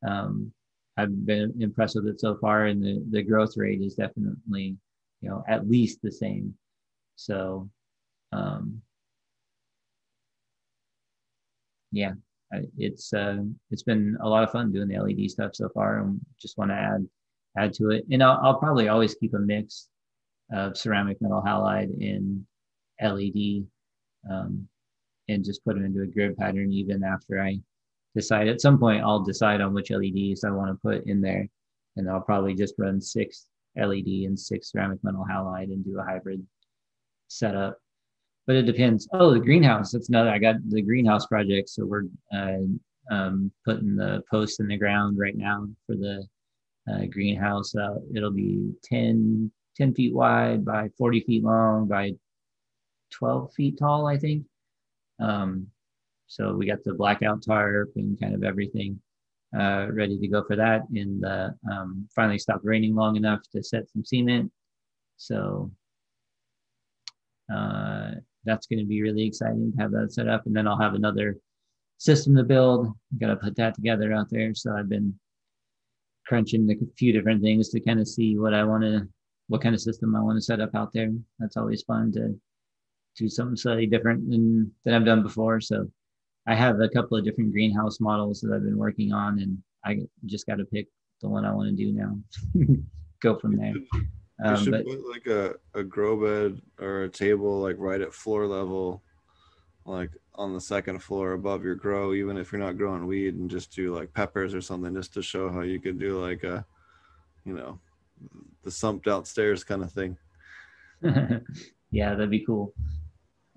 um, 0.06 0.52
I've 0.96 1.24
been 1.24 1.54
impressed 1.60 1.96
with 1.96 2.06
it 2.06 2.20
so 2.20 2.36
far, 2.36 2.66
and 2.66 2.82
the, 2.82 3.04
the 3.10 3.22
growth 3.22 3.56
rate 3.56 3.80
is 3.80 3.94
definitely, 3.94 4.76
you 5.20 5.28
know, 5.28 5.44
at 5.48 5.68
least 5.68 6.00
the 6.02 6.12
same. 6.12 6.54
So, 7.16 7.70
um, 8.32 8.82
yeah, 11.92 12.12
it's 12.76 13.12
uh, 13.12 13.42
it's 13.70 13.82
been 13.82 14.16
a 14.20 14.28
lot 14.28 14.42
of 14.42 14.50
fun 14.50 14.72
doing 14.72 14.88
the 14.88 14.98
LED 14.98 15.30
stuff 15.30 15.54
so 15.54 15.68
far, 15.70 16.00
and 16.00 16.20
just 16.40 16.58
want 16.58 16.70
to 16.70 16.74
add 16.74 17.06
add 17.56 17.74
to 17.74 17.90
it. 17.90 18.04
And 18.10 18.22
I'll, 18.22 18.38
I'll 18.42 18.58
probably 18.58 18.88
always 18.88 19.14
keep 19.14 19.34
a 19.34 19.38
mix 19.38 19.88
of 20.52 20.76
ceramic 20.76 21.20
metal 21.20 21.42
halide 21.44 21.98
in 22.00 22.46
LED 23.00 23.66
um, 24.30 24.68
and 25.28 25.44
just 25.44 25.64
put 25.64 25.74
them 25.74 25.84
into 25.84 26.02
a 26.02 26.06
grid 26.06 26.36
pattern 26.36 26.72
even 26.72 27.02
after 27.02 27.40
I 27.40 27.60
decide. 28.14 28.48
At 28.48 28.60
some 28.60 28.78
point, 28.78 29.02
I'll 29.02 29.20
decide 29.22 29.60
on 29.60 29.74
which 29.74 29.90
LEDs 29.90 30.44
I 30.44 30.50
want 30.50 30.70
to 30.70 30.80
put 30.82 31.06
in 31.06 31.20
there. 31.20 31.48
And 31.96 32.08
I'll 32.08 32.20
probably 32.20 32.54
just 32.54 32.74
run 32.78 33.00
six 33.00 33.46
LED 33.76 34.06
and 34.06 34.38
six 34.38 34.70
ceramic 34.70 35.02
metal 35.02 35.26
halide 35.28 35.72
and 35.72 35.84
do 35.84 35.98
a 35.98 36.04
hybrid 36.04 36.46
setup. 37.28 37.78
But 38.46 38.56
it 38.56 38.62
depends. 38.62 39.08
Oh, 39.12 39.32
the 39.32 39.40
greenhouse. 39.40 39.92
That's 39.92 40.08
another. 40.08 40.30
I 40.30 40.38
got 40.38 40.56
the 40.68 40.82
greenhouse 40.82 41.26
project. 41.26 41.68
So 41.68 41.86
we're 41.86 42.04
uh, 42.34 42.58
um, 43.10 43.52
putting 43.64 43.94
the 43.94 44.22
post 44.30 44.60
in 44.60 44.68
the 44.68 44.76
ground 44.76 45.18
right 45.18 45.36
now 45.36 45.66
for 45.86 45.94
the 45.94 46.26
uh, 46.90 47.06
greenhouse. 47.06 47.74
Uh, 47.74 47.96
it'll 48.14 48.32
be 48.32 48.72
10 48.84 49.50
10 49.76 49.94
feet 49.94 50.14
wide 50.14 50.64
by 50.64 50.88
40 50.98 51.20
feet 51.20 51.44
long 51.44 51.88
by 51.88 52.12
12 53.12 53.52
feet 53.54 53.78
tall, 53.78 54.06
I 54.06 54.18
think. 54.18 54.44
Um, 55.20 55.68
so 56.26 56.54
we 56.54 56.66
got 56.66 56.82
the 56.84 56.94
blackout 56.94 57.42
tarp 57.44 57.92
and 57.96 58.18
kind 58.18 58.34
of 58.34 58.42
everything 58.42 59.00
uh, 59.58 59.86
ready 59.90 60.18
to 60.18 60.28
go 60.28 60.42
for 60.44 60.56
that. 60.56 60.82
And 60.94 61.22
the, 61.22 61.54
um, 61.70 62.08
finally 62.14 62.38
stopped 62.38 62.64
raining 62.64 62.94
long 62.94 63.16
enough 63.16 63.40
to 63.52 63.62
set 63.62 63.90
some 63.90 64.04
cement. 64.04 64.50
So 65.18 65.70
uh, 67.54 68.12
that's 68.44 68.66
going 68.66 68.78
to 68.78 68.86
be 68.86 69.02
really 69.02 69.26
exciting 69.26 69.72
to 69.72 69.82
have 69.82 69.92
that 69.92 70.12
set 70.12 70.28
up. 70.28 70.46
And 70.46 70.56
then 70.56 70.66
I'll 70.66 70.80
have 70.80 70.94
another 70.94 71.36
system 71.98 72.34
to 72.36 72.44
build. 72.44 72.88
Got 73.20 73.28
to 73.28 73.36
put 73.36 73.56
that 73.56 73.74
together 73.74 74.12
out 74.12 74.30
there. 74.30 74.54
So 74.54 74.74
I've 74.74 74.88
been 74.88 75.14
crunching 76.26 76.70
a 76.70 76.96
few 76.96 77.12
different 77.12 77.42
things 77.42 77.68
to 77.70 77.80
kind 77.80 78.00
of 78.00 78.08
see 78.08 78.38
what 78.38 78.54
I 78.54 78.64
want 78.64 78.84
to 78.84 79.06
what 79.48 79.62
kind 79.62 79.74
of 79.74 79.80
system 79.80 80.14
I 80.16 80.20
want 80.20 80.36
to 80.36 80.42
set 80.42 80.60
up 80.60 80.74
out 80.74 80.92
there. 80.92 81.10
That's 81.38 81.56
always 81.56 81.82
fun 81.82 82.12
to 82.12 82.34
do 83.16 83.28
something 83.28 83.56
slightly 83.56 83.86
different 83.86 84.28
than 84.30 84.72
than 84.84 84.94
I've 84.94 85.04
done 85.04 85.22
before. 85.22 85.60
So 85.60 85.88
I 86.46 86.54
have 86.54 86.80
a 86.80 86.88
couple 86.88 87.16
of 87.16 87.24
different 87.24 87.52
greenhouse 87.52 88.00
models 88.00 88.40
that 88.40 88.52
I've 88.54 88.64
been 88.64 88.78
working 88.78 89.12
on, 89.12 89.40
and 89.40 89.58
I 89.84 90.00
just 90.26 90.46
got 90.46 90.56
to 90.56 90.64
pick 90.64 90.88
the 91.20 91.28
one 91.28 91.44
I 91.44 91.52
want 91.52 91.68
to 91.70 91.76
do 91.76 91.92
now. 91.92 92.18
Go 93.20 93.38
from 93.38 93.56
there. 93.56 93.74
Um, 94.44 94.56
you 94.56 94.64
should 94.64 94.72
but, 94.72 94.86
put 94.86 95.10
like 95.10 95.26
a, 95.26 95.54
a 95.78 95.84
grow 95.84 96.16
bed 96.16 96.60
or 96.80 97.04
a 97.04 97.08
table 97.08 97.60
like 97.60 97.76
right 97.78 98.00
at 98.00 98.12
floor 98.12 98.46
level, 98.46 99.02
like 99.84 100.10
on 100.34 100.52
the 100.52 100.60
second 100.60 101.00
floor 101.00 101.32
above 101.32 101.62
your 101.62 101.76
grow, 101.76 102.14
even 102.14 102.36
if 102.36 102.50
you're 102.50 102.60
not 102.60 102.78
growing 102.78 103.06
weed, 103.06 103.34
and 103.34 103.50
just 103.50 103.72
do 103.72 103.94
like 103.94 104.12
peppers 104.12 104.54
or 104.54 104.60
something, 104.60 104.94
just 104.94 105.14
to 105.14 105.22
show 105.22 105.50
how 105.50 105.60
you 105.60 105.78
could 105.78 105.98
do 105.98 106.20
like 106.20 106.42
a, 106.42 106.64
you 107.44 107.54
know, 107.54 107.78
the 108.62 108.70
sump 108.70 109.04
downstairs 109.04 109.64
kind 109.64 109.82
of 109.82 109.92
thing. 109.92 110.16
yeah, 111.90 112.10
that'd 112.10 112.30
be 112.30 112.44
cool. 112.44 112.74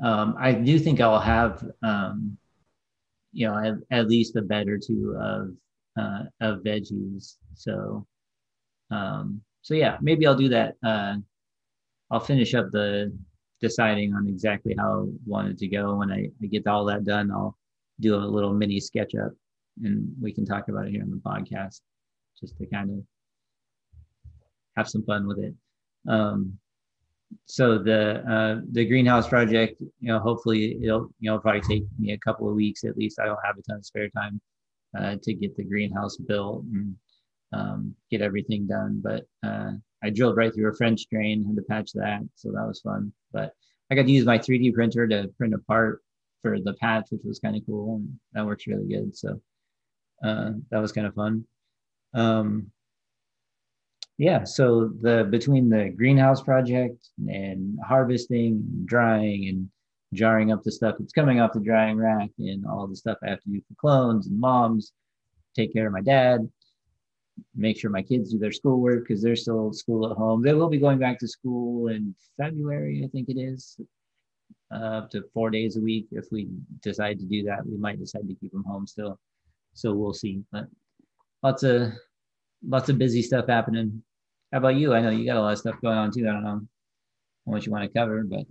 Um, 0.03 0.36
I 0.38 0.52
do 0.52 0.77
think 0.77 0.99
I'll 0.99 1.19
have, 1.19 1.64
um, 1.84 2.38
you 3.32 3.48
know, 3.48 3.80
at, 3.91 4.07
least 4.07 4.36
a 4.36 4.41
bed 4.41 4.68
or 4.68 4.77
two 4.77 5.15
of 5.19 5.49
uh, 5.98 6.23
of 6.41 6.60
veggies. 6.60 7.36
So, 7.53 8.06
um, 8.91 9.41
so 9.61 9.73
yeah, 9.73 9.98
maybe 10.02 10.27
I'll 10.27 10.36
do 10.36 10.49
that. 10.49 10.76
Uh, 10.86 11.15
I'll 12.11 12.19
finish 12.19 12.53
up 12.53 12.72
the 12.72 13.15
deciding 13.61 14.14
on 14.14 14.27
exactly 14.27 14.76
how 14.77 15.03
I 15.03 15.11
want 15.26 15.49
it 15.49 15.57
to 15.60 15.68
go. 15.68 15.95
When 15.95 16.11
I, 16.11 16.30
I 16.41 16.48
get 16.48 16.68
all 16.68 16.86
that 16.86 17.06
done, 17.06 17.32
I'll 17.32 17.57
do 17.99 18.15
a 18.15 18.18
little 18.18 18.53
mini 18.53 18.80
sketch 18.80 19.15
up 19.15 19.32
and 19.84 20.14
we 20.22 20.34
can 20.34 20.45
talk 20.45 20.68
about 20.68 20.88
it 20.88 20.91
here 20.91 21.03
on 21.03 21.11
the 21.11 21.18
podcast 21.18 21.82
just 22.40 22.57
to 22.57 22.65
kind 22.65 22.90
of 22.90 22.98
have 24.77 24.89
some 24.89 25.03
fun 25.03 25.27
with 25.27 25.39
it. 25.39 25.53
Um, 26.07 26.57
so 27.45 27.77
the 27.77 28.23
uh, 28.31 28.61
the 28.72 28.85
greenhouse 28.85 29.27
project, 29.27 29.81
you 29.99 30.07
know, 30.07 30.19
hopefully 30.19 30.77
it'll 30.84 31.10
you 31.19 31.30
know 31.30 31.39
probably 31.39 31.61
take 31.61 31.84
me 31.97 32.14
a 32.14 32.18
couple 32.19 32.47
of 32.47 32.56
weeks 32.56 32.84
at 32.84 32.97
least. 32.97 33.19
I 33.19 33.26
don't 33.26 33.39
have 33.43 33.57
a 33.57 33.61
ton 33.64 33.77
of 33.77 33.85
spare 33.85 34.10
time 34.10 34.39
uh, 34.97 35.15
to 35.22 35.34
get 35.34 35.56
the 35.57 35.64
greenhouse 35.64 36.18
built 36.18 36.64
and 36.65 36.95
um, 37.53 37.95
get 38.11 38.22
everything 38.22 38.68
done. 38.68 39.02
But 39.03 39.26
uh, 39.45 39.72
I 40.03 40.10
drilled 40.10 40.38
right 40.38 40.53
through 40.53 40.72
a 40.72 40.76
French 40.76 41.07
drain, 41.11 41.45
had 41.45 41.56
to 41.56 41.61
patch 41.64 41.91
that, 41.93 42.22
so 42.35 42.52
that 42.52 42.68
was 42.68 42.81
fun. 42.81 43.11
But 43.31 43.53
I 43.91 43.95
got 43.95 44.06
to 44.06 44.11
use 44.11 44.26
my 44.26 44.38
3D 44.38 44.73
printer 44.73 45.07
to 45.07 45.30
print 45.38 45.53
a 45.53 45.60
part 45.60 46.02
for 46.41 46.60
the 46.60 46.73
patch, 46.73 47.07
which 47.10 47.22
was 47.23 47.39
kind 47.39 47.56
of 47.56 47.64
cool, 47.65 47.97
and 47.97 48.19
that 48.34 48.45
works 48.45 48.68
really 48.68 48.88
good. 48.88 49.15
So 49.15 49.39
uh, 50.23 50.52
that 50.72 50.80
was 50.80 50.91
kind 50.91 51.07
of 51.07 51.15
fun. 51.15 51.45
Um, 52.14 52.72
yeah, 54.18 54.44
so 54.44 54.92
the 55.02 55.28
between 55.30 55.70
the 55.70 55.90
greenhouse 55.90 56.42
project 56.42 57.10
and 57.28 57.78
harvesting, 57.86 58.64
drying, 58.86 59.50
and 59.50 59.70
jarring 60.14 60.52
up 60.54 60.64
the 60.64 60.72
stuff 60.72 60.96
that's 60.98 61.12
coming 61.12 61.40
off 61.40 61.54
the 61.54 61.60
drying 61.60 61.98
rack, 61.98 62.30
and 62.40 62.66
all 62.66 62.88
the 62.88 62.96
stuff 62.96 63.18
I 63.24 63.30
have 63.30 63.42
to 63.42 63.50
do 63.50 63.62
for 63.68 63.76
clones 63.76 64.28
and 64.28 64.40
moms, 64.40 64.94
take 65.56 65.74
care 65.74 65.88
of 65.88 65.94
my 65.94 66.02
dad, 66.02 66.50
make 67.56 67.78
sure 67.78 67.90
my 67.90 68.02
kids 68.02 68.32
do 68.32 68.40
their 68.40 68.52
schoolwork 68.52 69.06
because 69.06 69.22
they're 69.22 69.36
still 69.36 69.74
school 69.74 70.10
at 70.10 70.18
home. 70.18 70.42
They 70.42 70.54
will 70.54 70.70
be 70.70 70.78
going 70.78 71.00
back 71.00 71.20
to 71.20 71.28
school 71.28 71.90
in 71.90 72.16
February, 72.38 73.02
I 73.04 73.10
think 73.10 73.28
it 73.30 73.38
is, 73.38 73.78
uh, 74.72 74.76
up 74.76 75.12
to 75.12 75.24
four 75.34 75.50
days 75.50 75.76
a 75.76 75.82
week. 75.82 76.08
If 76.12 76.26
we 76.32 76.48
decide 76.82 77.20
to 77.20 77.26
do 77.26 77.44
that, 77.44 77.66
we 77.66 77.78
might 77.78 78.00
decide 78.00 78.28
to 78.28 78.36
keep 78.36 78.54
them 78.54 78.64
home 78.64 78.88
still. 78.88 79.20
So 79.74 79.94
we'll 79.94 80.14
see. 80.14 80.42
But 80.54 80.68
lots 81.44 81.64
of 81.64 81.92
lots 82.68 82.90
of 82.90 82.98
busy 82.98 83.22
stuff 83.22 83.48
happening. 83.48 84.04
How 84.52 84.60
about 84.60 84.76
you? 84.76 84.94
I 84.94 85.02
know 85.02 85.10
you 85.10 85.26
got 85.26 85.38
a 85.38 85.42
lot 85.42 85.54
of 85.54 85.60
stuff 85.60 85.76
going 85.82 85.98
on 85.98 86.12
too. 86.12 86.28
I 86.28 86.32
don't 86.32 86.44
know 86.44 86.62
what 87.46 87.66
you 87.66 87.72
want 87.72 87.84
to 87.84 88.00
cover, 88.00 88.24
but 88.24 88.46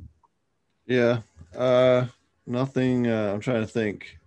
yeah, 0.86 1.20
uh, 1.56 2.06
nothing. 2.46 3.06
Uh, 3.06 3.32
I'm 3.32 3.40
trying 3.40 3.62
to 3.62 3.66
think. 3.66 4.18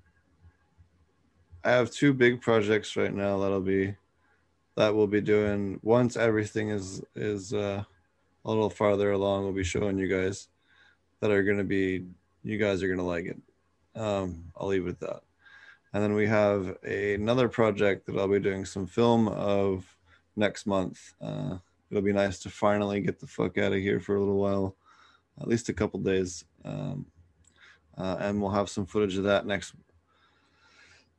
I 1.63 1.71
have 1.71 1.91
two 1.91 2.13
big 2.13 2.41
projects 2.41 2.95
right 2.95 3.13
now 3.13 3.39
that'll 3.39 3.61
be 3.61 3.95
that 4.75 4.95
we'll 4.95 5.07
be 5.07 5.21
doing 5.21 5.79
once 5.83 6.15
everything 6.15 6.69
is 6.69 7.01
is 7.15 7.53
uh, 7.53 7.83
a 8.45 8.49
little 8.49 8.69
farther 8.69 9.11
along. 9.11 9.43
We'll 9.43 9.53
be 9.53 9.63
showing 9.63 9.97
you 9.97 10.07
guys 10.07 10.47
that 11.19 11.31
are 11.31 11.43
going 11.43 11.57
to 11.57 11.63
be 11.63 12.05
you 12.43 12.57
guys 12.57 12.81
are 12.81 12.87
going 12.87 12.99
to 12.99 13.03
like 13.03 13.25
it. 13.25 13.37
Um, 13.99 14.45
I'll 14.55 14.67
leave 14.67 14.85
it 14.87 14.91
at 14.91 14.99
that. 15.01 15.21
And 15.97 16.03
then 16.03 16.13
we 16.13 16.27
have 16.27 16.77
a, 16.85 17.15
another 17.15 17.49
project 17.49 18.05
that 18.05 18.19
I'll 18.19 18.27
be 18.27 18.39
doing 18.39 18.65
some 18.65 18.85
film 18.85 19.27
of 19.29 19.97
next 20.35 20.67
month. 20.67 21.15
Uh, 21.19 21.57
it'll 21.89 22.03
be 22.03 22.13
nice 22.13 22.37
to 22.41 22.51
finally 22.51 23.01
get 23.01 23.19
the 23.19 23.25
fuck 23.25 23.57
out 23.57 23.73
of 23.73 23.79
here 23.79 23.99
for 23.99 24.15
a 24.15 24.19
little 24.19 24.37
while, 24.37 24.75
at 25.41 25.47
least 25.47 25.69
a 25.69 25.73
couple 25.73 25.99
days. 25.99 26.45
Um, 26.63 27.07
uh, 27.97 28.17
and 28.19 28.39
we'll 28.39 28.51
have 28.51 28.69
some 28.69 28.85
footage 28.85 29.17
of 29.17 29.23
that 29.23 29.47
next 29.47 29.73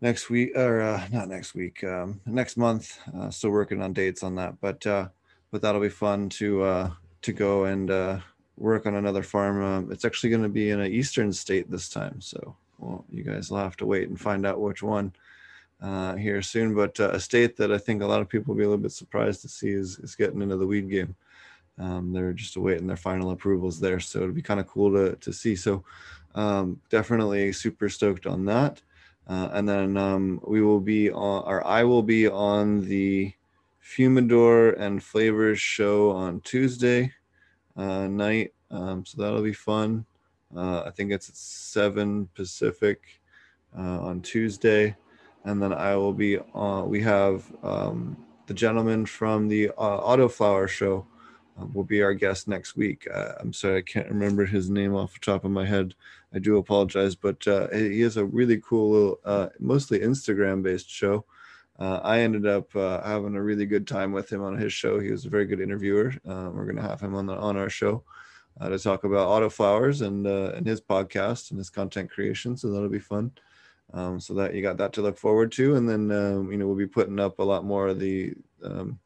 next 0.00 0.30
week 0.30 0.52
or 0.55 0.80
uh, 0.80 1.05
not 1.10 1.26
next 1.26 1.56
week 1.56 1.82
um, 1.82 2.20
next 2.24 2.56
month 2.56 3.00
uh, 3.16 3.30
still 3.30 3.50
working 3.50 3.82
on 3.82 3.92
dates 3.92 4.22
on 4.22 4.36
that 4.36 4.60
but 4.60 4.86
uh, 4.86 5.09
but 5.50 5.60
that'll 5.60 5.80
be 5.80 5.88
fun 5.88 6.28
to 6.28 6.62
uh, 6.62 6.90
to 7.22 7.32
go 7.32 7.64
and 7.64 7.90
uh, 7.90 8.20
work 8.56 8.86
on 8.86 8.94
another 8.94 9.24
farm 9.24 9.60
um, 9.60 9.90
it's 9.90 10.05
actually 10.05 10.30
going 10.30 10.44
to 10.44 10.48
be 10.48 10.70
in 10.70 10.78
an 10.78 10.92
eastern 10.92 11.32
state 11.32 11.68
this 11.68 11.88
time 11.88 12.20
so 12.20 12.55
well 12.78 13.05
you 13.10 13.22
guys 13.22 13.50
will 13.50 13.59
have 13.59 13.76
to 13.76 13.86
wait 13.86 14.09
and 14.09 14.20
find 14.20 14.46
out 14.46 14.60
which 14.60 14.82
one 14.82 15.12
uh, 15.82 16.14
here 16.16 16.42
soon 16.42 16.74
but 16.74 16.98
a 16.98 17.20
state 17.20 17.56
that 17.56 17.72
i 17.72 17.78
think 17.78 18.02
a 18.02 18.06
lot 18.06 18.20
of 18.20 18.28
people 18.28 18.52
will 18.52 18.59
be 18.59 18.64
a 18.64 18.68
little 18.68 18.82
bit 18.82 18.92
surprised 18.92 19.42
to 19.42 19.48
see 19.48 19.70
is, 19.70 19.98
is 20.00 20.14
getting 20.14 20.42
into 20.42 20.56
the 20.56 20.66
weed 20.66 20.90
game 20.90 21.14
um, 21.78 22.12
they're 22.12 22.32
just 22.32 22.56
awaiting 22.56 22.86
their 22.86 22.96
final 22.96 23.30
approvals 23.30 23.78
there 23.78 24.00
so 24.00 24.20
it'll 24.20 24.32
be 24.32 24.42
kind 24.42 24.60
of 24.60 24.66
cool 24.66 24.92
to, 24.92 25.16
to 25.16 25.32
see 25.32 25.55
so 25.55 25.84
um, 26.34 26.80
definitely 26.90 27.52
super 27.52 27.88
stoked 27.88 28.26
on 28.26 28.44
that 28.44 28.82
uh, 29.28 29.50
and 29.52 29.68
then 29.68 29.96
um, 29.96 30.40
we 30.46 30.62
will 30.62 30.80
be 30.80 31.10
on, 31.10 31.44
or 31.44 31.66
I 31.66 31.84
will 31.84 32.02
be 32.02 32.26
on 32.26 32.80
the 32.80 33.32
Fumador 33.82 34.78
and 34.78 35.02
Flavors 35.02 35.60
show 35.60 36.10
on 36.10 36.40
Tuesday 36.40 37.12
uh, 37.76 38.06
night. 38.06 38.55
Um, 38.70 39.05
so 39.05 39.20
that'll 39.20 39.42
be 39.42 39.52
fun. 39.52 40.06
Uh, 40.54 40.82
I 40.86 40.90
think 40.90 41.12
it's 41.12 41.28
at 41.28 41.36
7 41.36 42.28
Pacific 42.34 43.20
uh, 43.76 44.00
on 44.00 44.20
Tuesday. 44.22 44.96
And 45.44 45.62
then 45.62 45.72
I 45.72 45.96
will 45.96 46.12
be 46.12 46.38
on, 46.38 46.88
we 46.88 47.00
have 47.02 47.44
um, 47.62 48.16
the 48.46 48.54
gentleman 48.54 49.06
from 49.06 49.48
the 49.48 49.70
uh, 49.70 50.00
Autoflower 50.00 50.68
show 50.68 51.06
um, 51.56 51.72
will 51.72 51.84
be 51.84 52.02
our 52.02 52.14
guest 52.14 52.48
next 52.48 52.76
week. 52.76 53.06
Uh, 53.12 53.32
I'm 53.40 53.52
sorry, 53.52 53.78
I 53.78 53.82
can't 53.82 54.08
remember 54.08 54.44
his 54.44 54.68
name 54.68 54.94
off 54.94 55.14
the 55.14 55.20
top 55.20 55.44
of 55.44 55.50
my 55.50 55.64
head. 55.64 55.94
I 56.34 56.38
do 56.38 56.56
apologize, 56.56 57.14
but 57.14 57.46
uh, 57.46 57.68
he 57.70 58.00
has 58.02 58.16
a 58.16 58.24
really 58.24 58.60
cool, 58.60 58.90
little, 58.90 59.20
uh, 59.24 59.48
mostly 59.58 60.00
Instagram 60.00 60.62
based 60.62 60.90
show. 60.90 61.24
Uh, 61.78 62.00
I 62.02 62.20
ended 62.20 62.46
up 62.46 62.74
uh, 62.74 63.02
having 63.02 63.36
a 63.36 63.42
really 63.42 63.64
good 63.64 63.86
time 63.86 64.12
with 64.12 64.32
him 64.32 64.42
on 64.42 64.58
his 64.58 64.72
show. 64.72 64.98
He 64.98 65.12
was 65.12 65.24
a 65.24 65.30
very 65.30 65.46
good 65.46 65.60
interviewer. 65.60 66.12
Uh, 66.28 66.50
we're 66.52 66.64
going 66.64 66.76
to 66.76 66.82
have 66.82 67.00
him 67.00 67.14
on 67.14 67.26
the, 67.26 67.34
on 67.34 67.56
our 67.56 67.70
show 67.70 68.02
to 68.60 68.78
talk 68.78 69.05
about 69.05 69.28
autoflowers 69.28 70.05
and 70.05 70.26
and 70.26 70.66
his 70.66 70.80
podcast 70.80 71.51
and 71.51 71.59
his 71.59 71.70
content 71.70 72.10
creation. 72.10 72.56
So 72.56 72.70
that'll 72.70 72.89
be 72.89 72.98
fun. 72.98 73.32
Um, 73.94 74.20
so 74.20 74.35
that 74.35 74.55
you 74.55 74.60
got 74.60 74.76
that 74.78 74.93
to 74.94 75.02
look 75.02 75.16
forward 75.16 75.51
to, 75.52 75.76
and 75.76 75.89
then 75.89 76.10
um, 76.10 76.52
you 76.52 76.59
know 76.59 76.66
we'll 76.66 76.76
be 76.76 76.86
putting 76.86 77.18
up 77.18 77.39
a 77.39 77.44
lot 77.44 77.64
more 77.64 77.89
of 77.89 77.98
the 77.98 78.35
um, 78.62 78.98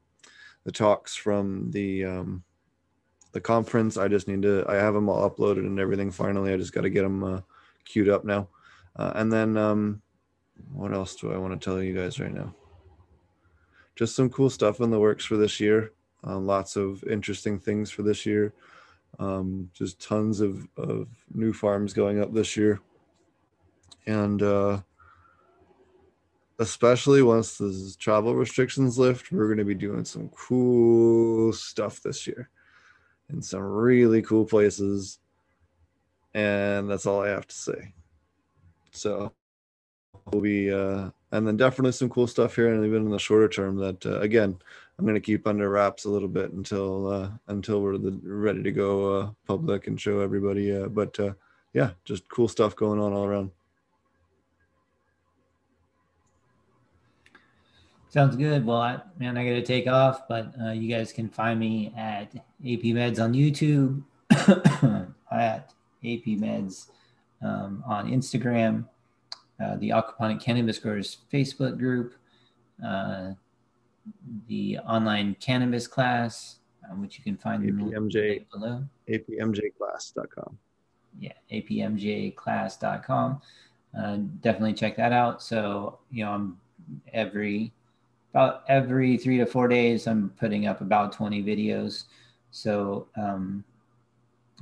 the 0.65 0.73
talks 0.73 1.15
from 1.15 1.71
the 1.71 2.05
um, 2.05 2.43
the 3.33 3.41
conference. 3.41 3.97
I 3.97 4.09
just 4.09 4.27
need 4.27 4.43
to. 4.43 4.65
I 4.69 4.75
have 4.75 4.95
them 4.95 5.09
all 5.09 5.29
uploaded 5.29 5.59
and 5.59 5.79
everything. 5.79 6.11
Finally, 6.11 6.53
I 6.53 6.57
just 6.57 6.73
got 6.73 6.83
to 6.83 6.91
get 6.91 7.03
them 7.03 7.23
uh, 7.23 7.41
queued 7.85 8.09
up 8.09 8.25
now. 8.25 8.49
Uh, 8.97 9.13
and 9.15 9.33
then, 9.33 9.57
um, 9.57 10.03
what 10.73 10.93
else 10.93 11.15
do 11.17 11.33
I 11.33 11.39
want 11.39 11.59
to 11.59 11.65
tell 11.65 11.83
you 11.83 11.95
guys 11.95 12.21
right 12.21 12.35
now? 12.35 12.55
Just 13.95 14.17
some 14.17 14.31
cool 14.31 14.51
stuff 14.51 14.81
in 14.81 14.91
the 14.91 14.99
works 14.99 15.25
for 15.25 15.37
this 15.37 15.61
year. 15.61 15.93
Uh, 16.27 16.39
lots 16.39 16.77
of 16.77 17.03
interesting 17.05 17.59
things 17.59 17.91
for 17.91 18.03
this 18.03 18.27
year. 18.27 18.53
Um, 19.19 19.71
just 19.75 20.01
tons 20.01 20.41
of, 20.41 20.67
of 20.77 21.09
new 21.33 21.53
farms 21.53 21.93
going 21.93 22.21
up 22.21 22.33
this 22.33 22.57
year. 22.57 22.81
And 24.07 24.43
uh, 24.43 24.81
especially 26.59 27.23
once 27.23 27.59
the 27.59 27.95
travel 27.99 28.35
restrictions 28.35 28.99
lift, 28.99 29.31
we're 29.31 29.47
going 29.47 29.59
to 29.59 29.65
be 29.65 29.75
doing 29.75 30.05
some 30.05 30.29
cool 30.31 31.53
stuff 31.53 32.03
this 32.03 32.27
year 32.27 32.49
in 33.31 33.43
some 33.43 33.63
really 33.63 34.23
cool 34.23 34.45
places. 34.45 35.19
And 36.35 36.91
that's 36.91 37.07
all 37.07 37.23
I 37.23 37.29
have 37.29 37.47
to 37.47 37.55
say. 37.55 37.93
So 38.93 39.33
we'll 40.31 40.43
be, 40.43 40.73
uh, 40.73 41.11
and 41.33 41.47
then 41.47 41.57
definitely 41.57 41.93
some 41.93 42.11
cool 42.11 42.27
stuff 42.27 42.55
here, 42.55 42.73
and 42.73 42.85
even 42.85 43.07
in 43.07 43.11
the 43.11 43.19
shorter 43.19 43.49
term. 43.49 43.77
That 43.77 44.05
uh, 44.07 44.21
again, 44.21 44.57
I'm 44.99 45.05
going 45.05 45.15
to 45.15 45.21
keep 45.21 45.47
under 45.47 45.69
wraps 45.69 46.05
a 46.05 46.11
little 46.11 46.29
bit 46.29 46.53
until 46.53 47.09
uh, 47.09 47.31
until 47.49 47.81
we're 47.81 47.99
the, 47.99 48.19
ready 48.23 48.63
to 48.63 48.71
go 48.71 49.15
uh, 49.15 49.31
public 49.47 49.87
and 49.87 50.01
show 50.01 50.21
everybody. 50.21 50.75
Uh, 50.75 50.87
but 50.89 51.19
uh, 51.19 51.33
yeah, 51.73 51.91
just 52.05 52.29
cool 52.29 52.49
stuff 52.49 52.77
going 52.77 53.01
on 53.01 53.13
all 53.13 53.25
around. 53.25 53.51
Sounds 58.11 58.37
good. 58.37 58.67
Well, 58.67 58.77
I, 58.77 59.01
man, 59.19 59.39
I 59.39 59.45
got 59.45 59.53
to 59.53 59.63
take 59.63 59.87
off, 59.87 60.29
but 60.29 60.53
uh, 60.63 60.73
you 60.73 60.95
guys 60.95 61.15
can 61.15 61.31
find 61.31 61.59
me 61.59 61.95
at 61.97 62.35
AP 62.37 62.83
Meds 62.93 63.19
on 63.19 63.33
YouTube, 63.33 64.03
at 65.33 65.73
AP 66.05 66.37
Meds 66.37 66.89
um, 67.41 67.83
on 67.87 68.11
Instagram, 68.11 68.85
uh, 69.63 69.77
the 69.77 69.91
Aquaponic 69.91 70.41
Cannabis 70.41 70.79
Growers 70.79 71.19
Facebook 71.33 71.79
group, 71.79 72.15
uh, 72.85 73.33
the 74.49 74.79
online 74.79 75.37
cannabis 75.41 75.87
class, 75.87 76.57
uh, 76.85 76.95
which 76.97 77.19
you 77.19 77.25
can 77.25 77.37
find 77.37 77.63
APMJ, 77.63 78.47
below. 78.51 78.85
APMJclass.com. 79.09 80.59
Yeah, 81.19 81.33
APMJclass.com. 81.53 83.41
Uh, 83.99 84.17
definitely 84.41 84.73
check 84.73 84.97
that 84.97 85.13
out. 85.13 85.43
So, 85.43 85.99
you 86.11 86.25
know, 86.25 86.33
I'm 86.33 86.59
every 87.13 87.73
about 88.33 88.65
every 88.67 89.19
three 89.19 89.37
to 89.39 89.47
four 89.47 89.69
days, 89.69 90.07
I'm 90.07 90.31
putting 90.41 90.67
up 90.67 90.81
about 90.81 91.13
20 91.13 91.43
videos. 91.43 92.05
So, 92.51 93.07
um, 93.17 93.63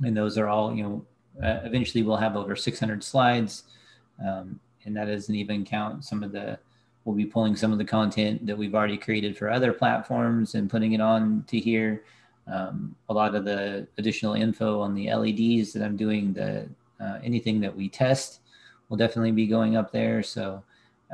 and 0.01 0.15
those 0.15 0.37
are 0.37 0.49
all, 0.49 0.75
you 0.75 0.83
know, 0.83 1.05
uh, 1.41 1.61
eventually 1.63 2.03
we'll 2.03 2.17
have 2.17 2.35
over 2.35 2.55
600 2.55 3.01
slides. 3.01 3.63
Um, 4.23 4.59
and 4.85 4.95
that 4.95 5.05
doesn't 5.05 5.35
even 5.35 5.65
count 5.65 6.03
some 6.03 6.23
of 6.23 6.31
the 6.31 6.57
we'll 7.05 7.15
be 7.15 7.25
pulling 7.25 7.55
some 7.55 7.71
of 7.71 7.77
the 7.77 7.85
content 7.85 8.45
that 8.45 8.57
we've 8.57 8.75
already 8.75 8.97
created 8.97 9.37
for 9.37 9.49
other 9.49 9.73
platforms 9.73 10.55
and 10.55 10.69
putting 10.69 10.93
it 10.93 11.01
on 11.01 11.43
to 11.47 11.59
here. 11.59 12.03
Um, 12.47 12.95
a 13.09 13.13
lot 13.13 13.33
of 13.33 13.45
the 13.45 13.87
additional 13.97 14.33
info 14.33 14.79
on 14.81 14.93
the 14.93 15.11
LEDs 15.11 15.73
that 15.73 15.83
I'm 15.83 15.97
doing, 15.97 16.33
the 16.33 16.69
uh, 16.99 17.17
anything 17.23 17.59
that 17.61 17.75
we 17.75 17.89
test 17.89 18.41
will 18.89 18.97
definitely 18.97 19.31
be 19.31 19.47
going 19.47 19.75
up 19.75 19.91
there. 19.91 20.21
So 20.21 20.63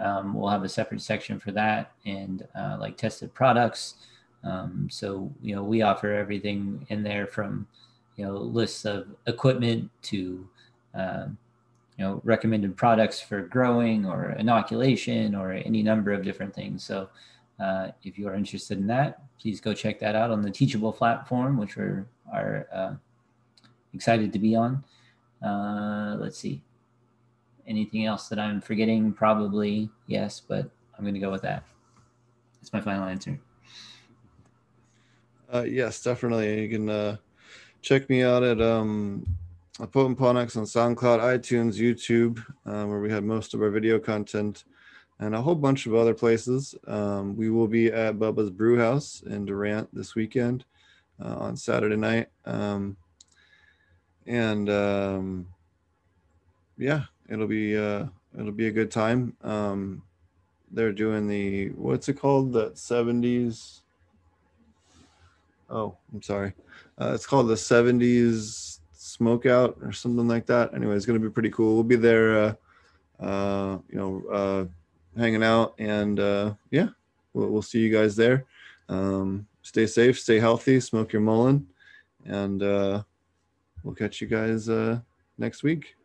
um, 0.02 0.34
we'll 0.34 0.50
have 0.50 0.64
a 0.64 0.70
separate 0.70 1.02
section 1.02 1.40
for 1.40 1.52
that 1.54 1.94
and 2.06 2.46
uh, 2.58 2.78
like 2.80 2.98
tested 2.98 3.34
products. 3.34 3.96
Um, 4.44 4.88
so 4.92 5.32
you 5.42 5.56
know 5.56 5.64
we 5.64 5.82
offer 5.82 6.14
everything 6.14 6.86
in 6.90 7.04
there 7.04 7.28
from 7.28 7.68
you 8.16 8.26
know 8.26 8.34
lists 8.34 8.86
of 8.86 9.08
equipment 9.26 9.90
to 10.04 10.48
um, 10.94 11.38
you 11.98 12.06
know 12.06 12.22
recommended 12.24 12.78
products 12.78 13.20
for 13.20 13.42
growing 13.42 14.06
or 14.06 14.32
inoculation 14.32 15.36
or 15.36 15.54
any 15.54 15.82
number 15.82 16.12
of 16.12 16.24
different 16.24 16.54
things. 16.54 16.84
So 16.84 17.10
uh, 17.60 17.90
if 18.04 18.18
you 18.18 18.28
are 18.28 18.36
interested 18.36 18.78
in 18.78 18.88
that, 18.88 19.24
please 19.40 19.60
go 19.60 19.74
check 19.74 20.00
that 20.00 20.16
out 20.16 20.30
on 20.30 20.42
the 20.42 20.52
Teachable 20.52 20.94
platform, 20.94 21.58
which 21.58 21.76
we're 21.76 22.08
are 22.32 22.68
uh, 22.74 22.94
excited 23.94 24.34
to 24.34 24.40
be 24.40 24.56
on. 24.56 24.84
Uh, 25.44 26.18
let's 26.20 26.38
see. 26.38 26.62
Anything 27.68 28.06
else 28.06 28.30
that 28.30 28.40
I'm 28.40 28.62
forgetting? 28.62 29.14
Probably 29.14 29.90
yes, 30.08 30.42
but 30.46 30.70
I'm 30.98 31.04
going 31.04 31.14
to 31.14 31.20
go 31.20 31.32
with 31.32 31.42
that. 31.44 31.64
That's 32.60 32.74
my 32.74 32.82
final 32.82 33.06
answer. 33.06 33.40
Uh, 35.52 35.66
yes, 35.68 36.02
definitely. 36.04 36.62
You 36.62 36.70
can 36.70 36.90
uh, 36.90 37.18
check 37.82 38.10
me 38.10 38.24
out 38.24 38.44
at 38.44 38.62
um, 38.62 39.26
Potent 39.86 40.18
Ponics 40.18 40.58
on 40.58 40.64
SoundCloud, 40.64 41.20
iTunes, 41.20 41.76
YouTube, 41.76 42.40
uh, 42.66 42.88
where 42.88 43.00
we 43.00 43.12
have 43.12 43.24
most 43.24 43.54
of 43.54 43.62
our 43.62 43.70
video 43.70 44.00
content, 44.00 44.64
and 45.20 45.36
a 45.36 45.42
whole 45.42 45.54
bunch 45.54 45.86
of 45.86 45.94
other 45.94 46.16
places. 46.16 46.74
Um, 46.88 47.38
we 47.38 47.52
will 47.52 47.68
be 47.68 47.92
at 47.92 48.18
Bubba's 48.18 48.50
Brew 48.50 48.80
House 48.80 49.22
in 49.28 49.46
Durant 49.46 49.94
this 49.94 50.16
weekend 50.16 50.66
uh, 51.24 51.36
on 51.36 51.56
Saturday 51.56 51.96
night. 51.96 52.30
Um, 52.46 52.98
and 54.26 54.68
um, 54.68 55.48
yeah, 56.80 57.04
it'll 57.30 57.48
be 57.48 57.78
uh, 57.78 58.08
it'll 58.38 58.52
be 58.52 58.68
a 58.68 58.72
good 58.72 58.90
time. 58.90 59.38
Um, 59.44 60.02
they're 60.72 60.92
doing 60.92 61.28
the 61.28 61.70
what's 61.70 62.10
it 62.10 62.16
called? 62.16 62.52
That 62.54 62.76
70s. 62.76 63.82
Oh, 65.70 65.96
I'm 66.12 66.24
sorry. 66.24 66.54
Uh, 67.00 67.12
it's 67.14 67.28
called 67.28 67.48
the 67.48 67.54
70s 67.54 68.67
Smokeout 69.20 69.86
or 69.86 69.92
something 69.92 70.28
like 70.28 70.46
that. 70.48 70.74
Anyway, 70.74 70.96
it's 70.96 71.06
going 71.06 71.20
to 71.20 71.28
be 71.28 71.34
pretty 71.34 71.50
cool. 71.50 71.76
We'll 71.76 71.84
be 71.84 71.96
there, 71.96 72.38
uh, 72.40 72.54
uh, 73.24 73.78
you 73.90 73.98
know, 73.98 74.24
uh, 74.32 74.66
hanging 75.20 75.44
out, 75.44 75.74
and 75.80 76.20
uh, 76.20 76.54
yeah, 76.72 76.90
we'll, 77.34 77.50
we'll 77.50 77.62
see 77.62 77.80
you 77.80 77.92
guys 77.92 78.16
there. 78.16 78.46
Um, 78.90 79.48
stay 79.62 79.86
safe, 79.88 80.20
stay 80.20 80.40
healthy, 80.40 80.80
smoke 80.80 81.14
your 81.14 81.22
mullein, 81.22 81.66
and 82.26 82.62
uh, 82.62 83.04
we'll 83.84 83.96
catch 83.96 84.22
you 84.22 84.28
guys 84.28 84.70
next 85.38 85.64
week. 85.64 85.96